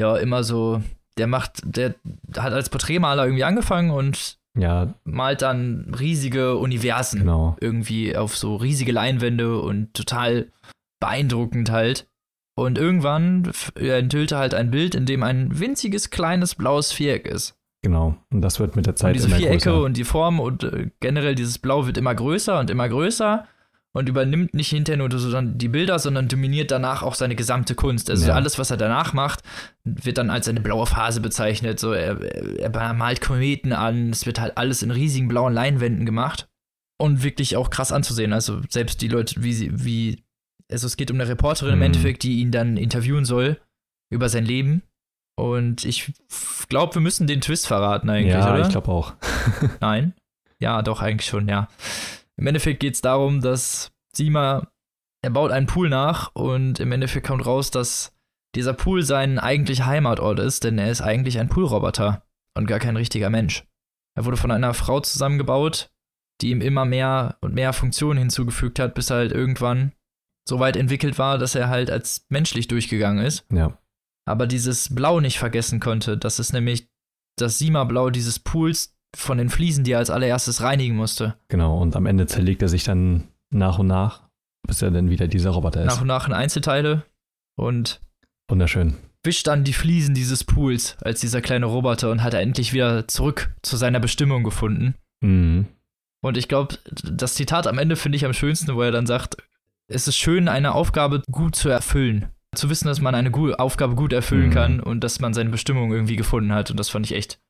ja 0.01 0.17
immer 0.17 0.43
so, 0.43 0.83
der 1.19 1.27
macht, 1.27 1.61
der 1.65 1.95
hat 2.37 2.53
als 2.53 2.69
Porträtmaler 2.71 3.25
irgendwie 3.25 3.45
angefangen 3.45 3.91
und 3.91 4.39
Ja, 4.57 4.95
malt 5.05 5.43
dann 5.43 5.95
riesige 5.99 6.57
Universen 6.57 7.21
genau. 7.21 7.57
irgendwie 7.61 8.17
auf 8.17 8.37
so 8.37 8.57
riesige 8.57 8.93
Leinwände 8.93 9.61
und 9.61 9.95
total 9.95 10.49
beeindruckend 11.01 11.71
halt. 11.71 12.07
Und 12.57 12.77
irgendwann 12.77 13.51
enthüllte 13.77 14.37
halt 14.37 14.55
ein 14.55 14.71
Bild, 14.71 14.95
in 14.95 15.07
dem 15.07 15.23
ein 15.23 15.59
winziges 15.59 16.11
kleines 16.11 16.55
blaues 16.57 16.93
Viereck 16.93 17.27
ist. 17.27 17.55
Genau. 17.83 18.17
Und 18.31 18.43
das 18.43 18.61
wird 18.61 18.77
mit 18.77 18.85
der 18.87 18.93
Und 18.93 18.99
Zeit 18.99 19.15
diese 19.17 19.29
immer 19.29 19.37
Vierecke 19.37 19.71
größer. 19.71 19.83
und 19.85 19.97
die 19.97 20.05
Form 20.05 20.41
und 20.41 20.65
äh, 20.65 20.91
generell 21.01 21.35
dieses 21.35 21.59
Blau 21.59 21.87
wird 21.87 21.97
immer 21.97 22.15
größer 22.15 22.59
und 22.59 22.69
immer 22.69 22.89
größer 22.89 23.47
und 23.93 24.09
übernimmt 24.09 24.55
nicht 24.55 24.69
hinterher 24.71 24.99
nur 24.99 25.11
so 25.19 25.31
dann 25.33 25.59
die 25.59 25.69
Bilder, 25.69 25.99
sondern 25.99 26.29
dominiert 26.29 26.71
danach 26.71 27.03
auch 27.03 27.15
seine 27.17 27.35
gesamte 27.35 27.75
Kunst. 27.75 28.09
Also 28.11 28.29
Ja. 28.29 28.35
alles, 28.35 28.59
was 28.59 28.71
er 28.71 28.77
danach 28.77 29.13
macht, 29.13 29.41
wird 29.85 30.19
dann 30.19 30.31
als 30.31 30.47
eine 30.49 30.61
blaue 30.61 30.87
Phase 30.87 31.21
bezeichnet. 31.21 31.81
So, 31.81 31.93
er, 31.93 32.21
er 32.61 32.93
malt 32.95 33.21
Kometen 33.21 33.73
an, 33.73 34.11
es 34.11 34.27
wird 34.27 34.41
halt 34.41 34.57
alles 34.57 34.83
in 34.83 34.91
riesigen 34.93 35.27
blauen 35.29 35.53
Leinwänden 35.53 36.07
gemacht 36.07 36.49
und 37.01 37.23
wirklich 37.25 37.57
auch 37.57 37.71
krass 37.71 37.91
anzusehen. 37.91 38.33
Also 38.33 38.61
selbst 38.69 39.01
die 39.03 39.09
Leute, 39.09 39.43
wie 39.43 39.53
sie, 39.53 39.71
wie, 39.85 40.23
also 40.71 40.87
es 40.87 40.97
geht 40.97 41.11
um 41.11 41.17
eine 41.21 41.29
Reporterin 41.29 41.73
im 41.73 41.79
Mhm. 41.81 41.87
Endeffekt, 41.87 42.23
die 42.23 42.41
ihn 42.41 42.53
dann 42.53 42.77
interviewen 42.77 43.25
soll 43.25 43.59
über 44.13 44.29
sein 44.29 44.45
Leben. 44.45 44.83
Und 45.37 45.85
ich 45.85 46.13
glaube, 46.69 46.95
wir 46.95 47.01
müssen 47.03 47.27
den 47.27 47.41
Twist 47.41 47.67
verraten 47.67 48.09
eigentlich, 48.11 48.35
ja, 48.35 48.53
oder? 48.53 48.63
ich 48.63 48.69
glaube 48.69 48.89
auch. 48.89 49.15
Nein. 49.81 50.13
Ja, 50.61 50.83
doch, 50.83 51.01
eigentlich 51.01 51.29
schon, 51.29 51.49
ja. 51.49 51.69
Im 52.41 52.47
Endeffekt 52.47 52.81
geht 52.81 52.95
es 52.95 53.03
darum, 53.03 53.41
dass 53.43 53.93
Sima, 54.17 54.67
er 55.23 55.31
baut 55.31 55.51
einen 55.51 55.67
Pool 55.67 55.91
nach 55.91 56.35
und 56.35 56.81
im 56.81 56.91
Endeffekt 56.91 57.27
kommt 57.27 57.45
raus, 57.45 57.71
dass 57.71 58.17
dieser 58.57 58.73
Pool 58.73 59.03
sein 59.03 59.39
eigentlicher 59.39 59.85
Heimatort 59.87 60.41
ist, 60.41 60.65
denn 60.65 60.79
er 60.79 60.91
ist 60.91 61.03
eigentlich 61.03 61.39
ein 61.39 61.51
Poolroboter 61.51 62.25
und 62.57 62.67
gar 62.67 62.79
kein 62.79 62.97
richtiger 62.97 63.29
Mensch. 63.31 63.65
Er 64.17 64.25
wurde 64.25 64.39
von 64.39 64.51
einer 64.51 64.75
Frau 64.75 65.01
zusammengebaut, 65.01 65.93
die 66.41 66.51
ihm 66.51 66.63
immer 66.63 66.87
mehr 66.87 67.37
und 67.43 67.55
mehr 67.55 67.75
Funktionen 67.75 68.19
hinzugefügt 68.19 68.79
hat, 68.79 68.95
bis 68.95 69.11
er 69.11 69.17
halt 69.19 69.33
irgendwann 69.33 69.93
so 70.49 70.59
weit 70.59 70.77
entwickelt 70.77 71.19
war, 71.19 71.37
dass 71.37 71.55
er 71.55 71.69
halt 71.69 71.91
als 71.91 72.25
menschlich 72.31 72.67
durchgegangen 72.67 73.25
ist 73.25 73.45
Ja. 73.53 73.79
aber 74.27 74.47
dieses 74.47 74.93
Blau 74.95 75.21
nicht 75.21 75.39
vergessen 75.39 75.79
konnte. 75.79 76.17
Das 76.17 76.39
ist 76.41 76.55
nämlich 76.55 76.89
das 77.39 77.59
Sima-Blau 77.59 78.09
dieses 78.11 78.39
Pools 78.39 78.97
von 79.17 79.39
den 79.39 79.49
Fliesen, 79.51 79.85
die 79.85 79.93
er 79.93 79.99
als 79.99 80.11
allererstes 80.11 80.63
reinigen 80.63 80.97
musste. 80.97 81.35
Genau. 81.49 81.79
Und 81.79 81.97
am 81.97 82.07
Ende 82.07 82.27
zerlegt 82.27 82.63
er 82.63 82.69
sich 82.69 82.85
dann 82.85 83.25
nach 83.51 83.79
und 83.79 83.87
nach, 83.89 84.23
bis 84.67 84.83
er 84.83 84.91
dann 84.91 85.11
wieder 85.11 85.27
dieser 85.29 85.51
Roboter 85.51 85.85
Nach 85.85 85.95
ist. 85.95 86.01
und 86.01 86.07
nach 86.07 86.27
in 86.29 86.33
Einzelteile 86.33 87.05
und 87.57 88.01
Wunderschön. 88.49 88.95
wischt 89.25 89.47
dann 89.47 89.65
die 89.65 89.73
Fliesen 89.73 90.15
dieses 90.15 90.45
Pools 90.45 90.97
als 91.03 91.21
dieser 91.21 91.41
kleine 91.41 91.67
Roboter 91.67 92.11
und 92.11 92.23
hat 92.23 92.35
er 92.35 92.41
endlich 92.41 92.73
wieder 92.73 93.09
zurück 93.09 93.53
zu 93.63 93.77
seiner 93.77 94.01
Bestimmung 94.01 94.45
gefunden. 94.45 94.95
Mhm. 95.21 95.67
Und 96.23 96.37
ich 96.37 96.49
glaube, 96.49 96.79
das 97.03 97.35
Zitat 97.35 97.67
am 97.67 97.79
Ende 97.79 97.97
finde 97.97 98.17
ich 98.17 98.25
am 98.25 98.33
schönsten, 98.35 98.75
wo 98.75 98.83
er 98.83 98.91
dann 98.93 99.07
sagt, 99.07 99.37
es 99.89 100.07
ist 100.07 100.17
schön, 100.17 100.49
eine 100.49 100.75
Aufgabe 100.75 101.23
gut 101.31 101.57
zu 101.57 101.69
erfüllen. 101.69 102.27
Zu 102.55 102.69
wissen, 102.69 102.87
dass 102.89 103.01
man 103.01 103.15
eine 103.15 103.33
Aufgabe 103.59 103.95
gut 103.95 104.13
erfüllen 104.13 104.49
Mhm. 104.51 104.55
kann 104.55 104.81
und 104.81 105.03
dass 105.03 105.21
man 105.21 105.35
seine 105.35 105.51
Bestimmung 105.51 105.93
irgendwie 105.93 106.17
gefunden 106.17 106.53
hat. 106.53 106.71
Und 106.71 106.79
das 106.79 106.89
fand 106.91 107.07
ich 107.07 107.15
echt 107.15 107.41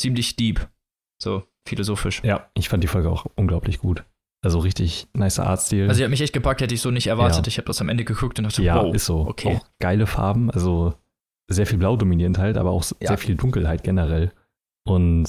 ziemlich 0.00 0.36
deep. 0.36 0.68
So 1.18 1.44
philosophisch. 1.66 2.22
Ja, 2.24 2.48
ich 2.54 2.68
fand 2.68 2.82
die 2.82 2.88
Folge 2.88 3.10
auch 3.10 3.26
unglaublich 3.34 3.78
gut. 3.78 4.04
Also 4.40 4.60
richtig 4.60 5.08
nice 5.14 5.40
Artstil. 5.40 5.88
Also, 5.88 5.98
die 5.98 6.04
hat 6.04 6.10
mich 6.10 6.20
echt 6.20 6.32
gepackt, 6.32 6.60
hätte 6.60 6.74
ich 6.74 6.80
so 6.80 6.90
nicht 6.90 7.08
erwartet. 7.08 7.46
Ja. 7.46 7.48
Ich 7.48 7.58
habe 7.58 7.66
das 7.66 7.80
am 7.80 7.88
Ende 7.88 8.04
geguckt 8.04 8.38
und 8.38 8.44
dachte, 8.44 8.62
ja, 8.62 8.82
wow. 8.82 8.94
ist 8.94 9.06
so. 9.06 9.26
okay. 9.26 9.56
Auch 9.56 9.66
geile 9.80 10.06
Farben, 10.06 10.50
also 10.50 10.94
sehr 11.48 11.66
viel 11.66 11.78
Blau 11.78 11.96
dominierend 11.96 12.38
halt, 12.38 12.56
aber 12.56 12.70
auch 12.70 12.84
Ja. 13.00 13.08
sehr 13.08 13.18
viel 13.18 13.34
Dunkelheit 13.34 13.82
generell. 13.82 14.32
Und 14.86 15.28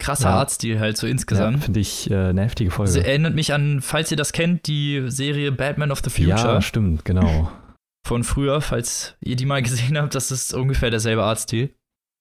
Krasser 0.00 0.28
Ja. 0.28 0.36
Artstil 0.36 0.78
halt 0.78 0.96
so 0.96 1.06
ja, 1.06 1.10
insgesamt. 1.10 1.64
finde 1.64 1.80
ich 1.80 2.08
äh, 2.10 2.28
eine 2.28 2.42
heftige 2.42 2.70
Folge. 2.70 2.92
Sie 2.92 3.00
erinnert 3.00 3.34
mich 3.34 3.52
an, 3.52 3.80
falls 3.82 4.10
ihr 4.12 4.16
das 4.16 4.32
kennt, 4.32 4.68
die 4.68 5.04
Serie 5.08 5.50
Batman 5.50 5.90
of 5.90 6.00
the 6.04 6.10
Future 6.10 6.36
ja, 6.54 6.62
stimmt, 6.62 7.04
genau. 7.04 7.50
von 8.06 8.22
früher, 8.22 8.60
falls 8.60 9.16
ihr 9.20 9.34
die 9.34 9.46
mal 9.46 9.62
gesehen 9.62 9.98
habt, 9.98 10.14
das 10.14 10.30
ist 10.30 10.54
ungefähr 10.54 10.90
derselbe 10.90 11.24
Artstil. 11.24 11.74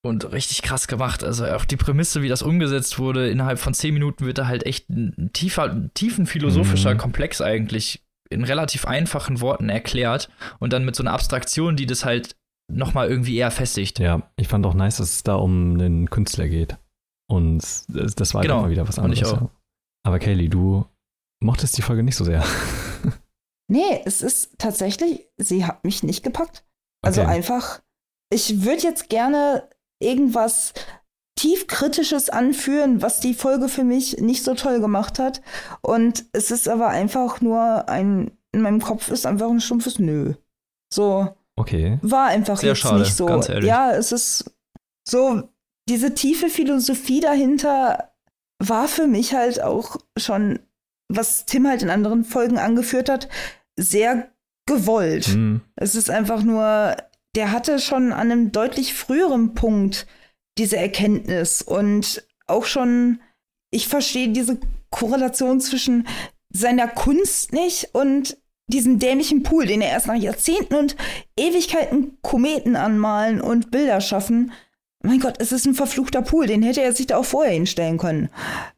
Und 0.04 0.32
richtig 0.32 0.62
krass 0.62 0.88
gemacht. 0.88 1.24
Also 1.24 1.46
auch 1.48 1.66
die 1.66 1.76
Prämisse, 1.78 2.22
wie 2.22 2.30
das 2.30 2.42
umgesetzt 2.42 2.98
wurde, 3.00 3.30
innerhalb 3.30 3.60
von 3.60 3.74
zehn 3.74 3.94
Minuten 3.94 4.26
wird 4.26 4.38
da 4.38 4.48
halt 4.48 4.66
echt 4.66 4.90
ein 4.90 5.32
tiefer, 5.34 5.64
ein 5.72 5.92
tiefenphilosophischer 5.94 6.94
Mhm. 6.94 6.98
Komplex 6.98 7.42
eigentlich 7.42 8.04
in 8.30 8.44
relativ 8.44 8.86
einfachen 8.86 9.42
Worten 9.42 9.70
erklärt 9.70 10.30
und 10.60 10.72
dann 10.74 10.86
mit 10.86 10.96
so 10.96 11.04
einer 11.04 11.14
Abstraktion, 11.14 11.76
die 11.76 11.86
das 11.86 12.06
halt 12.06 12.36
nochmal 12.72 13.10
irgendwie 13.10 13.38
eher 13.38 13.52
festigt. 13.52 14.00
Ja, 14.00 14.30
ich 14.38 14.48
fand 14.48 14.66
auch 14.66 14.74
nice, 14.74 14.98
dass 14.98 15.14
es 15.14 15.24
da 15.24 15.36
um 15.36 15.74
einen 15.80 16.10
Künstler 16.10 16.48
geht. 16.48 16.78
Und 17.30 17.60
das, 17.88 18.16
das 18.16 18.34
war 18.34 18.40
halt 18.42 18.50
Genau, 18.50 18.60
immer 18.62 18.70
wieder 18.70 18.88
was 18.88 19.00
anderes. 19.00 19.24
auch. 19.34 19.42
Ja. 19.42 19.50
Aber 20.06 20.20
Kaylee, 20.20 20.48
du 20.50 20.86
mochtest 21.44 21.78
die 21.78 21.82
Folge 21.82 22.04
nicht 22.04 22.16
so 22.16 22.24
sehr. 22.24 22.44
Nee, 23.70 24.02
es 24.06 24.22
ist 24.22 24.58
tatsächlich, 24.58 25.28
sie 25.38 25.66
hat 25.66 25.84
mich 25.84 26.02
nicht 26.02 26.24
gepackt. 26.24 26.64
Also 27.06 27.22
Okay. 27.22 27.32
einfach, 27.32 27.82
ich 28.32 28.64
würde 28.64 28.84
jetzt 28.84 29.10
gerne 29.10 29.68
irgendwas 30.00 30.74
tiefkritisches 31.38 32.30
anführen, 32.30 33.02
was 33.02 33.20
die 33.20 33.34
Folge 33.34 33.70
für 33.70 33.84
mich 33.84 34.18
nicht 34.18 34.44
so 34.44 34.56
toll 34.56 34.80
gemacht 34.80 35.20
hat. 35.20 35.42
Und 35.82 36.26
es 36.34 36.52
ist 36.52 36.68
aber 36.68 36.90
einfach 36.90 37.42
nur 37.42 37.88
ein, 37.90 38.32
in 38.52 38.62
meinem 38.62 38.82
Kopf 38.82 39.10
ist 39.10 39.26
einfach 39.26 39.50
ein 39.50 39.62
stumpfes 39.62 40.00
Nö. 40.00 40.34
So, 40.92 41.36
Okay. 41.60 42.00
war 42.02 42.28
einfach 42.28 42.58
Sehr 42.58 42.70
jetzt 42.70 42.80
schade, 42.80 43.00
nicht 43.00 43.16
so. 43.16 43.26
ganz 43.26 43.50
ehrlich. 43.50 43.68
Ja, 43.68 43.92
es 43.92 44.12
ist 44.12 44.52
so 45.08 45.50
diese 45.90 46.14
tiefe 46.14 46.50
Philosophie 46.50 47.20
dahinter 47.20 48.12
war 48.60 48.88
für 48.88 49.08
mich 49.08 49.34
halt 49.34 49.62
auch 49.62 49.98
schon, 50.18 50.60
was 51.10 51.46
Tim 51.46 51.68
halt 51.68 51.82
in 51.84 51.90
anderen 51.90 52.24
Folgen 52.26 52.58
angeführt 52.58 53.10
hat, 53.10 53.30
sehr 53.78 54.30
gewollt. 54.68 55.30
Mhm. 55.30 55.62
Es 55.76 55.96
ist 55.96 56.10
einfach 56.10 56.42
nur, 56.44 56.98
der 57.38 57.52
hatte 57.52 57.78
schon 57.78 58.12
an 58.12 58.32
einem 58.32 58.52
deutlich 58.52 58.96
früheren 58.96 59.54
Punkt 59.54 60.08
diese 60.58 60.76
Erkenntnis 60.76 61.62
und 61.62 62.26
auch 62.48 62.66
schon, 62.66 63.22
ich 63.70 63.88
verstehe 63.88 64.30
diese 64.30 64.58
Korrelation 64.90 65.62
zwischen 65.62 66.08
seiner 66.50 66.88
Kunst 66.88 67.54
nicht 67.54 67.94
und 67.94 68.38
diesem 68.66 68.98
dämlichen 68.98 69.44
Pool, 69.44 69.68
den 69.68 69.82
er 69.82 69.92
erst 69.92 70.08
nach 70.08 70.16
Jahrzehnten 70.16 70.74
und 70.74 70.96
Ewigkeiten 71.38 72.18
Kometen 72.24 72.76
anmalen 72.76 73.40
und 73.40 73.70
Bilder 73.70 74.02
schaffen. 74.02 74.52
Mein 75.04 75.20
Gott, 75.20 75.36
es 75.38 75.52
ist 75.52 75.68
ein 75.68 75.76
verfluchter 75.76 76.24
Pool, 76.24 76.48
den 76.48 76.64
hätte 76.64 76.82
er 76.82 76.94
sich 76.94 77.06
da 77.06 77.18
auch 77.18 77.26
vorher 77.26 77.54
hinstellen 77.54 78.00
können. 78.00 78.30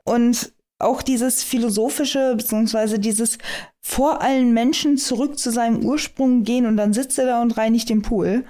Und 0.04 0.52
auch 0.80 1.02
dieses 1.02 1.44
philosophische, 1.44 2.36
beziehungsweise 2.36 3.00
dieses 3.00 3.38
vor 3.82 4.22
allen 4.22 4.54
Menschen 4.54 4.98
zurück 4.98 5.38
zu 5.38 5.52
seinem 5.52 5.84
Ursprung 5.86 6.44
gehen 6.44 6.66
und 6.66 6.78
dann 6.78 6.94
sitzt 6.94 7.20
er 7.20 7.26
da 7.26 7.42
und 7.42 7.58
reinigt 7.58 7.90
den 7.90 8.02
Pool. 8.02 8.46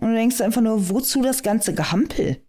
Und 0.00 0.08
du 0.10 0.14
denkst 0.14 0.40
einfach 0.40 0.60
nur, 0.60 0.88
wozu 0.90 1.22
das 1.22 1.42
ganze 1.42 1.74
Gehampel? 1.74 2.42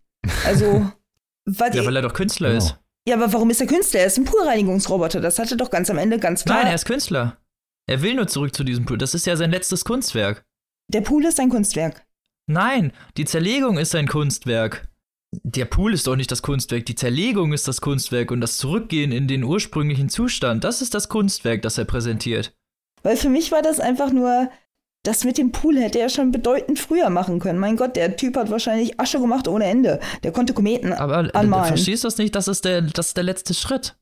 Also, 0.46 0.92
weil, 1.46 1.76
Ja, 1.76 1.86
weil 1.86 1.96
er 1.96 2.02
doch 2.02 2.14
Künstler 2.14 2.50
Genau. 2.50 2.58
ist. 2.64 2.78
ja, 3.08 3.16
aber 3.16 3.32
warum 3.34 3.50
ist 3.50 3.62
er 3.62 3.68
Künstler? 3.68 4.02
Er 4.02 4.06
ist 4.08 4.18
ein 4.18 4.26
Poolreinigungsroboter. 4.26 5.22
Das 5.22 5.40
hatte 5.40 5.58
doch 5.58 5.70
ganz 5.72 5.90
am 5.90 5.98
Ende 5.98 6.20
ganz 6.20 6.44
klar. 6.44 6.60
Nein, 6.60 6.68
er 6.68 6.76
ist 6.76 6.86
Künstler. 6.86 7.38
Er 7.90 8.02
will 8.02 8.14
nur 8.16 8.28
zurück 8.28 8.56
zu 8.56 8.64
diesem 8.64 8.86
Pool. 8.86 8.98
Das 8.98 9.14
ist 9.14 9.26
ja 9.26 9.36
sein 9.36 9.52
letztes 9.52 9.84
Kunstwerk. 9.84 10.46
Der 10.90 11.02
Pool 11.02 11.26
ist 11.26 11.40
ein 11.40 11.50
Kunstwerk. 11.50 12.06
Nein, 12.48 12.92
die 13.18 13.26
Zerlegung 13.26 13.78
ist 13.78 13.92
sein 13.92 14.08
Kunstwerk. 14.08 14.88
Der 15.32 15.66
Pool 15.66 15.94
ist 15.94 16.08
doch 16.08 16.16
nicht 16.16 16.32
das 16.32 16.42
Kunstwerk, 16.42 16.86
die 16.86 16.96
Zerlegung 16.96 17.54
ist 17.54 17.68
das 17.68 17.80
Kunstwerk 17.80 18.32
und 18.32 18.42
das 18.42 18.58
Zurückgehen 18.58 19.12
in 19.12 19.28
den 19.28 19.44
ursprünglichen 19.44 20.10
Zustand, 20.10 20.64
das 20.64 20.82
ist 20.82 20.94
das 20.94 21.08
Kunstwerk, 21.08 21.62
das 21.62 21.78
er 21.78 21.86
präsentiert. 21.86 22.54
Weil 23.02 23.16
für 23.16 23.30
mich 23.30 23.52
war 23.52 23.62
das 23.62 23.80
einfach 23.80 24.12
nur, 24.12 24.52
das 25.04 25.24
mit 25.24 25.38
dem 25.38 25.52
Pool 25.52 25.80
hätte 25.80 26.00
er 26.00 26.10
schon 26.10 26.32
bedeutend 26.32 26.80
früher 26.80 27.10
machen 27.10 27.40
können. 27.40 27.60
Mein 27.60 27.78
Gott, 27.78 27.96
der 27.96 28.18
Typ 28.18 28.36
hat 28.36 28.52
wahrscheinlich 28.52 29.00
Asche 29.00 29.20
gemacht 29.20 29.48
ohne 29.48 29.66
Ende. 29.66 30.00
Der 30.24 30.32
konnte 30.32 30.54
Kometen 30.54 30.94
Aber 30.94 31.26
äh, 31.26 31.32
anmalen. 31.32 31.70
verstehst 31.70 32.04
du 32.04 32.08
das 32.08 32.18
nicht? 32.18 32.36
Das 32.36 32.48
ist, 32.48 32.66
der, 32.66 32.82
das 32.82 33.08
ist 33.08 33.18
der 33.18 33.24
letzte 33.24 33.54
Schritt. 33.54 33.96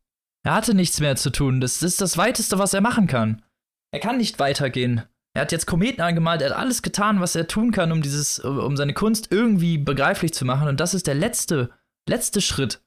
Er 0.44 0.56
hatte 0.56 0.74
nichts 0.74 1.00
mehr 1.00 1.16
zu 1.16 1.30
tun. 1.30 1.62
Das 1.62 1.82
ist 1.84 2.02
das 2.02 2.18
Weiteste, 2.18 2.60
was 2.60 2.74
er 2.74 2.82
machen 2.82 3.08
kann. 3.08 3.44
Er 3.92 4.00
kann 4.00 4.18
nicht 4.18 4.40
weitergehen. 4.40 5.04
Er 5.36 5.44
hat 5.44 5.52
jetzt 5.52 5.68
Kometen 5.68 6.02
angemalt, 6.02 6.42
er 6.42 6.50
hat 6.50 6.58
alles 6.58 6.82
getan, 6.82 7.22
was 7.22 7.36
er 7.36 7.48
tun 7.48 7.72
kann, 7.72 7.92
um 7.92 8.02
dieses, 8.02 8.40
um 8.40 8.76
seine 8.76 8.94
Kunst 8.94 9.32
irgendwie 9.32 9.78
begreiflich 9.78 10.34
zu 10.34 10.44
machen. 10.44 10.68
Und 10.68 10.80
das 10.80 10.94
ist 10.94 11.08
der 11.08 11.16
letzte, 11.16 11.70
letzte 12.08 12.42
Schritt. 12.42 12.82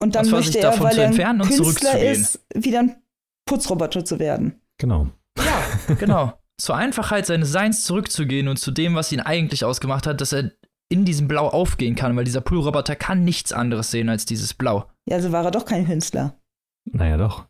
Und 0.00 0.14
dann 0.14 0.30
möchte 0.30 0.52
sich 0.52 0.62
er, 0.62 0.70
davon 0.70 0.86
weil 0.86 0.94
zu 0.94 1.00
er 1.00 1.06
ein 1.06 1.10
entfernen 1.10 1.40
und 1.40 1.48
Künstler 1.48 1.90
zurückzugehen? 1.90 2.12
ist, 2.12 2.40
wieder 2.54 2.78
ein 2.80 3.02
Putzroboter 3.46 4.04
zu 4.04 4.18
werden. 4.18 4.60
Genau. 4.78 5.08
Ja, 5.36 5.94
genau. 5.94 6.38
Zur 6.56 6.76
Einfachheit 6.76 7.26
seines 7.26 7.50
Seins 7.50 7.84
zurückzugehen 7.84 8.48
und 8.48 8.58
zu 8.58 8.70
dem, 8.70 8.94
was 8.94 9.10
ihn 9.12 9.20
eigentlich 9.20 9.64
ausgemacht 9.64 10.06
hat, 10.06 10.20
dass 10.20 10.32
er 10.32 10.52
in 10.88 11.04
diesem 11.04 11.28
Blau 11.28 11.48
aufgehen 11.48 11.94
kann, 11.96 12.16
weil 12.16 12.24
dieser 12.24 12.40
Poolroboter 12.40 12.96
kann 12.96 13.24
nichts 13.24 13.52
anderes 13.52 13.90
sehen 13.90 14.08
als 14.08 14.24
dieses 14.24 14.54
Blau. 14.54 14.90
Ja, 15.06 15.16
also 15.16 15.32
war 15.32 15.44
er 15.44 15.50
doch 15.50 15.64
kein 15.64 15.86
Künstler. 15.86 16.40
Naja, 16.84 17.16
doch. 17.16 17.47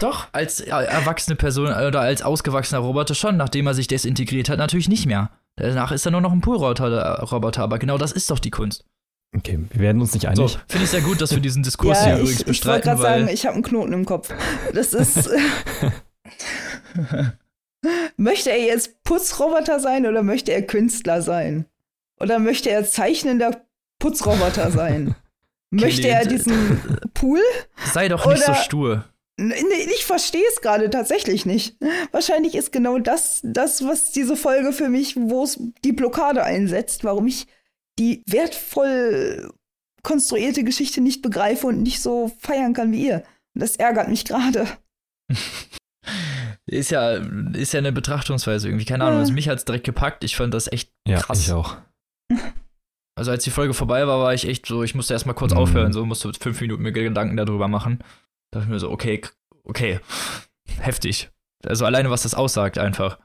Doch, 0.00 0.28
als 0.32 0.60
äh, 0.60 0.68
erwachsene 0.70 1.36
Person 1.36 1.68
oder 1.68 2.00
als 2.00 2.22
ausgewachsener 2.22 2.80
Roboter 2.80 3.14
schon, 3.14 3.36
nachdem 3.36 3.66
er 3.66 3.74
sich 3.74 3.86
desintegriert 3.86 4.48
hat, 4.48 4.58
natürlich 4.58 4.88
nicht 4.88 5.06
mehr. 5.06 5.30
Danach 5.56 5.92
ist 5.92 6.04
er 6.06 6.12
nur 6.12 6.20
noch 6.20 6.32
ein 6.32 6.40
Poolroboter, 6.40 7.20
Roboter, 7.30 7.62
aber 7.62 7.78
genau 7.78 7.98
das 7.98 8.12
ist 8.12 8.30
doch 8.30 8.38
die 8.38 8.50
Kunst. 8.50 8.84
Okay, 9.36 9.58
wir 9.70 9.80
werden 9.80 10.00
uns 10.00 10.14
nicht 10.14 10.22
So, 10.22 10.28
einig. 10.28 10.58
finde 10.68 10.84
ich 10.84 10.90
sehr 10.90 11.00
gut, 11.02 11.20
dass 11.20 11.32
wir 11.32 11.40
diesen 11.40 11.62
Diskurs 11.62 11.98
ja, 11.98 12.04
hier 12.04 12.14
ich, 12.14 12.20
übrigens 12.20 12.40
ich 12.40 12.46
wollte 12.46 12.50
bestreiten, 12.50 12.82
gerade 12.84 13.02
weil 13.02 13.20
sagen, 13.20 13.34
ich 13.34 13.44
habe 13.46 13.54
einen 13.54 13.62
Knoten 13.64 13.92
im 13.92 14.04
Kopf. 14.06 14.32
Das 14.72 14.94
ist. 14.94 15.28
möchte 18.16 18.50
er 18.50 18.58
jetzt 18.64 19.02
Putzroboter 19.04 19.80
sein 19.80 20.06
oder 20.06 20.22
möchte 20.22 20.52
er 20.52 20.62
Künstler 20.62 21.22
sein? 21.22 21.66
Oder 22.20 22.38
möchte 22.38 22.70
er 22.70 22.84
zeichnender 22.84 23.62
Putzroboter 23.98 24.70
sein? 24.70 25.14
möchte 25.70 26.08
er 26.08 26.24
diesen 26.26 26.80
Pool? 27.14 27.40
sei 27.92 28.08
doch 28.08 28.24
nicht 28.26 28.42
so 28.42 28.52
Oder- 28.52 28.60
stur. 28.60 29.04
Nee, 29.38 29.54
ich 29.94 30.06
verstehe 30.06 30.44
es 30.54 30.60
gerade 30.62 30.88
tatsächlich 30.88 31.44
nicht. 31.44 31.76
Wahrscheinlich 32.10 32.54
ist 32.54 32.72
genau 32.72 32.98
das, 32.98 33.40
das, 33.44 33.84
was 33.84 34.12
diese 34.12 34.34
Folge 34.36 34.72
für 34.72 34.88
mich, 34.88 35.14
wo 35.16 35.44
es 35.44 35.60
die 35.84 35.92
Blockade 35.92 36.42
einsetzt, 36.42 37.04
warum 37.04 37.26
ich 37.26 37.46
die 37.98 38.22
wertvoll 38.26 39.52
konstruierte 40.02 40.64
Geschichte 40.64 41.00
nicht 41.02 41.20
begreife 41.20 41.66
und 41.66 41.82
nicht 41.82 42.00
so 42.00 42.30
feiern 42.38 42.72
kann 42.72 42.92
wie 42.92 43.06
ihr. 43.08 43.24
Und 43.54 43.60
das 43.62 43.76
ärgert 43.76 44.08
mich 44.08 44.24
gerade. 44.24 44.66
Ist 46.68 46.90
ja, 46.90 47.12
ist 47.54 47.72
ja 47.74 47.78
eine 47.78 47.92
Betrachtungsweise 47.92 48.68
irgendwie. 48.68 48.84
Keine 48.84 49.04
Ahnung, 49.04 49.16
Ja. 49.18 49.20
also 49.20 49.32
mich 49.32 49.48
hat's 49.48 49.64
direkt 49.64 49.84
gepackt. 49.84 50.24
Ich 50.24 50.34
fand 50.36 50.52
das 50.52 50.66
echt 50.70 50.90
Ja, 51.06 51.20
krass. 51.20 51.38
ich 51.40 51.52
auch. 51.52 51.76
Also 53.16 53.30
als 53.30 53.44
die 53.44 53.50
Folge 53.50 53.72
vorbei 53.72 54.04
war, 54.06 54.18
war 54.20 54.34
ich 54.34 54.46
echt 54.48 54.66
so, 54.66 54.82
ich 54.82 54.94
musste 54.96 55.14
erstmal 55.14 55.36
kurz 55.36 55.52
Mhm. 55.52 55.58
aufhören, 55.58 55.92
so 55.92 56.04
musste 56.04 56.32
fünf 56.38 56.60
Minuten 56.60 56.82
mir 56.82 56.90
Gedanken 56.92 57.36
darüber 57.36 57.68
machen. 57.68 58.00
Da 58.56 58.60
dachte 58.60 58.70
ich 58.70 58.72
mir 58.72 58.80
so, 58.80 58.90
okay, 58.90 59.20
okay, 59.64 60.00
heftig. 60.78 61.30
Also 61.66 61.84
alleine, 61.84 62.10
was 62.10 62.22
das 62.22 62.34
aussagt 62.34 62.78
einfach. 62.78 63.18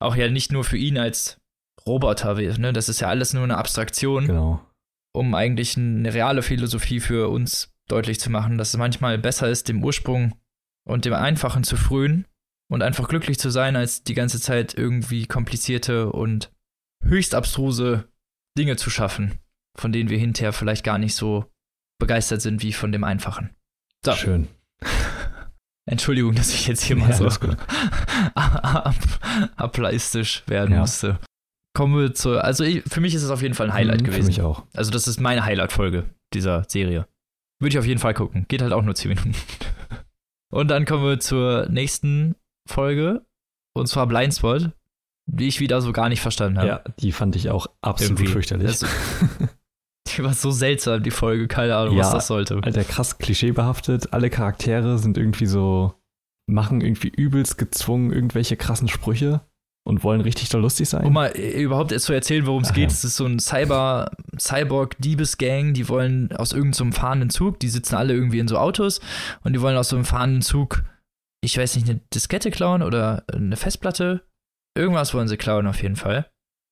Auch 0.00 0.16
ja 0.16 0.28
nicht 0.30 0.50
nur 0.50 0.64
für 0.64 0.78
ihn 0.78 0.96
als 0.96 1.38
Roboter, 1.86 2.34
ne? 2.34 2.72
Das 2.72 2.88
ist 2.88 3.00
ja 3.00 3.08
alles 3.08 3.34
nur 3.34 3.42
eine 3.44 3.58
Abstraktion, 3.58 4.26
Genau. 4.26 4.64
um 5.12 5.34
eigentlich 5.34 5.76
eine 5.76 6.14
reale 6.14 6.42
Philosophie 6.42 7.00
für 7.00 7.28
uns 7.28 7.74
deutlich 7.88 8.18
zu 8.18 8.30
machen, 8.30 8.56
dass 8.56 8.70
es 8.70 8.76
manchmal 8.78 9.18
besser 9.18 9.48
ist, 9.50 9.68
dem 9.68 9.84
Ursprung 9.84 10.38
und 10.86 11.04
dem 11.04 11.12
Einfachen 11.12 11.64
zu 11.64 11.76
frönen 11.76 12.26
und 12.70 12.82
einfach 12.82 13.08
glücklich 13.08 13.38
zu 13.38 13.50
sein, 13.50 13.76
als 13.76 14.04
die 14.04 14.14
ganze 14.14 14.40
Zeit 14.40 14.72
irgendwie 14.74 15.26
komplizierte 15.26 16.10
und 16.12 16.50
höchst 17.02 17.34
abstruse 17.34 18.08
Dinge 18.56 18.76
zu 18.76 18.88
schaffen, 18.90 19.38
von 19.76 19.92
denen 19.92 20.08
wir 20.08 20.18
hinterher 20.18 20.52
vielleicht 20.52 20.84
gar 20.84 20.98
nicht 20.98 21.14
so 21.14 21.44
begeistert 21.98 22.40
sind 22.42 22.62
wie 22.62 22.72
von 22.72 22.92
dem 22.92 23.04
Einfachen. 23.04 23.50
So, 24.04 24.12
Schön. 24.12 24.48
Entschuldigung, 25.86 26.34
dass 26.34 26.52
ich 26.52 26.66
jetzt 26.66 26.82
hier 26.82 26.96
Ja, 26.98 27.04
mal 27.06 27.12
so 27.14 27.24
alles 27.24 27.40
gut. 27.40 27.56
ab 28.34 28.94
ableistisch 29.56 30.42
werden 30.46 30.72
Ja. 30.74 30.80
musste. 30.80 31.18
Kommen 31.74 31.96
wir 31.98 32.12
zu, 32.14 32.38
also 32.42 32.64
ich, 32.64 32.82
für 32.84 33.00
mich 33.00 33.14
ist 33.14 33.22
es 33.22 33.30
auf 33.30 33.40
jeden 33.42 33.54
Fall 33.54 33.68
ein 33.68 33.74
Highlight 33.74 34.00
Mhm, 34.00 34.04
gewesen. 34.06 34.22
Für 34.22 34.26
mich 34.28 34.42
auch. 34.42 34.64
Also 34.74 34.90
das 34.90 35.06
ist 35.08 35.20
meine 35.20 35.44
Highlight-Folge 35.44 36.04
dieser 36.34 36.64
Serie. 36.68 37.06
Würde 37.60 37.70
ich 37.74 37.78
auf 37.78 37.86
jeden 37.86 38.00
Fall 38.00 38.14
gucken. 38.14 38.46
Geht 38.48 38.62
halt 38.62 38.72
auch 38.72 38.82
nur 38.82 38.94
10 38.94 39.10
Minuten. 39.10 39.34
Und 40.50 40.68
dann 40.68 40.84
kommen 40.86 41.04
wir 41.04 41.20
zur 41.20 41.68
nächsten 41.68 42.34
Folge. 42.68 43.24
Und 43.74 43.86
zwar 43.86 44.06
Blindspot, 44.06 44.70
die 45.26 45.46
ich 45.48 45.60
wieder 45.60 45.80
so 45.80 45.92
gar 45.92 46.08
nicht 46.08 46.20
verstanden 46.20 46.58
habe. 46.58 46.68
Ja, 46.68 46.82
die 47.00 47.12
fand 47.12 47.36
ich 47.36 47.50
auch 47.50 47.66
absolut 47.80 48.18
Irgendwie. 48.18 48.32
fürchterlich. 48.32 48.78
Das- 48.78 49.47
Die 50.18 50.24
war 50.24 50.34
so 50.34 50.50
seltsam, 50.50 51.02
die 51.02 51.12
Folge. 51.12 51.46
Keine 51.46 51.76
Ahnung, 51.76 51.96
was 51.96 52.08
Ja, 52.08 52.14
das 52.14 52.26
sollte. 52.26 52.60
Alter, 52.62 52.84
krass 52.84 53.18
klischeebehaftet. 53.18 54.12
Alle 54.12 54.30
Charaktere 54.30 54.98
sind 54.98 55.16
irgendwie 55.16 55.46
so, 55.46 55.94
machen 56.50 56.80
irgendwie 56.80 57.08
übelst 57.08 57.56
gezwungen 57.56 58.12
irgendwelche 58.12 58.56
krassen 58.56 58.88
Sprüche 58.88 59.42
und 59.88 60.02
wollen 60.04 60.20
richtig 60.20 60.48
da 60.48 60.58
lustig 60.58 60.88
sein. 60.88 61.06
Um 61.06 61.12
mal 61.12 61.28
äh, 61.28 61.62
überhaupt 61.62 61.92
erst 61.92 62.06
zu 62.06 62.12
erzählen, 62.12 62.46
worum 62.46 62.62
es 62.62 62.74
geht, 62.74 62.90
es 62.90 63.04
ist 63.04 63.16
so 63.16 63.24
ein 63.24 63.38
Cyber, 63.38 64.10
Cyborg-Diebesgang, 64.38 65.72
die 65.72 65.88
wollen 65.88 66.32
aus 66.32 66.52
irgendeinem 66.52 66.92
fahrenden 66.92 67.30
Zug, 67.30 67.60
die 67.60 67.68
sitzen 67.68 67.94
alle 67.94 68.12
irgendwie 68.12 68.40
in 68.40 68.48
so 68.48 68.58
Autos 68.58 69.00
und 69.44 69.54
die 69.54 69.62
wollen 69.62 69.76
aus 69.76 69.88
so 69.88 69.96
einem 69.96 70.04
fahrenden 70.04 70.42
Zug, 70.42 70.82
ich 71.42 71.56
weiß 71.56 71.76
nicht, 71.76 71.88
eine 71.88 72.00
Diskette 72.12 72.50
klauen 72.50 72.82
oder 72.82 73.24
eine 73.32 73.56
Festplatte. 73.56 74.26
Irgendwas 74.76 75.14
wollen 75.14 75.28
sie 75.28 75.36
klauen 75.36 75.66
auf 75.66 75.80
jeden 75.82 75.96
Fall. 75.96 76.28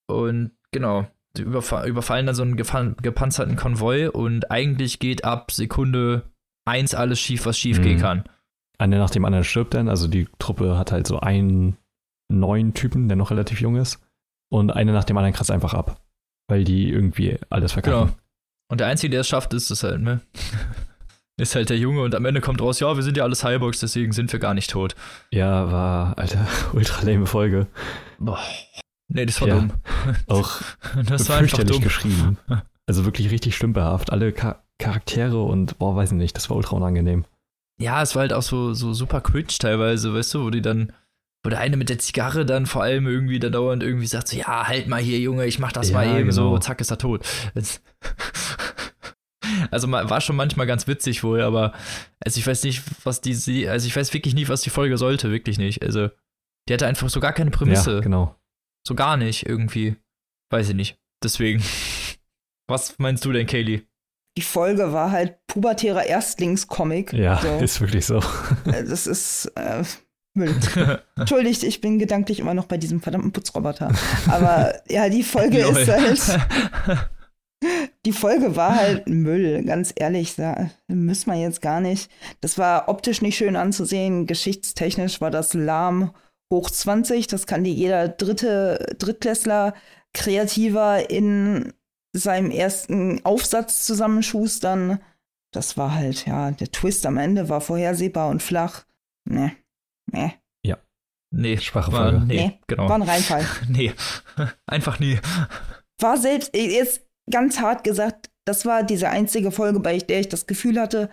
Und 0.08 0.50
genau, 0.72 1.06
die 1.38 1.42
überfa 1.42 1.84
überfallen 1.86 2.26
dann 2.26 2.34
so 2.34 2.42
einen 2.42 2.56
gepanzerten 2.56 3.56
Konvoi 3.56 4.08
und 4.08 4.50
eigentlich 4.50 4.98
geht 4.98 5.24
ab 5.24 5.50
Sekunde 5.52 6.22
eins 6.66 6.94
alles 6.94 7.20
schief, 7.20 7.46
was 7.46 7.58
schief 7.58 7.80
gehen 7.80 7.96
Mhm. 7.98 8.02
kann. 8.02 8.24
Einer 8.78 8.98
nach 8.98 9.10
dem 9.10 9.24
anderen 9.24 9.44
stirbt 9.44 9.74
dann. 9.74 9.88
Also 9.88 10.08
die 10.08 10.26
Truppe 10.38 10.76
hat 10.78 10.92
halt 10.92 11.06
so 11.06 11.20
einen 11.20 11.76
neuen 12.28 12.74
Typen, 12.74 13.08
der 13.08 13.16
noch 13.16 13.30
relativ 13.30 13.60
jung 13.60 13.76
ist. 13.76 14.00
Und 14.50 14.70
einer 14.70 14.92
nach 14.92 15.04
dem 15.04 15.16
anderen 15.16 15.34
kratzt 15.34 15.50
einfach 15.50 15.74
ab. 15.74 16.00
Weil 16.48 16.64
die 16.64 16.88
irgendwie 16.90 17.38
alles 17.50 17.72
verkacken. 17.72 18.06
Genau. 18.06 18.16
Und 18.68 18.80
der 18.80 18.88
Einzige, 18.88 19.10
der 19.12 19.20
es 19.20 19.28
schafft, 19.28 19.54
ist 19.54 19.70
es 19.70 19.82
halt, 19.82 20.00
ne? 20.00 20.20
ist 21.40 21.54
halt 21.54 21.70
der 21.70 21.78
Junge 21.78 22.02
und 22.02 22.14
am 22.14 22.24
Ende 22.24 22.40
kommt 22.40 22.60
raus, 22.60 22.80
ja, 22.80 22.94
wir 22.96 23.02
sind 23.02 23.16
ja 23.16 23.24
alle 23.24 23.34
Cyborgs, 23.36 23.80
deswegen 23.80 24.12
sind 24.12 24.32
wir 24.32 24.40
gar 24.40 24.54
nicht 24.54 24.70
tot. 24.70 24.94
Ja, 25.30 25.70
war, 25.70 26.18
Alter, 26.18 26.46
ultra 26.72 27.02
lame 27.04 27.26
Folge. 27.26 27.66
Boah. 28.18 28.38
Nee, 29.08 29.26
das 29.26 29.40
war 29.40 29.48
Ja. 29.48 29.54
dumm. 29.56 29.72
Auch 30.26 30.60
Das 31.06 31.28
war 31.28 31.38
einfach 31.38 31.62
dumm. 31.64 31.80
geschrieben. 31.82 32.38
Also 32.88 33.04
wirklich 33.04 33.30
richtig 33.32 33.56
stümperhaft. 33.56 34.12
Alle 34.12 34.32
Cha 34.32 34.62
Charaktere 34.78 35.42
und, 35.42 35.76
boah, 35.78 35.96
weiß 35.96 36.12
ich 36.12 36.18
nicht, 36.18 36.36
das 36.36 36.48
war 36.50 36.56
ultra 36.56 36.76
unangenehm. 36.76 37.24
Ja, 37.80 38.00
es 38.00 38.14
war 38.14 38.20
halt 38.20 38.32
auch 38.32 38.42
so, 38.42 38.74
so 38.74 38.92
super 38.94 39.20
cringe 39.20 39.48
teilweise, 39.58 40.14
weißt 40.14 40.34
du, 40.34 40.44
wo 40.44 40.50
die 40.50 40.62
dann, 40.62 40.92
wo 41.42 41.50
der 41.50 41.58
eine 41.58 41.76
mit 41.76 41.88
der 41.88 41.98
Zigarre 41.98 42.46
dann 42.46 42.66
vor 42.66 42.84
allem 42.84 43.08
irgendwie 43.08 43.40
da 43.40 43.48
dauernd 43.48 43.82
irgendwie 43.82 44.06
sagt 44.06 44.28
so, 44.28 44.36
ja, 44.36 44.68
halt 44.68 44.86
mal 44.86 45.00
hier, 45.02 45.18
Junge, 45.18 45.46
ich 45.46 45.58
mach 45.58 45.72
das 45.72 45.88
Ja, 45.90 45.96
mal 45.96 46.06
eben 46.06 46.28
genau. 46.28 46.52
so, 46.52 46.58
zack, 46.58 46.80
ist 46.80 46.92
er 46.92 46.98
tot. 46.98 47.26
Das, 47.54 47.80
Also 49.70 49.90
war 49.90 50.20
schon 50.20 50.36
manchmal 50.36 50.66
ganz 50.66 50.86
witzig 50.86 51.24
wohl, 51.24 51.40
aber 51.40 51.72
also 52.24 52.38
ich 52.38 52.46
weiß 52.46 52.62
nicht, 52.64 52.82
was 53.04 53.20
die, 53.20 53.68
also 53.68 53.86
ich 53.86 53.96
weiß 53.96 54.12
wirklich 54.14 54.34
nicht, 54.34 54.48
was 54.48 54.60
die 54.62 54.70
Folge 54.70 54.96
sollte, 54.98 55.30
wirklich 55.32 55.58
nicht. 55.58 55.82
Also 55.82 56.08
die 56.68 56.72
hatte 56.74 56.86
einfach 56.86 57.08
so 57.08 57.18
gar 57.20 57.32
keine 57.32 57.50
Prämisse. 57.50 57.94
Ja, 57.94 58.00
genau. 58.00 58.34
So 58.86 58.94
gar 58.94 59.16
nicht 59.16 59.46
irgendwie. 59.46 59.96
Weiß 60.50 60.68
ich 60.68 60.74
nicht. 60.76 60.96
Deswegen. 61.22 61.60
Was 62.68 62.98
meinst 62.98 63.24
du 63.24 63.32
denn, 63.32 63.46
Kaylee? 63.46 63.82
Die 64.38 64.42
Folge 64.42 64.92
war 64.92 65.10
halt 65.10 65.38
pubertärer 65.48 66.04
Erstlingscomic. 66.04 67.12
Ja, 67.12 67.40
so. 67.40 67.58
ist 67.64 67.80
wirklich 67.80 68.06
so. 68.06 68.18
Äh, 68.66 68.84
das 68.84 69.08
ist 69.08 69.46
äh, 69.56 69.82
Müll. 70.34 70.54
Entschuldigt, 71.16 71.64
ich 71.64 71.80
bin 71.80 71.98
gedanklich 71.98 72.38
immer 72.38 72.54
noch 72.54 72.66
bei 72.66 72.76
diesem 72.76 73.00
verdammten 73.00 73.32
Putzroboter. 73.32 73.92
Aber 74.28 74.74
ja, 74.88 75.08
die 75.08 75.24
Folge 75.24 75.58
ist 75.58 75.88
halt. 75.88 76.40
Die 78.04 78.12
Folge 78.12 78.54
war 78.54 78.76
halt 78.76 79.08
Müll, 79.08 79.64
ganz 79.64 79.92
ehrlich, 79.96 80.36
da 80.36 80.70
müssen 80.86 81.32
wir 81.32 81.40
jetzt 81.40 81.62
gar 81.62 81.80
nicht. 81.80 82.10
Das 82.40 82.58
war 82.58 82.88
optisch 82.88 83.22
nicht 83.22 83.36
schön 83.36 83.56
anzusehen, 83.56 84.26
geschichtstechnisch 84.26 85.20
war 85.20 85.30
das 85.30 85.54
lahm 85.54 86.12
hoch 86.52 86.70
20, 86.70 87.26
das 87.26 87.46
kann 87.46 87.64
dir 87.64 87.72
jeder 87.72 88.08
dritte 88.08 88.94
Drittklässler 88.98 89.74
kreativer 90.12 91.10
in 91.10 91.72
seinem 92.12 92.50
ersten 92.50 93.24
Aufsatz 93.24 93.84
zusammenschustern. 93.84 95.00
Das 95.52 95.76
war 95.76 95.94
halt, 95.94 96.26
ja, 96.26 96.50
der 96.50 96.70
Twist 96.70 97.06
am 97.06 97.16
Ende 97.16 97.48
war 97.48 97.60
vorhersehbar 97.60 98.28
und 98.30 98.42
flach. 98.42 98.84
Nee. 99.28 99.52
Nee. 100.12 100.34
Ja. 100.64 100.78
Nee, 101.34 101.58
schwache 101.58 101.90
Folge. 101.90 102.20
Nee, 102.20 102.46
nee, 102.46 102.60
genau. 102.66 102.88
War 102.88 102.96
ein 102.96 103.02
Reinfall. 103.02 103.44
nee, 103.68 103.92
einfach 104.66 104.98
nie. 104.98 105.18
War 106.00 106.16
selbst, 106.16 106.54
jetzt 106.54 107.06
ganz 107.30 107.60
hart 107.60 107.84
gesagt, 107.84 108.30
das 108.44 108.64
war 108.64 108.82
diese 108.84 109.08
einzige 109.08 109.50
Folge, 109.50 109.80
bei 109.80 109.98
der 109.98 110.20
ich 110.20 110.28
das 110.28 110.46
Gefühl 110.46 110.80
hatte, 110.80 111.10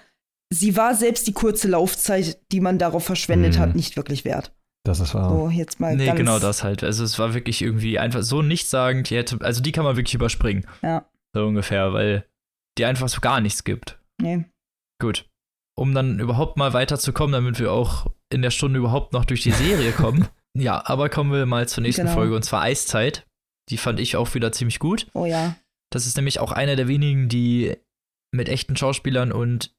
sie 0.51 0.77
war 0.77 0.93
selbst 0.93 1.25
die 1.27 1.33
kurze 1.33 1.67
Laufzeit, 1.67 2.39
die 2.51 2.59
man 2.59 2.77
darauf 2.77 3.05
verschwendet 3.05 3.55
mhm. 3.55 3.59
hat, 3.59 3.75
nicht 3.75 3.97
wirklich 3.97 4.23
wert. 4.23 4.53
Das 4.85 4.99
ist 4.99 5.15
wahr. 5.15 5.29
So, 5.29 5.49
jetzt 5.49 5.79
mal 5.79 5.95
nee, 5.95 6.11
genau 6.11 6.39
das 6.39 6.63
halt. 6.63 6.83
Also 6.83 7.03
es 7.03 7.17
war 7.17 7.33
wirklich 7.33 7.61
irgendwie 7.61 7.99
einfach 7.99 8.21
so 8.21 8.41
nichtssagend. 8.41 9.09
Die 9.09 9.15
hätte, 9.15 9.39
also 9.41 9.61
die 9.61 9.71
kann 9.71 9.85
man 9.85 9.95
wirklich 9.95 10.13
überspringen. 10.13 10.65
Ja. 10.81 11.09
So 11.33 11.45
ungefähr, 11.45 11.93
weil 11.93 12.25
die 12.77 12.85
einfach 12.85 13.07
so 13.07 13.21
gar 13.21 13.39
nichts 13.39 13.63
gibt. 13.63 13.99
Nee. 14.21 14.45
Gut. 15.01 15.29
Um 15.77 15.93
dann 15.93 16.19
überhaupt 16.19 16.57
mal 16.57 16.73
weiterzukommen, 16.73 17.31
damit 17.31 17.59
wir 17.59 17.71
auch 17.71 18.07
in 18.31 18.41
der 18.41 18.51
Stunde 18.51 18.79
überhaupt 18.79 19.13
noch 19.13 19.25
durch 19.25 19.41
die 19.41 19.51
Serie 19.51 19.91
kommen. 19.93 20.27
ja, 20.53 20.85
aber 20.85 21.09
kommen 21.09 21.31
wir 21.31 21.45
mal 21.45 21.67
zur 21.67 21.81
nächsten 21.81 22.03
genau. 22.03 22.15
Folge 22.15 22.35
und 22.35 22.43
zwar 22.43 22.61
Eiszeit. 22.61 23.25
Die 23.69 23.77
fand 23.77 23.99
ich 24.01 24.17
auch 24.17 24.33
wieder 24.35 24.51
ziemlich 24.51 24.79
gut. 24.79 25.07
Oh 25.13 25.25
ja. 25.25 25.55
Das 25.91 26.05
ist 26.05 26.17
nämlich 26.17 26.39
auch 26.39 26.51
eine 26.51 26.75
der 26.75 26.89
wenigen, 26.89 27.29
die 27.29 27.77
mit 28.35 28.49
echten 28.49 28.75
Schauspielern 28.75 29.31
und 29.31 29.73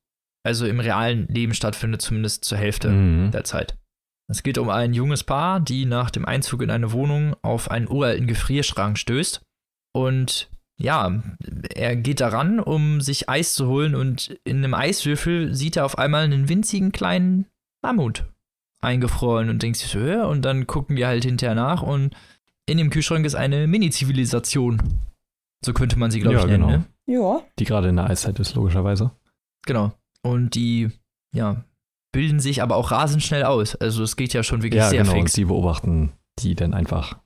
also 0.47 0.67
im 0.67 0.81
realen 0.81 1.27
Leben 1.29 1.55
stattfindet, 1.55 2.01
zumindest 2.01 2.45
zur 2.45 2.57
Hälfte 2.57 2.89
mhm. 2.89 3.31
der 3.31 3.45
Zeit. 3.45 3.77
Es 4.29 4.43
geht 4.43 4.59
um 4.59 4.71
ein 4.71 4.95
junges 4.95 5.23
Paar, 5.25 5.61
die 5.61 5.85
nach 5.85 6.11
dem 6.11 6.25
Einzug 6.25 6.63
in 6.63 6.71
eine 6.71 6.93
Wohnung 6.93 7.37
auf 7.43 7.71
einen 7.71 7.89
uralten 7.89 8.27
Gefrierschrank 8.27 8.99
stößt. 8.99 9.43
Und 9.93 10.51
ja, 10.77 11.23
er 11.75 11.97
geht 11.97 12.21
daran, 12.21 12.59
um 12.59 13.01
sich 13.01 13.29
Eis 13.29 13.55
zu 13.55 13.69
holen 13.69 13.95
und 13.95 14.39
in 14.45 14.59
einem 14.59 14.75
Eiswürfel 14.75 15.55
sieht 15.55 15.77
er 15.77 15.85
auf 15.85 15.99
einmal 15.99 16.25
einen 16.25 16.49
winzigen 16.49 16.91
kleinen 16.91 17.47
Mammut 17.83 18.25
eingefroren 18.81 19.51
und 19.51 19.63
denkt 19.63 19.79
sich 19.79 19.91
so, 19.91 20.01
ja, 20.01 20.25
und 20.25 20.43
dann 20.43 20.67
gucken 20.67 20.97
die 20.97 21.07
halt 21.07 21.25
hinterher 21.25 21.55
nach 21.55 21.83
und 21.83 22.15
in 22.67 22.79
dem 22.79 22.91
Kühlschrank 22.91 23.25
ist 23.25 23.35
eine 23.35 23.67
Mini-Zivilisation. 23.67 24.83
So 25.65 25.73
könnte 25.73 25.99
man 25.99 26.11
sie, 26.11 26.21
glaube 26.21 26.37
ja, 26.37 26.41
ich, 26.41 26.47
nennen. 26.47 26.67
Genau. 26.67 26.79
Ne? 26.79 26.85
Ja. 27.07 27.43
Die 27.59 27.65
gerade 27.65 27.89
in 27.89 27.97
der 27.97 28.11
Eiszeit 28.11 28.39
ist, 28.39 28.55
logischerweise. 28.55 29.13
Genau. 29.67 29.93
Und 30.23 30.55
die, 30.55 30.91
ja, 31.35 31.65
bilden 32.15 32.39
sich 32.39 32.63
aber 32.63 32.77
auch 32.77 32.93
rasend 32.93 33.23
schnell 33.23 33.43
aus. 33.43 33.75
Also 33.75 34.05
es 34.05 34.17
geht 34.17 34.33
ja 34.33 34.43
schon 34.43 34.63
wirklich 34.63 34.83
ja, 34.83 34.89
sehr 34.89 35.03
genau, 35.03 35.15
fix. 35.15 35.33
Und 35.33 35.37
die 35.37 35.45
beobachten 35.45 36.13
die 36.39 36.55
dann 36.55 36.73
einfach. 36.73 37.19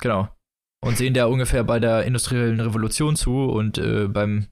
Genau. 0.00 0.28
Und 0.84 0.98
sehen 0.98 1.14
da 1.14 1.26
ungefähr 1.26 1.64
bei 1.64 1.80
der 1.80 2.04
industriellen 2.04 2.60
Revolution 2.60 3.16
zu 3.16 3.44
und 3.46 3.78
äh, 3.78 4.06
beim 4.06 4.46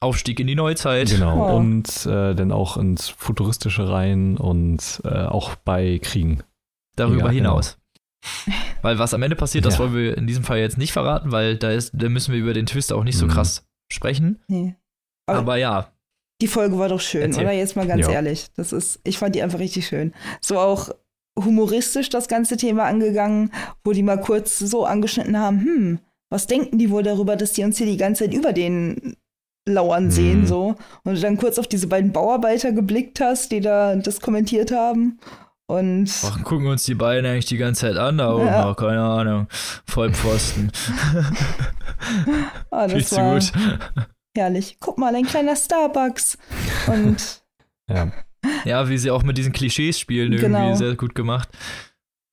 Aufstieg 0.00 0.40
in 0.40 0.46
die 0.46 0.54
Neuzeit. 0.54 1.10
Genau. 1.10 1.50
Oh. 1.50 1.56
Und 1.56 2.06
äh, 2.06 2.34
dann 2.34 2.52
auch 2.52 2.78
ins 2.78 3.10
Futuristische 3.10 3.88
rein 3.88 4.38
und 4.38 5.02
äh, 5.04 5.26
auch 5.26 5.56
bei 5.56 5.98
Kriegen. 6.02 6.42
Darüber 6.96 7.26
ja, 7.26 7.32
hinaus. 7.32 7.78
Genau. 8.46 8.56
Weil 8.82 8.98
was 8.98 9.12
am 9.12 9.22
Ende 9.22 9.36
passiert, 9.36 9.66
das 9.66 9.74
ja. 9.74 9.80
wollen 9.80 9.94
wir 9.94 10.16
in 10.16 10.26
diesem 10.26 10.44
Fall 10.44 10.58
jetzt 10.58 10.78
nicht 10.78 10.92
verraten, 10.92 11.30
weil 11.30 11.58
da, 11.58 11.70
ist, 11.70 11.92
da 11.94 12.08
müssen 12.08 12.32
wir 12.32 12.40
über 12.40 12.54
den 12.54 12.64
Twist 12.64 12.90
auch 12.90 13.04
nicht 13.04 13.18
so 13.18 13.26
mhm. 13.26 13.30
krass 13.30 13.68
sprechen. 13.92 14.42
Nee. 14.48 14.76
Aber, 15.26 15.38
aber 15.40 15.56
ja, 15.56 15.93
die 16.40 16.48
Folge 16.48 16.78
war 16.78 16.88
doch 16.88 17.00
schön, 17.00 17.22
Erzähl. 17.22 17.44
oder? 17.44 17.52
Jetzt 17.52 17.76
mal 17.76 17.86
ganz 17.86 18.06
ja. 18.06 18.12
ehrlich. 18.12 18.48
Das 18.56 18.72
ist, 18.72 19.00
ich 19.04 19.18
fand 19.18 19.34
die 19.34 19.42
einfach 19.42 19.58
richtig 19.58 19.86
schön. 19.86 20.12
So 20.40 20.58
auch 20.58 20.90
humoristisch 21.38 22.10
das 22.10 22.28
ganze 22.28 22.56
Thema 22.56 22.84
angegangen, 22.84 23.50
wo 23.84 23.92
die 23.92 24.02
mal 24.02 24.20
kurz 24.20 24.58
so 24.58 24.84
angeschnitten 24.84 25.38
haben, 25.38 25.60
hm, 25.60 25.98
was 26.30 26.46
denken 26.46 26.78
die 26.78 26.90
wohl 26.90 27.02
darüber, 27.02 27.36
dass 27.36 27.52
die 27.52 27.64
uns 27.64 27.78
hier 27.78 27.86
die 27.86 27.96
ganze 27.96 28.24
Zeit 28.24 28.34
über 28.34 28.52
den 28.52 29.16
lauern 29.66 30.10
sehen, 30.10 30.42
mhm. 30.42 30.46
so. 30.46 30.74
Und 31.04 31.14
du 31.14 31.20
dann 31.20 31.38
kurz 31.38 31.58
auf 31.58 31.66
diese 31.66 31.86
beiden 31.86 32.12
Bauarbeiter 32.12 32.72
geblickt 32.72 33.20
hast, 33.20 33.50
die 33.50 33.60
da 33.60 33.96
das 33.96 34.20
kommentiert 34.20 34.72
haben. 34.72 35.18
Und 35.66 36.10
Ach, 36.24 36.42
gucken 36.42 36.66
uns 36.66 36.84
die 36.84 36.94
beiden 36.94 37.24
eigentlich 37.24 37.46
die 37.46 37.56
ganze 37.56 37.82
Zeit 37.82 37.96
an, 37.96 38.18
da 38.18 38.34
oben, 38.34 38.46
ja. 38.46 38.70
oh, 38.70 38.74
keine 38.74 39.00
Ahnung. 39.00 39.46
Vollpfosten. 39.86 40.70
ah, 42.70 42.86
das 42.88 43.12
war, 43.12 43.34
gut 43.34 43.52
herrlich. 44.36 44.78
Guck 44.80 44.98
mal, 44.98 45.14
ein 45.14 45.26
kleiner 45.26 45.56
Starbucks. 45.56 46.38
Und. 46.86 47.42
ja. 47.88 48.12
Ja, 48.64 48.88
wie 48.88 48.98
sie 48.98 49.10
auch 49.10 49.22
mit 49.22 49.38
diesen 49.38 49.52
Klischees 49.52 49.98
spielen, 49.98 50.32
irgendwie 50.32 50.52
genau. 50.52 50.74
sehr 50.74 50.94
gut 50.96 51.14
gemacht. 51.14 51.48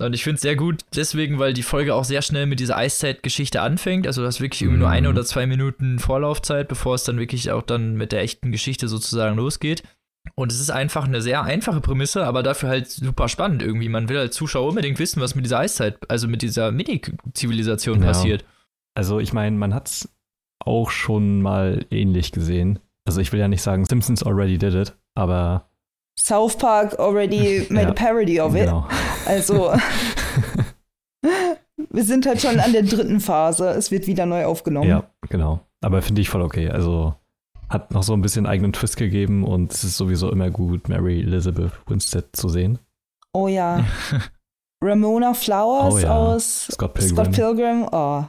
Und 0.02 0.14
ich 0.14 0.24
finde 0.24 0.36
es 0.36 0.42
sehr 0.42 0.56
gut, 0.56 0.82
deswegen, 0.96 1.40
weil 1.40 1.54
die 1.54 1.64
Folge 1.64 1.94
auch 1.94 2.04
sehr 2.04 2.22
schnell 2.22 2.48
mit 2.48 2.60
dieser 2.60 2.78
Eiszeit-Geschichte 2.78 3.62
anfängt. 3.62 4.08
Also, 4.08 4.22
du 4.22 4.28
hast 4.28 4.42
wirklich 4.42 4.62
irgendwie 4.62 4.80
nur 4.80 4.90
eine 4.90 5.08
mhm. 5.08 5.14
oder 5.14 5.26
zwei 5.26 5.46
Minuten 5.46 6.00
Vorlaufzeit, 6.00 6.68
bevor 6.68 6.96
es 6.96 7.04
dann 7.04 7.20
wirklich 7.20 7.52
auch 7.52 7.62
dann 7.62 7.96
mit 7.96 8.12
der 8.12 8.22
echten 8.22 8.52
Geschichte 8.52 8.88
sozusagen 8.88 9.38
losgeht. 9.38 9.84
Und 10.36 10.52
es 10.52 10.60
ist 10.60 10.70
einfach 10.70 11.06
eine 11.06 11.22
sehr 11.22 11.44
einfache 11.44 11.82
Prämisse, 11.82 12.26
aber 12.26 12.44
dafür 12.44 12.70
halt 12.70 12.88
super 12.90 13.28
spannend 13.28 13.64
irgendwie. 13.64 13.90
Man 13.90 14.08
will 14.08 14.18
als 14.18 14.36
Zuschauer 14.36 14.70
unbedingt 14.70 15.00
wissen, 15.00 15.22
was 15.22 15.36
mit 15.36 15.46
dieser 15.46 15.60
Eiszeit, 15.60 15.98
also 16.10 16.28
mit 16.28 16.42
dieser 16.42 16.72
Mini-Zivilisation 16.72 18.00
ja. 18.00 18.08
passiert. 18.08 18.46
Also, 18.96 19.20
ich 19.20 19.34
meine, 19.34 19.56
man 19.56 19.74
hat 19.74 19.88
es 19.88 20.10
auch 20.66 20.90
schon 20.90 21.42
mal 21.42 21.86
ähnlich 21.90 22.32
gesehen. 22.32 22.80
Also 23.06 23.22
ich 23.22 23.32
will 23.32 23.40
ja 23.40 23.48
nicht 23.48 23.62
sagen, 23.62 23.86
Simpsons 23.86 24.24
already 24.24 24.58
did 24.58 24.74
it, 24.74 24.96
aber 25.16 25.70
South 26.18 26.58
Park 26.58 27.00
already 27.00 27.66
made 27.70 27.84
ja, 27.84 27.90
a 27.90 27.94
parody 27.94 28.40
of 28.40 28.56
it. 28.56 28.66
Genau. 28.66 28.88
Also 29.26 29.74
wir 31.90 32.04
sind 32.04 32.26
halt 32.26 32.42
schon 32.42 32.60
an 32.60 32.72
der 32.72 32.84
dritten 32.84 33.20
Phase. 33.20 33.70
Es 33.70 33.92
wird 33.92 34.08
wieder 34.08 34.26
neu 34.26 34.46
aufgenommen. 34.46 34.90
Ja, 34.90 35.04
genau. 35.30 35.62
Aber 35.82 36.02
finde 36.02 36.22
ich 36.22 36.30
voll 36.30 36.42
okay. 36.42 36.70
Also 36.70 37.16
hat 37.70 37.92
noch 37.92 38.04
so 38.04 38.14
ein 38.14 38.22
bisschen 38.22 38.46
eigenen 38.46 38.74
Twist 38.74 38.98
gegeben 38.98 39.44
und 39.44 39.72
es 39.72 39.84
ist 39.84 39.98
sowieso 39.98 40.30
immer 40.32 40.50
gut, 40.50 40.90
Mary 40.90 41.22
Elizabeth 41.22 41.72
Winstead 41.88 42.36
zu 42.36 42.50
sehen. 42.50 42.80
Oh 43.34 43.48
ja. 43.48 43.86
Ramona 44.84 45.34
Flowers 45.34 45.94
oh, 45.94 46.00
ja. 46.00 46.16
aus 46.16 46.68
Scott 46.72 46.96
Pilgrim. 46.96 47.16
Scott 47.16 47.32
Pilgrim. 47.32 47.88
Oh. 47.92 48.26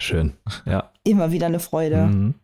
Schön, 0.00 0.34
ja. 0.66 0.92
Immer 1.04 1.32
wieder 1.32 1.46
eine 1.46 1.60
Freude. 1.60 2.06
Mhm. 2.06 2.34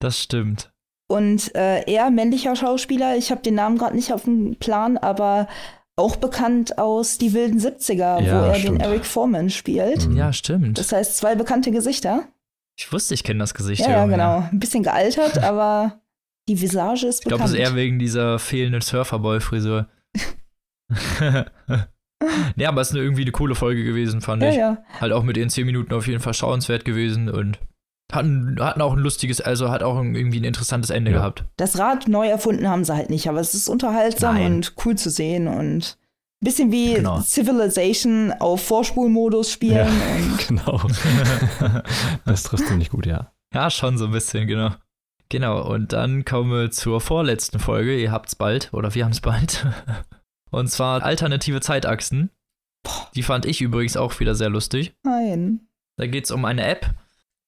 Das 0.00 0.20
stimmt. 0.20 0.72
Und 1.08 1.54
äh, 1.54 1.82
er, 1.90 2.10
männlicher 2.10 2.56
Schauspieler, 2.56 3.16
ich 3.16 3.30
habe 3.30 3.42
den 3.42 3.54
Namen 3.54 3.78
gerade 3.78 3.94
nicht 3.94 4.12
auf 4.12 4.24
dem 4.24 4.56
Plan, 4.56 4.98
aber 4.98 5.46
auch 5.94 6.16
bekannt 6.16 6.78
aus 6.78 7.16
Die 7.16 7.32
wilden 7.32 7.58
70er, 7.60 8.20
ja, 8.20 8.20
wo 8.20 8.46
er 8.46 8.54
stimmt. 8.56 8.80
den 8.80 8.80
Eric 8.80 9.06
Foreman 9.06 9.50
spielt. 9.50 10.08
Mhm. 10.08 10.16
Ja, 10.16 10.32
stimmt. 10.32 10.78
Das 10.78 10.92
heißt, 10.92 11.16
zwei 11.16 11.34
bekannte 11.36 11.70
Gesichter. 11.70 12.24
Ich 12.76 12.92
wusste, 12.92 13.14
ich 13.14 13.24
kenne 13.24 13.38
das 13.38 13.54
Gesicht. 13.54 13.82
Ja, 13.82 13.90
ja, 13.90 14.06
genau. 14.06 14.48
Ein 14.50 14.58
bisschen 14.58 14.82
gealtert, 14.82 15.38
aber 15.42 16.00
die 16.48 16.60
Visage 16.60 17.06
ist 17.06 17.20
ich 17.20 17.24
bekannt. 17.24 17.24
Ich 17.24 17.28
glaube, 17.28 17.44
es 17.44 17.52
ist 17.52 17.58
eher 17.58 17.76
wegen 17.76 17.98
dieser 17.98 18.38
fehlenden 18.38 18.82
Surferboy-Frisur. 18.82 19.86
ja, 22.56 22.68
aber 22.68 22.80
es 22.80 22.88
ist 22.88 22.94
eine, 22.94 23.02
irgendwie 23.02 23.22
eine 23.22 23.32
coole 23.32 23.54
Folge 23.54 23.84
gewesen, 23.84 24.20
fand 24.20 24.42
ja, 24.42 24.50
ich. 24.50 24.56
Ja. 24.56 24.78
Halt 25.00 25.12
auch 25.12 25.22
mit 25.22 25.36
den 25.36 25.50
10 25.50 25.66
Minuten 25.66 25.92
auf 25.94 26.06
jeden 26.06 26.20
Fall 26.20 26.34
schauenswert 26.34 26.84
gewesen 26.84 27.28
und 27.28 27.58
hatten, 28.12 28.56
hatten 28.60 28.80
auch 28.80 28.92
ein 28.92 28.98
lustiges, 28.98 29.40
also 29.40 29.70
hat 29.70 29.82
auch 29.82 29.96
irgendwie 29.96 30.40
ein 30.40 30.44
interessantes 30.44 30.90
Ende 30.90 31.10
ja. 31.10 31.18
gehabt. 31.18 31.44
Das 31.56 31.78
Rad 31.78 32.08
neu 32.08 32.28
erfunden 32.28 32.68
haben 32.68 32.84
sie 32.84 32.94
halt 32.94 33.10
nicht, 33.10 33.28
aber 33.28 33.40
es 33.40 33.54
ist 33.54 33.68
unterhaltsam 33.68 34.36
Nein. 34.36 34.54
und 34.54 34.74
cool 34.84 34.96
zu 34.96 35.10
sehen 35.10 35.48
und 35.48 35.98
ein 36.42 36.44
bisschen 36.44 36.70
wie 36.70 36.94
genau. 36.94 37.20
Civilization 37.20 38.32
auf 38.38 38.62
Vorspulmodus 38.62 39.50
spielen. 39.50 39.76
Ja, 39.76 39.88
genau. 40.48 40.80
das 42.24 42.44
trifft 42.44 42.66
ziemlich 42.66 42.90
gut, 42.90 43.06
ja. 43.06 43.32
Ja, 43.52 43.70
schon 43.70 43.98
so 43.98 44.06
ein 44.06 44.12
bisschen, 44.12 44.46
genau. 44.46 44.70
Genau, 45.28 45.66
und 45.68 45.92
dann 45.92 46.24
kommen 46.24 46.52
wir 46.52 46.70
zur 46.70 47.00
vorletzten 47.00 47.58
Folge. 47.58 47.98
Ihr 47.98 48.12
habt's 48.12 48.36
bald, 48.36 48.72
oder 48.72 48.94
wir 48.94 49.04
haben's 49.04 49.20
bald. 49.20 49.66
Und 50.56 50.68
zwar 50.68 51.02
alternative 51.02 51.60
Zeitachsen. 51.60 52.30
Die 53.14 53.22
fand 53.22 53.44
ich 53.44 53.60
übrigens 53.60 53.96
auch 53.96 54.18
wieder 54.20 54.34
sehr 54.34 54.48
lustig. 54.48 54.94
Nein. 55.02 55.68
Da 55.98 56.06
geht 56.06 56.24
es 56.24 56.30
um 56.30 56.46
eine 56.46 56.66
App. 56.66 56.94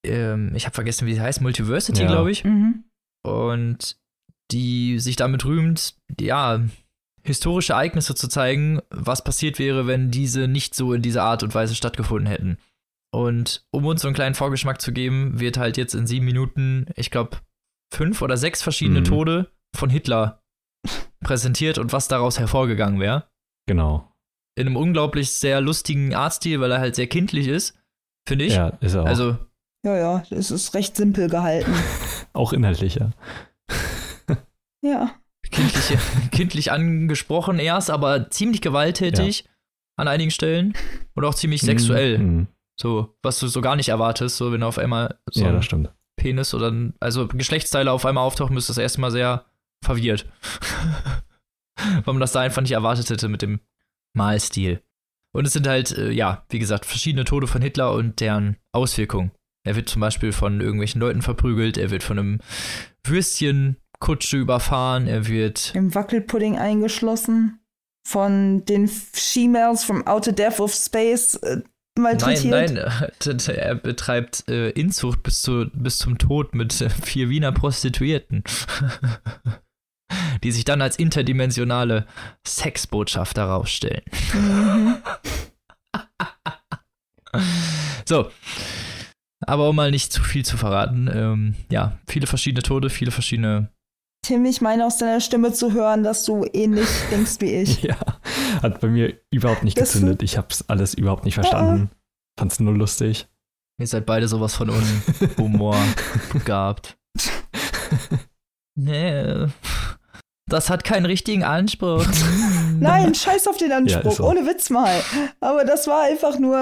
Ähm, 0.05 0.53
ich 0.55 0.67
habe 0.67 0.75
vergessen, 0.75 1.07
wie 1.07 1.15
sie 1.15 1.21
heißt. 1.21 1.41
Multiversity, 1.41 2.03
ja. 2.03 2.09
glaube 2.09 2.31
ich. 2.31 2.45
Mhm. 2.45 2.85
Und 3.25 3.97
die 4.51 4.99
sich 4.99 5.17
damit 5.17 5.45
rühmt, 5.47 5.95
ja, 6.21 6.61
historische 7.23 7.73
Ereignisse 7.73 8.15
zu 8.15 8.29
zeigen, 8.29 8.81
was 8.91 9.25
passiert 9.25 9.59
wäre, 9.59 9.87
wenn 9.87 10.11
diese 10.11 10.47
nicht 10.47 10.75
so 10.75 10.93
in 10.93 11.01
dieser 11.03 11.23
Art 11.23 11.43
und 11.43 11.55
Weise 11.55 11.75
stattgefunden 11.75 12.27
hätten. 12.27 12.59
Und 13.11 13.65
um 13.71 13.87
uns 13.87 14.03
so 14.03 14.09
einen 14.09 14.15
kleinen 14.15 14.35
Vorgeschmack 14.35 14.83
zu 14.83 14.93
geben, 14.93 15.41
wird 15.41 15.57
halt 15.57 15.79
jetzt 15.79 15.95
in 15.95 16.07
sieben 16.07 16.27
Minuten, 16.27 16.87
ich 16.95 17.11
glaube, 17.11 17.39
fünf 17.91 18.21
oder 18.21 18.37
sechs 18.37 18.63
verschiedene 18.63 19.01
Mhm. 19.01 19.05
Tode 19.05 19.53
von 19.75 19.89
Hitler 19.89 20.38
präsentiert 21.21 21.79
und 21.79 21.93
was 21.93 22.09
daraus 22.09 22.39
hervorgegangen 22.39 23.01
wäre. 23.01 23.25
Genau. 23.67 24.13
In 24.57 24.67
einem 24.67 24.77
unglaublich 24.77 25.31
sehr 25.33 25.61
lustigen 25.61 26.15
Artstil, 26.15 26.61
weil 26.61 26.73
er 26.73 26.81
halt 26.81 26.95
sehr 26.97 27.07
kindlich 27.07 27.47
ist, 27.49 27.75
finde 28.27 28.45
ich. 28.45 28.55
Ja, 28.55 28.69
ist 28.81 28.95
er 28.95 29.03
auch. 29.03 29.07
Also, 29.07 29.37
Ja, 29.85 29.97
ja, 29.97 30.23
es 30.31 30.51
ist 30.51 30.75
recht 30.75 30.97
simpel 30.97 31.29
gehalten. 31.29 31.73
auch 32.33 32.53
inhaltlich, 32.53 32.97
ja. 32.97 33.11
Ja. 34.83 35.11
kindlich, 35.51 35.97
kindlich 36.31 36.73
angesprochen 36.73 37.59
erst, 37.59 37.91
aber 37.91 38.31
ziemlich 38.31 38.61
gewalttätig 38.61 39.49
an 39.97 40.07
einigen 40.09 40.31
Stellen 40.31 40.75
und 41.15 41.25
auch 41.25 41.35
ziemlich 41.35 41.63
sexuell. 41.63 42.19
Mhm. 42.19 42.47
So, 42.81 43.17
was 43.23 43.41
du 43.41 43.49
so 43.49 43.61
gar 43.61 43.75
nicht 43.75 43.89
erwartest, 43.89 44.37
so 44.37 44.53
wenn 44.53 44.63
auf 44.63 44.79
einmal 44.79 45.19
so 45.33 45.43
Ja, 45.43 45.49
ein 45.49 45.55
das 45.57 45.65
stimmt. 45.65 45.93
Penis 46.17 46.55
oder 46.55 46.73
also 47.01 47.27
Geschlechtsteile 47.29 47.91
auf 47.91 48.07
einmal 48.07 48.25
auftauchen, 48.25 48.57
ist 48.57 48.69
das 48.69 48.79
erstmal 48.79 49.11
sehr 49.11 49.45
verwirrt. 49.85 50.27
Weil 51.77 52.15
man 52.15 52.21
das 52.21 52.33
da 52.33 52.41
einfach 52.41 52.63
nicht 52.63 52.73
erwartet 52.73 53.09
hätte 53.11 53.29
mit 53.29 53.43
dem 53.43 53.61
Malstil. 54.15 54.83
Und 55.33 55.47
es 55.47 55.53
sind 55.53 55.67
halt, 55.67 55.97
äh, 55.97 56.11
ja, 56.11 56.45
wie 56.49 56.59
gesagt, 56.59 56.87
verschiedene 56.87 57.25
Tode 57.25 57.47
von 57.47 57.63
Hitler 57.63 57.93
und 57.93 58.21
deren 58.21 58.57
Auswirkungen. 58.73 59.31
Er 59.65 59.77
wird 59.77 59.89
zum 59.89 60.01
Beispiel 60.01 60.33
von 60.33 60.61
irgendwelchen 60.61 61.01
Leuten 61.01 61.23
verprügelt, 61.23 61.77
er 61.77 61.91
wird 61.91 62.03
von 62.03 62.19
einem 62.19 62.39
Würstchenkutsche 63.05 64.39
überfahren, 64.39 65.07
er 65.07 65.29
wird 65.29 65.73
Im 65.75 65.95
Wackelpudding 65.95 66.59
eingeschlossen. 66.59 67.61
Von 68.07 68.65
den 68.65 68.89
She-Males 68.89 69.85
from 69.85 70.07
Outer 70.07 70.33
Death 70.33 70.61
of 70.61 70.73
Space 70.73 71.35
äh, 71.35 71.61
malträtiert. 71.99 72.51
Nein, 72.51 72.75
nein, 72.75 73.39
er 73.49 73.75
betreibt 73.75 74.49
äh, 74.49 74.71
Inzucht 74.71 75.23
bis, 75.23 75.43
zu, 75.43 75.67
bis 75.75 75.99
zum 75.99 76.17
Tod 76.17 76.55
mit 76.55 76.81
äh, 76.81 76.89
vier 76.89 77.29
Wiener 77.29 77.53
Prostituierten. 77.53 78.45
Die 80.43 80.53
sich 80.53 80.65
dann 80.65 80.83
als 80.83 80.99
interdimensionale 80.99 82.07
Sexbotschafter 82.47 83.47
herausstellen. 83.47 84.03
Mhm. 84.33 84.97
So. 88.07 88.31
Aber 89.47 89.69
um 89.69 89.77
mal 89.77 89.91
nicht 89.91 90.13
zu 90.13 90.23
viel 90.23 90.45
zu 90.45 90.57
verraten, 90.57 91.09
ähm, 91.13 91.55
ja, 91.71 91.99
viele 92.09 92.27
verschiedene 92.27 92.63
Tode, 92.63 92.91
viele 92.91 93.11
verschiedene. 93.11 93.71
Tim, 94.27 94.45
ich 94.45 94.61
meine 94.61 94.85
aus 94.85 94.99
deiner 94.99 95.21
Stimme 95.21 95.53
zu 95.53 95.73
hören, 95.73 96.03
dass 96.03 96.25
du 96.25 96.45
ähnlich 96.53 96.89
denkst 97.11 97.37
wie 97.41 97.53
ich. 97.53 97.83
Ja, 97.83 97.99
hat 98.63 98.81
bei 98.81 98.89
mir 98.89 99.21
überhaupt 99.31 99.63
nicht 99.63 99.77
gezündet. 99.77 100.23
Ich 100.23 100.37
hab's 100.37 100.65
alles 100.69 100.95
überhaupt 100.95 101.25
nicht 101.25 101.35
verstanden. 101.35 101.91
Fand's 102.39 102.59
nur 102.61 102.75
lustig. 102.75 103.29
Ihr 103.81 103.87
seid 103.87 104.07
beide 104.07 104.27
sowas 104.27 104.57
von 104.57 104.71
Unhumor 104.71 105.77
gehabt. 106.45 106.99
Nee. 108.81 109.49
Das 110.49 110.71
hat 110.71 110.85
keinen 110.85 111.07
richtigen 111.07 111.45
Anspruch. 111.45 112.05
Nein, 112.81 113.15
scheiß 113.15 113.47
auf 113.49 113.57
den 113.57 113.71
Ja, 113.71 113.77
Anspruch, 113.79 114.13
so. 114.17 114.25
ohne 114.25 114.47
Witz 114.47 114.71
mal. 114.71 114.93
Aber 115.41 115.65
das 115.65 115.87
war 115.87 116.03
einfach 116.03 116.39
nur. 116.39 116.57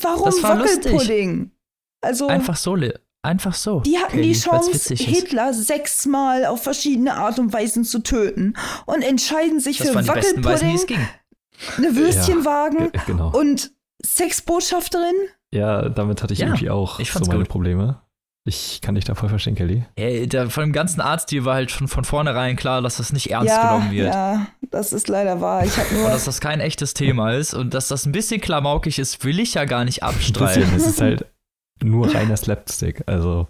Warum 0.00 0.24
Das 0.26 0.42
war 0.42 0.56
lustig. 0.56 0.84
Wackelpudding? 0.92 1.50
Also, 2.00 2.28
Einfach 2.28 2.56
so, 2.56 2.74
Le- 2.76 3.00
einfach 3.22 3.54
so. 3.54 3.80
die 3.80 3.98
hatten 3.98 4.12
Kelly, 4.12 4.32
die 4.32 4.38
Chance. 4.40 4.94
Hitler 4.94 5.52
sechsmal 5.52 6.46
auf 6.46 6.62
verschiedene 6.62 7.14
Art 7.14 7.38
und 7.40 7.52
Weisen 7.52 7.82
zu 7.84 7.98
töten 8.00 8.54
und 8.86 9.02
entscheiden 9.02 9.58
sich 9.60 9.78
Das 9.78 9.88
für 9.88 9.94
Weisen, 9.96 10.08
Wackelpudding, 10.44 10.86
ging. 10.86 11.08
eine 11.76 11.96
Würstchenwagen 11.96 12.92
Ge- 12.92 13.00
Genau. 13.06 13.30
und 13.36 13.72
Sexbotschafterin. 14.04 15.14
Ja, 15.52 15.88
damit 15.88 16.22
hatte 16.22 16.34
ich 16.34 16.38
Ja, 16.40 16.46
irgendwie 16.48 16.70
auch 16.70 17.00
ich 17.00 17.10
so 17.12 17.20
meine 17.20 17.38
gut. 17.40 17.48
Probleme. 17.48 18.00
Ich 18.48 18.80
kann 18.80 18.94
dich 18.94 19.04
da 19.04 19.14
voll 19.14 19.28
verstehen, 19.28 19.54
Kelly. 19.54 19.84
Ey, 19.96 20.26
der, 20.26 20.48
von 20.48 20.62
dem 20.64 20.72
ganzen 20.72 21.00
Arztstil 21.02 21.44
war 21.44 21.54
halt 21.54 21.70
schon 21.70 21.86
von 21.86 22.04
vornherein 22.04 22.56
klar, 22.56 22.80
dass 22.80 22.96
das 22.96 23.12
nicht 23.12 23.30
ernst 23.30 23.48
ja, 23.50 23.62
genommen 23.74 23.90
wird. 23.92 24.14
ja, 24.14 24.46
das 24.70 24.92
ist 24.94 25.08
leider 25.08 25.40
wahr. 25.42 25.64
Ich 25.66 25.76
habe 25.76 25.88
Und 25.94 26.00
nur. 26.00 26.08
dass 26.10 26.24
das 26.24 26.40
kein 26.40 26.60
echtes 26.60 26.94
Thema 26.94 27.32
ist 27.32 27.52
und 27.52 27.74
dass 27.74 27.88
das 27.88 28.06
ein 28.06 28.12
bisschen 28.12 28.40
klamaukig 28.40 28.98
ist, 28.98 29.22
will 29.24 29.38
ich 29.38 29.54
ja 29.54 29.66
gar 29.66 29.84
nicht 29.84 30.02
Ein 30.02 30.08
abstreiten. 30.10 30.62
bisschen, 30.62 30.76
es 30.76 30.86
ist 30.86 31.00
halt 31.00 31.26
nur 31.82 32.12
reiner 32.14 32.36
Slapstick. 32.36 33.02
Also, 33.06 33.48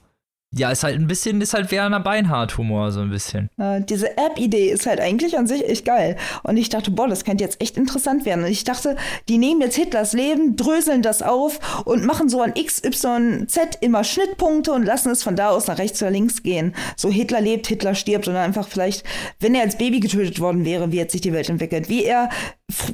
Ja, 0.57 0.71
ist 0.71 0.83
halt 0.83 0.97
ein 0.99 1.07
bisschen, 1.07 1.43
ist 1.43 1.53
halt 1.53 1.71
Werner 1.71 2.01
Beinhardt-Humor, 2.01 2.91
so 2.91 3.01
ein 3.01 3.11
bisschen. 3.11 3.51
Äh, 3.59 3.83
diese 3.83 4.17
App-Idee 4.17 4.71
ist 4.71 4.87
halt 4.87 4.99
eigentlich 4.99 5.37
an 5.37 5.47
sich 5.47 5.69
echt 5.69 5.85
geil. 5.85 6.17
Und 6.43 6.57
ich 6.57 6.71
dachte, 6.71 6.91
boah, 6.91 7.07
das 7.07 7.25
könnte 7.27 7.45
jetzt 7.45 7.61
echt 7.61 7.77
interessant 7.77 8.25
werden. 8.25 8.45
Und 8.45 8.51
ich 8.51 8.65
dachte, 8.65 8.97
die 9.29 9.37
nehmen 9.37 9.61
jetzt 9.61 9.77
Hitlers 9.77 10.15
Leben, 10.15 10.57
dröseln 10.57 11.03
das 11.03 11.21
auf 11.21 11.85
und 11.85 12.07
machen 12.07 12.31
so 12.31 12.41
an 12.41 12.53
X, 12.55 12.83
Y, 12.83 13.47
Z 13.47 13.79
immer 13.83 14.05
Schnittpunkte 14.05 14.73
und 14.73 14.85
lassen 14.85 15.11
es 15.11 15.23
von 15.23 15.37
da 15.37 15.51
aus 15.51 15.67
nach 15.67 15.77
rechts 15.79 16.01
oder 16.01 16.11
links 16.11 16.43
gehen. 16.43 16.75
So 16.97 17.11
Hitler 17.11 17.43
lebt, 17.43 17.67
Hitler 17.67 17.95
stirbt 17.95 18.27
und 18.27 18.33
dann 18.33 18.45
einfach 18.45 18.69
vielleicht, 18.69 19.05
wenn 19.41 19.55
er 19.55 19.63
als 19.63 19.77
Baby 19.77 20.01
getötet 20.01 20.41
worden 20.41 20.65
wäre, 20.65 20.93
wie 20.93 21.01
hat 21.03 21.11
sich 21.11 21.21
die 21.21 21.35
Welt 21.35 21.51
entwickelt? 21.51 21.91
Wie 21.91 22.05
er, 22.05 22.31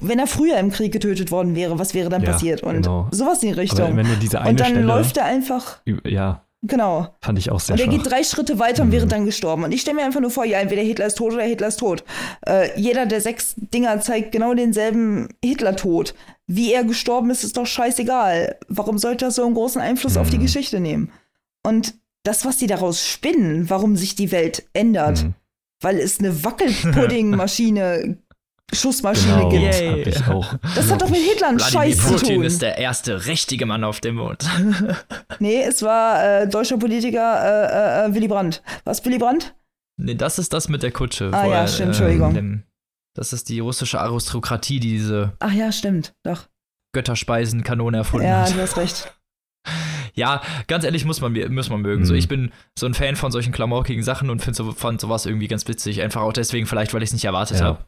wenn 0.01 0.19
er 0.19 0.27
früher 0.27 0.59
im 0.59 0.73
Krieg 0.73 0.93
getötet 0.93 1.31
worden 1.31 1.55
wäre, 1.55 1.79
was 1.79 1.95
wäre 1.95 2.09
dann 2.09 2.23
Ja, 2.23 2.33
passiert? 2.33 2.65
Und 2.65 2.83
genau. 2.83 3.07
sowas 3.13 3.45
in 3.45 3.51
die 3.51 3.55
Richtung. 3.55 3.97
und 3.97 4.61
dann 4.61 4.67
Stelle, 4.71 4.81
läuft 4.81 5.17
er 5.19 5.27
einfach, 5.27 5.79
ja, 6.05 6.44
genau. 6.67 7.15
fand 7.21 7.39
ich 7.39 7.51
auch 7.51 7.61
sehr 7.61 7.75
Und 7.75 7.81
er 7.81 7.87
schwach. 7.87 7.93
geht 8.03 8.11
drei 8.11 8.23
Schritte 8.25 8.59
weiter 8.59 8.83
und 8.83 8.91
wäre 8.93 9.05
Mhm. 9.07 9.11
dann 9.11 9.25
gestorben. 9.27 9.65
Und 9.65 9.73
ich 9.73 9.81
stelle 9.83 9.97
mir 9.97 10.05
einfach 10.05 10.21
nur 10.21 10.31
vor, 10.31 10.45
ja, 10.45 10.59
entweder 10.59 10.83
Hitler 10.83 11.07
ist 11.07 11.17
tot 11.19 11.33
oder 11.35 11.45
Hitler 11.45 11.69
ist 11.69 11.79
tot. 11.79 12.05
Äh, 12.47 12.79
jeder 12.81 13.07
der 13.07 13.21
sechs 13.21 13.55
Dinger 13.57 14.01
zeigt 14.01 14.33
genau 14.33 14.55
denselben 14.55 15.29
Hitler-Tod. 15.45 16.15
Wie 16.47 16.73
er 16.73 16.85
gestorben 16.85 17.31
ist, 17.31 17.45
ist 17.45 17.57
doch 17.57 17.67
scheißegal. 17.67 18.57
Warum 18.69 18.99
sollte 18.99 19.25
das 19.27 19.37
so 19.37 19.45
einen 19.45 19.55
großen 19.55 19.81
Einfluss 19.81 20.17
auf 20.17 20.29
die 20.31 20.39
Mhm. 20.39 20.43
Geschichte 20.43 20.81
nehmen? 20.81 21.11
Und 21.63 21.95
das, 22.25 22.45
was 22.45 22.59
sie 22.59 22.67
daraus 22.67 23.07
spinnen, 23.07 23.69
warum 23.71 23.97
sich 23.97 24.15
die 24.15 24.31
Welt 24.33 24.65
ändert, 24.73 25.23
Mhm. 25.25 25.35
weil 25.81 25.99
es 25.99 26.19
eine 26.19 26.45
Wackelpudding-Maschine, 26.45 28.17
Schussmaschine 28.73 29.35
Genau, 29.37 29.49
gibt. 29.51 29.63
Yay. 29.63 29.91
hab 30.05 30.07
ich 30.07 30.27
auch. 30.29 30.55
Das 30.75 30.91
hat 30.91 31.01
doch 31.03 31.09
mit 31.11 31.21
Hitler 31.21 31.49
einen 31.49 31.61
Scheiß 31.61 31.99
zu 31.99 32.13
Putin 32.15 32.37
tun. 32.37 32.45
ist 32.45 32.63
der 32.63 32.79
erste 32.79 33.27
richtige 33.27 33.67
Mann 33.67 33.85
auf 33.85 34.01
dem 34.01 34.17
Mond. 34.17 34.45
Nee, 35.39 35.63
es 35.63 35.83
war 35.83 36.25
äh, 36.43 36.49
deutscher 36.49 36.79
Politiker 36.79 38.05
äh, 38.07 38.07
äh, 38.11 38.15
Willy 38.15 38.29
Brandt. 38.29 38.63
Was 38.85 39.05
Willy 39.05 39.19
Brandt? 39.19 39.55
nee, 39.97 40.15
das 40.15 40.39
ist 40.39 40.53
das 40.53 40.69
mit 40.69 40.83
der 40.83 40.91
Kutsche. 40.91 41.31
Ah, 41.33 41.47
ja, 41.47 41.69
stimmt, 41.69 41.89
Entschuldigung. 41.89 42.35
dem- 42.35 42.63
das 43.17 43.33
ist 43.33 43.49
die 43.49 43.61
russische 43.61 44.01
Aristokratie, 44.01 44.81
die 44.81 44.91
diese 44.91 45.35
Ach 45.39 45.53
ja, 45.53 45.71
stimmt. 45.71 46.15
Doch. 46.25 46.49
Götterspeisenkanone 46.95 47.99
erfunden 47.99 48.27
Ja, 48.27 48.43
hat. 48.43 48.55
du 48.55 48.61
hast 48.61 48.77
recht. 48.77 49.13
Ja, 50.17 50.43
ganz 50.69 50.85
ehrlich 50.85 51.05
muss 51.05 51.21
man, 51.21 51.33
mir- 51.33 51.49
muss 51.51 51.71
man 51.71 51.81
mögen. 51.81 52.05
So, 52.05 52.13
Mhm. 52.13 52.19
ich 52.21 52.29
bin 52.29 52.53
so 52.79 52.87
ein 52.87 52.95
Fan 52.95 53.17
von 53.17 53.33
solchen 53.33 53.53
klamaukigen 53.53 54.05
Sachen 54.05 54.31
und 54.31 54.41
find 54.43 54.55
so, 54.55 54.71
fand 54.71 55.01
sowas 55.01 55.27
irgendwie 55.27 55.49
ganz 55.49 55.67
witzig. 55.67 56.03
Einfach 56.03 56.23
auch 56.23 56.33
deswegen, 56.33 56.67
vielleicht, 56.67 56.95
weil 56.95 57.03
ich 57.03 57.09
es 57.09 57.13
nicht 57.15 57.25
erwartet 57.25 57.59
Ja. 57.59 57.65
habe. 57.65 57.85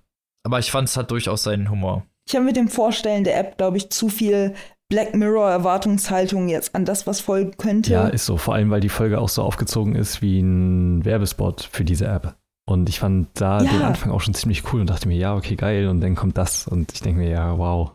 Aber 0.46 0.60
ich 0.60 0.70
fand 0.70 0.88
es 0.88 0.96
hat 0.96 1.10
durchaus 1.10 1.42
seinen 1.42 1.70
Humor. 1.70 2.04
Ich 2.28 2.36
habe 2.36 2.44
mit 2.44 2.54
dem 2.54 2.68
Vorstellen 2.68 3.24
der 3.24 3.36
App, 3.36 3.56
glaube 3.58 3.78
ich, 3.78 3.90
zu 3.90 4.08
viel 4.08 4.54
Black 4.88 5.12
Mirror-Erwartungshaltung 5.16 6.48
jetzt 6.48 6.72
an 6.76 6.84
das, 6.84 7.04
was 7.04 7.20
folgen 7.20 7.56
könnte. 7.56 7.92
Ja, 7.92 8.06
ist 8.06 8.26
so. 8.26 8.36
Vor 8.36 8.54
allem, 8.54 8.70
weil 8.70 8.80
die 8.80 8.88
Folge 8.88 9.18
auch 9.20 9.28
so 9.28 9.42
aufgezogen 9.42 9.96
ist 9.96 10.22
wie 10.22 10.38
ein 10.38 11.04
Werbespot 11.04 11.68
für 11.72 11.84
diese 11.84 12.06
App. 12.06 12.36
Und 12.64 12.88
ich 12.88 13.00
fand 13.00 13.28
da 13.34 13.60
Ja. 13.60 13.72
den 13.72 13.82
Anfang 13.82 14.12
auch 14.12 14.20
schon 14.20 14.34
ziemlich 14.34 14.72
cool 14.72 14.80
und 14.82 14.88
dachte 14.88 15.08
mir, 15.08 15.16
ja, 15.16 15.34
okay, 15.34 15.56
geil. 15.56 15.88
Und 15.88 16.00
dann 16.00 16.14
kommt 16.14 16.38
das. 16.38 16.68
Und 16.68 16.92
ich 16.92 17.00
denke 17.00 17.22
mir, 17.22 17.30
ja, 17.30 17.58
wow. 17.58 17.90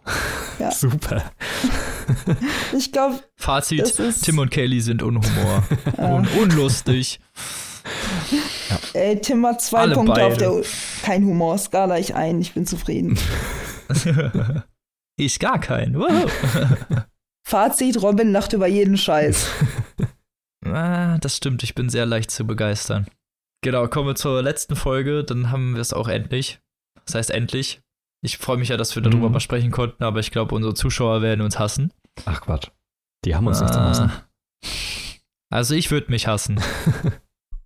Ja. 0.60 0.72
Super. 0.74 1.24
ich 2.78 2.92
glaube, 2.92 3.16
Fazit: 3.38 3.98
Tim 4.24 4.40
und 4.40 4.52
Kelly 4.52 4.82
sind 4.82 5.04
Unhumor. 5.04 5.64
und 5.98 6.28
unlustig. 6.36 7.22
Ey, 8.94 9.20
Tim 9.22 9.46
hat 9.46 9.62
zwei 9.62 9.80
Alle 9.82 9.96
Punkte 9.96 10.24
auf 10.26 10.34
beide. 10.34 10.38
der 10.62 10.64
kein 11.04 11.26
Humor, 11.26 11.58
Skala 11.58 11.98
ich 12.00 12.16
ein, 12.16 12.40
ich 12.42 12.54
bin 12.54 12.66
zufrieden. 12.66 13.18
ich 15.18 15.40
gar 15.40 15.60
kein. 15.60 15.98
Wow. 16.00 16.32
Fazit, 17.48 18.02
Robin 18.02 18.32
lacht 18.32 18.54
über 18.54 18.68
jeden 18.68 18.98
Scheiß. 18.98 19.48
ah, 20.66 21.18
das 21.20 21.38
stimmt, 21.38 21.64
ich 21.64 21.76
bin 21.76 21.90
sehr 21.90 22.06
leicht 22.06 22.32
zu 22.32 22.46
begeistern. 22.46 23.08
Genau, 23.64 23.88
kommen 23.88 24.08
wir 24.08 24.16
zur 24.16 24.42
letzten 24.42 24.76
Folge, 24.76 25.24
dann 25.24 25.52
haben 25.52 25.74
wir 25.76 25.82
es 25.82 25.94
auch 25.94 26.08
endlich. 26.08 26.60
Das 27.06 27.16
heißt 27.16 27.32
endlich. 27.32 27.82
Ich 28.24 28.38
freue 28.38 28.58
mich 28.58 28.70
ja, 28.70 28.78
dass 28.78 28.96
wir 28.96 29.02
darüber 29.02 29.28
Mhm. 29.28 29.34
mal 29.34 29.40
sprechen 29.40 29.72
konnten, 29.72 30.04
aber 30.04 30.20
ich 30.20 30.32
glaube, 30.32 30.54
unsere 30.56 30.74
Zuschauer 30.76 31.22
werden 31.24 31.42
uns 31.42 31.58
hassen. 31.60 31.92
Ach 32.26 32.42
Quatsch. 32.42 32.68
Die 33.26 33.36
haben 33.36 33.48
uns 33.48 33.60
nicht 33.62 33.74
zu 33.74 33.80
Ah. 33.80 33.88
lassen. 33.88 34.12
Also 35.52 35.74
ich 35.76 35.90
würde 35.92 36.12
mich 36.12 36.28
hassen. 36.28 36.60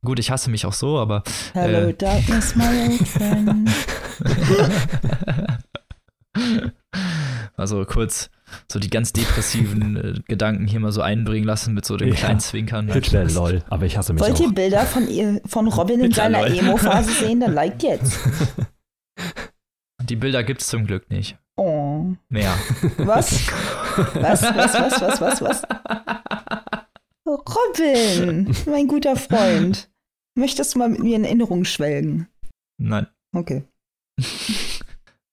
Gut, 0.05 0.19
ich 0.19 0.31
hasse 0.31 0.49
mich 0.49 0.65
auch 0.65 0.73
so, 0.73 0.97
aber 0.99 1.23
Hello, 1.53 1.89
Äh. 1.89 1.93
darkness, 1.93 2.55
my 2.55 2.63
old 2.89 3.07
friend. 3.07 3.69
also 7.57 7.83
kurz, 7.85 8.29
so 8.71 8.79
die 8.79 8.89
ganz 8.89 9.13
depressiven 9.13 9.95
äh, 9.97 10.13
Gedanken 10.27 10.67
hier 10.67 10.79
mal 10.79 10.91
so 10.91 11.01
einbringen 11.01 11.45
lassen 11.45 11.73
mit 11.73 11.85
so 11.85 11.97
den 11.97 12.09
Ja. 12.09 12.15
kleinen 12.15 12.39
Zwinkern. 12.39 12.91
Hitler, 12.91 13.25
lol. 13.25 13.63
Aber 13.69 13.85
ich 13.85 13.97
hasse 13.97 14.13
mich 14.13 14.21
Wollt 14.21 14.33
auch. 14.35 14.39
ihr 14.41 14.51
Bilder 14.53 14.81
von, 14.85 15.07
ihr, 15.09 15.41
von 15.45 15.67
Robin 15.67 15.99
in 16.01 16.11
seiner. 16.11 16.45
Emo-Phase 16.47 17.11
sehen? 17.25 17.39
Dann 17.39 17.53
liked 17.53 17.83
jetzt. 17.83 18.19
Die 20.03 20.15
Bilder 20.15 20.43
gibt's 20.43 20.67
zum 20.67 20.85
Glück 20.85 21.09
nicht 21.09 21.37
Oh. 21.57 22.05
mehr. 22.29 22.53
Was? 22.97 23.47
Was, 24.13 24.43
was, 24.43 24.73
was, 24.73 25.01
was, 25.01 25.21
was, 25.21 25.41
was? 25.41 25.61
Robin, 27.25 28.53
mein 28.69 28.87
guter 28.87 29.15
Freund. 29.15 29.89
Möchtest 30.35 30.75
du 30.75 30.79
mal 30.79 30.89
mit 30.89 31.01
mir 31.01 31.15
in 31.15 31.23
Erinnerung 31.23 31.65
schwelgen? 31.65 32.27
Nein. 32.77 33.07
Okay. 33.33 33.63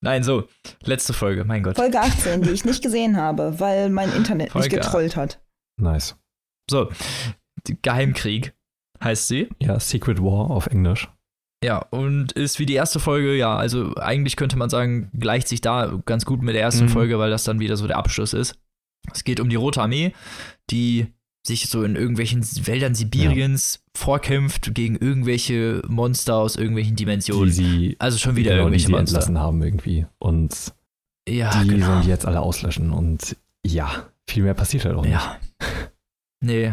Nein, 0.04 0.24
so, 0.24 0.48
letzte 0.84 1.12
Folge, 1.12 1.44
mein 1.44 1.62
Gott. 1.62 1.76
Folge 1.76 2.00
18, 2.00 2.42
die 2.42 2.50
ich 2.50 2.64
nicht 2.64 2.82
gesehen 2.82 3.16
habe, 3.16 3.60
weil 3.60 3.88
mein 3.90 4.12
Internet 4.12 4.50
Folge 4.50 4.68
mich 4.76 4.82
getrollt 4.82 5.16
hat. 5.16 5.40
Nice. 5.80 6.16
So, 6.68 6.90
Geheimkrieg 7.82 8.54
heißt 9.02 9.28
sie. 9.28 9.48
Ja, 9.60 9.78
Secret 9.78 10.20
War 10.20 10.50
auf 10.50 10.66
Englisch. 10.66 11.08
Ja, 11.64 11.78
und 11.90 12.32
ist 12.32 12.58
wie 12.58 12.66
die 12.66 12.74
erste 12.74 12.98
Folge, 12.98 13.36
ja, 13.36 13.56
also 13.56 13.94
eigentlich 13.94 14.34
könnte 14.34 14.56
man 14.58 14.70
sagen, 14.70 15.10
gleicht 15.16 15.46
sich 15.46 15.60
da 15.60 16.00
ganz 16.04 16.24
gut 16.24 16.42
mit 16.42 16.56
der 16.56 16.62
ersten 16.62 16.86
Mhm. 16.86 16.88
Folge, 16.88 17.18
weil 17.20 17.30
das 17.30 17.44
dann 17.44 17.60
wieder 17.60 17.76
so 17.76 17.86
der 17.86 17.98
Abschluss 17.98 18.32
ist. 18.32 18.58
Es 19.12 19.22
geht 19.22 19.38
um 19.38 19.48
die 19.48 19.56
Rote 19.56 19.80
Armee, 19.80 20.12
die 20.70 21.06
sich 21.44 21.68
so 21.68 21.82
in 21.82 21.96
irgendwelchen 21.96 22.42
Wäldern 22.66 22.94
Sibiriens 22.94 23.80
vorkämpft 23.96 24.74
gegen 24.74 24.96
irgendwelche 24.96 25.82
Monster 25.88 26.36
aus 26.36 26.56
irgendwelchen 26.56 26.94
Die 26.96 27.04
Dimensionen. 27.04 27.50
sie, 27.52 27.96
Also 27.98 28.18
schon 28.18 28.36
wieder 28.36 28.50
genau, 28.52 28.62
die 28.68 28.76
irgendwelche 28.76 28.86
sie 28.86 28.92
Monster. 28.92 29.16
entlassen 29.16 29.38
haben 29.40 29.62
irgendwie. 29.62 30.06
Und 30.18 30.72
Ja, 31.28 31.62
die 31.62 31.68
genau. 31.68 31.86
sollen 31.86 32.02
die 32.02 32.08
jetzt 32.08 32.26
alle 32.26 32.40
auslöschen. 32.40 32.92
Und 32.92 33.36
ja, 33.66 34.08
viel 34.28 34.44
mehr 34.44 34.54
passiert 34.54 34.84
halt 34.84 34.94
auch 34.96 35.02
nicht. 35.02 35.12
Ja. 35.12 35.36
Nee. 36.44 36.72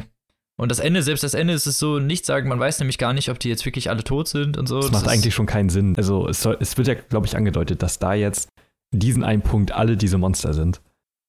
Und 0.57 0.71
das 0.71 0.79
Ende, 0.79 1.03
selbst 1.03 1.23
das 1.23 1.33
Ende 1.35 1.53
ist 1.53 1.67
es 1.67 1.77
so 1.79 1.99
nicht 1.99 2.25
sagen, 2.25 2.49
man 2.49 2.59
weiß 2.59 2.79
nämlich 2.79 2.97
gar 2.97 3.13
nicht, 3.13 3.29
ob 3.29 3.39
die 3.39 3.47
jetzt 3.49 3.65
wirklich 3.65 3.89
alle 3.89 4.03
tot 4.03 4.27
sind 4.27 4.57
und 4.57 4.67
so. 4.67 4.77
Das, 4.81 4.91
Das 4.91 5.01
macht 5.03 5.11
eigentlich 5.11 5.33
schon 5.35 5.45
keinen 5.45 5.69
Sinn. 5.69 5.95
Also 5.95 6.27
es, 6.27 6.41
soll, 6.41 6.57
es 6.59 6.75
wird 6.77 6.87
ja, 6.87 6.95
glaube 6.95 7.27
ich, 7.27 7.37
angedeutet, 7.37 7.81
dass 7.83 7.99
da 7.99 8.13
jetzt 8.13 8.49
in 8.91 8.99
diesen 8.99 9.23
einen 9.23 9.41
Punkt 9.41 9.71
alle 9.71 9.95
diese 9.95 10.17
Monster 10.17 10.53
sind 10.53 10.81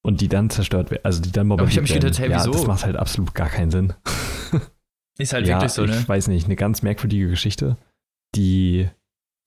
und 0.03 0.21
die 0.21 0.27
dann 0.27 0.49
zerstört 0.49 0.91
werden, 0.91 1.03
also 1.03 1.21
die 1.21 1.31
dann 1.31 1.51
Aber 1.51 1.65
ich 1.65 1.75
hab 1.77 1.83
mich 1.83 1.93
gedacht, 1.93 2.19
hey, 2.19 2.29
ja, 2.29 2.39
wieso? 2.39 2.51
das 2.51 2.67
macht 2.67 2.85
halt 2.85 2.95
absolut 2.95 3.33
gar 3.33 3.49
keinen 3.49 3.71
Sinn. 3.71 3.93
Ist 5.17 5.33
halt 5.33 5.47
ja, 5.47 5.57
wirklich 5.57 5.73
so, 5.73 5.85
ne? 5.85 5.97
ich 5.99 6.07
weiß 6.09 6.27
nicht, 6.29 6.45
eine 6.45 6.55
ganz 6.55 6.81
merkwürdige 6.81 7.27
Geschichte, 7.27 7.77
die 8.35 8.89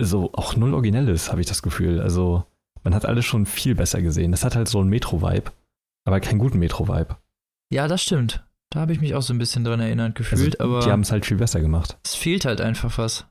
so 0.01 0.33
auch 0.33 0.57
null 0.57 0.75
originell 0.75 1.09
ist, 1.09 1.31
habe 1.31 1.41
ich 1.41 1.47
das 1.47 1.63
Gefühl. 1.63 2.01
Also 2.01 2.45
man 2.83 2.95
hat 2.95 3.07
alles 3.07 3.25
schon 3.25 3.47
viel 3.47 3.75
besser 3.75 4.03
gesehen. 4.03 4.31
Das 4.31 4.45
hat 4.45 4.55
halt 4.55 4.69
so 4.69 4.81
einen 4.81 4.91
Metro-Vibe, 4.91 5.51
aber 6.05 6.21
keinen 6.21 6.39
guten 6.39 6.59
Metro-Vibe. 6.59 7.17
Ja, 7.73 7.89
das 7.89 8.03
stimmt. 8.03 8.45
Da 8.71 8.81
habe 8.81 8.93
ich 8.93 9.01
mich 9.01 9.15
auch 9.15 9.23
so 9.23 9.33
ein 9.33 9.39
bisschen 9.39 9.65
dran 9.65 9.81
erinnert 9.81 10.15
gefühlt, 10.15 10.61
Also, 10.61 10.75
aber 10.75 10.85
die 10.85 10.91
haben 10.91 11.01
es 11.01 11.11
halt 11.11 11.27
viel 11.27 11.37
besser 11.39 11.61
gemacht. 11.61 11.97
es 12.05 12.15
fehlt 12.15 12.45
halt 12.45 12.61
einfach 12.61 12.99
was. 12.99 13.27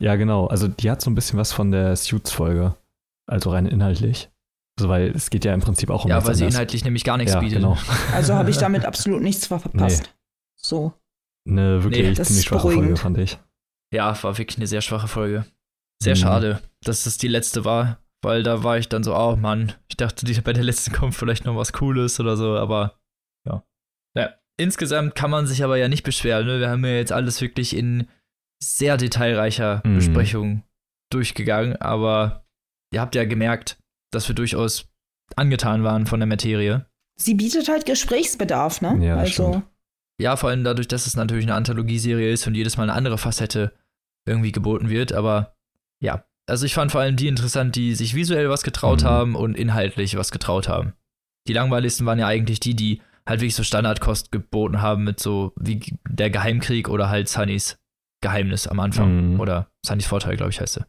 Ja, 0.00 0.14
genau. 0.16 0.46
Also 0.46 0.68
die 0.68 0.90
hat 0.90 1.00
so 1.00 1.10
ein 1.10 1.14
bisschen 1.14 1.38
was 1.38 1.52
von 1.52 1.70
der 1.72 1.96
Suits-Folge. 1.96 2.76
Also 3.26 3.50
rein 3.50 3.66
inhaltlich. 3.66 4.30
Also, 4.78 4.88
weil 4.88 5.10
es 5.10 5.30
geht 5.30 5.44
ja 5.44 5.52
im 5.54 5.60
Prinzip 5.60 5.90
auch 5.90 6.04
um 6.04 6.10
Ja, 6.10 6.24
weil 6.24 6.34
sie 6.34 6.44
inhaltlich 6.46 6.84
nämlich 6.84 7.04
gar 7.04 7.16
nichts 7.16 7.34
ja, 7.34 7.40
bietet. 7.40 7.58
genau. 7.58 7.76
Also 8.12 8.34
habe 8.34 8.50
ich 8.50 8.56
damit 8.58 8.84
absolut 8.84 9.22
nichts 9.22 9.46
ver- 9.46 9.58
verpasst. 9.60 10.14
So. 10.56 10.92
Eine 11.48 11.82
wirklich 11.82 12.02
Nee, 12.06 12.14
das 12.14 12.28
ziemlich 12.28 12.46
schwache 12.46 12.60
Folge, 12.62 12.76
beruhigend. 12.76 12.98
fand 12.98 13.18
ich. 13.18 13.38
Ja, 13.92 14.22
war 14.22 14.38
wirklich 14.38 14.58
eine 14.58 14.66
sehr 14.66 14.80
schwache 14.82 15.08
Folge. 15.08 15.46
Sehr 16.02 16.14
Mhm. 16.14 16.20
schade, 16.20 16.62
dass 16.82 17.04
das 17.04 17.18
die 17.18 17.28
letzte 17.28 17.64
war, 17.64 17.98
weil 18.22 18.42
da 18.42 18.62
war 18.62 18.78
ich 18.78 18.88
dann 18.88 19.02
so, 19.02 19.16
oh 19.16 19.34
Mann, 19.36 19.72
ich 19.88 19.96
dachte, 19.96 20.26
bei 20.42 20.52
der 20.52 20.62
letzten 20.64 20.92
kommt 20.92 21.14
vielleicht 21.14 21.44
noch 21.44 21.56
was 21.56 21.72
Cooles 21.72 22.20
oder 22.20 22.36
so, 22.36 22.56
aber 22.56 23.00
ja. 23.46 23.64
ja. 24.16 24.34
Insgesamt 24.60 25.14
kann 25.14 25.30
man 25.30 25.46
sich 25.46 25.64
aber 25.64 25.76
ja 25.76 25.88
nicht 25.88 26.02
beschweren, 26.04 26.46
ne? 26.46 26.60
Wir 26.60 26.68
haben 26.70 26.84
ja 26.84 26.92
jetzt 26.92 27.12
alles 27.12 27.40
wirklich 27.40 27.74
in 27.74 28.08
sehr 28.62 28.96
detailreicher 28.96 29.82
Mhm. 29.84 29.94
Besprechung 29.96 30.62
durchgegangen, 31.12 31.76
aber 31.76 32.44
ihr 32.92 33.00
habt 33.00 33.14
ja 33.14 33.24
gemerkt, 33.24 33.78
dass 34.10 34.28
wir 34.28 34.34
durchaus 34.34 34.88
angetan 35.36 35.84
waren 35.84 36.06
von 36.06 36.20
der 36.20 36.26
Materie. 36.26 36.86
Sie 37.16 37.34
bietet 37.34 37.68
halt 37.68 37.84
Gesprächsbedarf, 37.86 38.80
ne? 38.80 38.98
Ja, 39.04 39.16
also, 39.16 39.52
stimmt. 39.52 39.66
Ja, 40.20 40.36
vor 40.36 40.50
allem 40.50 40.64
dadurch, 40.64 40.88
dass 40.88 41.06
es 41.06 41.16
natürlich 41.16 41.44
eine 41.44 41.54
Anthologieserie 41.54 42.32
ist 42.32 42.46
und 42.46 42.54
jedes 42.54 42.76
Mal 42.76 42.84
eine 42.84 42.94
andere 42.94 43.18
Facette 43.18 43.72
irgendwie 44.26 44.52
geboten 44.52 44.88
wird. 44.88 45.12
Aber 45.12 45.56
ja, 46.00 46.24
also 46.46 46.66
ich 46.66 46.74
fand 46.74 46.90
vor 46.92 47.00
allem 47.00 47.16
die 47.16 47.28
interessant, 47.28 47.76
die 47.76 47.94
sich 47.94 48.14
visuell 48.14 48.48
was 48.50 48.62
getraut 48.62 49.02
Mhm. 49.02 49.06
haben 49.06 49.34
und 49.36 49.56
inhaltlich 49.56 50.16
was 50.16 50.30
getraut 50.32 50.68
haben. 50.68 50.94
Die 51.46 51.52
langweiligsten 51.52 52.04
waren 52.06 52.18
ja 52.18 52.26
eigentlich 52.26 52.58
die, 52.60 52.74
die 52.74 53.00
halt 53.26 53.40
wirklich 53.40 53.54
so 53.54 53.62
Standardkost 53.62 54.32
geboten 54.32 54.80
haben 54.82 55.04
mit 55.04 55.20
so 55.20 55.52
wie 55.56 55.80
der 56.08 56.30
Geheimkrieg 56.30 56.88
oder 56.88 57.10
halt 57.10 57.28
Sunnys 57.28 57.78
Geheimnis 58.22 58.66
am 58.66 58.80
Anfang. 58.80 59.34
Mhm. 59.34 59.40
Oder 59.40 59.70
Sunnys 59.86 60.06
Vorteil, 60.06 60.36
glaube 60.36 60.50
ich, 60.50 60.60
heißt 60.60 60.74
sie. 60.74 60.84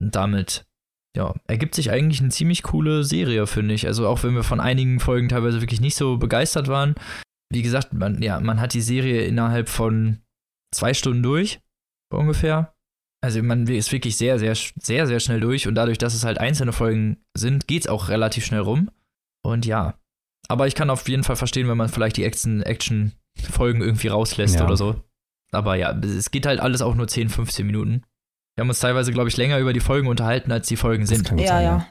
Und 0.00 0.14
damit, 0.14 0.66
ja, 1.16 1.34
ergibt 1.46 1.74
sich 1.74 1.90
eigentlich 1.90 2.20
eine 2.20 2.30
ziemlich 2.30 2.62
coole 2.62 3.02
Serie, 3.04 3.46
finde 3.46 3.74
ich. 3.74 3.86
Also 3.86 4.06
auch 4.06 4.22
wenn 4.22 4.34
wir 4.34 4.44
von 4.44 4.60
einigen 4.60 5.00
Folgen 5.00 5.28
teilweise 5.28 5.60
wirklich 5.60 5.80
nicht 5.80 5.96
so 5.96 6.16
begeistert 6.18 6.68
waren. 6.68 6.94
Wie 7.52 7.62
gesagt, 7.62 7.92
man, 7.92 8.20
ja, 8.22 8.38
man 8.40 8.60
hat 8.60 8.74
die 8.74 8.82
Serie 8.82 9.22
innerhalb 9.22 9.68
von 9.68 10.18
zwei 10.74 10.92
Stunden 10.94 11.22
durch, 11.22 11.60
ungefähr. 12.12 12.74
Also 13.24 13.42
man 13.42 13.66
ist 13.66 13.90
wirklich 13.90 14.16
sehr, 14.16 14.38
sehr, 14.38 14.54
sehr, 14.54 15.06
sehr 15.06 15.18
schnell 15.18 15.40
durch 15.40 15.66
und 15.66 15.74
dadurch, 15.74 15.98
dass 15.98 16.14
es 16.14 16.24
halt 16.24 16.38
einzelne 16.38 16.72
Folgen 16.72 17.16
sind, 17.36 17.66
geht's 17.66 17.88
auch 17.88 18.08
relativ 18.10 18.44
schnell 18.44 18.60
rum. 18.60 18.90
Und 19.44 19.66
ja. 19.66 19.98
Aber 20.48 20.66
ich 20.66 20.74
kann 20.74 20.88
auf 20.90 21.08
jeden 21.08 21.24
Fall 21.24 21.36
verstehen, 21.36 21.68
wenn 21.68 21.76
man 21.76 21.88
vielleicht 21.88 22.16
die 22.16 22.24
Action- 22.24 22.62
Action-Folgen 22.62 23.80
irgendwie 23.80 24.08
rauslässt 24.08 24.56
Ja. 24.56 24.64
oder 24.66 24.76
so. 24.76 25.02
Aber 25.52 25.74
ja, 25.76 25.90
es 25.98 26.30
geht 26.30 26.46
halt 26.46 26.60
alles 26.60 26.82
auch 26.82 26.94
nur 26.94 27.08
10, 27.08 27.28
15 27.30 27.66
Minuten. 27.66 28.02
Wir 28.58 28.62
haben 28.62 28.70
uns 28.70 28.80
teilweise, 28.80 29.12
glaube 29.12 29.28
ich, 29.28 29.36
länger 29.36 29.60
über 29.60 29.72
die 29.72 29.78
Folgen 29.78 30.08
unterhalten, 30.08 30.50
als 30.50 30.66
die 30.66 30.74
Folgen 30.74 31.06
sind. 31.06 31.30
ja, 31.38 31.46
sein, 31.46 31.64
ja. 31.64 31.86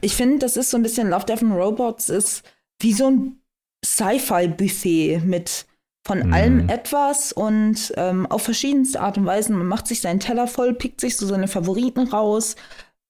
Ich 0.00 0.16
finde, 0.16 0.38
das 0.38 0.56
ist 0.56 0.70
so 0.70 0.78
ein 0.78 0.82
bisschen 0.82 1.10
Love, 1.10 1.26
Death 1.26 1.42
and 1.42 1.52
Robots 1.52 2.08
ist 2.08 2.42
wie 2.80 2.94
so 2.94 3.10
ein 3.10 3.42
Sci-Fi-Buffet 3.84 5.20
mit 5.26 5.66
von 6.06 6.20
Mhm. 6.26 6.32
allem 6.32 6.68
etwas 6.70 7.34
und 7.34 7.92
ähm, 7.98 8.24
auf 8.28 8.44
verschiedenste 8.44 8.98
Art 9.02 9.18
und 9.18 9.26
Weisen. 9.26 9.58
Man 9.58 9.66
macht 9.66 9.88
sich 9.88 10.00
seinen 10.00 10.20
Teller 10.20 10.46
voll, 10.46 10.72
pickt 10.72 11.02
sich 11.02 11.18
so 11.18 11.26
seine 11.26 11.48
Favoriten 11.48 12.08
raus, 12.08 12.56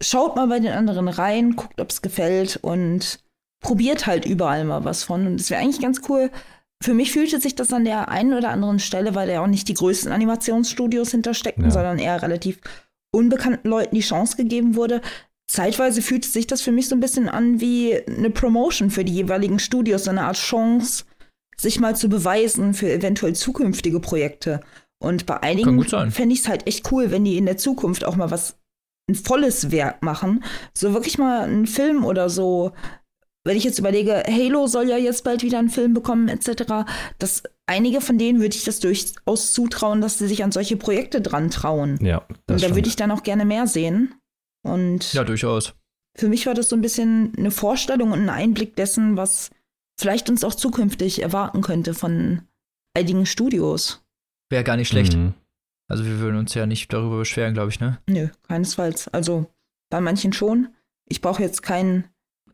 schaut 0.03 0.35
mal 0.35 0.49
bei 0.49 0.59
den 0.59 0.73
anderen 0.73 1.07
rein, 1.07 1.55
guckt, 1.55 1.81
ob 1.81 1.91
es 1.91 2.03
gefällt 2.03 2.59
und 2.61 3.21
probiert 3.63 4.09
halt 4.09 4.25
überall 4.27 4.65
mal 4.65 4.85
was 4.85 5.05
von. 5.05 5.29
Und 5.29 5.41
es 5.41 5.49
wäre 5.49 5.61
eigentlich 5.63 5.81
ganz 5.81 6.01
cool. 6.09 6.33
Für 6.83 6.95
mich 6.95 7.13
fühlte 7.13 7.41
sich 7.41 7.55
das 7.55 7.73
an 7.73 7.85
der 7.85 8.09
einen 8.09 8.33
oder 8.33 8.51
anderen 8.51 8.79
Stelle, 8.79 9.15
weil 9.15 9.27
da 9.27 9.35
ja 9.35 9.43
auch 9.43 9.47
nicht 9.47 9.69
die 9.69 9.75
größten 9.75 10.13
Animationsstudios 10.13 11.11
hintersteckten, 11.11 11.65
Ja. 11.65 11.71
sondern 11.71 11.99
eher 11.99 12.23
relativ 12.23 12.59
unbekannten 13.15 13.69
Leuten 13.69 13.95
die 13.95 14.01
Chance 14.01 14.37
gegeben 14.37 14.77
wurde. 14.77 15.03
Zeitweise 15.51 16.01
fühlte 16.01 16.29
sich 16.29 16.47
das 16.47 16.63
für 16.63 16.73
mich 16.73 16.89
so 16.89 16.95
ein 16.95 17.01
bisschen 17.01 17.29
an 17.29 17.61
wie 17.61 18.01
eine 18.07 18.31
Promotion 18.31 18.91
für 18.91 19.05
die 19.05 19.13
jeweiligen 19.15 19.59
Studios, 19.59 20.05
so 20.05 20.11
eine 20.11 20.23
Art 20.23 20.37
Chance, 20.37 21.05
sich 21.57 21.81
mal 21.81 21.97
zu 21.97 22.09
beweisen 22.09 22.73
für 22.73 22.91
eventuell 22.91 23.35
zukünftige 23.35 24.01
Projekte. 24.01 24.61
Und 25.03 25.27
bei 25.27 25.43
einigen 25.43 25.83
fände 26.11 26.35
ich 26.35 26.41
es 26.41 26.49
halt 26.49 26.67
echt 26.67 26.91
cool, 26.93 27.11
wenn 27.11 27.25
die 27.25 27.37
in 27.37 27.47
der 27.47 27.57
Zukunft 27.57 28.05
auch 28.05 28.17
mal 28.17 28.31
was, 28.31 28.57
ein 29.11 29.15
volles 29.17 29.71
Werk 29.73 30.03
machen. 30.03 30.45
So 30.73 30.95
wirklich 30.95 31.19
mal 31.19 31.43
einen 31.43 31.67
Film 31.67 32.05
oder 32.05 32.31
so. 32.31 32.73
Wenn 33.45 33.57
ich 33.57 33.65
jetzt 33.65 33.79
überlege, 33.79 34.23
Halo 34.27 34.67
soll 34.67 34.89
ja 34.89 34.99
jetzt 34.99 35.25
bald 35.25 35.43
wieder 35.43 35.59
einen 35.59 35.71
Film 35.71 35.95
bekommen, 35.95 36.29
etc., 36.29 36.85
dass 37.19 37.43
einige 37.67 38.01
von 38.03 38.19
denen 38.19 38.41
würde 38.41 38.55
ich 38.55 38.65
das 38.65 38.81
durchaus 38.81 39.53
zutrauen, 39.55 40.01
dass 40.03 40.19
sie 40.19 40.29
sich 40.29 40.45
an 40.45 40.53
solche 40.53 40.77
Projekte 40.77 41.21
dran 41.23 41.51
trauen. 41.51 41.99
Ja, 42.05 42.19
Und 42.29 42.39
das 42.47 42.63
da 42.63 42.75
würde 42.75 42.89
ich 42.89 42.97
dann 42.97 43.11
auch 43.11 43.23
gerne 43.23 43.45
mehr 43.47 43.67
sehen. 43.67 44.15
Und 44.63 45.15
Ja, 45.15 45.25
durchaus. 45.25 45.73
für 46.19 46.29
mich 46.29 46.45
war 46.47 46.53
das 46.53 46.69
so 46.69 46.77
ein 46.77 46.83
bisschen 46.83 47.33
eine 47.39 47.51
Vorstellung 47.51 48.13
und 48.13 48.21
ein 48.21 48.29
Einblick 48.29 48.77
dessen, 48.77 49.17
was 49.17 49.51
vielleicht 49.99 50.29
uns 50.29 50.45
auch 50.45 50.55
zukünftig 50.55 51.23
erwarten 51.23 51.63
könnte 51.63 51.95
von 51.95 52.43
einigen 52.95 53.25
Studios. 53.25 54.05
Wäre 54.51 54.65
gar 54.65 54.77
nicht 54.77 54.89
schlecht. 54.89 55.15
Mhm. 55.17 55.33
Also 55.89 56.05
wir 56.05 56.19
würden 56.19 56.37
uns 56.37 56.53
ja 56.55 56.67
nicht 56.67 56.93
darüber 56.93 57.19
beschweren, 57.19 57.55
glaube 57.55 57.71
ich, 57.71 57.81
ne? 57.81 57.99
Nö, 58.07 58.29
keinesfalls. 58.49 59.09
Also 59.09 59.47
bei 59.91 60.01
manchen 60.01 60.33
schon. 60.35 60.69
Ich 61.07 61.21
brauche 61.23 61.43
jetzt 61.43 61.63
keinen 61.63 62.05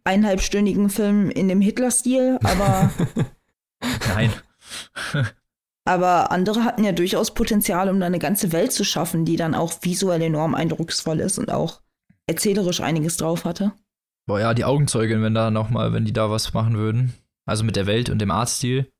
eineinhalbstündigen 0.06 0.88
Film 0.88 1.30
in 1.30 1.48
dem 1.48 1.60
Hitler-Stil, 1.60 2.38
aber, 2.42 2.90
Nein. 4.08 4.32
aber 5.84 6.30
andere 6.30 6.64
hatten 6.64 6.84
ja 6.84 6.92
durchaus 6.92 7.34
Potenzial, 7.34 7.88
um 7.88 8.00
da 8.00 8.06
eine 8.06 8.18
ganze 8.18 8.52
Welt 8.52 8.72
zu 8.72 8.84
schaffen, 8.84 9.24
die 9.24 9.36
dann 9.36 9.54
auch 9.54 9.74
visuell 9.82 10.22
enorm 10.22 10.54
eindrucksvoll 10.54 11.20
ist 11.20 11.38
und 11.38 11.50
auch 11.50 11.82
erzählerisch 12.26 12.80
einiges 12.80 13.16
drauf 13.16 13.44
hatte. 13.44 13.72
Boah, 14.26 14.40
ja, 14.40 14.54
die 14.54 14.64
Augenzeugin, 14.64 15.22
wenn 15.22 15.34
da 15.34 15.50
noch 15.50 15.70
mal, 15.70 15.92
wenn 15.92 16.04
die 16.04 16.12
da 16.12 16.30
was 16.30 16.52
machen 16.52 16.76
würden. 16.76 17.14
Also 17.44 17.62
mit 17.62 17.76
der 17.76 17.86
Welt 17.86 18.10
und 18.10 18.18
dem 18.18 18.32
Artstil. 18.32 18.90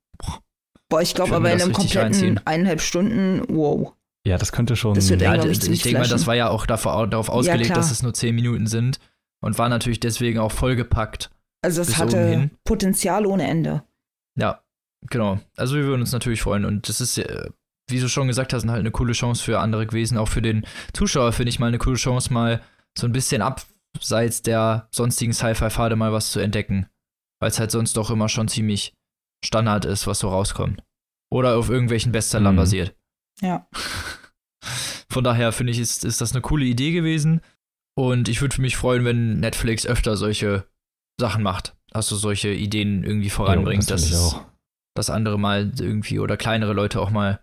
Boah, 0.87 1.01
ich 1.01 1.15
glaube 1.15 1.29
Ich 1.29 1.31
mir 1.31 1.37
aber 1.37 1.51
in 1.51 1.61
einem 1.61 1.73
kompletten 1.73 2.01
reinziehen. 2.01 2.39
eineinhalb 2.45 2.79
Stunden, 2.79 3.43
wow. 3.49 3.93
Ja, 4.25 4.37
das 4.37 4.53
könnte 4.53 4.77
schon. 4.77 4.93
Das 4.93 5.09
wird 5.09 5.21
Ja, 5.21 5.35
ich, 5.35 5.69
ich, 5.69 5.81
denke 5.81 5.99
mal, 5.99 6.07
das 6.07 6.27
war 6.27 6.35
ja 6.35 6.49
auch 6.49 6.65
davor, 6.65 7.07
darauf 7.07 7.27
ausgelegt, 7.27 7.67
klar. 7.67 7.79
dass 7.79 7.91
es 7.91 8.03
nur 8.03 8.13
10 8.13 8.35
Minuten 8.35 8.67
sind 8.67 8.99
und 9.41 9.57
war 9.57 9.69
natürlich 9.69 9.99
deswegen 9.99 10.39
auch 10.39 10.51
vollgepackt 10.51 11.29
Also 11.63 11.81
es 11.81 11.97
hatte 11.97 12.27
hin. 12.27 12.51
Potenzial 12.63 13.25
ohne 13.25 13.47
Ende. 13.47 13.83
Ja, 14.37 14.63
genau. 15.09 15.39
Also 15.55 15.75
wir 15.75 15.83
würden 15.85 16.01
uns 16.01 16.11
natürlich 16.11 16.41
freuen 16.41 16.65
und 16.65 16.89
das 16.89 17.01
ist, 17.01 17.17
äh, 17.17 17.49
wie 17.89 17.99
du 17.99 18.09
schon 18.09 18.27
gesagt 18.27 18.53
hast, 18.53 18.67
halt 18.67 18.79
eine 18.79 18.91
coole 18.91 19.13
Chance 19.13 19.43
für 19.43 19.59
andere 19.59 19.87
gewesen. 19.87 20.17
Auch 20.17 20.27
für 20.27 20.41
den 20.41 20.65
Zuschauer 20.93 21.31
finde 21.33 21.49
ich 21.49 21.59
mal 21.59 21.67
eine 21.67 21.77
coole 21.77 21.95
Chance, 21.97 22.33
mal 22.33 22.61
so 22.97 23.07
ein 23.07 23.13
bisschen 23.13 23.41
abseits 23.41 24.41
der 24.41 24.87
sonstigen 24.91 25.33
Sci-Fi-Pfade 25.33 25.95
mal 25.95 26.11
was 26.11 26.31
zu 26.31 26.39
entdecken. 26.39 26.87
Weil 27.39 27.49
es 27.49 27.59
halt 27.59 27.71
sonst 27.71 27.95
doch 27.95 28.09
immer 28.09 28.27
schon 28.29 28.47
ziemlich 28.47 28.93
Standard 29.45 29.85
ist, 29.85 30.07
was 30.07 30.19
so 30.19 30.29
rauskommt. 30.29 30.81
Oder 31.31 31.55
auf 31.57 31.69
irgendwelchen 31.69 32.11
Bestsellern 32.11 32.55
Mhm. 32.55 32.57
basiert. 32.57 32.95
Ja. 33.41 33.67
Von 35.09 35.23
daher 35.23 35.51
finde 35.51 35.71
ich, 35.71 35.79
ist, 35.79 36.03
ist 36.03 36.21
das 36.21 36.33
eine 36.33 36.41
coole 36.41 36.65
Idee 36.65 36.91
gewesen. 36.91 37.41
Und 37.97 38.29
ich 38.29 38.41
würde 38.41 38.61
mich 38.61 38.77
freuen, 38.77 39.05
wenn 39.05 39.39
Netflix 39.39 39.87
öfter 39.87 40.17
solche 40.17 40.67
Sachen 41.19 41.41
macht. 41.41 41.75
Also 41.91 42.15
solche 42.15 42.49
Ideen 42.49 43.03
irgendwie 43.03 43.31
voranbringt, 43.31 43.85
Jo, 43.85 43.89
das 43.89 44.09
dass, 44.11 44.35
dass 44.95 45.09
andere 45.09 45.39
mal 45.39 45.71
irgendwie 45.79 46.19
oder 46.19 46.37
kleinere 46.37 46.73
Leute 46.73 47.01
auch 47.01 47.09
mal 47.09 47.39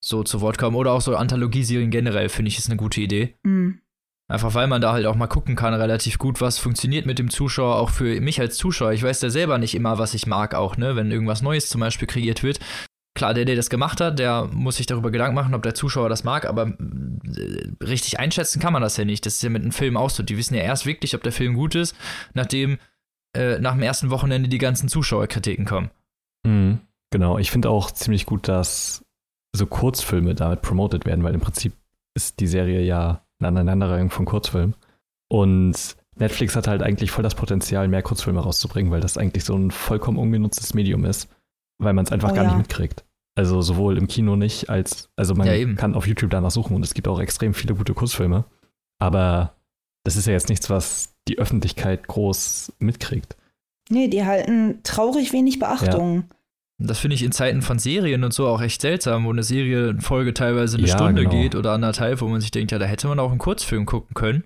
so 0.00 0.22
zu 0.22 0.40
Wort 0.40 0.58
kommen. 0.58 0.76
Oder 0.76 0.92
auch 0.92 1.00
so 1.00 1.16
Anthologieserien 1.16 1.90
generell, 1.90 2.28
finde 2.28 2.50
ich, 2.50 2.58
ist 2.58 2.68
eine 2.68 2.76
gute 2.76 3.00
Idee. 3.00 3.34
Hm. 3.44 3.80
Einfach 4.28 4.54
weil 4.54 4.68
man 4.68 4.80
da 4.80 4.92
halt 4.92 5.06
auch 5.06 5.16
mal 5.16 5.26
gucken 5.26 5.56
kann, 5.56 5.74
relativ 5.74 6.18
gut, 6.18 6.40
was 6.40 6.58
funktioniert 6.58 7.06
mit 7.06 7.18
dem 7.18 7.28
Zuschauer, 7.28 7.76
auch 7.76 7.90
für 7.90 8.20
mich 8.20 8.40
als 8.40 8.56
Zuschauer. 8.56 8.92
Ich 8.92 9.02
weiß 9.02 9.22
ja 9.22 9.30
selber 9.30 9.58
nicht 9.58 9.74
immer, 9.74 9.98
was 9.98 10.14
ich 10.14 10.28
mag, 10.28 10.54
auch, 10.54 10.76
ne, 10.76 10.94
wenn 10.94 11.10
irgendwas 11.10 11.42
Neues 11.42 11.68
zum 11.68 11.80
Beispiel 11.80 12.06
kreiert 12.06 12.44
wird. 12.44 12.60
Klar, 13.16 13.34
der, 13.34 13.44
der 13.46 13.56
das 13.56 13.70
gemacht 13.70 14.00
hat, 14.00 14.18
der 14.18 14.48
muss 14.52 14.76
sich 14.76 14.86
darüber 14.86 15.10
Gedanken 15.10 15.34
machen, 15.34 15.54
ob 15.54 15.62
der 15.62 15.74
Zuschauer 15.74 16.08
das 16.08 16.22
mag, 16.22 16.46
aber 16.46 16.68
äh, 16.68 17.68
richtig 17.82 18.20
einschätzen 18.20 18.60
kann 18.60 18.72
man 18.72 18.82
das 18.82 18.96
ja 18.96 19.04
nicht. 19.04 19.26
Das 19.26 19.34
ist 19.34 19.42
ja 19.42 19.50
mit 19.50 19.62
einem 19.62 19.72
Film 19.72 19.96
auch 19.96 20.10
so. 20.10 20.22
Die 20.22 20.36
wissen 20.36 20.54
ja 20.54 20.62
erst 20.62 20.86
wirklich, 20.86 21.14
ob 21.14 21.22
der 21.22 21.32
Film 21.32 21.54
gut 21.54 21.74
ist, 21.74 21.96
nachdem 22.34 22.78
äh, 23.36 23.58
nach 23.58 23.72
dem 23.72 23.82
ersten 23.82 24.10
Wochenende 24.10 24.48
die 24.48 24.58
ganzen 24.58 24.88
Zuschauerkritiken 24.88 25.64
kommen. 25.64 25.90
Mhm. 26.46 26.80
Genau, 27.10 27.38
ich 27.38 27.50
finde 27.50 27.70
auch 27.70 27.90
ziemlich 27.90 28.26
gut, 28.26 28.48
dass 28.48 29.04
so 29.56 29.66
Kurzfilme 29.66 30.34
damit 30.34 30.60
promoted 30.60 31.06
werden, 31.06 31.24
weil 31.24 31.34
im 31.34 31.40
Prinzip 31.40 31.72
ist 32.14 32.40
die 32.40 32.46
Serie 32.46 32.82
ja 32.82 33.24
eine 33.38 33.48
Aneinanderreihung 33.48 34.10
von 34.10 34.26
Kurzfilmen. 34.26 34.74
Und 35.28 35.96
Netflix 36.16 36.54
hat 36.54 36.68
halt 36.68 36.82
eigentlich 36.82 37.10
voll 37.10 37.22
das 37.22 37.34
Potenzial, 37.34 37.88
mehr 37.88 38.02
Kurzfilme 38.02 38.40
rauszubringen, 38.40 38.92
weil 38.92 39.00
das 39.00 39.16
eigentlich 39.16 39.44
so 39.44 39.56
ein 39.56 39.70
vollkommen 39.70 40.18
ungenutztes 40.18 40.74
Medium 40.74 41.04
ist, 41.04 41.28
weil 41.78 41.94
man 41.94 42.04
es 42.04 42.12
einfach 42.12 42.32
Oh 42.32 42.34
gar 42.34 42.44
ja. 42.44 42.50
nicht 42.50 42.58
mitkriegt. 42.58 43.05
Also 43.36 43.60
sowohl 43.62 43.98
im 43.98 44.08
Kino 44.08 44.34
nicht, 44.34 44.70
als, 44.70 45.10
also 45.14 45.34
man 45.34 45.46
Ja, 45.46 45.52
eben. 45.54 45.76
kann 45.76 45.94
auf 45.94 46.06
YouTube 46.06 46.30
danach 46.30 46.50
suchen 46.50 46.74
und 46.74 46.82
es 46.82 46.94
gibt 46.94 47.06
auch 47.06 47.20
extrem 47.20 47.52
viele 47.54 47.74
gute 47.74 47.92
Kurzfilme. 47.94 48.44
Aber 48.98 49.54
das 50.04 50.16
ist 50.16 50.26
ja 50.26 50.32
jetzt 50.32 50.48
nichts, 50.48 50.70
was 50.70 51.14
die 51.28 51.38
Öffentlichkeit 51.38 52.06
groß 52.08 52.72
mitkriegt. 52.78 53.36
Nee, 53.90 54.08
die 54.08 54.24
halten 54.24 54.80
traurig 54.82 55.32
wenig 55.32 55.58
Beachtung. 55.58 56.24
Das 56.78 56.98
finde 56.98 57.14
ich 57.14 57.22
in 57.22 57.32
Zeiten 57.32 57.62
von 57.62 57.78
Serien 57.78 58.24
und 58.24 58.32
so 58.32 58.46
auch 58.48 58.60
echt 58.60 58.80
seltsam, 58.80 59.24
wo 59.24 59.30
eine 59.30 59.42
Serie 59.42 59.88
in 59.90 60.00
Folge 60.00 60.34
teilweise 60.34 60.76
eine 60.78 60.86
Ja, 60.86 60.96
Stunde 60.96 61.22
genau. 61.22 61.30
geht 61.34 61.54
oder 61.54 61.72
anderthalb, 61.72 62.20
wo 62.20 62.28
man 62.28 62.40
sich 62.40 62.50
denkt, 62.50 62.72
ja, 62.72 62.78
da 62.78 62.84
hätte 62.86 63.06
man 63.08 63.18
auch 63.18 63.30
einen 63.30 63.38
Kurzfilm 63.38 63.86
gucken 63.86 64.14
können, 64.14 64.44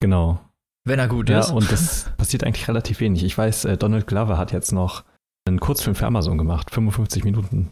Genau. 0.00 0.40
wenn 0.84 0.98
er 0.98 1.06
gut 1.08 1.28
Ja, 1.28 1.40
ist. 1.40 1.50
und 1.50 1.70
das 1.70 2.10
passiert 2.16 2.44
eigentlich 2.44 2.66
relativ 2.68 3.00
wenig. 3.00 3.22
Ich 3.24 3.36
weiß, 3.36 3.64
äh, 3.66 3.76
Donald 3.76 4.06
Glover 4.06 4.38
hat 4.38 4.52
jetzt 4.52 4.72
noch 4.72 5.04
einen 5.46 5.60
Kurzfilm 5.60 5.94
für 5.94 6.06
Amazon 6.06 6.36
gemacht, 6.38 6.70
55 6.70 7.24
Minuten, 7.24 7.70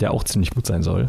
der 0.00 0.12
auch 0.12 0.24
ziemlich 0.24 0.50
gut 0.50 0.66
sein 0.66 0.82
soll. 0.82 1.08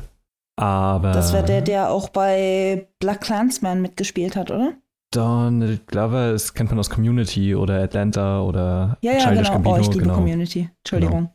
Aber 0.55 1.11
Das 1.11 1.33
wäre 1.33 1.45
der, 1.45 1.61
der 1.61 1.89
auch 1.89 2.09
bei 2.09 2.87
Black 2.99 3.21
Clansman 3.21 3.81
mitgespielt 3.81 4.35
hat, 4.35 4.51
oder? 4.51 4.73
Donald 5.11 5.87
Glover 5.87 6.31
ist, 6.31 6.53
kennt 6.53 6.69
man 6.71 6.79
aus 6.79 6.89
Community 6.89 7.55
oder 7.55 7.81
Atlanta 7.81 8.41
oder 8.41 8.97
Ja, 9.01 9.13
ja, 9.13 9.19
Childish 9.19 9.47
genau. 9.47 9.53
Gambino. 9.53 9.75
oh, 9.75 9.79
ich 9.79 9.87
liebe 9.87 10.01
genau. 10.03 10.15
Community. 10.15 10.69
Entschuldigung. 10.79 11.29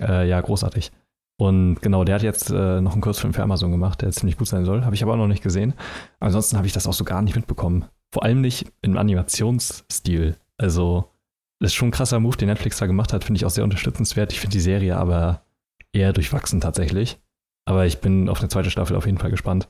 Äh, 0.00 0.28
ja, 0.28 0.40
großartig. 0.40 0.90
Und 1.38 1.76
genau, 1.80 2.04
der 2.04 2.16
hat 2.16 2.22
jetzt 2.22 2.50
äh, 2.50 2.80
noch 2.80 2.92
einen 2.92 3.00
Kurzfilm 3.00 3.32
für 3.32 3.42
Amazon 3.42 3.70
gemacht, 3.70 4.02
der 4.02 4.10
ziemlich 4.10 4.36
gut 4.36 4.48
sein 4.48 4.64
soll. 4.64 4.84
Habe 4.84 4.94
ich 4.94 5.02
aber 5.02 5.12
auch 5.12 5.16
noch 5.16 5.26
nicht 5.28 5.42
gesehen. 5.42 5.74
Ansonsten 6.18 6.56
habe 6.56 6.66
ich 6.66 6.72
das 6.72 6.86
auch 6.86 6.92
so 6.92 7.04
gar 7.04 7.22
nicht 7.22 7.34
mitbekommen. 7.36 7.86
Vor 8.12 8.24
allem 8.24 8.40
nicht 8.40 8.66
im 8.82 8.98
Animationsstil. 8.98 10.36
Also, 10.58 11.06
das 11.60 11.70
ist 11.70 11.74
schon 11.74 11.88
ein 11.88 11.92
krasser 11.92 12.20
Move, 12.20 12.36
den 12.36 12.48
Netflix 12.48 12.78
da 12.78 12.86
gemacht 12.86 13.12
hat. 13.12 13.24
Finde 13.24 13.38
ich 13.38 13.46
auch 13.46 13.50
sehr 13.50 13.64
unterstützenswert. 13.64 14.32
Ich 14.32 14.40
finde 14.40 14.52
die 14.52 14.60
Serie 14.60 14.96
aber 14.96 15.42
eher 15.92 16.12
durchwachsen 16.12 16.60
tatsächlich. 16.60 17.18
Aber 17.66 17.86
ich 17.86 18.00
bin 18.00 18.28
auf 18.28 18.40
eine 18.40 18.48
zweite 18.48 18.70
Staffel 18.70 18.96
auf 18.96 19.06
jeden 19.06 19.18
Fall 19.18 19.30
gespannt. 19.30 19.68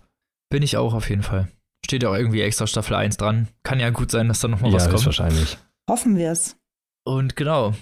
Bin 0.51 0.63
ich 0.63 0.77
auch 0.77 0.95
auf 0.95 1.09
jeden 1.11 1.23
Fall. 1.23 1.49
Steht 1.85 2.03
ja 2.03 2.11
auch 2.11 2.15
irgendwie 2.15 2.41
extra 2.43 2.67
Staffel 2.67 2.95
1 2.95 3.17
dran. 3.17 3.49
Kann 3.63 3.81
ja 3.81 3.91
gut 3.91 4.11
sein, 4.11 4.29
dass 4.29 4.41
da 4.41 4.49
noch 4.49 4.61
mal 4.61 4.69
ja, 4.69 4.75
was 4.75 4.87
ist 4.87 4.91
kommt. 4.93 5.07
wahrscheinlich. 5.07 5.59
Hoffen 5.89 6.17
wir 6.17 6.31
es. 6.31 6.57
Und 7.05 7.37
genau. 7.37 7.75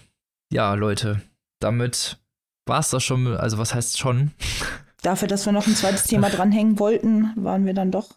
Ja, 0.53 0.75
Leute, 0.75 1.21
damit 1.61 2.19
war 2.67 2.81
es 2.81 2.91
das 2.91 3.05
schon. 3.05 3.27
Also, 3.37 3.59
was 3.59 3.75
heißt 3.75 3.99
schon? 3.99 4.33
Dafür, 5.03 5.29
dass 5.29 5.47
wir 5.47 5.53
noch 5.53 5.67
ein 5.67 5.77
zweites 5.77 6.05
Thema 6.05 6.31
dranhängen 6.31 6.79
wollten, 6.79 7.33
waren 7.37 7.67
wir 7.67 7.75
dann 7.75 7.91
doch. 7.91 8.09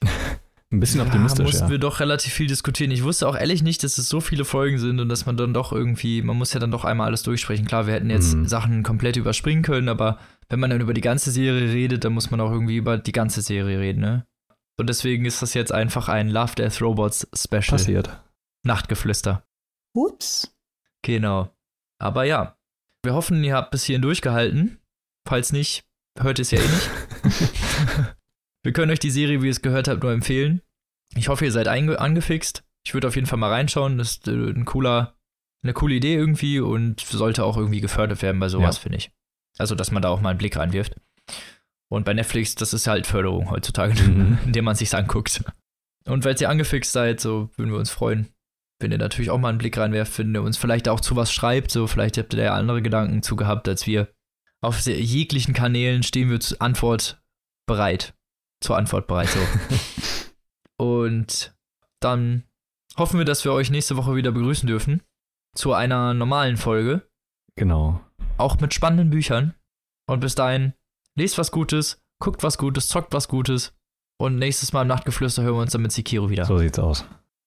Ein 0.72 0.80
bisschen 0.80 1.00
Ja, 1.00 1.06
optimistisch, 1.06 1.44
mussten 1.44 1.64
ja. 1.66 1.70
wir 1.70 1.78
doch 1.78 2.00
relativ 2.00 2.32
viel 2.32 2.48
diskutieren. 2.48 2.90
Ich 2.90 3.04
wusste 3.04 3.28
auch 3.28 3.36
ehrlich 3.36 3.62
nicht, 3.62 3.84
dass 3.84 3.98
es 3.98 4.08
so 4.08 4.20
viele 4.20 4.44
Folgen 4.44 4.78
sind 4.78 4.98
und 4.98 5.08
dass 5.08 5.24
man 5.24 5.36
dann 5.36 5.54
doch 5.54 5.72
irgendwie, 5.72 6.22
man 6.22 6.36
muss 6.36 6.52
ja 6.54 6.58
dann 6.60 6.72
doch 6.72 6.84
einmal 6.84 7.06
alles 7.06 7.22
durchsprechen. 7.22 7.66
Klar, 7.66 7.86
wir 7.86 7.94
hätten 7.94 8.10
jetzt 8.10 8.34
Mhm. 8.34 8.46
Sachen 8.48 8.82
komplett 8.82 9.16
überspringen 9.16 9.62
können, 9.62 9.88
aber 9.88 10.18
wenn 10.48 10.58
man 10.58 10.70
dann 10.70 10.80
über 10.80 10.92
die 10.92 11.00
ganze 11.02 11.30
Serie 11.30 11.72
redet, 11.72 12.04
dann 12.04 12.12
muss 12.14 12.30
man 12.32 12.40
auch 12.40 12.50
irgendwie 12.50 12.76
über 12.76 12.98
die 12.98 13.12
ganze 13.12 13.42
Serie 13.42 13.78
reden, 13.78 14.00
ne? 14.00 14.26
Und 14.78 14.88
deswegen 14.88 15.24
ist 15.24 15.40
das 15.40 15.54
jetzt 15.54 15.72
einfach 15.72 16.08
ein 16.08 16.28
Love 16.28 16.54
Death 16.56 16.82
Robots 16.82 17.28
Special. 17.34 17.62
Passiert. 17.78 18.20
Nachtgeflüster. 18.64 19.44
Ups. 19.94 20.52
Genau. 21.02 21.54
Aber 21.98 22.24
ja, 22.24 22.58
wir 23.04 23.14
hoffen, 23.14 23.42
ihr 23.44 23.54
habt 23.54 23.70
bis 23.70 23.84
hierhin 23.84 24.02
durchgehalten. 24.02 24.78
Falls 25.26 25.52
nicht, 25.52 25.84
hört 26.18 26.40
es 26.40 26.50
ja 26.50 26.58
eh 26.58 26.62
nicht. 26.62 26.90
wir 28.66 28.72
können 28.72 28.90
euch 28.90 28.98
die 28.98 29.10
Serie, 29.10 29.40
wie 29.42 29.46
ihr 29.46 29.50
es 29.52 29.62
gehört 29.62 29.88
habt, 29.88 30.02
nur 30.02 30.12
empfehlen. 30.12 30.60
Ich 31.14 31.28
hoffe, 31.28 31.44
ihr 31.44 31.52
seid 31.52 31.68
angefixt. 31.68 32.64
Ich 32.84 32.94
würde 32.94 33.08
auf 33.08 33.14
jeden 33.14 33.26
Fall 33.26 33.38
mal 33.38 33.50
reinschauen. 33.52 33.96
Das 33.98 34.10
ist 34.12 34.28
äh, 34.28 34.32
ein 34.32 34.64
cooler, 34.64 35.16
eine 35.62 35.72
coole 35.72 35.94
Idee 35.94 36.14
irgendwie 36.14 36.60
und 36.60 37.00
sollte 37.00 37.44
auch 37.44 37.56
irgendwie 37.56 37.80
gefördert 37.80 38.22
werden 38.22 38.38
bei 38.40 38.48
sowas, 38.48 38.76
Ja. 38.76 38.82
finde 38.82 38.98
ich. 38.98 39.10
Also, 39.58 39.74
dass 39.74 39.90
man 39.90 40.02
da 40.02 40.08
auch 40.08 40.20
mal 40.20 40.30
einen 40.30 40.38
Blick 40.38 40.56
reinwirft. 40.56 40.96
Und 41.88 42.04
bei 42.04 42.12
Netflix, 42.14 42.54
das 42.56 42.74
ist 42.74 42.86
halt 42.88 43.06
Förderung 43.06 43.50
heutzutage, 43.50 43.94
Mhm. 44.02 44.38
indem 44.46 44.64
man 44.64 44.74
sich's 44.76 44.94
anguckt. 44.94 45.42
Und 46.06 46.22
falls 46.24 46.40
ihr 46.40 46.50
angefixt 46.50 46.92
seid, 46.92 47.20
so 47.20 47.50
würden 47.56 47.70
wir 47.72 47.78
uns 47.78 47.90
freuen, 47.90 48.28
wenn 48.80 48.92
ihr 48.92 48.98
natürlich 48.98 49.30
auch 49.30 49.38
mal 49.38 49.48
einen 49.50 49.58
Blick 49.58 49.78
reinwerft, 49.78 50.18
wenn 50.18 50.34
ihr 50.34 50.42
uns 50.42 50.56
vielleicht 50.56 50.88
auch 50.88 51.00
zu 51.00 51.16
was 51.16 51.32
schreibt, 51.32 51.70
so 51.70 51.86
vielleicht 51.86 52.18
habt 52.18 52.34
ihr 52.34 52.38
da 52.38 52.42
ja 52.44 52.54
andere 52.54 52.82
Gedanken 52.82 53.22
zu 53.22 53.36
gehabt 53.36 53.68
als 53.68 53.86
wir. 53.86 54.08
Auf 54.60 54.80
jeglichen 54.80 55.54
Kanälen 55.54 56.02
stehen 56.02 56.30
wir 56.30 56.40
zur 56.40 56.60
Antwort 56.60 57.22
bereit. 57.66 58.14
Zur 58.66 58.76
Antwort 58.76 59.06
bereit, 59.06 59.28
so. 59.28 59.38
Und 60.84 61.54
dann 62.00 62.42
hoffen 62.96 63.18
wir, 63.18 63.24
dass 63.24 63.44
wir 63.44 63.52
euch 63.52 63.70
nächste 63.70 63.96
Woche 63.96 64.16
wieder 64.16 64.32
begrüßen 64.32 64.66
dürfen. 64.66 65.02
Zu 65.54 65.72
einer 65.72 66.14
normalen 66.14 66.56
Folge. 66.56 67.08
Genau. 67.54 68.00
Auch 68.38 68.58
mit 68.58 68.74
spannenden 68.74 69.10
Büchern. 69.10 69.54
Und 70.08 70.18
bis 70.18 70.34
dahin, 70.34 70.72
lest 71.14 71.38
was 71.38 71.52
Gutes, 71.52 72.02
guckt 72.18 72.42
was 72.42 72.58
Gutes, 72.58 72.88
zockt 72.88 73.14
was 73.14 73.28
Gutes. 73.28 73.72
Und 74.18 74.36
nächstes 74.36 74.72
Mal 74.72 74.82
im 74.82 74.88
Nachtgeflüster 74.88 75.44
hören 75.44 75.54
wir 75.54 75.62
uns 75.62 75.70
dann 75.70 75.82
mit 75.82 75.92
Sekiro 75.92 76.28
wieder. 76.28 76.44
So 76.44 76.58
sieht's 76.58 76.80
aus. 76.80 77.04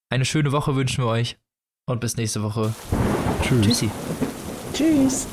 Eine 0.10 0.24
schöne 0.24 0.54
Woche 0.54 0.78
wünschen 0.78 1.04
wir 1.04 1.10
euch. 1.10 1.38
Und 1.86 2.00
bis 2.00 2.16
nächste 2.16 2.44
Woche. 2.44 2.74
Tschüss. 3.42 3.66
Tschüssi. 3.66 3.92
Tschüss. 4.74 5.28